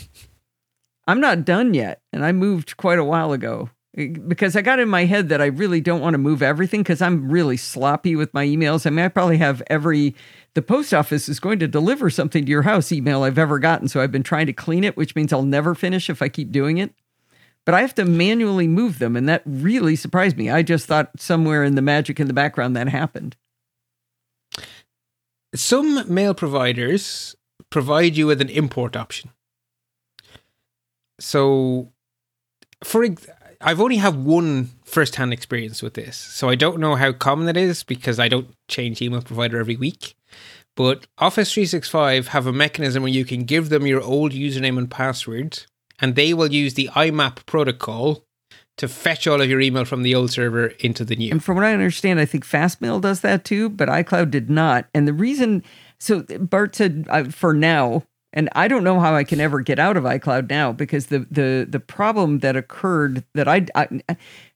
I'm 1.09 1.21
not 1.21 1.45
done 1.45 1.73
yet, 1.75 2.03
and 2.13 2.25
I 2.25 2.33
moved 2.33 2.77
quite 2.77 2.99
a 2.99 3.05
while 3.05 3.33
ago 3.33 3.71
because 3.97 4.55
I 4.55 4.61
got 4.61 4.79
in 4.79 4.91
my 4.91 5.07
head 5.07 5.31
that 5.31 5.41
I 5.41 5.47
really 5.47 5.81
don't 5.81 6.03
want 6.03 6.15
to 6.15 6.19
move 6.19 6.43
everything 6.43 6.83
because 6.83 7.01
I'm 7.01 7.31
really 7.31 7.57
sloppy 7.57 8.15
with 8.15 8.33
my 8.35 8.45
emails. 8.45 8.87
I 8.87 8.91
mean, 8.91 9.05
I 9.05 9.09
probably 9.09 9.39
have 9.39 9.63
every 9.69 10.15
the 10.53 10.63
post 10.63 10.93
office 10.93 11.29
is 11.29 11.41
going 11.41 11.59
to 11.61 11.69
deliver 11.69 12.11
something 12.11 12.45
to 12.45 12.51
your 12.51 12.63
house 12.63 12.93
email 12.93 13.23
I've 13.23 13.39
ever 13.39 13.59
gotten, 13.59 13.89
so 13.89 14.01
I've 14.01 14.13
been 14.13 14.23
trying 14.23 14.47
to 14.47 14.53
clean 14.53 14.85
it, 14.85 14.97
which 14.97 15.17
means 15.17 15.33
I'll 15.33 15.43
never 15.43 15.75
finish 15.75 16.11
if 16.11 16.21
I 16.21 16.29
keep 16.29 16.53
doing 16.53 16.79
it. 16.79 16.93
But 17.65 17.75
I 17.75 17.81
have 17.81 17.95
to 17.97 18.05
manually 18.05 18.69
move 18.69 18.99
them, 18.99 19.17
and 19.17 19.29
that 19.29 19.43
really 19.45 19.97
surprised 19.97 20.37
me. 20.37 20.51
I 20.51 20.63
just 20.63 20.87
thought 20.87 21.11
somewhere 21.19 21.65
in 21.65 21.75
the 21.75 21.83
magic 21.83 22.21
in 22.21 22.27
the 22.27 22.33
background 22.33 22.77
that 22.77 22.89
happened. 22.89 23.35
Some 25.55 26.13
mail 26.13 26.35
providers 26.35 27.35
provide 27.71 28.17
you 28.17 28.27
with 28.27 28.41
an 28.41 28.51
import 28.51 28.95
option. 28.95 29.31
So, 31.19 31.93
for 32.85 33.05
I've 33.61 33.81
only 33.81 33.97
have 33.97 34.17
one 34.17 34.71
first-hand 34.85 35.33
experience 35.33 35.83
with 35.83 35.95
this, 35.95 36.17
so 36.17 36.49
I 36.49 36.55
don't 36.55 36.79
know 36.79 36.95
how 36.95 37.13
common 37.13 37.49
it 37.49 37.57
is 37.57 37.83
because 37.83 38.19
I 38.19 38.29
don't 38.29 38.49
change 38.69 39.01
email 39.01 39.23
provider 39.23 39.59
every 39.59 39.77
week. 39.77 40.15
But 40.77 41.07
Office 41.19 41.53
365 41.53 42.29
have 42.29 42.47
a 42.47 42.53
mechanism 42.53 43.03
where 43.03 43.13
you 43.13 43.25
can 43.25 43.45
give 43.45 43.71
them 43.71 43.87
your 43.87 44.03
old 44.03 44.33
username 44.33 44.77
and 44.77 44.91
password, 44.91 45.65
and 45.99 46.15
they 46.15 46.35
will 46.35 46.53
use 46.53 46.75
the 46.75 46.91
IMAP 46.95 47.47
protocol 47.47 48.25
to 48.77 48.89
fetch 48.89 49.27
all 49.27 49.41
of 49.41 49.49
your 49.49 49.61
email 49.61 49.87
from 49.87 50.03
the 50.03 50.15
old 50.15 50.31
server 50.31 50.67
into 50.81 51.05
the 51.05 51.17
new. 51.17 51.31
And 51.31 51.43
from 51.43 51.57
what 51.57 51.65
I 51.65 51.73
understand, 51.73 52.21
I 52.21 52.27
think 52.27 52.45
Fastmail 52.45 53.01
does 53.01 53.23
that 53.23 53.45
too, 53.45 53.71
but 53.71 53.89
iCloud 53.89 54.31
did 54.31 54.51
not. 54.51 54.87
And 54.93 55.09
the 55.09 55.15
reason, 55.15 55.63
so 55.99 56.25
Bart 56.39 56.77
said 56.77 57.07
uh, 57.09 57.25
for 57.25 57.55
now, 57.55 58.03
and 58.37 58.51
I 58.53 58.69
don't 58.69 58.85
know 58.85 59.01
how 59.01 59.17
I 59.17 59.25
can 59.25 59.41
ever 59.41 59.63
get 59.63 59.79
out 59.79 59.97
of 59.97 60.05
iCloud 60.05 60.49
now 60.49 60.71
because 60.71 61.07
the 61.07 61.27
the 61.31 61.67
the 61.69 61.81
problem 61.81 62.41
that 62.41 62.55
occurred 62.55 63.25
that 63.35 63.49
I, 63.49 63.67
I 63.75 63.89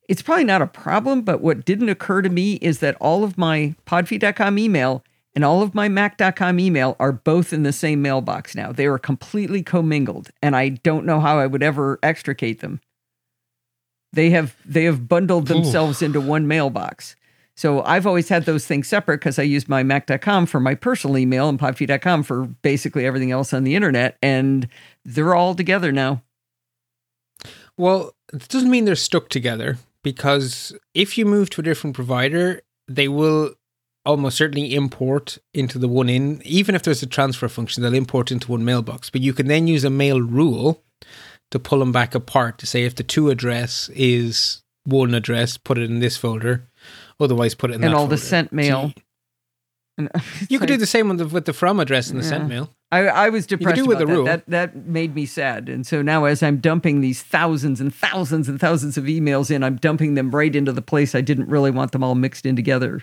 it's 0.06 0.22
probably 0.22 0.44
not 0.44 0.60
a 0.60 0.66
problem, 0.66 1.22
but 1.22 1.40
what 1.40 1.64
didn't 1.64 1.88
occur 1.88 2.20
to 2.22 2.28
me 2.28 2.54
is 2.54 2.80
that 2.80 2.96
all 3.00 3.24
of 3.24 3.38
my 3.38 3.74
podfeet.com 3.86 4.58
email 4.58 5.02
and 5.34 5.44
all 5.44 5.62
of 5.62 5.74
my 5.74 5.88
mac.com 5.88 6.60
email 6.60 6.96
are 7.00 7.12
both 7.12 7.52
in 7.52 7.62
the 7.62 7.72
same 7.72 8.02
mailbox 8.02 8.54
now. 8.54 8.70
They 8.70 8.86
are 8.86 8.98
completely 8.98 9.62
commingled, 9.62 10.30
and 10.42 10.54
I 10.54 10.70
don't 10.70 11.06
know 11.06 11.20
how 11.20 11.38
I 11.38 11.46
would 11.46 11.62
ever 11.62 11.98
extricate 12.02 12.60
them. 12.60 12.80
They 14.12 14.30
have 14.30 14.56
they 14.66 14.84
have 14.84 15.08
bundled 15.08 15.50
Ooh. 15.50 15.54
themselves 15.54 16.02
into 16.02 16.20
one 16.20 16.46
mailbox. 16.46 17.16
So 17.56 17.82
I've 17.82 18.06
always 18.06 18.28
had 18.28 18.46
those 18.46 18.66
things 18.66 18.88
separate 18.88 19.18
because 19.18 19.38
I 19.38 19.42
use 19.42 19.68
my 19.68 19.82
Mac.com 19.82 20.46
for 20.46 20.60
my 20.60 20.74
personal 20.74 21.18
email 21.18 21.48
and 21.48 21.58
podfeet.com 21.58 22.22
for 22.22 22.46
basically 22.62 23.04
everything 23.04 23.30
else 23.30 23.52
on 23.52 23.64
the 23.64 23.74
internet, 23.74 24.16
and 24.22 24.68
they're 25.04 25.34
all 25.34 25.54
together 25.54 25.92
now. 25.92 26.22
Well, 27.76 28.14
it 28.32 28.48
doesn't 28.48 28.70
mean 28.70 28.84
they're 28.84 28.96
stuck 28.96 29.28
together 29.28 29.78
because 30.02 30.74
if 30.94 31.18
you 31.18 31.26
move 31.26 31.50
to 31.50 31.60
a 31.60 31.64
different 31.64 31.96
provider, 31.96 32.62
they 32.88 33.08
will 33.08 33.54
almost 34.04 34.38
certainly 34.38 34.74
import 34.74 35.38
into 35.52 35.78
the 35.78 35.88
one 35.88 36.08
in, 36.08 36.40
even 36.44 36.74
if 36.74 36.82
there's 36.82 37.02
a 37.02 37.06
transfer 37.06 37.48
function, 37.48 37.82
they'll 37.82 37.94
import 37.94 38.32
into 38.32 38.50
one 38.50 38.64
mailbox. 38.64 39.10
But 39.10 39.20
you 39.20 39.32
can 39.32 39.46
then 39.46 39.68
use 39.68 39.84
a 39.84 39.90
mail 39.90 40.20
rule 40.20 40.82
to 41.50 41.58
pull 41.58 41.80
them 41.80 41.92
back 41.92 42.14
apart 42.14 42.58
to 42.58 42.66
say 42.66 42.84
if 42.84 42.94
the 42.94 43.02
to 43.02 43.30
address 43.30 43.90
is 43.94 44.62
one 44.84 45.14
address, 45.14 45.56
put 45.56 45.78
it 45.78 45.90
in 45.90 46.00
this 46.00 46.16
folder, 46.16 46.68
otherwise 47.20 47.54
put 47.54 47.70
it 47.70 47.74
in 47.74 47.84
And 47.84 47.94
all 47.94 48.06
the 48.06 48.18
sent 48.18 48.52
mail. 48.52 48.92
You 50.48 50.58
could 50.58 50.68
do 50.68 50.78
the 50.78 50.86
same 50.86 51.10
with 51.10 51.18
the, 51.18 51.26
with 51.26 51.44
the 51.44 51.52
from 51.52 51.78
address 51.78 52.08
and 52.08 52.18
the 52.18 52.22
sent 52.24 52.48
mail. 52.48 52.70
I, 52.90 53.00
I 53.06 53.28
was 53.28 53.46
depressed 53.46 53.76
You 53.76 53.82
do 53.82 53.88
with 53.88 53.98
the 53.98 54.06
that. 54.06 54.12
rule. 54.12 54.24
that. 54.24 54.46
That 54.48 54.74
made 54.86 55.14
me 55.14 55.26
sad. 55.26 55.68
And 55.68 55.86
so 55.86 56.00
now, 56.00 56.24
as 56.24 56.42
I'm 56.42 56.56
dumping 56.56 57.02
these 57.02 57.22
thousands 57.22 57.82
and 57.82 57.94
thousands 57.94 58.48
and 58.48 58.58
thousands 58.58 58.96
of 58.96 59.04
emails 59.04 59.50
in, 59.50 59.62
I'm 59.62 59.76
dumping 59.76 60.14
them 60.14 60.30
right 60.30 60.56
into 60.56 60.72
the 60.72 60.80
place 60.80 61.14
I 61.14 61.20
didn't 61.20 61.48
really 61.50 61.70
want 61.70 61.92
them 61.92 62.02
all 62.02 62.14
mixed 62.14 62.46
in 62.46 62.56
together. 62.56 63.02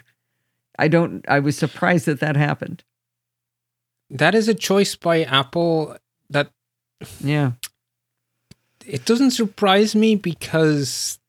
I 0.80 0.88
don't. 0.88 1.24
I 1.30 1.38
was 1.40 1.56
surprised 1.56 2.08
that 2.08 2.20
that 2.20 2.36
happened. 2.36 2.84
That 4.10 4.34
is 4.34 4.48
a 4.48 4.56
choice 4.56 4.96
by 4.96 5.22
Apple 5.24 5.98
that 6.32 6.50
Yeah. 7.24 7.52
it 8.88 9.06
doesn't 9.06 9.32
surprise 9.32 9.94
me 9.96 10.16
because 10.16 11.20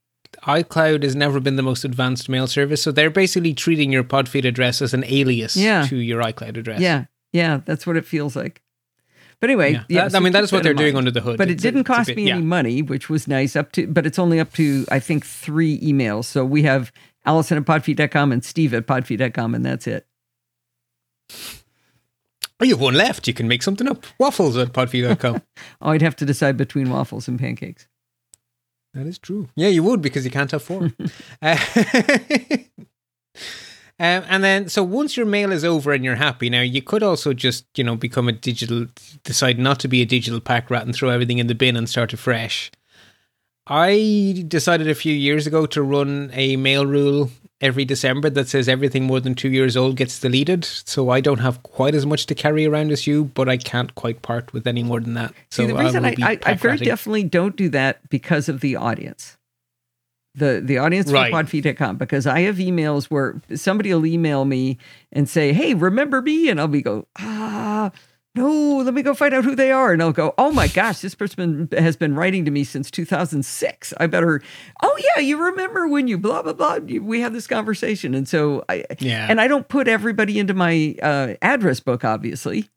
iCloud 0.44 1.02
has 1.02 1.14
never 1.16 1.40
been 1.40 1.56
the 1.56 1.62
most 1.62 1.84
advanced 1.84 2.28
mail 2.28 2.46
service. 2.46 2.82
So 2.82 2.90
they're 2.92 3.10
basically 3.10 3.54
treating 3.54 3.92
your 3.92 4.04
Podfeet 4.04 4.44
address 4.44 4.80
as 4.82 4.94
an 4.94 5.04
alias 5.06 5.56
Yeah. 5.56 5.86
to 5.86 5.96
your 5.96 6.22
iCloud 6.22 6.56
address. 6.56 6.80
Yeah. 6.80 7.04
Yeah. 7.32 7.60
That's 7.64 7.86
what 7.86 7.96
it 7.96 8.04
feels 8.06 8.34
like. 8.36 8.62
But 9.40 9.50
anyway, 9.50 9.72
Yeah. 9.72 9.84
yeah, 9.88 10.02
That- 10.04 10.12
so 10.12 10.18
I 10.18 10.20
mean, 10.20 10.32
that 10.32 10.42
is 10.44 10.50
what 10.52 10.62
they're 10.64 10.74
doing 10.74 10.94
mind. 10.94 11.08
under 11.08 11.10
the 11.12 11.20
hood. 11.20 11.38
But 11.38 11.48
it 11.48 11.52
It's 11.52 11.62
a- 11.64 11.68
didn't 11.68 11.82
a 11.82 11.84
cost 11.84 12.08
bit- 12.08 12.16
me 12.16 12.26
yeah. 12.28 12.36
any 12.36 12.44
money, 12.44 12.82
which 12.82 13.08
was 13.08 13.28
nice. 13.28 13.54
Up 13.56 13.70
to, 13.72 13.86
but 13.86 14.04
it's 14.06 14.18
only 14.18 14.40
up 14.40 14.52
to 14.54 14.84
I 14.90 14.98
think 14.98 15.24
three 15.24 15.78
emails. 15.80 16.24
So 16.24 16.44
we 16.44 16.62
have 16.64 16.90
Allison 17.24 17.58
at 17.58 17.64
podfeet.com 17.64 18.32
and 18.32 18.44
Steve 18.44 18.72
at 18.74 18.86
podfeet.com, 18.86 19.54
and 19.54 19.64
that's 19.64 19.86
it. 19.86 20.06
Oh, 22.60 22.64
you 22.64 22.70
have 22.74 22.80
one 22.80 22.94
left. 22.94 23.28
You 23.28 23.34
can 23.34 23.46
make 23.46 23.62
something 23.62 23.86
up. 23.88 24.04
Waffles 24.18 24.56
at 24.56 24.72
podfeet.com. 24.72 25.42
Oh, 25.82 25.90
I'd 25.90 26.02
have 26.02 26.16
to 26.16 26.24
decide 26.24 26.56
between 26.56 26.90
waffles 26.90 27.28
and 27.28 27.38
pancakes. 27.38 27.86
That 28.94 29.06
is 29.06 29.18
true. 29.18 29.48
Yeah, 29.56 29.68
you 29.68 29.82
would 29.82 30.02
because 30.02 30.24
you 30.24 30.30
can't 30.30 30.50
have 30.50 30.62
four. 30.62 30.90
uh, 31.42 31.58
Um, 34.00 34.22
and 34.28 34.44
then, 34.44 34.68
so 34.68 34.84
once 34.84 35.16
your 35.16 35.26
mail 35.26 35.50
is 35.50 35.64
over 35.64 35.92
and 35.92 36.04
you're 36.04 36.14
happy, 36.14 36.48
now 36.48 36.60
you 36.60 36.80
could 36.80 37.02
also 37.02 37.32
just, 37.32 37.66
you 37.76 37.82
know, 37.82 37.96
become 37.96 38.28
a 38.28 38.32
digital, 38.32 38.86
decide 39.24 39.58
not 39.58 39.80
to 39.80 39.88
be 39.88 40.02
a 40.02 40.06
digital 40.06 40.38
pack 40.40 40.70
rat 40.70 40.86
and 40.86 40.94
throw 40.94 41.08
everything 41.08 41.38
in 41.38 41.48
the 41.48 41.54
bin 41.54 41.76
and 41.76 41.88
start 41.88 42.12
afresh. 42.12 42.70
I 43.66 44.44
decided 44.46 44.88
a 44.88 44.94
few 44.94 45.12
years 45.12 45.48
ago 45.48 45.66
to 45.66 45.82
run 45.82 46.30
a 46.32 46.56
mail 46.56 46.86
rule 46.86 47.30
every 47.60 47.84
December 47.84 48.30
that 48.30 48.48
says 48.48 48.68
everything 48.68 49.04
more 49.04 49.20
than 49.20 49.34
two 49.34 49.50
years 49.50 49.76
old 49.76 49.96
gets 49.96 50.20
deleted. 50.20 50.64
So 50.64 51.10
I 51.10 51.20
don't 51.20 51.38
have 51.40 51.62
quite 51.62 51.94
as 51.94 52.06
much 52.06 52.26
to 52.26 52.34
carry 52.34 52.66
around 52.66 52.92
as 52.92 53.06
you, 53.06 53.24
but 53.24 53.48
I 53.48 53.56
can't 53.56 53.94
quite 53.94 54.22
part 54.22 54.52
with 54.52 54.66
any 54.66 54.82
more 54.82 55.00
than 55.00 55.14
that. 55.14 55.32
So 55.50 55.62
See, 55.62 55.72
the 55.72 55.74
reason 55.74 56.02
will 56.02 56.24
I, 56.24 56.32
I, 56.32 56.38
I 56.44 56.54
very 56.54 56.76
definitely 56.78 57.24
don't 57.24 57.56
do 57.56 57.68
that 57.70 58.08
because 58.10 58.48
of 58.48 58.60
the 58.60 58.76
audience. 58.76 59.36
The 60.34 60.60
the 60.64 60.78
audience 60.78 61.10
Right. 61.10 61.32
for 61.32 61.42
podfeet.com 61.42 61.96
because 61.96 62.26
I 62.26 62.40
have 62.40 62.56
emails 62.56 63.06
where 63.06 63.40
somebody 63.56 63.92
will 63.92 64.06
email 64.06 64.44
me 64.44 64.78
and 65.10 65.28
say, 65.28 65.52
Hey, 65.52 65.74
remember 65.74 66.22
me? 66.22 66.48
And 66.48 66.60
I'll 66.60 66.68
be 66.68 66.82
go, 66.82 67.08
ah, 67.18 67.90
no, 68.38 68.78
let 68.78 68.94
me 68.94 69.02
go 69.02 69.14
find 69.14 69.34
out 69.34 69.44
who 69.44 69.54
they 69.54 69.70
are. 69.72 69.92
And 69.92 70.02
I'll 70.02 70.12
go, 70.12 70.34
oh 70.38 70.50
my 70.52 70.68
gosh, 70.68 71.00
this 71.00 71.14
person 71.14 71.68
has 71.76 71.96
been 71.96 72.14
writing 72.14 72.44
to 72.44 72.50
me 72.50 72.64
since 72.64 72.90
2006. 72.90 73.94
I 73.98 74.06
better, 74.06 74.40
oh 74.82 74.98
yeah, 75.16 75.20
you 75.22 75.42
remember 75.42 75.88
when 75.88 76.08
you 76.08 76.18
blah, 76.18 76.42
blah, 76.42 76.52
blah. 76.52 76.76
We 76.78 77.20
had 77.20 77.32
this 77.32 77.46
conversation. 77.46 78.14
And 78.14 78.28
so 78.28 78.64
I, 78.68 78.84
Yeah. 79.00 79.26
and 79.28 79.40
I 79.40 79.48
don't 79.48 79.68
put 79.68 79.88
everybody 79.88 80.38
into 80.38 80.54
my 80.54 80.96
uh, 81.02 81.34
address 81.42 81.80
book, 81.80 82.04
obviously. 82.04 82.68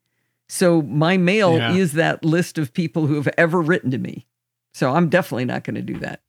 So 0.48 0.82
my 0.82 1.16
mail 1.16 1.56
Yeah. 1.56 1.72
is 1.74 1.92
that 1.94 2.24
list 2.24 2.58
of 2.58 2.74
people 2.74 3.06
who 3.06 3.14
have 3.14 3.28
ever 3.38 3.60
written 3.60 3.90
to 3.92 3.98
me. 3.98 4.26
So 4.74 4.94
I'm 4.94 5.08
definitely 5.08 5.44
not 5.46 5.64
going 5.64 5.76
to 5.76 5.82
do 5.82 5.98
that. 6.00 6.20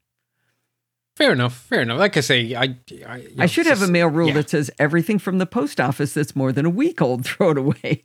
Fair 1.15 1.31
enough. 1.31 1.55
Fair 1.55 1.81
enough. 1.81 1.99
Like 1.99 2.18
I 2.18 2.22
say, 2.22 2.55
I 2.55 2.76
I, 3.07 3.18
you 3.18 3.35
know, 3.35 3.43
I 3.43 3.45
should 3.45 3.68
have 3.68 3.84
a 3.84 3.88
mail 3.88 4.07
rule 4.07 4.30
yeah. 4.30 4.34
that 4.34 4.49
says 4.49 4.72
everything 4.80 5.19
from 5.19 5.38
the 5.38 5.45
post 5.45 5.80
office 5.80 6.14
that's 6.14 6.35
more 6.35 6.51
than 6.51 6.65
a 6.65 6.72
week 6.72 7.01
old, 7.01 7.23
throw 7.26 7.51
it 7.51 7.57
away. 7.57 8.03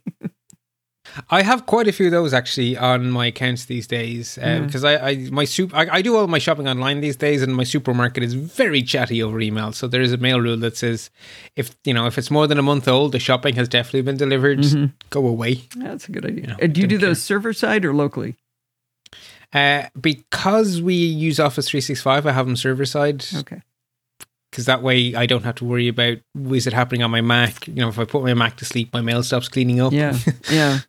I 1.29 1.41
have 1.43 1.65
quite 1.65 1.87
a 1.87 1.91
few 1.91 2.05
of 2.07 2.11
those 2.11 2.33
actually 2.33 2.77
on 2.77 3.11
my 3.11 3.27
accounts 3.27 3.65
these 3.65 3.87
days 3.87 4.35
because 4.35 4.83
I, 4.83 4.95
I 5.09 5.15
my 5.31 5.45
soup 5.45 5.73
I, 5.73 5.87
I 5.97 6.01
do 6.01 6.15
all 6.15 6.27
my 6.27 6.39
shopping 6.39 6.67
online 6.67 7.01
these 7.01 7.15
days 7.15 7.41
and 7.41 7.55
my 7.55 7.63
supermarket 7.63 8.23
is 8.23 8.33
very 8.33 8.81
chatty 8.83 9.21
over 9.23 9.39
email. 9.39 9.71
So 9.71 9.87
there 9.87 10.01
is 10.01 10.13
a 10.13 10.17
mail 10.17 10.39
rule 10.39 10.57
that 10.57 10.77
says 10.77 11.09
if 11.55 11.75
you 11.83 11.93
know 11.93 12.05
if 12.05 12.17
it's 12.17 12.31
more 12.31 12.47
than 12.47 12.57
a 12.59 12.63
month 12.63 12.87
old, 12.87 13.11
the 13.11 13.19
shopping 13.19 13.55
has 13.55 13.67
definitely 13.67 14.03
been 14.03 14.17
delivered. 14.17 14.59
Mm-hmm. 14.59 14.85
Go 15.09 15.25
away. 15.27 15.63
That's 15.75 16.07
a 16.07 16.11
good 16.11 16.25
idea. 16.25 16.47
know, 16.47 16.55
Uh, 16.61 16.67
do 16.67 16.81
you 16.81 16.87
do 16.87 16.97
those 16.97 17.21
server 17.21 17.53
side 17.53 17.85
or 17.85 17.93
locally? 17.93 18.35
Uh, 19.53 19.83
because 19.99 20.81
we 20.81 20.93
use 20.93 21.39
Office 21.39 21.69
365, 21.69 22.27
I 22.27 22.31
have 22.31 22.45
them 22.45 22.55
server 22.55 22.85
side 22.85 23.25
Okay. 23.35 23.61
because 24.51 24.65
that 24.67 24.83
way 24.83 25.15
I 25.15 25.25
don't 25.25 25.43
have 25.43 25.55
to 25.55 25.65
worry 25.65 25.87
about 25.87 26.17
is 26.51 26.67
it 26.67 26.73
happening 26.73 27.01
on 27.01 27.09
my 27.09 27.21
Mac. 27.21 27.67
You 27.67 27.73
know, 27.75 27.89
if 27.89 27.97
I 27.97 28.05
put 28.05 28.21
my 28.21 28.35
Mac 28.35 28.57
to 28.57 28.65
sleep, 28.65 28.93
my 28.93 29.01
mail 29.01 29.23
stops 29.23 29.49
cleaning 29.49 29.81
up. 29.81 29.91
Yeah. 29.91 30.17
Yeah. 30.51 30.79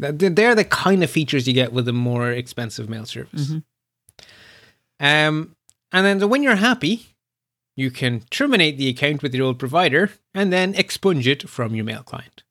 Th- 0.00 0.32
They're 0.34 0.54
the 0.54 0.64
kind 0.64 1.02
of 1.02 1.10
features 1.10 1.46
you 1.48 1.54
get 1.54 1.72
with 1.72 1.88
a 1.88 1.92
more 1.92 2.30
expensive 2.30 2.88
mail 2.88 3.06
service. 3.06 3.48
Mhm. 3.50 3.64
Um, 5.00 5.54
and 5.92 6.04
then 6.06 6.20
so 6.20 6.26
when 6.26 6.42
you're 6.42 6.56
happy, 6.56 7.06
you 7.76 7.90
can 7.90 8.20
terminate 8.30 8.78
the 8.78 8.88
account 8.88 9.22
with 9.22 9.34
your 9.34 9.46
old 9.46 9.58
provider 9.58 10.10
and 10.34 10.52
then 10.52 10.74
expunge 10.74 11.26
it 11.26 11.48
from 11.48 11.74
your 11.74 11.84
mail 11.84 12.02
client. 12.02 12.42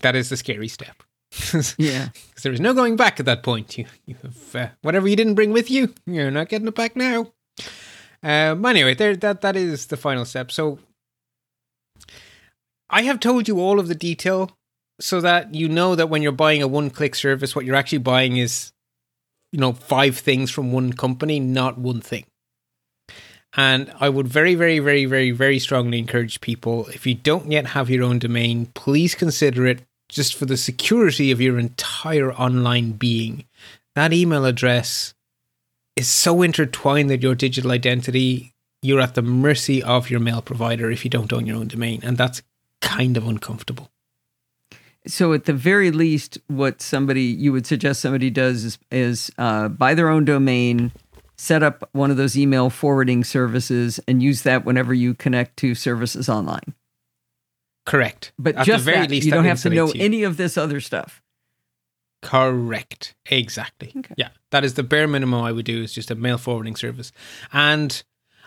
That 0.00 0.16
is 0.16 0.28
the 0.28 0.36
scary 0.36 0.68
step. 0.68 1.02
Yeah. 1.78 2.08
Because 2.12 2.42
there 2.42 2.52
is 2.52 2.60
no 2.60 2.74
going 2.74 2.96
back 2.96 3.18
at 3.20 3.26
that 3.26 3.42
point. 3.42 3.78
You, 3.78 3.86
you 4.06 4.16
have 4.22 4.54
uh, 4.56 4.68
whatever 4.82 5.08
you 5.08 5.16
didn't 5.16 5.34
bring 5.34 5.52
with 5.52 5.70
you, 5.70 5.94
you're 6.06 6.30
not 6.30 6.48
getting 6.48 6.68
it 6.68 6.74
back 6.74 6.94
now. 6.96 7.32
Um, 8.22 8.64
anyway, 8.66 8.94
there 8.94 9.16
that 9.16 9.40
that 9.40 9.56
is 9.56 9.86
the 9.86 9.96
final 9.96 10.24
step. 10.24 10.50
So 10.52 10.78
I 12.90 13.02
have 13.02 13.18
told 13.20 13.48
you 13.48 13.60
all 13.60 13.80
of 13.80 13.88
the 13.88 13.94
detail 13.94 14.56
so 15.02 15.20
that 15.20 15.52
you 15.52 15.68
know 15.68 15.96
that 15.96 16.08
when 16.08 16.22
you're 16.22 16.30
buying 16.30 16.62
a 16.62 16.68
one-click 16.68 17.16
service, 17.16 17.56
what 17.56 17.64
you're 17.64 17.74
actually 17.74 17.98
buying 17.98 18.36
is, 18.36 18.72
you 19.50 19.58
know, 19.58 19.72
five 19.72 20.16
things 20.16 20.50
from 20.50 20.70
one 20.70 20.92
company, 20.92 21.40
not 21.40 21.76
one 21.76 22.00
thing. 22.00 22.24
And 23.54 23.92
I 23.98 24.08
would 24.08 24.28
very, 24.28 24.54
very, 24.54 24.78
very, 24.78 25.04
very, 25.04 25.32
very 25.32 25.58
strongly 25.58 25.98
encourage 25.98 26.40
people 26.40 26.86
if 26.86 27.04
you 27.04 27.14
don't 27.14 27.50
yet 27.50 27.66
have 27.66 27.90
your 27.90 28.04
own 28.04 28.20
domain, 28.20 28.66
please 28.74 29.16
consider 29.16 29.66
it 29.66 29.82
just 30.08 30.36
for 30.36 30.46
the 30.46 30.56
security 30.56 31.32
of 31.32 31.40
your 31.40 31.58
entire 31.58 32.32
online 32.32 32.92
being. 32.92 33.44
That 33.96 34.12
email 34.12 34.44
address 34.44 35.14
is 35.96 36.08
so 36.08 36.42
intertwined 36.42 37.10
with 37.10 37.22
your 37.22 37.34
digital 37.34 37.72
identity, 37.72 38.54
you're 38.80 39.00
at 39.00 39.16
the 39.16 39.22
mercy 39.22 39.82
of 39.82 40.10
your 40.10 40.20
mail 40.20 40.42
provider 40.42 40.90
if 40.90 41.04
you 41.04 41.10
don't 41.10 41.32
own 41.32 41.46
your 41.46 41.56
own 41.56 41.68
domain. 41.68 42.00
And 42.04 42.16
that's 42.16 42.42
kind 42.80 43.16
of 43.16 43.26
uncomfortable. 43.26 43.91
So 45.06 45.32
at 45.32 45.44
the 45.46 45.52
very 45.52 45.90
least, 45.90 46.38
what 46.46 46.80
somebody 46.80 47.22
you 47.22 47.52
would 47.52 47.66
suggest 47.66 48.00
somebody 48.00 48.30
does 48.30 48.64
is 48.64 48.78
is 48.90 49.30
uh, 49.38 49.68
buy 49.68 49.94
their 49.94 50.08
own 50.08 50.24
domain, 50.24 50.92
set 51.36 51.62
up 51.62 51.88
one 51.92 52.10
of 52.10 52.16
those 52.16 52.36
email 52.38 52.70
forwarding 52.70 53.24
services, 53.24 53.98
and 54.06 54.22
use 54.22 54.42
that 54.42 54.64
whenever 54.64 54.94
you 54.94 55.14
connect 55.14 55.56
to 55.58 55.74
services 55.74 56.28
online. 56.28 56.74
Correct. 57.84 58.32
But 58.38 58.54
At 58.54 58.66
just 58.66 58.84
the 58.84 58.92
very 58.92 59.02
that, 59.02 59.10
least, 59.10 59.26
you 59.26 59.32
don't 59.32 59.44
have 59.44 59.60
to 59.62 59.70
know 59.70 59.92
you. 59.92 60.00
any 60.00 60.22
of 60.22 60.36
this 60.36 60.56
other 60.56 60.80
stuff. 60.80 61.20
Correct. 62.22 63.16
Exactly. 63.26 63.92
Okay. 63.96 64.14
Yeah. 64.16 64.28
That 64.50 64.64
is 64.64 64.74
the 64.74 64.84
bare 64.84 65.08
minimum 65.08 65.42
I 65.42 65.50
would 65.50 65.64
do 65.64 65.82
is 65.82 65.92
just 65.92 66.10
a 66.10 66.14
mail 66.14 66.38
forwarding 66.38 66.76
service. 66.76 67.10
And 67.52 68.00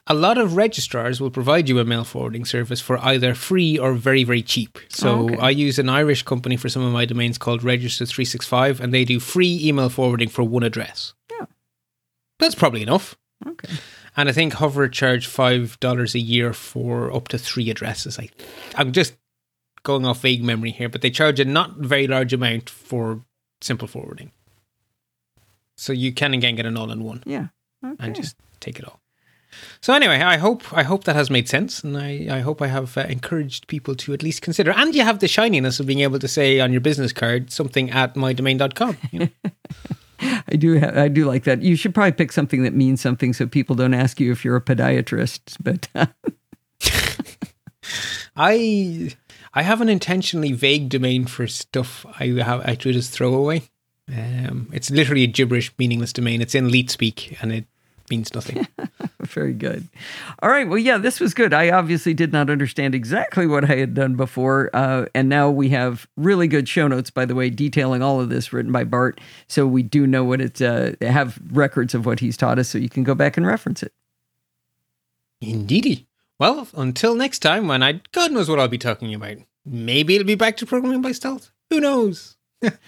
a 0.07 0.13
lot 0.13 0.37
of 0.37 0.55
registrars 0.55 1.19
will 1.19 1.31
provide 1.31 1.67
you 1.67 1.79
a 1.79 1.85
mail 1.85 2.03
forwarding 2.03 2.45
service 2.45 2.79
for 2.79 2.97
either 3.03 3.33
free 3.33 3.77
or 3.77 3.93
very, 3.93 4.23
very 4.23 4.41
cheap. 4.43 4.77
So 4.89 5.09
Oh, 5.09 5.23
okay. 5.25 5.37
I 5.37 5.49
use 5.49 5.79
an 5.79 5.89
Irish 5.89 6.21
company 6.23 6.57
for 6.57 6.69
some 6.69 6.83
of 6.83 6.93
my 6.93 7.05
domains 7.05 7.37
called 7.39 7.61
Register365 7.61 8.79
and 8.79 8.93
they 8.93 9.03
do 9.05 9.19
free 9.19 9.59
email 9.63 9.89
forwarding 9.89 10.29
for 10.29 10.43
one 10.43 10.63
address. 10.63 11.13
Yeah. 11.31 11.45
That's 12.39 12.55
probably 12.55 12.83
enough. 12.83 13.15
Okay. 13.47 13.73
And 14.15 14.29
I 14.29 14.31
think 14.31 14.53
Hover 14.53 14.87
charge 14.87 15.27
five 15.27 15.77
dollars 15.79 16.15
a 16.15 16.19
year 16.19 16.53
for 16.53 17.11
up 17.13 17.27
to 17.29 17.37
three 17.37 17.69
addresses. 17.69 18.17
I, 18.19 18.29
I'm 18.75 18.91
just 18.93 19.15
going 19.83 20.05
off 20.05 20.21
vague 20.21 20.43
memory 20.43 20.71
here, 20.71 20.87
but 20.89 21.01
they 21.01 21.09
charge 21.09 21.39
a 21.39 21.45
not 21.45 21.77
very 21.77 22.07
large 22.07 22.31
amount 22.31 22.69
for 22.69 23.21
simple 23.61 23.87
forwarding. 23.87 24.31
So 25.77 25.91
you 25.93 26.13
can 26.13 26.33
again 26.33 26.55
get 26.55 26.65
an 26.65 26.77
all-in-one 26.77 27.23
Yeah. 27.25 27.47
Okay. 27.83 27.95
and 27.99 28.15
just 28.15 28.35
take 28.59 28.79
it 28.79 28.85
all. 28.85 28.99
So 29.81 29.93
anyway, 29.93 30.21
I 30.21 30.37
hope 30.37 30.73
I 30.73 30.83
hope 30.83 31.03
that 31.03 31.15
has 31.15 31.29
made 31.29 31.47
sense, 31.47 31.83
and 31.83 31.97
I, 31.97 32.27
I 32.29 32.39
hope 32.39 32.61
I 32.61 32.67
have 32.67 32.97
uh, 32.97 33.01
encouraged 33.01 33.67
people 33.67 33.95
to 33.95 34.13
at 34.13 34.23
least 34.23 34.41
consider. 34.41 34.71
And 34.71 34.95
you 34.95 35.03
have 35.03 35.19
the 35.19 35.27
shininess 35.27 35.79
of 35.79 35.85
being 35.85 35.99
able 35.99 36.19
to 36.19 36.27
say 36.27 36.59
on 36.59 36.71
your 36.71 36.81
business 36.81 37.13
card 37.13 37.51
something 37.51 37.91
at 37.91 38.15
mydomain.com. 38.15 38.97
You 39.11 39.19
know? 39.19 39.29
I 40.47 40.55
do. 40.55 40.79
Ha- 40.79 40.93
I 40.95 41.07
do 41.07 41.25
like 41.25 41.43
that. 41.43 41.61
You 41.61 41.75
should 41.75 41.93
probably 41.93 42.13
pick 42.13 42.31
something 42.31 42.63
that 42.63 42.73
means 42.73 43.01
something, 43.01 43.33
so 43.33 43.47
people 43.47 43.75
don't 43.75 43.93
ask 43.93 44.19
you 44.19 44.31
if 44.31 44.43
you're 44.43 44.55
a 44.55 44.61
podiatrist. 44.61 45.57
But 45.61 45.87
I 48.35 49.11
I 49.53 49.61
have 49.61 49.81
an 49.81 49.89
intentionally 49.89 50.51
vague 50.51 50.89
domain 50.89 51.25
for 51.25 51.47
stuff 51.47 52.05
I 52.19 52.27
have 52.27 52.61
I 52.61 52.71
actually 52.71 52.93
just 52.93 53.11
throw 53.11 53.33
away. 53.33 53.69
Um, 54.07 54.69
it's 54.71 54.91
literally 54.91 55.23
a 55.23 55.27
gibberish, 55.27 55.73
meaningless 55.79 56.13
domain. 56.13 56.41
It's 56.41 56.55
in 56.55 56.69
leet 56.69 56.91
speak, 56.91 57.37
and 57.41 57.51
it 57.51 57.65
means 58.09 58.33
nothing. 58.33 58.67
Very 59.21 59.53
good. 59.53 59.87
All 60.41 60.49
right. 60.49 60.67
Well, 60.67 60.77
yeah, 60.77 60.97
this 60.97 61.19
was 61.19 61.33
good. 61.33 61.53
I 61.53 61.71
obviously 61.71 62.13
did 62.13 62.31
not 62.31 62.49
understand 62.49 62.93
exactly 62.93 63.47
what 63.47 63.69
I 63.69 63.75
had 63.75 63.93
done 63.93 64.15
before. 64.15 64.69
Uh, 64.73 65.05
and 65.15 65.29
now 65.29 65.49
we 65.49 65.69
have 65.69 66.07
really 66.15 66.47
good 66.47 66.69
show 66.69 66.87
notes, 66.87 67.09
by 67.09 67.25
the 67.25 67.35
way, 67.35 67.49
detailing 67.49 68.01
all 68.01 68.21
of 68.21 68.29
this 68.29 68.53
written 68.53 68.71
by 68.71 68.83
Bart. 68.83 69.19
So 69.47 69.65
we 69.65 69.83
do 69.83 70.05
know 70.05 70.23
what 70.23 70.41
it's, 70.41 70.61
uh, 70.61 70.93
have 71.01 71.39
records 71.51 71.93
of 71.95 72.05
what 72.05 72.19
he's 72.19 72.37
taught 72.37 72.59
us. 72.59 72.69
So 72.69 72.77
you 72.77 72.89
can 72.89 73.03
go 73.03 73.15
back 73.15 73.37
and 73.37 73.45
reference 73.45 73.81
it. 73.83 73.93
Indeedy. 75.41 76.07
Well, 76.39 76.67
until 76.75 77.15
next 77.15 77.39
time, 77.39 77.67
when 77.67 77.81
I 77.81 78.01
God 78.11 78.31
knows 78.31 78.49
what 78.49 78.59
I'll 78.59 78.67
be 78.67 78.77
talking 78.77 79.13
about. 79.13 79.37
Maybe 79.65 80.15
it'll 80.15 80.27
be 80.27 80.35
back 80.35 80.57
to 80.57 80.65
programming 80.65 81.01
by 81.01 81.11
stealth. 81.11 81.51
Who 81.69 81.79
knows? 81.79 82.34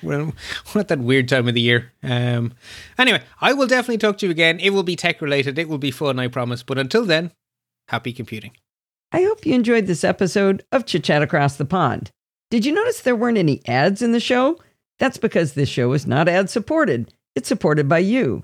We're, 0.03 0.25
we're 0.25 0.81
at 0.81 0.87
that 0.87 0.99
weird 0.99 1.27
time 1.27 1.47
of 1.47 1.53
the 1.53 1.61
year. 1.61 1.93
Um, 2.03 2.53
anyway, 2.97 3.21
I 3.41 3.53
will 3.53 3.67
definitely 3.67 3.97
talk 3.97 4.17
to 4.19 4.25
you 4.25 4.31
again. 4.31 4.59
It 4.59 4.71
will 4.71 4.83
be 4.83 4.95
tech 4.95 5.21
related. 5.21 5.57
It 5.57 5.69
will 5.69 5.77
be 5.77 5.91
fun, 5.91 6.19
I 6.19 6.27
promise. 6.27 6.63
But 6.63 6.77
until 6.77 7.05
then, 7.05 7.31
happy 7.87 8.13
computing. 8.13 8.51
I 9.11 9.23
hope 9.23 9.45
you 9.45 9.53
enjoyed 9.53 9.87
this 9.87 10.03
episode 10.03 10.63
of 10.71 10.85
Chit 10.85 11.05
Chat 11.05 11.21
Across 11.21 11.55
the 11.55 11.65
Pond. 11.65 12.11
Did 12.49 12.65
you 12.65 12.73
notice 12.73 13.01
there 13.01 13.15
weren't 13.15 13.37
any 13.37 13.61
ads 13.67 14.01
in 14.01 14.11
the 14.11 14.19
show? 14.19 14.59
That's 14.99 15.17
because 15.17 15.53
this 15.53 15.69
show 15.69 15.93
is 15.93 16.07
not 16.07 16.27
ad 16.27 16.49
supported, 16.49 17.13
it's 17.35 17.47
supported 17.47 17.87
by 17.87 17.99
you. 17.99 18.43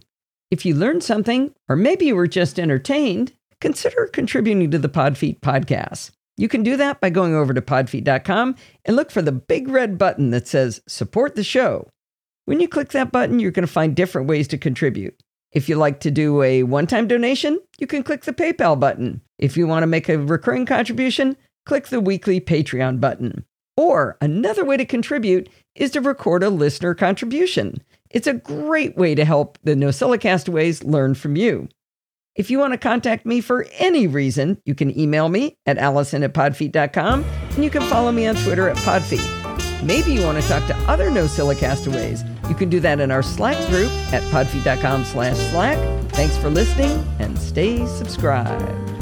If 0.52 0.66
you 0.66 0.76
learned 0.76 1.04
something, 1.04 1.54
or 1.68 1.76
maybe 1.76 2.06
you 2.06 2.16
were 2.16 2.28
just 2.28 2.60
entertained, 2.60 3.34
consider 3.60 4.06
contributing 4.06 4.70
to 4.72 4.78
the 4.78 4.90
Podfeet 4.90 5.40
podcast. 5.40 6.12
You 6.38 6.48
can 6.48 6.64
do 6.64 6.78
that 6.78 7.00
by 7.00 7.10
going 7.10 7.36
over 7.36 7.54
to 7.54 7.62
podfeet.com 7.62 8.56
and 8.86 8.96
look 8.96 9.12
for 9.12 9.22
the 9.22 9.32
big 9.32 9.68
red 9.68 9.98
button 9.98 10.32
that 10.32 10.48
says 10.48 10.82
Support 10.88 11.36
the 11.36 11.44
Show. 11.44 11.90
When 12.46 12.60
you 12.60 12.68
click 12.68 12.90
that 12.90 13.12
button, 13.12 13.40
you're 13.40 13.52
going 13.52 13.68
to 13.68 13.72
find 13.72 13.96
different 13.96 14.28
ways 14.28 14.48
to 14.50 14.58
contribute. 14.58 15.16
If 15.52 15.70
you 15.70 15.76
like 15.76 16.00
to 16.02 16.12
do 16.12 16.42
a 16.42 16.64
one 16.64 16.88
time 16.88 17.08
donation, 17.08 17.60
you 17.78 17.88
can 17.88 18.04
click 18.04 18.24
the 18.24 18.34
PayPal 18.34 18.80
button. 18.80 19.22
If 19.38 19.56
you 19.56 19.68
want 19.68 19.84
to 19.84 19.88
make 19.88 20.10
a 20.10 20.18
recurring 20.18 20.66
contribution, 20.66 21.38
click 21.66 21.88
the 21.88 22.02
weekly 22.02 22.42
Patreon 22.42 23.00
button. 23.00 23.46
Or 23.78 24.18
another 24.20 24.66
way 24.66 24.78
to 24.78 24.86
contribute 24.86 25.50
is 25.76 25.92
to 25.92 26.02
record 26.02 26.44
a 26.44 26.50
listener 26.50 26.94
contribution. 26.96 27.82
It's 28.10 28.28
a 28.28 28.34
great 28.34 28.98
way 28.98 29.16
to 29.16 29.26
help 29.26 29.58
the 29.64 29.74
NosillaCastaways 29.76 30.84
learn 30.84 31.16
from 31.16 31.36
you. 31.36 31.70
If 32.36 32.50
you 32.50 32.58
want 32.58 32.74
to 32.74 32.80
contact 32.80 33.26
me 33.26 33.42
for 33.42 33.68
any 33.78 34.08
reason, 34.08 34.60
you 34.66 34.74
can 34.74 34.98
email 34.98 35.30
me 35.30 35.58
at 35.68 35.78
allison 35.78 36.24
at 36.24 36.34
podfeet.com 36.34 37.24
and 37.24 37.64
you 37.64 37.70
can 37.70 37.84
follow 37.84 38.12
me 38.12 38.26
on 38.26 38.36
Twitter 38.36 38.68
at 38.70 38.78
podfeet. 38.78 39.84
Maybe 39.84 40.14
you 40.14 40.24
want 40.24 40.42
to 40.42 40.48
talk 40.48 40.66
to 40.68 40.76
other 40.90 41.10
NosillaCastaways. 41.10 42.50
You 42.50 42.56
can 42.56 42.70
do 42.70 42.80
that 42.80 43.00
in 43.00 43.12
our 43.12 43.22
Slack 43.22 43.58
group 43.70 43.92
at 44.12 44.24
podfeet.com 44.24 45.06
slash 45.06 45.38
Slack. 45.52 45.78
Thanks 46.12 46.38
for 46.38 46.50
listening 46.50 47.06
and 47.20 47.38
stay 47.38 47.86
subscribed. 47.86 48.93